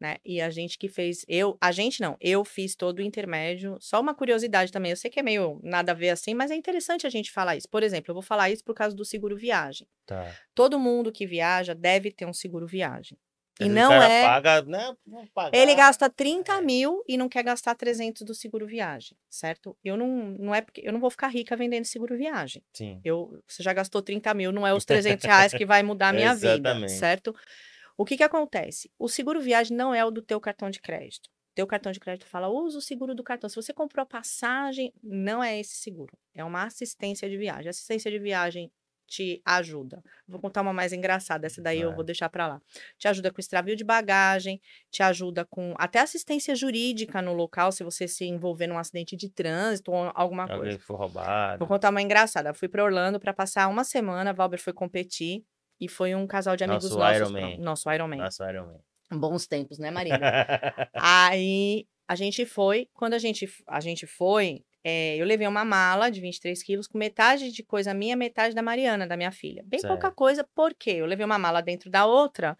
né? 0.00 0.16
E 0.24 0.40
a 0.40 0.50
gente 0.50 0.78
que 0.78 0.88
fez, 0.88 1.24
eu, 1.28 1.56
a 1.60 1.72
gente 1.72 2.00
não, 2.00 2.16
eu 2.20 2.44
fiz 2.44 2.74
todo 2.74 2.98
o 2.98 3.02
intermédio. 3.02 3.76
Só 3.80 4.00
uma 4.00 4.14
curiosidade 4.14 4.70
também, 4.70 4.90
eu 4.90 4.96
sei 4.96 5.10
que 5.10 5.20
é 5.20 5.22
meio 5.22 5.60
nada 5.62 5.92
a 5.92 5.94
ver 5.94 6.10
assim, 6.10 6.34
mas 6.34 6.50
é 6.50 6.54
interessante 6.54 7.06
a 7.06 7.10
gente 7.10 7.30
falar 7.32 7.56
isso. 7.56 7.68
Por 7.68 7.82
exemplo, 7.82 8.10
eu 8.10 8.14
vou 8.14 8.22
falar 8.22 8.50
isso 8.50 8.64
por 8.64 8.74
causa 8.74 8.94
do 8.94 9.04
seguro 9.04 9.36
viagem. 9.36 9.88
Tá. 10.06 10.34
Todo 10.54 10.78
mundo 10.78 11.12
que 11.12 11.26
viaja 11.26 11.74
deve 11.74 12.10
ter 12.10 12.26
um 12.26 12.34
seguro 12.34 12.66
viagem. 12.66 13.18
E 13.60 13.68
não 13.68 13.92
é 13.92 14.22
Paga, 14.24 14.64
pagar. 15.32 15.56
ele 15.56 15.74
gasta 15.76 16.10
30 16.10 16.54
É. 16.54 16.60
mil 16.60 17.04
e 17.06 17.16
não 17.16 17.28
quer 17.28 17.44
gastar 17.44 17.74
300 17.76 18.22
do 18.22 18.34
seguro 18.34 18.66
viagem, 18.66 19.16
certo? 19.30 19.76
Eu 19.84 19.96
não, 19.96 20.08
não 20.38 20.54
é 20.54 20.60
porque 20.60 20.80
eu 20.84 20.92
não 20.92 20.98
vou 20.98 21.10
ficar 21.10 21.28
rica 21.28 21.56
vendendo 21.56 21.84
seguro 21.84 22.16
viagem. 22.16 22.62
Sim. 22.72 23.00
Eu, 23.04 23.40
você 23.46 23.62
já 23.62 23.72
gastou 23.72 24.02
30 24.02 24.34
mil, 24.34 24.50
não 24.50 24.66
é 24.66 24.74
os 24.74 24.84
300 24.84 25.24
reais 25.24 25.52
que 25.54 25.64
vai 25.64 25.82
mudar 25.84 26.08
a 26.08 26.12
minha 26.12 26.34
vida, 26.34 26.88
certo? 26.88 27.34
O 27.96 28.04
que 28.04 28.16
que 28.16 28.24
acontece? 28.24 28.90
O 28.98 29.08
seguro 29.08 29.40
viagem 29.40 29.76
não 29.76 29.94
é 29.94 30.04
o 30.04 30.10
do 30.10 30.20
teu 30.20 30.40
cartão 30.40 30.68
de 30.68 30.80
crédito. 30.80 31.30
Teu 31.54 31.68
cartão 31.68 31.92
de 31.92 32.00
crédito 32.00 32.26
fala, 32.26 32.48
usa 32.48 32.78
o 32.78 32.82
seguro 32.82 33.14
do 33.14 33.22
cartão. 33.22 33.48
Se 33.48 33.54
você 33.54 33.72
comprou 33.72 34.02
a 34.02 34.06
passagem, 34.06 34.92
não 35.00 35.40
é 35.40 35.60
esse 35.60 35.76
seguro. 35.76 36.18
É 36.34 36.42
uma 36.42 36.64
assistência 36.64 37.30
de 37.30 37.36
viagem. 37.36 37.68
Assistência 37.68 38.10
de 38.10 38.18
viagem 38.18 38.72
te 39.06 39.40
ajuda. 39.44 40.02
Vou 40.26 40.40
contar 40.40 40.62
uma 40.62 40.72
mais 40.72 40.92
engraçada, 40.92 41.46
essa 41.46 41.60
daí 41.62 41.80
eu 41.80 41.88
Vai. 41.88 41.96
vou 41.96 42.04
deixar 42.04 42.28
para 42.28 42.46
lá. 42.46 42.62
Te 42.98 43.08
ajuda 43.08 43.32
com 43.32 43.40
extravio 43.40 43.76
de 43.76 43.84
bagagem, 43.84 44.60
te 44.90 45.02
ajuda 45.02 45.44
com 45.44 45.74
até 45.78 46.00
assistência 46.00 46.54
jurídica 46.54 47.20
no 47.20 47.32
local, 47.32 47.70
se 47.72 47.84
você 47.84 48.08
se 48.08 48.24
envolver 48.24 48.66
num 48.66 48.78
acidente 48.78 49.16
de 49.16 49.28
trânsito 49.28 49.92
ou 49.92 50.10
alguma 50.14 50.46
coisa. 50.46 50.62
Alguém 50.62 50.78
foi 50.78 50.96
roubado. 50.96 51.58
Vou 51.58 51.68
contar 51.68 51.90
uma 51.90 52.02
engraçada. 52.02 52.50
Eu 52.50 52.54
fui 52.54 52.68
para 52.68 52.84
Orlando 52.84 53.20
para 53.20 53.32
passar 53.32 53.68
uma 53.68 53.84
semana, 53.84 54.32
Valber 54.32 54.60
foi 54.60 54.72
competir 54.72 55.44
e 55.80 55.88
foi 55.88 56.14
um 56.14 56.26
casal 56.26 56.56
de 56.56 56.64
amigos 56.64 56.84
Nosso 56.84 56.98
nossos. 56.98 57.16
Iron 57.16 57.30
Man. 57.30 57.56
Nosso 57.58 57.92
Iron 57.92 58.08
Man. 58.08 58.16
Nossa, 58.16 58.50
Iron 58.50 58.66
Man. 58.66 58.80
Bons 59.18 59.46
tempos, 59.46 59.78
né, 59.78 59.90
Marina? 59.90 60.18
Aí 60.94 61.86
a 62.08 62.14
gente 62.14 62.44
foi, 62.46 62.88
quando 62.92 63.14
a 63.14 63.18
gente, 63.18 63.48
a 63.66 63.80
gente 63.80 64.06
foi, 64.06 64.64
eh, 64.84 65.16
eu 65.16 65.24
levei 65.24 65.46
uma 65.48 65.64
mala 65.64 66.10
de 66.10 66.20
23 66.20 66.62
quilos 66.62 66.86
com 66.86 66.98
metade 66.98 67.50
de 67.50 67.62
coisa 67.62 67.94
minha, 67.94 68.14
metade 68.14 68.54
da 68.54 68.62
Mariana, 68.62 69.06
da 69.06 69.16
minha 69.16 69.32
filha. 69.32 69.62
Bem 69.64 69.80
pouca 69.80 70.08
Certo. 70.08 70.14
coisa, 70.14 70.46
por 70.54 70.74
quê? 70.74 70.96
Eu 70.98 71.06
levei 71.06 71.24
uma 71.24 71.38
mala 71.38 71.62
dentro 71.62 71.90
da 71.90 72.04
outra, 72.04 72.56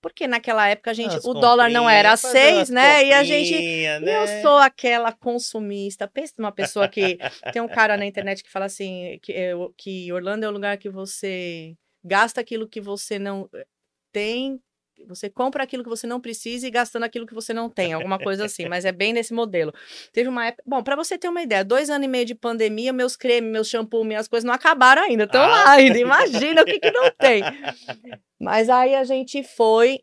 porque 0.00 0.28
naquela 0.28 0.68
época 0.68 0.92
a 0.92 0.94
gente, 0.94 1.14
Umas 1.14 1.24
o 1.24 1.34
dólar 1.34 1.68
não 1.68 1.90
era 1.90 2.16
seis, 2.16 2.70
né? 2.70 3.04
E 3.04 3.12
a 3.12 3.24
gente 3.24 3.54
e 3.54 3.84
eu 3.84 4.00
né? 4.00 4.40
sou 4.40 4.58
aquela 4.58 5.10
consumista. 5.10 6.06
Pensa 6.06 6.34
numa 6.38 6.52
pessoa 6.52 6.86
que 6.86 7.18
tem 7.52 7.60
um 7.60 7.68
cara 7.68 7.96
na 7.96 8.06
internet 8.06 8.44
que 8.44 8.50
fala 8.50 8.66
assim 8.66 9.18
que, 9.20 9.32
é 9.32 9.52
que 9.76 10.12
Orlando 10.12 10.46
é 10.46 10.48
o 10.48 10.52
lugar 10.52 10.78
que 10.78 10.88
você 10.88 11.74
gasta 12.04 12.40
aquilo 12.40 12.68
que 12.68 12.80
você 12.80 13.18
não 13.18 13.48
eh, 13.52 13.66
tem, 14.12 14.60
você 15.06 15.28
compra 15.28 15.62
aquilo 15.64 15.82
que 15.82 15.88
você 15.88 16.06
não 16.06 16.20
precisa 16.20 16.66
e 16.66 16.70
gastando 16.70 17.02
aquilo 17.04 17.26
que 17.26 17.34
você 17.34 17.52
não 17.52 17.68
tem, 17.68 17.92
alguma 17.92 18.18
coisa 18.18 18.44
assim. 18.44 18.66
Mas 18.68 18.84
é 18.84 18.92
bem 18.92 19.12
nesse 19.12 19.32
modelo. 19.34 19.72
Teve 20.12 20.28
uma 20.28 20.46
época. 20.46 20.62
Bom, 20.66 20.82
para 20.82 20.96
você 20.96 21.18
ter 21.18 21.28
uma 21.28 21.42
ideia, 21.42 21.64
dois 21.64 21.90
anos 21.90 22.04
e 22.06 22.08
meio 22.08 22.24
de 22.24 22.34
pandemia, 22.34 22.92
meus 22.92 23.16
cremes, 23.16 23.50
meus 23.50 23.68
shampoo, 23.68 24.04
minhas 24.04 24.28
coisas 24.28 24.44
não 24.46 24.54
acabaram 24.54 25.02
ainda, 25.02 25.24
estão 25.24 25.40
lá 25.46 25.64
Ah. 25.64 25.70
ainda. 25.72 25.98
Imagina 25.98 26.62
o 26.62 26.64
que, 26.64 26.78
que 26.78 26.90
não 26.90 27.10
tem. 27.10 27.42
Mas 28.40 28.68
aí 28.68 28.94
a 28.94 29.04
gente 29.04 29.42
foi. 29.42 29.94
e- 29.96 30.00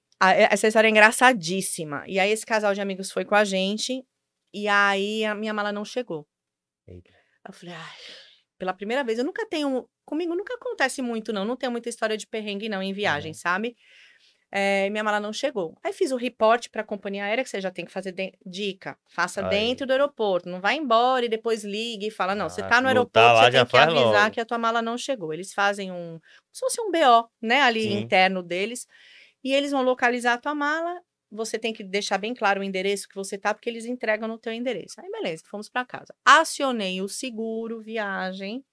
Essa 0.51 0.67
história 0.67 0.87
é 0.87 0.91
engraçadíssima. 0.91 2.03
E 2.07 2.19
aí 2.19 2.31
esse 2.31 2.45
casal 2.45 2.73
de 2.73 2.81
amigos 2.81 3.11
foi 3.11 3.25
com 3.25 3.35
a 3.35 3.43
gente. 3.43 4.03
E 4.53 4.67
aí 4.67 5.23
a 5.25 5.33
minha 5.33 5.53
mala 5.53 5.71
não 5.71 5.85
chegou. 5.85 6.27
Eita. 6.87 7.09
Eu 7.47 7.53
falei, 7.53 7.73
ai, 7.73 7.97
pela 8.59 8.73
primeira 8.73 9.03
vez, 9.03 9.17
eu 9.17 9.25
nunca 9.25 9.45
tenho. 9.47 9.87
Comigo 10.05 10.35
nunca 10.35 10.53
acontece 10.55 11.01
muito, 11.01 11.31
não. 11.31 11.45
Não 11.45 11.55
tenho 11.55 11.71
muita 11.71 11.87
história 11.89 12.17
de 12.17 12.27
perrengue, 12.27 12.67
não, 12.69 12.83
em 12.83 12.91
viagem, 12.93 13.33
sabe? 13.33 13.75
É, 14.51 14.89
minha 14.89 15.03
mala 15.03 15.19
não 15.19 15.31
chegou. 15.31 15.75
Aí 15.83 15.93
fiz 15.93 16.11
o 16.11 16.17
reporte 16.17 16.69
para 16.69 16.81
a 16.81 16.85
companhia 16.85 17.23
aérea, 17.23 17.43
que 17.43 17.49
você 17.49 17.61
já 17.61 17.71
tem 17.71 17.85
que 17.85 17.91
fazer 17.91 18.13
dica. 18.45 18.97
Faça 19.09 19.41
Aí. 19.47 19.49
dentro 19.49 19.87
do 19.87 19.91
aeroporto. 19.91 20.49
Não 20.49 20.59
vai 20.59 20.75
embora 20.75 21.25
e 21.25 21.29
depois 21.29 21.63
ligue 21.63 22.07
e 22.07 22.11
fala, 22.11 22.35
não, 22.35 22.49
você 22.49 22.61
Ah, 22.61 22.67
tá 22.67 22.81
no 22.81 22.87
se 22.87 22.87
aeroporto, 22.87 23.19
lá, 23.19 23.45
você 23.45 23.51
tem 23.51 23.65
que 23.65 23.77
avisar 23.77 24.13
logo. 24.23 24.31
que 24.33 24.41
a 24.41 24.45
tua 24.45 24.57
mala 24.57 24.81
não 24.81 24.97
chegou. 24.97 25.33
Eles 25.33 25.53
fazem 25.53 25.91
um. 25.91 26.19
Como 26.19 26.21
se 26.53 26.59
fosse 26.59 26.81
um 26.81 26.91
BO, 26.91 27.29
né? 27.41 27.61
Ali 27.61 27.83
Sim. 27.83 27.99
interno 28.01 28.43
deles. 28.43 28.85
E 29.43 29.53
eles 29.53 29.71
vão 29.71 29.83
localizar 29.83 30.33
a 30.33 30.37
tua 30.37 30.53
mala. 30.53 31.01
Você 31.31 31.57
tem 31.57 31.71
que 31.71 31.81
deixar 31.81 32.17
bem 32.17 32.33
claro 32.33 32.59
o 32.59 32.63
endereço 32.63 33.07
que 33.07 33.15
você 33.15 33.37
tá, 33.37 33.53
porque 33.53 33.69
eles 33.69 33.85
entregam 33.85 34.27
no 34.27 34.37
teu 34.37 34.51
endereço. 34.51 34.99
Aí, 34.99 35.09
beleza, 35.09 35.43
fomos 35.49 35.69
para 35.69 35.85
casa. 35.85 36.13
Acionei 36.25 37.01
o 37.01 37.07
seguro 37.07 37.79
viagem. 37.81 38.65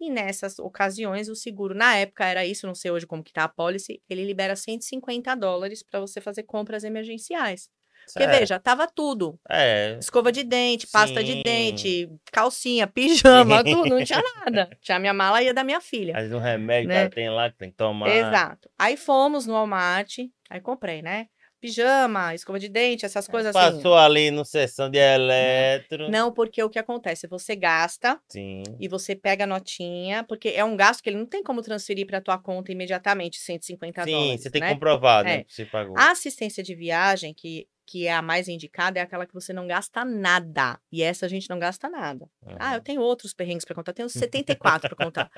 E 0.00 0.10
nessas 0.10 0.58
ocasiões, 0.58 1.28
o 1.28 1.34
seguro, 1.36 1.74
na 1.74 1.94
época 1.96 2.24
era 2.24 2.46
isso, 2.46 2.66
não 2.66 2.74
sei 2.74 2.90
hoje 2.90 3.06
como 3.06 3.22
que 3.22 3.32
tá 3.32 3.44
a 3.44 3.48
policy, 3.48 4.00
ele 4.08 4.24
libera 4.24 4.56
150 4.56 5.34
dólares 5.34 5.82
para 5.82 6.00
você 6.00 6.20
fazer 6.20 6.44
compras 6.44 6.84
emergenciais. 6.84 7.68
Porque, 8.06 8.22
É. 8.24 8.38
veja, 8.40 8.58
tava 8.58 8.86
tudo. 8.88 9.38
É. 9.48 9.96
Escova 10.00 10.32
de 10.32 10.42
dente, 10.42 10.86
pasta 10.86 11.22
de 11.22 11.32
Sim. 11.34 11.42
dente, 11.42 12.08
calcinha, 12.32 12.86
pijama, 12.86 13.62
tudo, 13.62 13.90
não 13.90 14.02
tinha 14.02 14.22
nada. 14.44 14.70
Tinha 14.80 14.96
a 14.96 14.98
minha 14.98 15.12
mala 15.12 15.42
e 15.42 15.50
a 15.50 15.52
da 15.52 15.62
minha 15.62 15.80
filha. 15.82 16.14
Mas 16.14 16.32
um 16.32 16.38
remédio 16.38 16.88
Né? 16.88 16.94
que 16.94 17.00
ela 17.02 17.10
tem 17.10 17.30
lá 17.30 17.50
que 17.50 17.58
tem 17.58 17.70
que 17.70 17.76
tomar. 17.76 18.08
Exato. 18.08 18.70
Aí 18.78 18.96
fomos 18.96 19.46
no 19.46 19.52
Walmart, 19.52 20.16
aí 20.48 20.60
comprei, 20.62 21.02
né? 21.02 21.26
Pijama, 21.60 22.34
escova 22.34 22.58
de 22.58 22.68
dente, 22.68 23.04
essas 23.04 23.28
coisas 23.28 23.54
assim. 23.54 23.76
Passou 23.76 23.94
ali 23.94 24.30
no 24.30 24.44
sessão 24.44 24.88
de 24.88 24.98
eletro. 24.98 26.10
Não, 26.10 26.32
porque 26.32 26.62
o 26.62 26.70
que 26.70 26.78
acontece? 26.78 27.26
Você 27.26 27.54
gasta 27.54 28.18
Sim. 28.28 28.62
e 28.80 28.88
você 28.88 29.14
pega 29.14 29.44
a 29.44 29.46
notinha, 29.46 30.24
porque 30.24 30.48
é 30.48 30.64
um 30.64 30.74
gasto 30.76 31.02
que 31.02 31.10
ele 31.10 31.18
não 31.18 31.26
tem 31.26 31.42
como 31.42 31.60
transferir 31.60 32.06
para 32.06 32.20
tua 32.20 32.38
conta 32.38 32.72
imediatamente, 32.72 33.38
150 33.38 34.04
Sim, 34.04 34.10
dólares. 34.10 34.42
você 34.42 34.50
tem 34.50 34.60
né? 34.60 34.68
que 34.68 34.74
comprovar, 34.74 35.22
né? 35.24 35.40
É. 35.40 35.44
Você 35.46 35.66
pagou. 35.66 35.94
A 35.98 36.10
assistência 36.10 36.62
de 36.62 36.74
viagem, 36.74 37.34
que, 37.34 37.68
que 37.90 38.06
é 38.06 38.12
a 38.14 38.22
mais 38.22 38.46
indicada, 38.46 39.00
é 39.00 39.02
aquela 39.02 39.26
que 39.26 39.34
você 39.34 39.52
não 39.52 39.66
gasta 39.66 40.04
nada. 40.04 40.80
E 40.92 41.02
essa 41.02 41.26
a 41.26 41.28
gente 41.28 41.50
não 41.50 41.58
gasta 41.58 41.88
nada. 41.88 42.30
Ah, 42.56 42.74
eu 42.74 42.78
Uhum. 42.78 42.84
tenho 42.84 43.00
outros 43.00 43.34
perrengues 43.34 43.64
para 43.64 43.74
contar, 43.74 43.92
tenho 43.92 44.08
74 44.78 44.88
para 44.88 45.04
contar. 45.04 45.30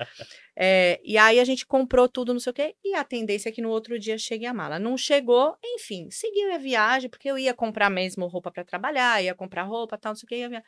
É, 0.55 1.01
e 1.03 1.17
aí 1.17 1.39
a 1.39 1.43
gente 1.45 1.65
comprou 1.65 2.07
tudo, 2.07 2.31
não 2.31 2.39
sei 2.39 2.51
o 2.51 2.53
quê, 2.53 2.75
e 2.83 2.93
a 2.93 3.03
tendência 3.03 3.49
é 3.49 3.51
que 3.51 3.61
no 3.61 3.69
outro 3.69 3.97
dia 3.97 4.19
chegue 4.19 4.45
a 4.45 4.53
mala. 4.53 4.77
Não 4.77 4.95
chegou, 4.95 5.57
enfim, 5.63 6.09
seguiu 6.11 6.53
a 6.53 6.59
viagem, 6.59 7.09
porque 7.09 7.27
eu 7.27 7.39
ia 7.39 7.55
comprar 7.55 7.89
mesmo 7.89 8.27
roupa 8.27 8.51
para 8.51 8.63
trabalhar, 8.63 9.23
ia 9.23 9.33
comprar 9.33 9.63
roupa, 9.63 9.97
tal, 9.97 10.11
não 10.11 10.15
sei 10.15 10.25
o 10.25 10.29
quê. 10.29 10.35
Ia 10.37 10.49
via... 10.49 10.63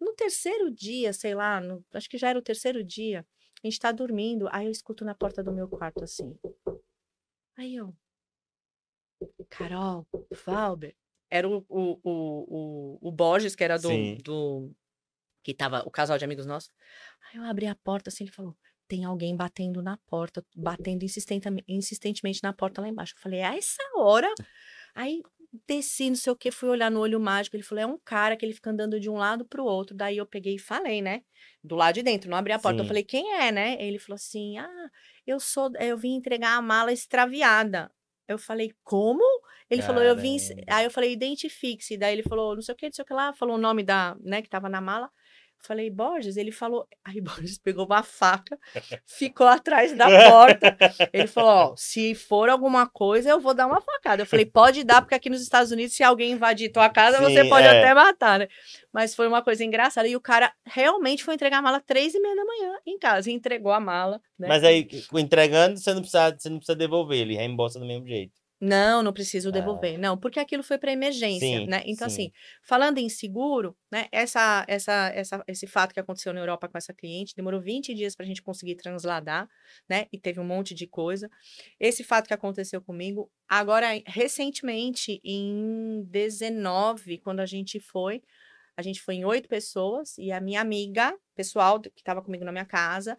No 0.00 0.14
terceiro 0.14 0.70
dia, 0.70 1.12
sei 1.12 1.34
lá, 1.34 1.60
no- 1.60 1.84
acho 1.92 2.08
que 2.08 2.16
já 2.16 2.30
era 2.30 2.38
o 2.38 2.42
terceiro 2.42 2.82
dia, 2.82 3.26
a 3.62 3.66
gente 3.66 3.78
tá 3.78 3.92
dormindo, 3.92 4.48
aí 4.50 4.64
eu 4.64 4.70
escuto 4.70 5.04
na 5.04 5.14
porta 5.14 5.42
do 5.42 5.52
meu 5.52 5.68
quarto 5.68 6.04
assim. 6.04 6.34
Aí 7.56 7.74
eu. 7.76 7.94
Carol, 9.50 10.06
Valber. 10.46 10.94
Era 11.30 11.48
o, 11.48 11.64
o, 11.68 12.00
o, 12.02 13.08
o, 13.08 13.12
Borges, 13.12 13.54
que 13.54 13.64
era 13.64 13.78
do, 13.78 13.88
Sim. 13.88 14.18
do. 14.24 14.70
Que 15.42 15.54
tava 15.54 15.82
o 15.86 15.90
casal 15.90 16.18
de 16.18 16.24
amigos 16.24 16.46
nossos. 16.46 16.70
Aí 17.30 17.38
eu 17.38 17.44
abri 17.44 17.66
a 17.66 17.74
porta 17.74 18.08
assim, 18.10 18.24
ele 18.24 18.32
falou: 18.32 18.56
tem 18.88 19.04
alguém 19.04 19.36
batendo 19.36 19.82
na 19.82 19.98
porta, 20.06 20.44
batendo 20.56 21.04
insistentemente 21.68 22.42
na 22.42 22.52
porta 22.52 22.80
lá 22.80 22.88
embaixo. 22.88 23.14
Eu 23.14 23.20
falei, 23.20 23.42
a 23.42 23.54
essa 23.54 23.82
hora? 23.96 24.32
Aí 24.94 25.22
desci, 25.66 26.08
não 26.08 26.16
sei 26.16 26.32
o 26.32 26.36
que, 26.36 26.50
fui 26.50 26.68
olhar 26.68 26.90
no 26.90 27.00
olho 27.00 27.20
mágico. 27.20 27.56
Ele 27.56 27.62
falou, 27.62 27.82
é 27.82 27.86
um 27.86 27.98
cara 27.98 28.36
que 28.36 28.44
ele 28.44 28.52
fica 28.52 28.70
andando 28.70 28.98
de 28.98 29.08
um 29.08 29.16
lado 29.16 29.44
pro 29.44 29.64
outro. 29.64 29.96
Daí 29.96 30.16
eu 30.16 30.26
peguei 30.26 30.56
e 30.56 30.58
falei, 30.58 31.00
né? 31.00 31.22
Do 31.62 31.76
lado 31.76 31.94
de 31.94 32.02
dentro, 32.02 32.30
não 32.30 32.38
abri 32.38 32.52
a 32.52 32.58
porta. 32.58 32.80
Eu 32.80 32.84
Sim. 32.84 32.88
falei, 32.88 33.04
quem 33.04 33.34
é, 33.34 33.52
né? 33.52 33.76
Ele 33.80 33.98
falou 33.98 34.16
assim: 34.16 34.58
ah, 34.58 34.90
eu 35.26 35.38
sou, 35.38 35.70
eu 35.78 35.96
vim 35.96 36.14
entregar 36.14 36.56
a 36.56 36.62
mala 36.62 36.92
extraviada. 36.92 37.90
Eu 38.26 38.38
falei, 38.38 38.72
como? 38.82 39.24
Ele 39.70 39.82
falou, 39.82 40.02
eu 40.02 40.16
vim. 40.16 40.36
Aí 40.66 40.84
eu 40.84 40.90
falei, 40.90 41.12
identifique-se. 41.12 41.96
Daí 41.96 42.14
ele 42.14 42.22
falou, 42.22 42.54
não 42.54 42.62
sei 42.62 42.74
o 42.74 42.76
que, 42.76 42.86
não 42.86 42.92
sei 42.92 43.02
o 43.02 43.06
que 43.06 43.12
lá, 43.12 43.32
falou 43.32 43.56
o 43.56 43.60
nome 43.60 43.82
da, 43.82 44.16
né, 44.20 44.40
que 44.40 44.48
tava 44.48 44.68
na 44.68 44.80
mala. 44.80 45.10
Falei, 45.60 45.90
Borges, 45.90 46.36
ele 46.36 46.52
falou. 46.52 46.86
Aí 47.04 47.20
Borges 47.20 47.58
pegou 47.58 47.84
uma 47.84 48.02
faca, 48.02 48.58
ficou 49.04 49.46
atrás 49.46 49.96
da 49.96 50.06
porta. 50.30 50.76
Ele 51.12 51.26
falou: 51.26 51.50
ó, 51.50 51.74
se 51.76 52.14
for 52.14 52.48
alguma 52.48 52.86
coisa, 52.86 53.30
eu 53.30 53.40
vou 53.40 53.52
dar 53.54 53.66
uma 53.66 53.80
facada. 53.80 54.22
Eu 54.22 54.26
falei, 54.26 54.46
pode 54.46 54.84
dar, 54.84 55.02
porque 55.02 55.14
aqui 55.14 55.28
nos 55.28 55.42
Estados 55.42 55.72
Unidos, 55.72 55.94
se 55.94 56.02
alguém 56.02 56.32
invadir 56.32 56.70
tua 56.70 56.88
casa, 56.88 57.20
você 57.20 57.42
Sim, 57.42 57.48
pode 57.48 57.66
é. 57.66 57.70
até 57.70 57.92
matar, 57.92 58.38
né? 58.38 58.48
Mas 58.92 59.14
foi 59.14 59.26
uma 59.26 59.42
coisa 59.42 59.64
engraçada. 59.64 60.06
E 60.06 60.14
o 60.14 60.20
cara 60.20 60.52
realmente 60.64 61.24
foi 61.24 61.34
entregar 61.34 61.58
a 61.58 61.62
mala 61.62 61.80
três 61.80 62.14
e 62.14 62.20
meia 62.20 62.36
da 62.36 62.44
manhã 62.44 62.74
em 62.86 62.98
casa. 62.98 63.28
E 63.28 63.34
entregou 63.34 63.72
a 63.72 63.80
mala. 63.80 64.20
Né? 64.38 64.46
Mas 64.46 64.62
aí, 64.62 64.88
entregando, 65.14 65.78
você 65.78 65.92
não 65.92 66.02
precisa, 66.02 66.36
você 66.38 66.48
não 66.48 66.58
precisa 66.58 66.76
devolver, 66.76 67.18
ele 67.18 67.34
reembolsa 67.34 67.80
do 67.80 67.86
mesmo 67.86 68.06
jeito. 68.06 68.32
Não, 68.60 69.04
não 69.04 69.12
preciso 69.12 69.52
devolver. 69.52 69.96
Não, 69.98 70.18
porque 70.18 70.40
aquilo 70.40 70.64
foi 70.64 70.78
para 70.78 70.90
emergência, 70.90 71.60
Sim, 71.60 71.66
né? 71.66 71.82
Então, 71.86 72.08
sim. 72.08 72.22
assim, 72.22 72.32
falando 72.62 72.98
em 72.98 73.08
seguro, 73.08 73.76
né? 73.90 74.06
Essa, 74.10 74.64
essa, 74.66 75.12
essa, 75.14 75.44
esse 75.46 75.66
fato 75.66 75.94
que 75.94 76.00
aconteceu 76.00 76.32
na 76.32 76.40
Europa 76.40 76.68
com 76.68 76.76
essa 76.76 76.92
cliente 76.92 77.36
demorou 77.36 77.60
20 77.60 77.94
dias 77.94 78.16
para 78.16 78.24
a 78.24 78.26
gente 78.26 78.42
conseguir 78.42 78.74
transladar, 78.74 79.48
né? 79.88 80.06
E 80.12 80.18
teve 80.18 80.40
um 80.40 80.44
monte 80.44 80.74
de 80.74 80.88
coisa. 80.88 81.30
Esse 81.78 82.02
fato 82.02 82.26
que 82.26 82.34
aconteceu 82.34 82.82
comigo, 82.82 83.30
agora, 83.48 83.88
recentemente, 84.04 85.20
em 85.22 86.02
19, 86.08 87.18
quando 87.18 87.38
a 87.38 87.46
gente 87.46 87.78
foi, 87.78 88.22
a 88.76 88.82
gente 88.82 89.00
foi 89.00 89.14
em 89.14 89.24
oito 89.24 89.48
pessoas 89.48 90.18
e 90.18 90.32
a 90.32 90.40
minha 90.40 90.60
amiga 90.60 91.16
pessoal 91.36 91.80
que 91.80 91.90
estava 91.96 92.22
comigo 92.22 92.44
na 92.44 92.50
minha 92.50 92.64
casa. 92.64 93.16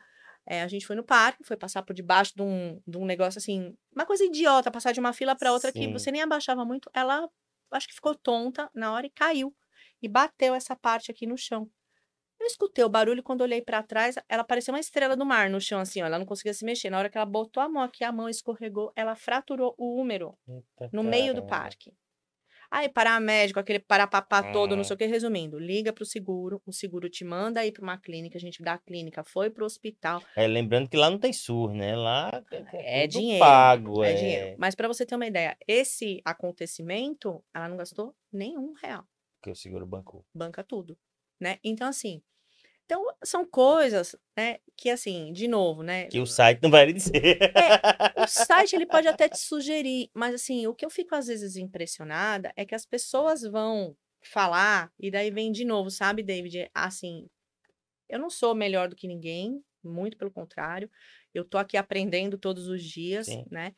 É, 0.50 0.64
a 0.64 0.68
gente 0.68 0.88
foi 0.88 0.96
no 0.96 1.04
parque, 1.04 1.44
foi 1.44 1.56
passar 1.56 1.84
por 1.84 1.94
debaixo 1.94 2.34
de 2.36 2.42
um, 2.42 2.82
de 2.88 2.98
um 2.98 3.06
negócio 3.06 3.38
assim, 3.38 3.78
uma 3.96 4.04
coisa 4.04 4.26
idiota, 4.26 4.72
passar 4.72 4.92
de 4.92 5.00
uma 5.00 5.14
fila 5.14 5.36
para 5.36 5.54
outra 5.54 5.72
que 5.72 5.84
Sim. 5.84 5.94
você 5.94 6.12
nem 6.12 6.24
abaixava 6.24 6.66
muito. 6.66 6.90
Ela 6.92 7.30
acho 7.72 7.88
que 7.88 7.94
ficou 7.94 8.16
tonta 8.16 8.68
na 8.74 8.92
hora 8.92 9.06
e 9.06 9.12
caiu 9.12 9.56
e 10.02 10.08
bateu 10.08 10.56
essa 10.56 10.76
parte 10.76 11.12
aqui 11.12 11.28
no 11.28 11.38
chão. 11.38 11.70
Eu 12.40 12.48
escutei 12.48 12.84
o 12.84 12.90
barulho 12.90 13.22
quando 13.22 13.42
olhei 13.42 13.62
para 13.62 13.84
trás, 13.84 14.16
ela 14.28 14.44
parecia 14.44 14.74
uma 14.74 14.80
estrela 14.80 15.16
do 15.16 15.24
mar 15.24 15.52
no 15.52 15.62
chão 15.62 15.80
assim, 15.80 16.02
ó, 16.02 16.08
ela 16.08 16.18
não 16.18 16.26
conseguia 16.26 16.54
se 16.54 16.66
mexer. 16.66 16.90
Na 16.90 16.98
hora 16.98 17.10
que 17.10 17.18
ela 17.18 17.28
botou 17.28 17.62
a 17.62 17.70
mão 17.70 17.84
aqui, 17.84 18.04
a 18.04 18.12
mão 18.12 18.28
escorregou, 18.28 18.92
ela 18.96 19.16
fraturou 19.16 19.76
o 19.78 20.02
úmero 20.02 20.36
Eita, 20.48 20.90
no 20.92 21.04
meio 21.04 21.36
do 21.36 21.46
parque. 21.46 21.94
Aí, 22.72 22.88
paramédico, 22.88 23.60
aquele 23.60 23.80
parapapá 23.80 24.44
todo, 24.44 24.76
não 24.76 24.84
Hum. 24.84 24.86
sei 24.86 24.94
o 24.96 24.98
que, 24.98 25.06
resumindo, 25.08 25.58
liga 25.58 25.92
pro 25.92 26.06
seguro, 26.06 26.62
o 26.68 26.72
seguro 26.72 27.10
te 27.10 27.26
manda 27.26 27.66
ir 27.66 27.72
pra 27.72 27.82
uma 27.84 27.98
clínica, 27.98 28.38
a 28.38 28.42
gente 28.42 28.62
da 28.62 28.78
clínica 28.78 29.24
foi 29.24 29.50
pro 29.50 29.66
hospital, 29.66 30.24
É, 30.36 30.48
lembrando 30.48 30.90
que 30.90 30.98
lá 30.98 31.10
não 31.10 31.20
tem 31.20 31.34
SUS, 31.34 31.74
né? 31.76 31.96
Lá 31.96 32.44
É 32.72 33.08
tudo 33.12 33.24
dinheiro, 33.26 33.72
pago, 33.78 34.04
é 34.04 34.14
é. 34.14 34.14
dinheiro. 34.14 34.52
Mas 34.58 34.76
pra 34.76 34.88
você 34.88 35.06
ter 35.06 35.16
uma 35.16 35.28
ideia, 35.28 35.58
esse 35.68 36.22
acontecimento, 36.26 37.44
ela 37.54 37.68
não 37.70 37.78
gastou 37.78 38.16
nenhum 38.32 38.74
real, 38.74 39.08
Que 39.42 39.50
o 39.52 39.56
seguro 39.64 39.86
bancou. 39.94 40.22
banca 40.34 40.64
tudo, 40.64 40.98
né? 41.40 41.60
Então, 41.64 41.88
assim, 41.88 42.22
então, 42.90 43.06
são 43.24 43.46
coisas, 43.46 44.16
né, 44.36 44.58
que 44.76 44.90
assim, 44.90 45.32
de 45.32 45.48
novo, 45.48 45.84
né, 45.84 46.08
Que 46.08 46.20
o 46.20 46.26
site 46.26 46.60
não 46.64 46.72
vai 46.72 46.88
lhe 46.88 46.94
dizer. 46.94 47.38
o 48.18 48.26
site 48.26 48.76
ele 48.76 48.88
pode 48.88 49.08
até 49.08 49.30
te 49.30 49.38
sugerir, 49.38 50.10
mas 50.12 50.34
assim, 50.34 50.66
o 50.66 50.74
que 50.74 50.84
eu 50.84 50.90
fico 50.90 51.14
às 51.14 51.28
vezes 51.28 51.56
impressionada 51.56 52.52
é 52.56 52.66
que 52.66 52.74
as 52.74 52.88
pessoas 52.88 53.44
vão 53.44 53.96
falar 54.24 54.92
e 55.00 55.12
daí 55.12 55.30
vem 55.30 55.52
de 55.52 55.66
novo, 55.66 55.92
sabe, 55.92 56.24
David? 56.24 56.68
Assim, 56.74 57.30
eu 58.10 58.18
não 58.18 58.28
sou 58.32 58.56
melhor 58.56 58.90
do 58.90 58.96
que 58.96 59.08
ninguém, 59.08 59.64
muito 59.84 60.18
pelo 60.18 60.32
contrário. 60.32 60.90
Eu 61.32 61.46
tô 61.46 61.60
aqui 61.60 61.78
aprendendo 61.78 62.40
todos 62.40 62.68
os 62.68 62.84
dias, 62.84 63.28
Sim. 63.28 63.46
né? 63.52 63.76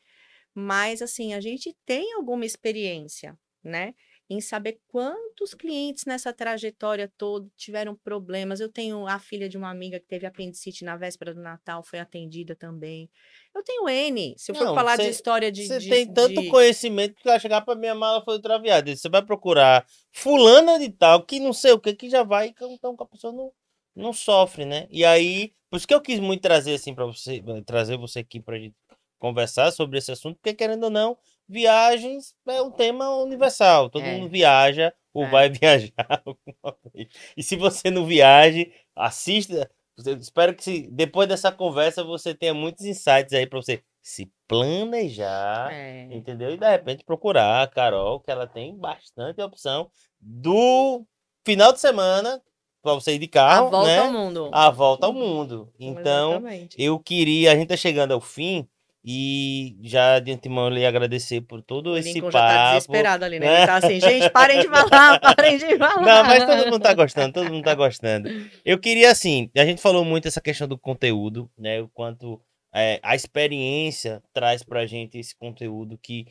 Mas 0.56 1.02
assim, 1.02 1.34
a 1.34 1.42
gente 1.42 1.76
tem 1.86 2.14
alguma 2.14 2.46
experiência, 2.46 3.38
né? 3.62 3.94
Em 4.34 4.40
saber 4.40 4.80
quantos 4.88 5.54
clientes 5.54 6.06
nessa 6.06 6.32
trajetória 6.32 7.12
toda 7.18 7.50
tiveram 7.58 7.94
problemas. 7.96 8.62
Eu 8.62 8.70
tenho 8.72 9.06
a 9.06 9.20
filha 9.20 9.50
de 9.50 9.58
uma 9.58 9.70
amiga 9.70 10.00
que 10.00 10.06
teve 10.08 10.26
apendicite 10.26 10.86
na 10.86 10.96
véspera 10.96 11.34
do 11.34 11.42
Natal, 11.42 11.84
foi 11.84 12.00
atendida 12.00 12.56
também. 12.56 13.10
Eu 13.54 13.62
tenho 13.62 13.90
N. 13.90 14.34
Se 14.38 14.52
eu 14.52 14.56
for 14.56 14.68
Não, 14.68 14.74
falar 14.74 14.96
de 14.96 15.04
cê- 15.04 15.10
história 15.10 15.52
de. 15.52 15.66
Você 15.68 15.80
de- 15.80 15.90
tem 15.90 16.08
tanto 16.08 16.42
de- 16.42 16.48
conhecimento 16.48 17.16
que 17.16 17.26
vai 17.26 17.38
chegar 17.42 17.60
pra 17.60 17.76
minha 17.76 17.94
mala 17.94 18.24
foi 18.24 18.40
traviada. 18.40 18.96
Você 18.96 19.10
vai 19.10 19.22
procurar 19.22 19.86
fulana 20.14 20.80
de 20.80 20.90
tal, 20.90 21.26
que 21.26 21.38
não 21.38 21.52
sei 21.52 21.74
o 21.74 21.80
que, 21.80 21.94
que 21.94 22.10
já 22.10 22.24
vai, 22.24 22.54
então 22.58 22.96
que 22.96 23.04
a 23.04 23.06
pessoa 23.06 23.34
não, 23.34 23.52
não 23.94 24.14
sofre, 24.14 24.64
né? 24.64 24.88
E 24.90 25.04
aí, 25.04 25.54
por 25.70 25.76
isso 25.76 25.86
que 25.88 25.94
eu 25.94 26.00
quis 26.00 26.22
muito 26.22 26.40
trazer 26.42 26.76
assim 26.76 26.96
para 26.96 27.06
você, 27.06 27.44
trazer 27.66 27.98
você 27.98 28.20
aqui 28.20 28.40
pra 28.40 28.58
gente 28.58 28.76
conversar 29.20 29.72
sobre 29.72 29.98
esse 29.98 30.10
assunto, 30.12 30.38
porque 30.38 30.54
querendo 30.54 30.86
ou 30.86 30.90
não, 30.90 31.18
viagens 31.48 32.34
é 32.48 32.62
um 32.62 32.72
tema 32.72 33.10
universal. 33.18 33.90
Todo 33.90 34.04
É. 34.06 34.14
mundo 34.18 34.30
viaja 34.30 34.94
ou 35.14 35.26
É. 35.26 35.30
vai 35.30 35.50
viajar 35.64 36.22
alguma 36.26 36.78
vez. 36.94 37.08
E 37.36 37.44
se 37.44 37.56
você 37.56 37.90
não 37.92 38.06
viaje, 38.06 38.72
assista. 38.96 39.70
Eu 40.06 40.18
espero 40.18 40.56
que 40.56 40.64
se, 40.64 40.88
depois 40.92 41.28
dessa 41.28 41.52
conversa 41.52 42.04
você 42.04 42.34
tenha 42.34 42.54
muitos 42.54 42.86
insights 42.86 43.34
aí 43.34 43.46
para 43.46 43.62
você 43.62 43.84
se 44.02 44.32
planejar, 44.48 45.72
É, 45.72 46.08
entendeu? 46.12 46.52
E 46.52 46.58
de 46.58 46.68
repente 46.70 47.04
procurar 47.04 47.62
a 47.62 47.68
Carol, 47.68 48.20
que 48.20 48.32
ela 48.32 48.48
tem 48.48 48.76
bastante 48.76 49.42
opção 49.42 49.92
do 50.20 51.06
final 51.46 51.72
de 51.72 51.80
semana 51.80 52.42
para 52.82 52.94
você 52.96 53.14
ir 53.14 53.20
de 53.20 53.26
a 53.26 53.30
carro, 53.30 53.70
volta 53.70 53.88
né? 53.88 54.00
ao 54.00 54.12
mundo. 54.12 54.50
A 54.52 54.70
volta 54.72 55.06
ao 55.06 55.14
mundo. 55.14 55.72
Então, 55.80 56.32
Exatamente. 56.32 56.76
eu 56.82 56.98
queria, 57.00 57.52
a 57.52 57.56
gente 57.56 57.68
tá 57.68 57.78
chegando 57.78 58.14
ao 58.14 58.22
fim 58.22 58.68
e 59.04 59.78
já 59.82 60.20
de 60.20 60.32
antemão 60.32 60.66
eu 60.66 60.70
lhe 60.70 60.86
agradecer 60.86 61.42
por 61.42 61.62
todo 61.62 61.98
esse 61.98 62.14
Lincoln 62.14 62.30
tá 62.30 62.40
papo. 62.40 62.76
desesperado 62.76 63.26
ali, 63.26 63.40
né? 63.40 63.48
né? 63.48 63.58
Ele 63.58 63.66
tá 63.66 63.76
assim, 63.78 64.00
gente, 64.00 64.30
parem 64.30 64.62
de 64.62 64.68
falar, 64.68 65.20
parem 65.36 65.58
de 65.58 65.78
falar. 65.78 66.02
Não, 66.02 66.24
mas 66.24 66.46
todo 66.46 66.72
mundo 66.72 66.80
tá 66.80 66.94
gostando, 66.94 67.34
todo 67.34 67.52
mundo 67.52 67.64
tá 67.64 67.74
gostando. 67.74 68.30
Eu 68.64 68.80
queria, 68.80 69.10
assim, 69.10 69.50
a 69.56 69.66
gente 69.66 69.82
falou 69.82 70.06
muito 70.06 70.28
essa 70.28 70.40
questão 70.40 70.68
do 70.68 70.78
conteúdo, 70.78 71.50
né? 71.58 71.82
O 71.82 71.90
quanto 71.90 72.40
é, 72.74 73.00
a 73.02 73.16
experiência 73.16 74.22
traz 74.34 74.64
pra 74.64 74.86
gente 74.86 75.18
esse 75.18 75.36
conteúdo 75.36 75.98
que, 75.98 76.28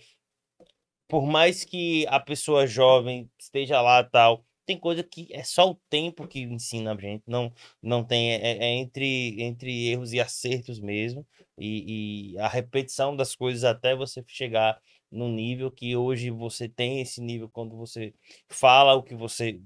por 1.09 1.27
mais 1.27 1.65
que 1.65 2.07
a 2.09 2.21
pessoa 2.21 2.69
jovem 2.69 3.29
esteja 3.39 3.81
lá 3.81 4.05
tal, 4.05 4.45
tem 4.71 4.79
coisa 4.79 5.03
que 5.03 5.27
é 5.33 5.43
só 5.43 5.69
o 5.69 5.75
tempo 5.91 6.29
que 6.29 6.43
ensina 6.43 6.95
a 6.95 6.97
gente, 6.97 7.25
não, 7.27 7.53
não 7.83 8.05
tem, 8.05 8.35
é, 8.35 8.59
é 8.59 8.69
entre, 8.77 9.43
entre 9.43 9.89
erros 9.89 10.13
e 10.13 10.21
acertos 10.21 10.79
mesmo, 10.79 11.27
e, 11.59 12.35
e 12.35 12.39
a 12.39 12.47
repetição 12.47 13.17
das 13.17 13.35
coisas 13.35 13.65
até 13.65 13.97
você 13.97 14.23
chegar 14.29 14.81
no 15.11 15.29
nível 15.29 15.73
que 15.73 15.97
hoje 15.97 16.31
você 16.31 16.69
tem 16.69 17.01
esse 17.01 17.21
nível 17.21 17.49
quando 17.49 17.77
você 17.77 18.15
fala 18.49 18.95
o 18.95 19.03
que 19.03 19.13
você 19.13 19.61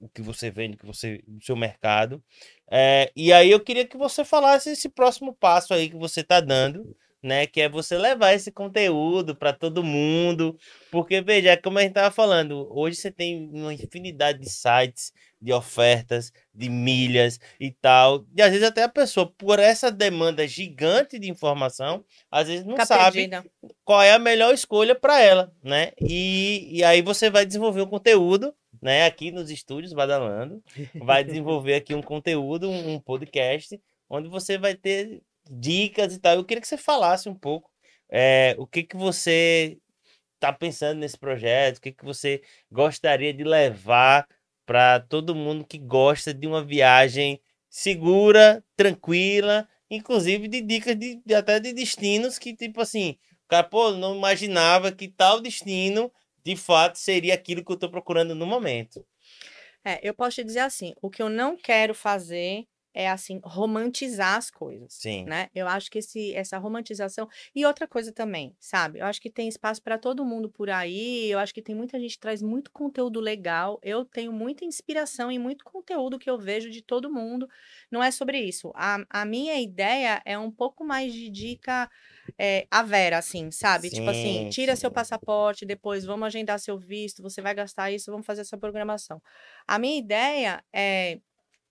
o, 0.00 0.08
que 0.08 0.22
você 0.22 0.50
vende, 0.50 0.78
que 0.78 0.86
você 0.86 1.22
o 1.28 1.44
seu 1.44 1.54
mercado. 1.54 2.24
É, 2.70 3.12
e 3.14 3.30
aí 3.34 3.50
eu 3.50 3.60
queria 3.60 3.86
que 3.86 3.98
você 3.98 4.24
falasse 4.24 4.70
esse 4.70 4.88
próximo 4.88 5.34
passo 5.34 5.74
aí 5.74 5.90
que 5.90 5.96
você 5.96 6.22
está 6.22 6.40
dando, 6.40 6.96
né? 7.22 7.46
Que 7.46 7.62
é 7.62 7.68
você 7.68 7.96
levar 7.96 8.32
esse 8.32 8.50
conteúdo 8.50 9.34
para 9.34 9.52
todo 9.52 9.82
mundo, 9.82 10.56
porque 10.90 11.20
veja, 11.20 11.56
como 11.56 11.78
a 11.78 11.82
gente 11.82 11.90
estava 11.90 12.10
falando, 12.14 12.68
hoje 12.70 12.96
você 12.96 13.10
tem 13.10 13.50
uma 13.52 13.74
infinidade 13.74 14.38
de 14.38 14.48
sites, 14.50 15.12
de 15.40 15.52
ofertas, 15.52 16.32
de 16.54 16.68
milhas 16.68 17.38
e 17.60 17.70
tal. 17.70 18.24
E 18.36 18.42
às 18.42 18.50
vezes 18.50 18.66
até 18.66 18.82
a 18.82 18.88
pessoa, 18.88 19.26
por 19.36 19.58
essa 19.58 19.90
demanda 19.90 20.46
gigante 20.46 21.18
de 21.18 21.30
informação, 21.30 22.04
às 22.30 22.48
vezes 22.48 22.64
não 22.64 22.72
Fica 22.72 22.86
sabe 22.86 23.28
perdida. 23.28 23.44
qual 23.84 24.02
é 24.02 24.12
a 24.12 24.18
melhor 24.18 24.52
escolha 24.52 24.94
para 24.94 25.20
ela, 25.20 25.52
né? 25.62 25.92
E, 26.00 26.68
e 26.78 26.84
aí 26.84 27.02
você 27.02 27.30
vai 27.30 27.46
desenvolver 27.46 27.82
um 27.82 27.86
conteúdo, 27.86 28.54
né? 28.80 29.06
Aqui 29.06 29.30
nos 29.30 29.50
estúdios 29.50 29.92
Badalando, 29.92 30.62
vai 30.94 31.22
desenvolver 31.24 31.74
aqui 31.74 31.94
um 31.94 32.02
conteúdo, 32.02 32.68
um 32.70 32.98
podcast, 33.00 33.80
onde 34.08 34.28
você 34.28 34.56
vai 34.58 34.74
ter 34.74 35.22
dicas 35.48 36.14
e 36.14 36.18
tal. 36.18 36.36
Eu 36.36 36.44
queria 36.44 36.60
que 36.60 36.68
você 36.68 36.76
falasse 36.76 37.28
um 37.28 37.34
pouco 37.34 37.70
é, 38.10 38.54
o 38.58 38.66
que 38.66 38.82
que 38.82 38.96
você 38.96 39.78
está 40.34 40.52
pensando 40.52 40.98
nesse 40.98 41.18
projeto, 41.18 41.78
o 41.78 41.80
que 41.80 41.92
que 41.92 42.04
você 42.04 42.42
gostaria 42.70 43.34
de 43.34 43.44
levar 43.44 44.26
para 44.64 45.00
todo 45.00 45.34
mundo 45.34 45.66
que 45.66 45.78
gosta 45.78 46.32
de 46.32 46.46
uma 46.46 46.62
viagem 46.62 47.40
segura, 47.68 48.62
tranquila, 48.76 49.68
inclusive 49.90 50.48
de 50.48 50.60
dicas 50.60 50.96
de, 50.96 51.20
de, 51.24 51.34
até 51.34 51.58
de 51.58 51.72
destinos 51.72 52.38
que, 52.38 52.54
tipo 52.54 52.80
assim, 52.80 53.18
o 53.44 53.48
cara, 53.48 53.64
pô, 53.64 53.92
não 53.92 54.16
imaginava 54.16 54.92
que 54.92 55.08
tal 55.08 55.40
destino 55.40 56.12
de 56.44 56.56
fato 56.56 56.98
seria 56.98 57.34
aquilo 57.34 57.64
que 57.64 57.70
eu 57.70 57.74
estou 57.74 57.90
procurando 57.90 58.34
no 58.34 58.46
momento. 58.46 59.04
É, 59.84 60.00
eu 60.02 60.14
posso 60.14 60.36
te 60.36 60.44
dizer 60.44 60.60
assim, 60.60 60.94
o 61.00 61.10
que 61.10 61.22
eu 61.22 61.28
não 61.28 61.56
quero 61.56 61.94
fazer 61.94 62.66
é 62.94 63.08
assim 63.08 63.40
romantizar 63.44 64.36
as 64.36 64.50
coisas, 64.50 64.94
Sim. 64.94 65.24
né? 65.24 65.48
Eu 65.54 65.68
acho 65.68 65.90
que 65.90 65.98
esse, 65.98 66.34
essa 66.34 66.58
romantização 66.58 67.28
e 67.54 67.64
outra 67.64 67.86
coisa 67.86 68.12
também, 68.12 68.56
sabe? 68.58 68.98
Eu 68.98 69.06
acho 69.06 69.20
que 69.20 69.30
tem 69.30 69.48
espaço 69.48 69.82
para 69.82 69.98
todo 69.98 70.24
mundo 70.24 70.48
por 70.48 70.70
aí. 70.70 71.30
Eu 71.30 71.38
acho 71.38 71.54
que 71.54 71.62
tem 71.62 71.74
muita 71.74 71.98
gente 71.98 72.14
que 72.14 72.20
traz 72.20 72.42
muito 72.42 72.70
conteúdo 72.70 73.20
legal. 73.20 73.78
Eu 73.82 74.04
tenho 74.04 74.32
muita 74.32 74.64
inspiração 74.64 75.30
e 75.30 75.38
muito 75.38 75.64
conteúdo 75.64 76.18
que 76.18 76.28
eu 76.28 76.38
vejo 76.38 76.70
de 76.70 76.82
todo 76.82 77.12
mundo. 77.12 77.48
Não 77.90 78.02
é 78.02 78.10
sobre 78.10 78.40
isso. 78.40 78.72
A, 78.74 78.98
a 79.10 79.24
minha 79.24 79.60
ideia 79.60 80.20
é 80.24 80.38
um 80.38 80.50
pouco 80.50 80.84
mais 80.84 81.12
de 81.12 81.28
dica 81.28 81.88
é, 82.38 82.66
a 82.70 82.82
vera, 82.82 83.18
assim, 83.18 83.50
sabe? 83.50 83.88
Sim, 83.88 83.96
tipo 83.96 84.10
assim, 84.10 84.48
tira 84.50 84.74
sim. 84.74 84.80
seu 84.80 84.90
passaporte, 84.90 85.64
depois 85.64 86.04
vamos 86.04 86.26
agendar 86.26 86.58
seu 86.58 86.78
visto, 86.78 87.22
você 87.22 87.40
vai 87.40 87.54
gastar 87.54 87.90
isso, 87.90 88.10
vamos 88.10 88.26
fazer 88.26 88.42
essa 88.42 88.58
programação. 88.58 89.22
A 89.66 89.78
minha 89.78 89.98
ideia 89.98 90.62
é 90.72 91.20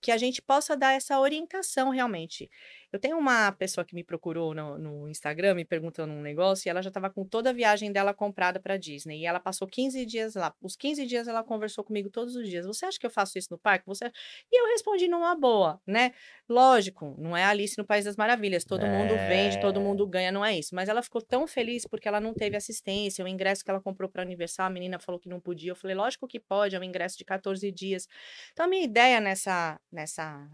que 0.02 0.12
a 0.12 0.18
gente 0.18 0.42
possa 0.42 0.76
dar 0.78 0.94
essa 0.94 1.20
orientação 1.20 1.90
realmente. 1.90 2.50
Eu 2.92 3.00
tenho 3.00 3.18
uma 3.18 3.52
pessoa 3.52 3.84
que 3.84 3.94
me 3.94 4.04
procurou 4.04 4.54
no, 4.54 4.78
no 4.78 5.10
Instagram 5.10 5.56
me 5.56 5.66
perguntando 5.66 6.14
um 6.14 6.22
negócio 6.22 6.68
e 6.68 6.70
ela 6.70 6.82
já 6.82 6.88
estava 6.88 7.10
com 7.10 7.26
toda 7.26 7.50
a 7.50 7.54
viagem 7.54 7.92
dela 7.92 8.14
comprada 8.14 8.60
para 8.60 8.78
Disney. 8.78 9.22
E 9.22 9.26
ela 9.26 9.40
passou 9.40 9.68
15 9.68 10.06
dias 10.06 10.36
lá. 10.36 10.54
Os 10.62 10.76
15 10.76 11.06
dias 11.06 11.28
ela 11.28 11.44
conversou 11.44 11.84
comigo 11.84 12.10
todos 12.10 12.36
os 12.36 12.48
dias. 12.48 12.66
Você 12.66 12.86
acha 12.86 12.98
que 12.98 13.06
eu 13.06 13.10
faço 13.10 13.38
isso 13.38 13.50
no 13.52 13.58
parque? 13.58 13.86
Você... 13.86 14.06
E 14.52 14.62
eu 14.62 14.68
respondi 14.68 15.08
numa 15.08 15.36
boa, 15.36 15.82
né? 15.86 16.14
Lógico, 16.48 17.14
não 17.18 17.36
é 17.36 17.44
Alice 17.44 17.78
no 17.78 17.86
País 17.86 18.06
das 18.06 18.16
Maravilhas. 18.16 18.64
Todo 18.64 18.86
é... 18.86 18.90
mundo 18.90 19.16
vende, 19.28 19.60
todo 19.60 19.82
mundo 19.82 20.06
é. 20.06 20.10
ganha, 20.10 20.32
não 20.32 20.46
é 20.46 20.58
isso. 20.58 20.74
Mas 20.74 20.88
ela 20.88 21.02
ficou 21.02 21.22
tão 21.22 21.46
feliz 21.46 21.86
porque 21.86 22.08
ela 22.08 22.22
não 22.22 22.34
teve 22.34 22.56
assistência. 22.56 23.24
O 23.24 23.28
ingresso 23.28 23.64
que 23.64 23.70
ela 23.70 23.82
comprou 23.82 24.10
para 24.10 24.24
Universal, 24.24 24.68
a 24.68 24.70
menina 24.70 24.98
falou 24.98 25.20
que 25.20 25.28
não 25.28 25.40
podia. 25.40 25.72
Eu 25.72 25.76
falei, 25.76 25.96
lógico 25.96 26.28
que 26.28 26.40
pode, 26.40 26.76
é 26.76 26.80
um 26.80 26.84
ingresso 26.84 27.18
de 27.18 27.26
14 27.26 27.70
dias. 27.72 28.08
Então, 28.54 28.66
a 28.66 28.70
minha 28.70 28.84
ideia 28.84 29.20
nessa, 29.20 29.80
nessa 29.92 30.48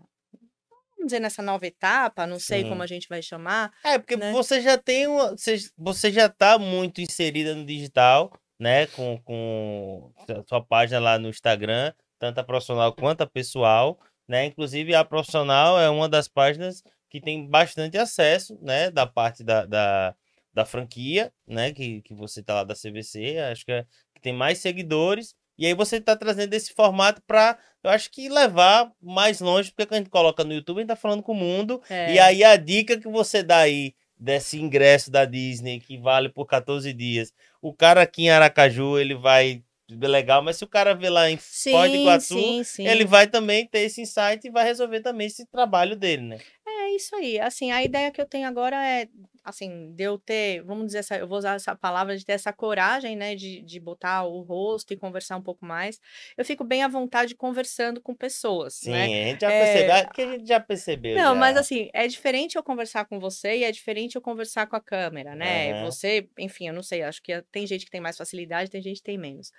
vamos 1.03 1.07
dizer, 1.07 1.19
nessa 1.19 1.41
nova 1.41 1.67
etapa, 1.67 2.25
não 2.25 2.39
sei 2.39 2.63
como 2.63 2.81
a 2.81 2.87
gente 2.87 3.07
vai 3.09 3.21
chamar. 3.21 3.71
É, 3.83 3.99
porque 3.99 4.15
né? 4.15 4.31
você 4.31 4.61
já 4.61 4.77
tem 4.77 5.07
uma, 5.07 5.31
você, 5.31 5.57
você 5.77 6.11
já 6.11 6.27
está 6.27 6.57
muito 6.57 7.01
inserida 7.01 7.53
no 7.53 7.65
digital, 7.65 8.31
né? 8.57 8.87
Com, 8.87 9.19
com 9.23 10.13
a 10.29 10.43
sua 10.47 10.63
página 10.63 10.99
lá 10.99 11.19
no 11.19 11.29
Instagram, 11.29 11.93
tanto 12.17 12.39
a 12.39 12.43
profissional 12.43 12.93
quanto 12.93 13.21
a 13.21 13.27
pessoal, 13.27 13.99
né? 14.27 14.45
Inclusive 14.45 14.95
a 14.95 15.03
profissional 15.03 15.79
é 15.79 15.89
uma 15.89 16.07
das 16.07 16.27
páginas 16.27 16.81
que 17.09 17.19
tem 17.19 17.47
bastante 17.47 17.97
acesso, 17.97 18.57
né? 18.61 18.89
Da 18.89 19.05
parte 19.05 19.43
da, 19.43 19.65
da, 19.65 20.15
da 20.53 20.65
franquia, 20.65 21.31
né? 21.45 21.73
Que, 21.73 22.01
que 22.01 22.13
você 22.13 22.41
tá 22.41 22.55
lá 22.55 22.63
da 22.63 22.75
CVC, 22.75 23.39
acho 23.51 23.65
que, 23.65 23.71
é, 23.73 23.85
que 24.15 24.21
tem 24.21 24.33
mais 24.33 24.59
seguidores. 24.59 25.35
E 25.57 25.65
aí 25.65 25.73
você 25.73 25.97
está 25.97 26.15
trazendo 26.15 26.53
esse 26.53 26.73
formato 26.73 27.21
para, 27.27 27.57
eu 27.83 27.89
acho 27.89 28.09
que 28.09 28.27
levar 28.29 28.91
mais 29.01 29.39
longe, 29.39 29.71
porque 29.71 29.85
quando 29.85 29.93
a 29.93 29.97
gente 29.99 30.09
coloca 30.09 30.43
no 30.43 30.53
YouTube, 30.53 30.77
a 30.77 30.81
gente 30.81 30.87
tá 30.87 30.95
falando 30.95 31.23
com 31.23 31.31
o 31.31 31.35
mundo. 31.35 31.81
É. 31.89 32.13
E 32.13 32.19
aí 32.19 32.43
a 32.43 32.55
dica 32.55 32.99
que 32.99 33.07
você 33.07 33.43
dá 33.43 33.59
aí 33.59 33.93
desse 34.17 34.59
ingresso 34.59 35.11
da 35.11 35.25
Disney, 35.25 35.79
que 35.79 35.97
vale 35.97 36.29
por 36.29 36.45
14 36.45 36.91
dias. 36.93 37.33
O 37.61 37.73
cara 37.73 38.01
aqui 38.01 38.23
em 38.23 38.29
Aracaju, 38.29 38.97
ele 38.97 39.15
vai 39.15 39.63
legal, 39.89 40.41
mas 40.41 40.57
se 40.57 40.63
o 40.63 40.67
cara 40.67 40.95
vê 40.95 41.09
lá 41.09 41.29
em 41.29 41.37
sim, 41.37 41.71
Foz 41.71 41.91
do 41.91 41.97
Iguaçu, 41.97 42.39
sim, 42.39 42.63
sim. 42.63 42.87
ele 42.87 43.05
vai 43.05 43.27
também 43.27 43.67
ter 43.67 43.79
esse 43.79 44.01
insight 44.01 44.47
e 44.47 44.49
vai 44.49 44.63
resolver 44.63 45.01
também 45.01 45.27
esse 45.27 45.45
trabalho 45.45 45.95
dele, 45.95 46.23
né? 46.23 46.39
É 46.65 46.95
isso 46.95 47.15
aí. 47.15 47.39
Assim, 47.39 47.71
a 47.71 47.83
ideia 47.83 48.11
que 48.11 48.21
eu 48.21 48.25
tenho 48.25 48.47
agora 48.47 48.75
é 48.75 49.07
assim, 49.43 49.91
de 49.93 50.03
eu 50.03 50.17
ter, 50.17 50.61
vamos 50.63 50.87
dizer, 50.87 50.99
essa, 50.99 51.17
eu 51.17 51.27
vou 51.27 51.37
usar 51.37 51.55
essa 51.55 51.75
palavra, 51.75 52.17
de 52.17 52.25
ter 52.25 52.33
essa 52.33 52.53
coragem, 52.53 53.15
né, 53.15 53.35
de, 53.35 53.61
de 53.61 53.79
botar 53.79 54.23
o 54.23 54.41
rosto 54.41 54.93
e 54.93 54.97
conversar 54.97 55.37
um 55.37 55.41
pouco 55.41 55.65
mais, 55.65 55.99
eu 56.37 56.45
fico 56.45 56.63
bem 56.63 56.83
à 56.83 56.87
vontade 56.87 57.35
conversando 57.35 58.01
com 58.01 58.15
pessoas, 58.15 58.75
Sim, 58.75 58.91
né? 58.91 59.03
a 59.03 59.07
gente 59.07 59.41
já 59.41 59.51
é... 59.51 59.63
percebeu, 59.63 60.11
que 60.13 60.21
a 60.21 60.31
gente 60.31 60.47
já 60.47 60.59
percebeu. 60.59 61.15
Não, 61.15 61.33
já. 61.33 61.35
mas 61.35 61.57
assim, 61.57 61.89
é 61.93 62.07
diferente 62.07 62.55
eu 62.55 62.63
conversar 62.63 63.05
com 63.05 63.19
você 63.19 63.57
e 63.57 63.63
é 63.63 63.71
diferente 63.71 64.15
eu 64.15 64.21
conversar 64.21 64.67
com 64.67 64.75
a 64.75 64.81
câmera, 64.81 65.35
né? 65.35 65.73
Uhum. 65.73 65.85
Você, 65.85 66.29
enfim, 66.39 66.67
eu 66.67 66.73
não 66.73 66.83
sei, 66.83 67.03
acho 67.03 67.21
que 67.21 67.41
tem 67.51 67.67
gente 67.67 67.85
que 67.85 67.91
tem 67.91 68.01
mais 68.01 68.17
facilidade, 68.17 68.69
tem 68.69 68.81
gente 68.81 68.97
que 68.97 69.03
tem 69.03 69.17
menos. 69.17 69.51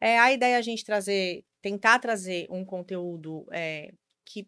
É, 0.00 0.18
a 0.18 0.32
ideia 0.32 0.54
é 0.54 0.58
a 0.58 0.62
gente 0.62 0.84
trazer, 0.84 1.44
tentar 1.62 1.98
trazer 1.98 2.46
um 2.50 2.64
conteúdo 2.64 3.46
é, 3.50 3.92
que 4.24 4.46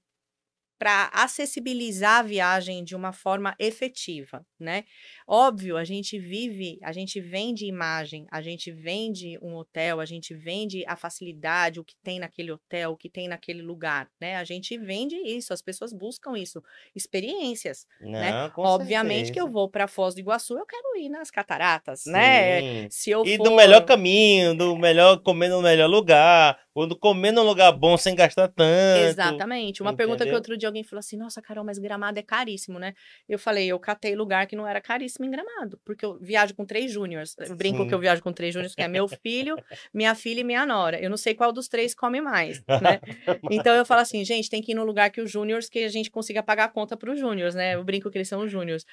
para 0.78 1.10
acessibilizar 1.12 2.20
a 2.20 2.22
viagem 2.22 2.84
de 2.84 2.94
uma 2.94 3.12
forma 3.12 3.54
efetiva, 3.58 4.46
né? 4.58 4.84
Óbvio, 5.26 5.76
a 5.76 5.84
gente 5.84 6.18
vive, 6.18 6.78
a 6.82 6.92
gente 6.92 7.20
vende 7.20 7.66
imagem, 7.66 8.26
a 8.30 8.40
gente 8.40 8.70
vende 8.70 9.38
um 9.42 9.56
hotel, 9.56 10.00
a 10.00 10.04
gente 10.04 10.32
vende 10.34 10.84
a 10.86 10.94
facilidade, 10.94 11.80
o 11.80 11.84
que 11.84 11.96
tem 12.02 12.20
naquele 12.20 12.52
hotel, 12.52 12.92
o 12.92 12.96
que 12.96 13.10
tem 13.10 13.26
naquele 13.26 13.60
lugar, 13.60 14.08
né? 14.20 14.36
A 14.36 14.44
gente 14.44 14.78
vende 14.78 15.16
isso, 15.16 15.52
as 15.52 15.60
pessoas 15.60 15.92
buscam 15.92 16.38
isso, 16.38 16.62
experiências, 16.94 17.84
né? 18.00 18.30
Não, 18.30 18.46
né? 18.46 18.52
Obviamente 18.56 19.26
certeza. 19.26 19.32
que 19.32 19.40
eu 19.40 19.50
vou 19.50 19.68
para 19.68 19.88
Foz 19.88 20.14
do 20.14 20.20
Iguaçu, 20.20 20.56
eu 20.56 20.66
quero 20.66 20.96
ir 20.96 21.08
nas 21.08 21.30
cataratas, 21.30 22.04
né? 22.06 22.60
Sim. 22.60 22.82
né? 22.82 22.88
Se 22.90 23.10
eu 23.10 23.24
e 23.24 23.36
for... 23.36 23.44
do 23.44 23.56
melhor 23.56 23.84
caminho, 23.84 24.54
do 24.54 24.76
melhor 24.76 25.18
comer 25.18 25.48
no 25.48 25.60
melhor 25.60 25.88
lugar, 25.88 26.58
quando 26.78 26.96
comer 26.96 27.32
num 27.32 27.42
lugar 27.42 27.72
bom 27.72 27.96
sem 27.96 28.14
gastar 28.14 28.46
tanto. 28.46 29.04
Exatamente. 29.04 29.82
Uma 29.82 29.90
entendeu? 29.90 29.96
pergunta 29.96 30.24
que 30.24 30.32
outro 30.32 30.56
dia 30.56 30.67
alguém 30.68 30.84
falou 30.84 31.00
assim: 31.00 31.16
Nossa, 31.16 31.42
Carol, 31.42 31.64
mas 31.64 31.78
Gramado 31.78 32.18
é 32.18 32.22
caríssimo, 32.22 32.78
né? 32.78 32.94
Eu 33.28 33.38
falei: 33.38 33.66
Eu 33.66 33.78
catei 33.78 34.14
lugar 34.14 34.46
que 34.46 34.56
não 34.56 34.66
era 34.66 34.80
caríssimo 34.80 35.24
em 35.24 35.30
Gramado, 35.30 35.80
porque 35.84 36.04
eu 36.04 36.18
viajo 36.20 36.54
com 36.54 36.64
três 36.64 36.90
júniores. 36.92 37.34
Eu 37.38 37.56
brinco 37.56 37.86
que 37.86 37.94
eu 37.94 37.98
viajo 37.98 38.22
com 38.22 38.32
três 38.32 38.54
júniores, 38.54 38.74
que 38.74 38.82
é 38.82 38.88
meu 38.88 39.08
filho, 39.08 39.56
minha 39.92 40.14
filha 40.14 40.40
e 40.40 40.44
minha 40.44 40.64
nora. 40.64 41.00
Eu 41.00 41.10
não 41.10 41.16
sei 41.16 41.34
qual 41.34 41.52
dos 41.52 41.68
três 41.68 41.94
come 41.94 42.20
mais, 42.20 42.62
né? 42.66 43.00
Então 43.50 43.74
eu 43.74 43.84
falo 43.84 44.00
assim: 44.00 44.24
Gente, 44.24 44.48
tem 44.50 44.62
que 44.62 44.72
ir 44.72 44.74
no 44.74 44.84
lugar 44.84 45.10
que 45.10 45.20
os 45.20 45.30
júniores, 45.30 45.68
que 45.68 45.80
a 45.80 45.88
gente 45.88 46.10
consiga 46.10 46.42
pagar 46.42 46.64
a 46.64 46.68
conta 46.68 46.96
para 46.96 47.10
os 47.10 47.18
júniores, 47.18 47.54
né? 47.54 47.74
Eu 47.74 47.84
brinco 47.84 48.10
que 48.10 48.18
eles 48.18 48.28
são 48.28 48.44
os 48.44 48.50
júniores. 48.50 48.84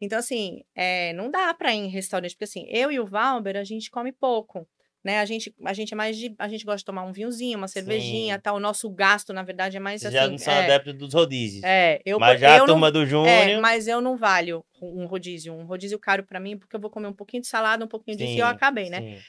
Então, 0.00 0.18
assim, 0.18 0.62
é, 0.74 1.12
não 1.12 1.30
dá 1.30 1.52
para 1.54 1.74
ir 1.74 1.78
em 1.78 1.88
restaurante, 1.88 2.32
porque 2.32 2.44
assim, 2.44 2.66
eu 2.68 2.90
e 2.90 2.98
o 3.00 3.06
Valber, 3.06 3.56
a 3.56 3.64
gente 3.64 3.90
come 3.90 4.12
pouco 4.12 4.66
né? 5.04 5.20
A 5.20 5.24
gente, 5.26 5.54
a 5.64 5.74
gente 5.74 5.92
é 5.92 5.96
mais 5.96 6.16
de. 6.16 6.34
A 6.38 6.48
gente 6.48 6.64
gosta 6.64 6.78
de 6.78 6.84
tomar 6.86 7.02
um 7.02 7.12
vinhozinho, 7.12 7.58
uma 7.58 7.68
cervejinha, 7.68 8.38
tal. 8.38 8.56
O 8.56 8.60
nosso 8.60 8.88
gasto, 8.88 9.34
na 9.34 9.42
verdade, 9.42 9.76
é 9.76 9.80
mais 9.80 10.00
Vocês 10.00 10.14
assim. 10.14 10.24
Já 10.24 10.30
não 10.30 10.38
são 10.38 10.54
é, 10.54 10.64
adeptos 10.64 10.94
dos 10.94 11.12
rodízios. 11.12 11.62
É, 11.62 12.00
eu. 12.06 12.18
Mas 12.18 12.40
já 12.40 12.56
eu 12.56 12.64
a 12.64 12.66
turma 12.66 12.86
não, 12.86 12.92
do 12.92 13.02
é, 13.02 13.06
Júnior. 13.06 13.28
É, 13.28 13.60
mas 13.60 13.86
eu 13.86 14.00
não 14.00 14.16
valho 14.16 14.64
um 14.80 15.04
rodízio. 15.04 15.52
Um 15.52 15.66
rodízio 15.66 15.98
caro 15.98 16.24
para 16.24 16.40
mim, 16.40 16.56
porque 16.56 16.74
eu 16.74 16.80
vou 16.80 16.90
comer 16.90 17.08
um 17.08 17.12
pouquinho 17.12 17.42
de 17.42 17.48
salada, 17.48 17.84
um 17.84 17.88
pouquinho 17.88 18.16
disso 18.16 18.32
e 18.32 18.38
eu 18.38 18.46
acabei, 18.46 18.88
né? 18.88 19.20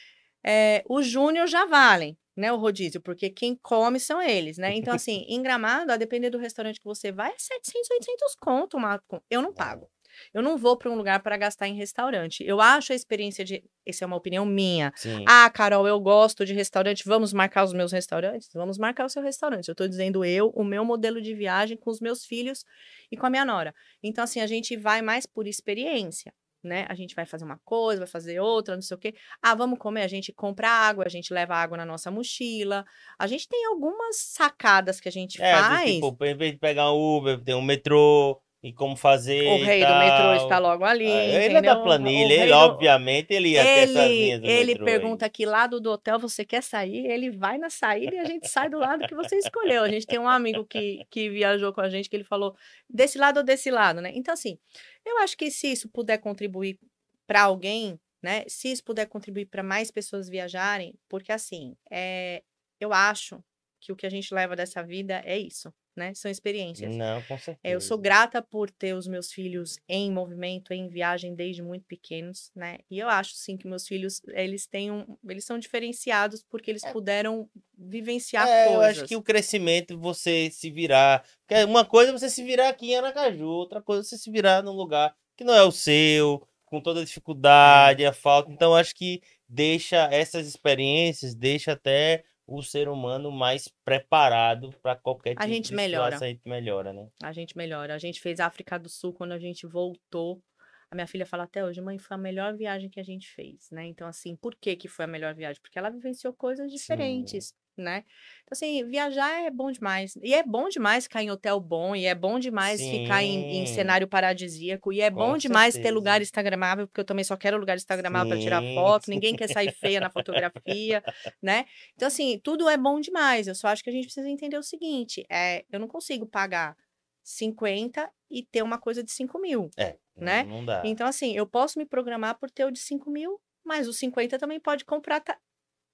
É, 0.48 0.84
os 0.88 1.06
Júnior 1.06 1.48
já 1.48 1.66
valem, 1.66 2.18
né? 2.38 2.54
O 2.54 2.58
rodízio, 2.58 3.02
porque 3.02 3.30
quem 3.30 3.56
come 3.62 4.00
são 4.00 4.22
eles, 4.22 4.58
né? 4.58 4.74
Então, 4.76 4.94
assim, 4.94 5.26
em 5.28 5.42
Gramado, 5.42 5.92
a 5.92 5.98
depender 5.98 6.30
do 6.30 6.38
restaurante 6.38 6.80
que 6.80 6.86
você 6.86 7.12
vai, 7.12 7.32
é 7.32 7.36
700, 7.38 7.90
800 7.92 8.36
conto. 8.40 8.78
Uma, 8.78 9.02
eu 9.30 9.42
não 9.42 9.54
pago. 9.54 9.90
Eu 10.34 10.42
não 10.42 10.58
vou 10.58 10.78
para 10.78 10.90
um 10.92 10.96
lugar 10.96 11.22
para 11.22 11.38
gastar 11.38 11.68
em 11.68 11.76
restaurante. 11.76 12.44
Eu 12.46 12.60
acho 12.62 12.92
a 12.94 12.96
experiência 12.96 13.44
de. 13.46 13.64
Essa 13.86 14.04
é 14.04 14.08
uma 14.08 14.16
opinião 14.16 14.46
minha. 14.46 14.92
Sim. 14.96 15.24
Ah, 15.28 15.50
Carol, 15.50 15.88
eu 15.88 16.00
gosto 16.00 16.46
de 16.46 16.54
restaurante. 16.54 17.04
Vamos 17.06 17.34
marcar 17.34 17.64
os 17.64 17.74
meus 17.74 17.92
restaurantes? 17.92 18.50
Vamos 18.54 18.78
marcar 18.78 19.06
o 19.06 19.10
seu 19.10 19.22
restaurante. 19.22 19.68
Eu 19.68 19.74
estou 19.74 19.88
dizendo 19.88 20.26
eu, 20.26 20.50
o 20.56 20.64
meu 20.64 20.84
modelo 20.84 21.22
de 21.22 21.34
viagem 21.36 21.78
com 21.78 21.90
os 21.90 22.00
meus 22.00 22.26
filhos 22.26 22.64
e 23.12 23.18
com 23.18 23.26
a 23.26 23.30
minha 23.30 23.46
nora. 23.46 23.74
Então, 24.04 24.24
assim, 24.24 24.40
a 24.42 24.48
gente 24.48 24.76
vai 24.76 25.02
mais 25.02 25.26
por 25.26 25.46
experiência. 25.48 26.34
né? 26.64 26.88
A 26.90 26.96
gente 26.96 27.14
vai 27.14 27.28
fazer 27.28 27.46
uma 27.46 27.60
coisa, 27.64 28.00
vai 28.00 28.08
fazer 28.08 28.40
outra, 28.40 28.74
não 28.74 28.82
sei 28.82 28.96
o 28.98 29.00
quê. 29.00 29.14
Ah, 29.40 29.54
vamos 29.54 29.78
comer, 29.78 30.02
a 30.02 30.08
gente 30.08 30.34
compra 30.34 30.68
água, 30.68 31.04
a 31.06 31.10
gente 31.10 31.32
leva 31.32 31.54
água 31.56 31.78
na 31.78 31.86
nossa 31.86 32.10
mochila. 32.10 32.84
A 33.20 33.28
gente 33.28 33.48
tem 33.48 33.66
algumas 33.68 34.16
sacadas 34.18 35.00
que 35.00 35.08
a 35.08 35.12
gente 35.12 35.40
É, 35.40 35.52
faz. 35.54 35.92
tipo, 35.92 36.18
em 36.26 36.36
vez 36.36 36.54
de 36.54 36.58
pegar 36.58 36.92
um 36.92 37.18
Uber, 37.18 37.40
tem 37.44 37.54
um 37.54 37.62
metrô 37.62 38.42
e 38.68 38.74
como 38.74 38.96
fazer. 38.96 39.48
o 39.48 39.64
rei 39.64 39.86
do 39.86 39.94
metrô 39.96 40.34
está 40.36 40.58
logo 40.60 40.84
ali. 40.84 41.06
Ah, 41.08 41.44
Ele 41.44 41.58
é 41.58 41.62
da 41.62 41.76
planilha, 41.76 42.34
ele, 42.34 42.52
do- 42.52 42.58
obviamente, 42.58 43.32
ele 43.32 43.50
ia 43.50 43.64
ter 43.64 43.70
essas 43.70 43.96
Ele, 44.10 44.20
linhas 44.24 44.42
do 44.42 44.48
ele 44.50 44.72
metrô 44.72 44.86
aí. 44.88 44.92
pergunta 44.94 45.30
que 45.30 45.46
lado 45.46 45.80
do 45.80 45.92
hotel 45.92 46.18
você 46.20 46.44
quer 46.44 46.64
sair, 46.64 47.06
ele 47.06 47.30
vai 47.30 47.58
na 47.58 47.70
saída 47.70 48.16
e 48.16 48.20
a 48.20 48.26
gente 48.26 48.48
sai 48.50 48.70
do 48.70 48.80
lado 48.80 49.06
que 49.08 49.14
você 49.16 49.36
escolheu. 49.38 49.84
A 49.84 49.90
gente 49.90 50.08
tem 50.08 50.18
um 50.20 50.28
amigo 50.28 50.66
que, 50.66 51.06
que 51.12 51.30
viajou 51.30 51.72
com 51.72 51.82
a 51.82 51.90
gente 51.90 52.10
que 52.10 52.16
ele 52.16 52.24
falou 52.24 52.56
desse 52.90 53.18
lado 53.18 53.38
ou 53.38 53.44
desse 53.44 53.70
lado, 53.70 54.02
né? 54.02 54.12
Então, 54.16 54.34
assim, 54.34 54.58
eu 55.06 55.20
acho 55.20 55.38
que 55.38 55.52
se 55.52 55.72
isso 55.72 55.88
puder 55.90 56.18
contribuir 56.18 56.80
para 57.28 57.44
alguém, 57.44 58.00
né? 58.24 58.44
Se 58.48 58.72
isso 58.72 58.84
puder 58.84 59.06
contribuir 59.06 59.46
para 59.46 59.62
mais 59.62 59.92
pessoas 59.92 60.28
viajarem, 60.28 60.96
porque 61.08 61.32
assim, 61.32 61.76
é, 61.92 62.42
eu 62.80 62.92
acho 62.92 63.44
que 63.80 63.92
o 63.92 63.96
que 63.96 64.08
a 64.08 64.10
gente 64.10 64.34
leva 64.34 64.56
dessa 64.56 64.82
vida 64.82 65.22
é 65.24 65.38
isso, 65.38 65.72
né? 65.96 66.14
São 66.14 66.30
experiências. 66.30 66.96
Não, 66.96 67.22
com 67.24 67.38
certeza. 67.38 67.60
É, 67.64 67.74
eu 67.74 67.82
sou 67.82 67.98
grata 67.98 68.42
por 68.42 68.70
ter 68.70 68.94
os 68.94 69.08
meus 69.08 69.32
filhos 69.32 69.80
em 69.88 70.12
movimento, 70.12 70.74
em 70.74 70.88
viagem 70.88 71.34
desde 71.36 71.62
muito 71.62 71.86
pequenos, 71.86 72.52
né? 72.56 72.78
E 72.90 73.00
eu 73.00 73.08
acho 73.10 73.34
sim 73.36 73.58
que 73.58 73.68
meus 73.68 73.88
filhos, 73.88 74.22
eles 74.30 74.68
têm 74.68 74.92
um, 74.92 75.18
eles 75.28 75.46
são 75.46 75.58
diferenciados 75.58 76.44
porque 76.50 76.70
eles 76.70 76.84
puderam 76.92 77.50
vivenciar 77.78 78.48
É, 78.48 78.68
eu 78.68 78.74
coisas. 78.80 78.98
acho 78.98 79.06
que 79.08 79.16
o 79.16 79.22
crescimento, 79.24 79.98
você 80.00 80.50
se 80.52 80.70
virar. 80.70 81.26
Porque 81.48 81.64
uma 81.64 81.86
coisa 81.86 82.12
é 82.12 82.14
você 82.14 82.30
se 82.30 82.44
virar 82.44 82.70
aqui 82.70 82.92
em 82.92 82.96
Aracaju, 82.98 83.46
outra 83.48 83.82
coisa 83.82 84.02
é 84.02 84.04
você 84.04 84.18
se 84.18 84.32
virar 84.32 84.62
num 84.64 84.72
lugar 84.74 85.16
que 85.38 85.44
não 85.44 85.54
é 85.54 85.64
o 85.64 85.72
seu, 85.72 86.48
com 86.66 86.80
toda 86.82 87.02
a 87.02 87.06
dificuldade, 87.06 88.06
a 88.06 88.14
falta. 88.14 88.52
Então, 88.52 88.72
eu 88.72 88.78
acho 88.78 88.96
que 88.96 89.22
deixa 89.48 90.08
essas 90.12 90.48
experiências, 90.48 91.36
deixa 91.36 91.74
até 91.74 92.24
o 92.48 92.62
ser 92.62 92.88
humano 92.88 93.32
mais 93.32 93.68
preparado 93.84 94.72
para 94.82 94.96
qualquer 94.96 95.36
tipo 95.36 95.48
gente 95.48 95.70
de 95.70 95.76
melhora. 95.76 96.18
situação. 96.18 96.28
A 96.28 96.32
gente 96.32 96.48
melhora, 96.48 96.94
né? 96.94 97.10
A 97.24 97.32
gente 97.32 97.58
melhora. 97.58 97.96
A 97.96 97.98
gente 97.98 98.22
fez 98.22 98.40
África 98.40 98.78
do 98.78 98.90
Sul 98.90 99.14
quando 99.14 99.32
a 99.32 99.40
gente 99.40 99.66
voltou. 99.66 100.42
A 100.90 100.96
minha 100.96 101.08
filha 101.08 101.26
fala 101.26 101.44
até 101.44 101.66
hoje, 101.66 101.82
mãe, 101.82 101.98
foi 101.98 102.16
a 102.16 102.18
melhor 102.20 102.56
viagem 102.56 102.90
que 102.90 103.00
a 103.00 103.04
gente 103.04 103.28
fez, 103.28 103.70
né? 103.72 103.86
Então, 103.88 104.08
assim, 104.08 104.36
por 104.36 104.56
que 104.56 104.76
que 104.76 104.88
foi 104.88 105.06
a 105.06 105.08
melhor 105.08 105.34
viagem? 105.34 105.60
Porque 105.62 105.80
ela 105.80 105.90
vivenciou 105.90 106.32
coisas 106.34 106.72
diferentes, 106.72 107.54
né? 107.78 108.00
Então, 108.44 108.50
assim, 108.54 108.84
viajar 108.88 109.44
é 109.46 109.50
bom 109.52 109.72
demais. 109.72 110.16
E 110.22 110.34
é 110.34 110.44
bom 110.44 110.70
demais 110.70 111.06
ficar 111.06 111.24
em 111.24 111.32
hotel 111.32 111.60
bom, 111.60 111.96
e 111.96 112.06
é 112.06 112.16
bom 112.16 112.40
demais 112.40 112.88
ficar 112.88 113.24
em, 113.24 113.46
em 113.50 113.66
Sim. 113.66 113.66
cenário 113.66 114.08
paradisíaco, 114.08 114.92
e 114.94 115.02
é 115.02 115.10
Com 115.12 115.34
bom 115.34 115.38
demais 115.38 115.78
ter 115.78 115.92
certeza. 115.92 115.92
lugar 115.92 116.22
instagramável, 116.22 116.88
porque 116.88 117.02
eu 117.02 117.06
também 117.06 117.24
só 117.24 117.36
quero 117.38 117.58
lugar 117.58 117.76
instagramável 117.76 118.28
para 118.28 118.38
tirar 118.38 118.62
Sim, 118.62 118.70
foto, 118.74 119.10
sim. 119.10 119.10
ninguém 119.10 119.36
quer 119.36 119.48
sair 119.48 119.70
feia 119.70 120.00
na 120.02 120.10
fotografia, 120.10 121.04
né? 121.42 121.66
Então, 121.96 122.08
assim, 122.08 122.40
tudo 122.44 122.70
é 122.70 122.78
bom 122.78 123.00
demais. 123.00 123.48
Eu 123.48 123.56
só 123.56 123.68
acho 123.70 123.84
que 123.84 123.90
a 123.90 123.94
gente 123.94 124.06
precisa 124.06 124.30
entender 124.30 124.58
o 124.58 124.64
seguinte: 124.64 125.26
é, 125.30 125.66
eu 125.72 125.80
não 125.80 125.88
consigo 125.88 126.26
pagar 126.28 126.76
50 127.24 128.12
e 128.30 128.44
ter 128.44 128.62
uma 128.64 128.78
coisa 128.80 129.04
de 129.04 129.12
5 129.12 129.40
mil. 129.40 129.74
É, 129.78 129.98
Né? 130.20 130.48
Não, 130.48 130.66
dá. 130.66 130.82
Então, 130.84 131.08
assim, 131.08 131.36
eu 131.36 131.46
posso 131.48 131.78
me 131.78 131.86
programar 131.86 132.38
por 132.40 132.50
ter 132.50 132.66
o 132.66 132.72
de 132.72 132.80
5 132.80 133.10
mil, 133.12 133.40
mas 133.64 133.88
o 133.88 133.94
50 133.94 134.38
também 134.40 134.60
pode 134.60 134.86
comprar 134.86 135.20
ta- 135.20 135.38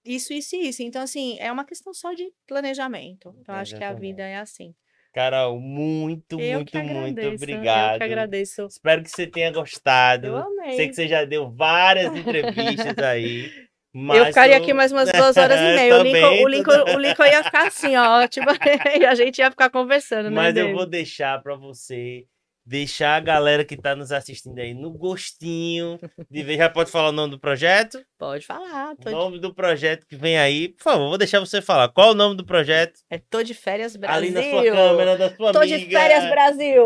isso, 0.06 0.34
isso 0.34 0.56
e 0.56 0.70
isso. 0.70 0.84
Então, 0.84 1.02
assim, 1.02 1.38
é 1.40 1.52
uma 1.52 1.66
questão 1.66 1.94
só 1.94 2.14
de 2.14 2.32
planejamento. 2.48 3.34
Então, 3.40 3.56
acho 3.56 3.76
que 3.76 3.84
a 3.84 3.94
vida 3.94 4.24
é 4.24 4.38
assim. 4.38 4.74
Carol, 5.14 5.60
muito, 5.60 6.40
eu 6.40 6.60
muito, 6.60 6.72
que 6.72 6.78
muito 6.78 7.20
agradeço. 7.20 7.28
Eu 7.30 7.36
obrigado. 7.36 7.98
que 7.98 8.04
agradeço. 8.04 8.66
Espero 8.66 9.04
que 9.04 9.10
você 9.10 9.28
tenha 9.28 9.52
gostado. 9.52 10.28
Eu 10.28 10.38
amei. 10.38 10.78
Sei 10.78 10.88
que 10.88 10.94
você 10.94 11.08
já 11.08 11.26
deu 11.26 11.52
várias 11.52 12.16
entrevistas 12.16 12.98
aí. 13.04 13.52
Mas 13.94 14.20
eu 14.20 14.26
ficaria 14.28 14.56
aqui 14.56 14.74
mais 14.74 14.92
umas 14.94 15.12
duas 15.12 15.36
horas 15.36 15.60
e 15.60 15.76
meia. 15.76 16.00
O 16.00 16.04
Lincoln, 16.04 16.44
o, 16.44 16.48
Lincoln, 16.48 16.84
o 16.96 16.98
Lincoln 16.98 17.26
ia 17.26 17.44
ficar 17.44 17.68
assim, 17.68 17.96
ó. 17.98 18.26
Tipo, 18.26 18.48
e 18.98 19.06
a 19.06 19.14
gente 19.14 19.40
ia 19.40 19.52
ficar 19.52 19.70
conversando, 19.70 20.30
né? 20.30 20.36
Mas 20.36 20.56
eu 20.56 20.64
David? 20.64 20.74
vou 20.74 20.86
deixar 20.86 21.42
pra 21.44 21.56
você, 21.56 22.26
deixar 22.66 23.16
a 23.16 23.20
galera 23.20 23.66
que 23.66 23.76
tá 23.76 23.96
nos 23.96 24.12
assistindo 24.12 24.58
aí 24.60 24.74
no 24.74 24.92
gostinho 24.92 26.00
de 26.30 26.44
ver. 26.44 26.58
Já 26.58 26.70
pode 26.70 26.92
falar 26.92 27.10
o 27.10 27.12
nome 27.12 27.32
do 27.32 27.40
projeto? 27.40 28.04
Pode 28.18 28.46
falar. 28.46 28.96
Tô 28.98 29.10
O 29.10 29.12
de, 29.12 29.12
nome 29.12 29.40
do 29.40 29.54
projeto 29.54 30.06
que 30.08 30.16
vem 30.16 30.38
aí. 30.38 30.70
Por 30.70 30.84
favor, 30.84 31.10
vou 31.10 31.18
deixar 31.18 31.40
você 31.40 31.62
falar. 31.62 31.90
Qual 31.90 32.12
o 32.12 32.16
nome 32.16 32.36
do 32.36 32.46
projeto? 32.46 33.00
é, 33.10 33.18
tô 33.18 33.42
de 33.44 33.54
férias, 33.54 33.96
Brasil. 33.96 34.18
Ali 34.18 34.30
na 34.32 34.44
sua 34.44 34.64
câmera, 34.64 35.18
da 35.18 35.36
sua 35.36 35.52
Tô 35.52 35.60
amiga. 35.60 35.78
de 35.80 35.86
férias, 35.90 36.30
Brasil. 36.30 36.84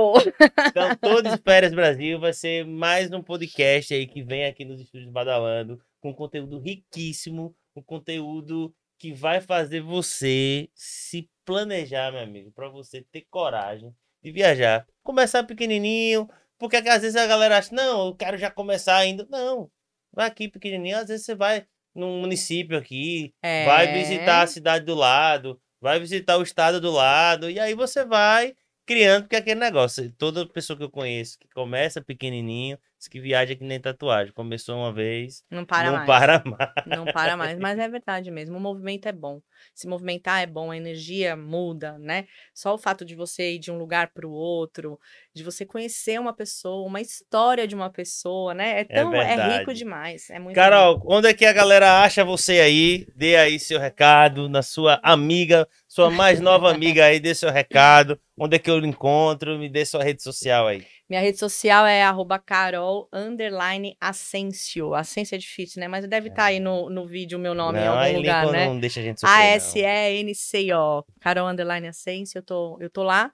Então, 0.67 0.95
Todos 1.01 1.31
de 1.33 1.41
Férias 1.41 1.73
Brasil 1.73 2.19
vai 2.19 2.33
ser 2.33 2.65
mais 2.65 3.11
um 3.11 3.21
podcast 3.21 3.93
aí 3.93 4.07
que 4.07 4.23
vem 4.23 4.45
aqui 4.45 4.63
nos 4.65 4.79
estúdios 4.79 5.11
Badalando, 5.11 5.79
com 5.99 6.13
conteúdo 6.13 6.59
riquíssimo, 6.59 7.55
um 7.75 7.81
conteúdo 7.81 8.73
que 8.97 9.13
vai 9.13 9.41
fazer 9.41 9.81
você 9.81 10.69
se 10.73 11.29
planejar, 11.45 12.11
meu 12.11 12.21
amigo, 12.21 12.51
para 12.53 12.69
você 12.69 13.05
ter 13.11 13.25
coragem 13.29 13.93
de 14.25 14.31
viajar. 14.31 14.87
Começar 15.03 15.43
pequenininho, 15.43 16.27
porque 16.57 16.77
às 16.77 17.01
vezes 17.03 17.15
a 17.15 17.27
galera 17.27 17.59
acha, 17.59 17.73
não, 17.73 18.07
eu 18.07 18.15
quero 18.15 18.37
já 18.37 18.49
começar 18.49 18.97
ainda. 18.97 19.25
Não, 19.29 19.69
vai 20.11 20.25
aqui 20.27 20.47
pequenininho, 20.49 20.97
às 20.97 21.07
vezes 21.07 21.25
você 21.25 21.35
vai 21.35 21.67
num 21.93 22.19
município 22.19 22.75
aqui, 22.77 23.33
vai 23.65 23.93
visitar 23.93 24.41
a 24.41 24.47
cidade 24.47 24.83
do 24.83 24.95
lado, 24.95 25.61
vai 25.79 25.99
visitar 25.99 26.37
o 26.37 26.43
estado 26.43 26.81
do 26.81 26.91
lado, 26.91 27.49
e 27.49 27.59
aí 27.59 27.75
você 27.75 28.03
vai 28.03 28.55
criando, 28.85 29.23
porque 29.23 29.35
é 29.35 29.39
aquele 29.39 29.59
negócio, 29.59 30.11
toda 30.17 30.47
pessoa 30.47 30.75
que 30.75 30.83
eu 30.83 30.89
conheço 30.89 31.37
que 31.39 31.47
começa 31.49 32.01
pequenininho, 32.01 32.77
diz 33.05 33.07
que 33.07 33.19
viaja 33.19 33.55
que 33.55 33.63
nem 33.63 33.79
tatuagem, 33.79 34.33
começou 34.33 34.75
uma 34.77 34.91
vez, 34.91 35.43
Não 35.49 35.65
para 35.65 35.89
não 35.89 35.97
mais. 35.97 36.07
para 36.07 36.43
mais. 36.43 36.71
Não 36.85 37.05
para 37.05 37.37
mais, 37.37 37.59
mas 37.59 37.79
é 37.79 37.87
verdade 37.87 38.31
mesmo. 38.31 38.57
O 38.57 38.59
movimento 38.59 39.07
é 39.07 39.11
bom. 39.11 39.41
Se 39.73 39.87
movimentar 39.87 40.41
é 40.41 40.45
bom, 40.45 40.71
a 40.71 40.77
energia 40.77 41.35
muda, 41.35 41.97
né? 41.99 42.25
Só 42.53 42.73
o 42.73 42.77
fato 42.77 43.05
de 43.05 43.15
você 43.15 43.53
ir 43.53 43.59
de 43.59 43.71
um 43.71 43.77
lugar 43.77 44.11
para 44.13 44.27
o 44.27 44.31
outro, 44.31 44.99
de 45.33 45.43
você 45.43 45.65
conhecer 45.65 46.19
uma 46.19 46.33
pessoa, 46.33 46.87
uma 46.87 47.01
história 47.01 47.67
de 47.67 47.75
uma 47.75 47.89
pessoa, 47.89 48.53
né? 48.53 48.81
É 48.81 48.83
tão 48.83 49.13
é, 49.13 49.29
rico 49.29 49.37
verdade. 49.37 49.73
demais. 49.73 50.29
É 50.29 50.39
muito 50.39 50.55
Carol, 50.55 51.01
onde 51.05 51.27
é 51.27 51.33
que 51.33 51.45
a 51.45 51.53
galera 51.53 52.01
acha 52.03 52.23
você 52.23 52.59
aí? 52.59 53.07
Dê 53.15 53.35
aí 53.35 53.59
seu 53.59 53.79
recado 53.79 54.47
na 54.49 54.61
sua 54.61 54.99
amiga, 55.03 55.67
sua 55.87 56.09
mais 56.09 56.39
nova 56.39 56.71
amiga 56.71 57.05
aí, 57.05 57.19
dê 57.19 57.33
seu 57.33 57.51
recado. 57.51 58.19
Onde 58.37 58.57
é 58.57 58.59
que 58.59 58.69
eu 58.69 58.77
encontro? 58.79 59.57
Me 59.57 59.69
dê 59.69 59.85
sua 59.85 60.03
rede 60.03 60.21
social 60.21 60.67
aí. 60.67 60.85
Minha 61.07 61.21
rede 61.21 61.37
social 61.37 61.85
é 61.85 62.01
arroba 62.01 62.39
carol, 62.39 63.07
underline, 63.13 63.95
Asensio. 64.01 64.95
Asensio 64.95 65.35
é 65.35 65.37
difícil, 65.37 65.79
né? 65.79 65.87
Mas 65.87 66.07
deve 66.07 66.29
estar 66.29 66.45
aí 66.45 66.59
no, 66.59 66.89
no 66.89 67.05
vídeo 67.05 67.37
o 67.37 67.41
meu 67.41 67.53
nome 67.53 67.77
em 67.77 67.81
não, 67.83 67.91
algum 67.91 68.01
aí 68.01 68.15
lugar, 68.15 68.47
né? 68.51 68.65
não 68.65 68.79
deixa 68.79 68.99
a 68.99 69.03
gente. 69.03 69.23
A-S-E-N-C-O. 69.23 71.05
Carol 71.21 71.47
Underline 71.47 71.87
Ascense, 71.87 72.35
eu 72.35 72.41
tô, 72.41 72.77
eu 72.81 72.89
tô 72.89 73.03
lá. 73.03 73.31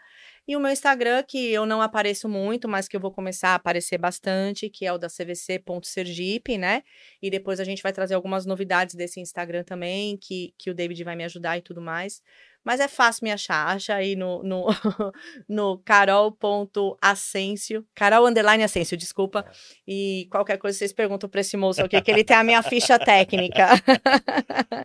E 0.48 0.56
o 0.56 0.60
meu 0.60 0.72
Instagram, 0.72 1.24
que 1.24 1.52
eu 1.52 1.66
não 1.66 1.82
apareço 1.82 2.28
muito, 2.28 2.68
mas 2.68 2.88
que 2.88 2.96
eu 2.98 3.00
vou 3.00 3.12
começar 3.12 3.50
a 3.50 3.56
aparecer 3.56 3.98
bastante, 3.98 4.70
que 4.70 4.86
é 4.86 4.92
o 4.92 4.98
da 4.98 5.08
cvc.sergipe, 5.08 6.58
né? 6.58 6.84
E 7.22 7.30
depois 7.30 7.60
a 7.60 7.64
gente 7.64 7.82
vai 7.82 7.94
trazer 7.94 8.16
algumas 8.16 8.46
novidades 8.46 8.96
desse 8.96 9.22
Instagram 9.22 9.64
também, 9.64 10.18
que, 10.18 10.54
que 10.58 10.70
o 10.70 10.74
David 10.74 11.04
vai 11.04 11.16
me 11.16 11.24
ajudar 11.24 11.58
e 11.58 11.62
tudo 11.62 11.80
mais. 11.80 12.22
Mas 12.64 12.80
é 12.80 12.88
fácil 12.88 13.24
me 13.24 13.32
achar. 13.32 13.68
Acha 13.68 13.96
aí 13.96 14.16
no, 14.16 14.44
no, 14.44 14.68
no 15.50 15.78
carol.ascencio. 15.80 17.86
Carol 17.96 18.28
Underline 18.28 18.64
Ascencio, 18.64 18.96
desculpa. 18.96 19.46
E 19.88 20.28
qualquer 20.32 20.58
coisa 20.58 20.78
vocês 20.78 20.94
perguntam 20.94 21.30
pra 21.30 21.42
esse 21.42 21.58
moço 21.58 21.82
aqui, 21.82 22.00
que 22.02 22.12
ele 22.12 22.24
tem 22.24 22.38
a 22.38 22.44
minha 22.44 22.62
ficha 22.62 22.98
técnica. 23.00 23.70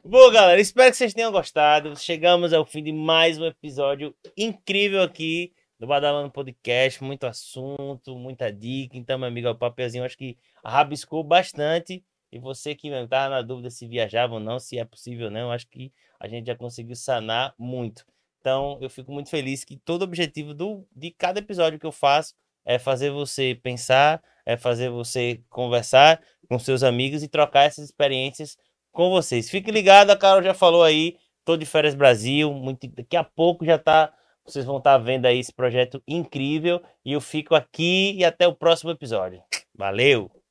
Bom, 0.05 0.31
galera, 0.31 0.61
espero 0.61 0.91
que 0.91 0.97
vocês 0.97 1.13
tenham 1.13 1.31
gostado. 1.31 1.95
Chegamos 1.97 2.53
ao 2.53 2.65
fim 2.65 2.83
de 2.83 2.93
mais 2.93 3.39
um 3.39 3.45
episódio 3.45 4.15
incrível 4.37 5.03
aqui 5.03 5.53
do 5.79 5.87
Badalando 5.87 6.31
Podcast. 6.31 7.03
Muito 7.05 7.25
assunto, 7.25 8.17
muita 8.17 8.53
dica. 8.53 8.97
Então, 8.97 9.19
meu 9.19 9.29
amigo, 9.29 9.49
o 9.49 9.55
papelzinho 9.55 10.05
acho 10.05 10.17
que 10.17 10.39
rabiscou 10.65 11.23
bastante. 11.23 12.03
E 12.33 12.39
você 12.39 12.75
que 12.75 12.89
estava 12.89 13.29
na 13.29 13.43
dúvida 13.43 13.71
se 13.71 13.87
viajava 13.87 14.35
ou 14.35 14.41
não, 14.41 14.59
se 14.59 14.79
é 14.79 14.85
possível 14.85 15.27
ou 15.27 15.33
não, 15.33 15.51
acho 15.51 15.69
que 15.69 15.93
a 16.19 16.29
gente 16.29 16.47
já 16.47 16.57
conseguiu 16.57 16.97
sanar 16.97 17.55
muito. 17.59 18.05
Então, 18.41 18.79
eu 18.81 18.89
fico 18.89 19.13
muito 19.13 19.29
feliz 19.29 19.65
que 19.65 19.77
todo 19.77 20.03
o 20.03 20.05
objetivo 20.05 20.55
do, 20.55 20.87
de 20.95 21.11
cada 21.11 21.41
episódio 21.41 21.79
que 21.79 21.87
eu 21.87 21.93
faço 21.93 22.35
é 22.65 22.79
fazer 22.79 23.11
você 23.11 23.59
pensar, 23.63 24.23
é 24.45 24.57
fazer 24.57 24.91
você 24.91 25.41
conversar 25.49 26.21
com 26.49 26.59
seus 26.59 26.83
amigos 26.83 27.23
e 27.23 27.29
trocar 27.29 27.65
essas 27.65 27.85
experiências 27.85 28.57
com 28.93 29.11
vocês. 29.11 29.51
Fique 29.51 29.71
ligado, 29.71 30.11
a 30.11 30.17
Carol 30.17 30.43
já 30.43 30.55
falou 30.55 30.83
aí, 30.83 31.17
tô 31.45 31.57
de 31.57 31.67
férias 31.67 31.95
Brasil, 31.95 32.53
muito, 32.53 32.87
daqui 32.89 33.17
a 33.17 33.25
pouco 33.25 33.65
já 33.65 33.79
tá, 33.79 34.13
vocês 34.45 34.65
vão 34.65 34.79
estar 34.79 34.97
vendo 34.99 35.27
aí 35.27 35.39
esse 35.39 35.53
projeto 35.53 36.03
incrível 36.07 36.83
e 37.05 37.13
eu 37.13 37.21
fico 37.21 37.55
aqui 37.55 38.15
e 38.17 38.25
até 38.25 38.47
o 38.47 38.55
próximo 38.55 38.91
episódio. 38.91 39.43
Valeu! 39.75 40.46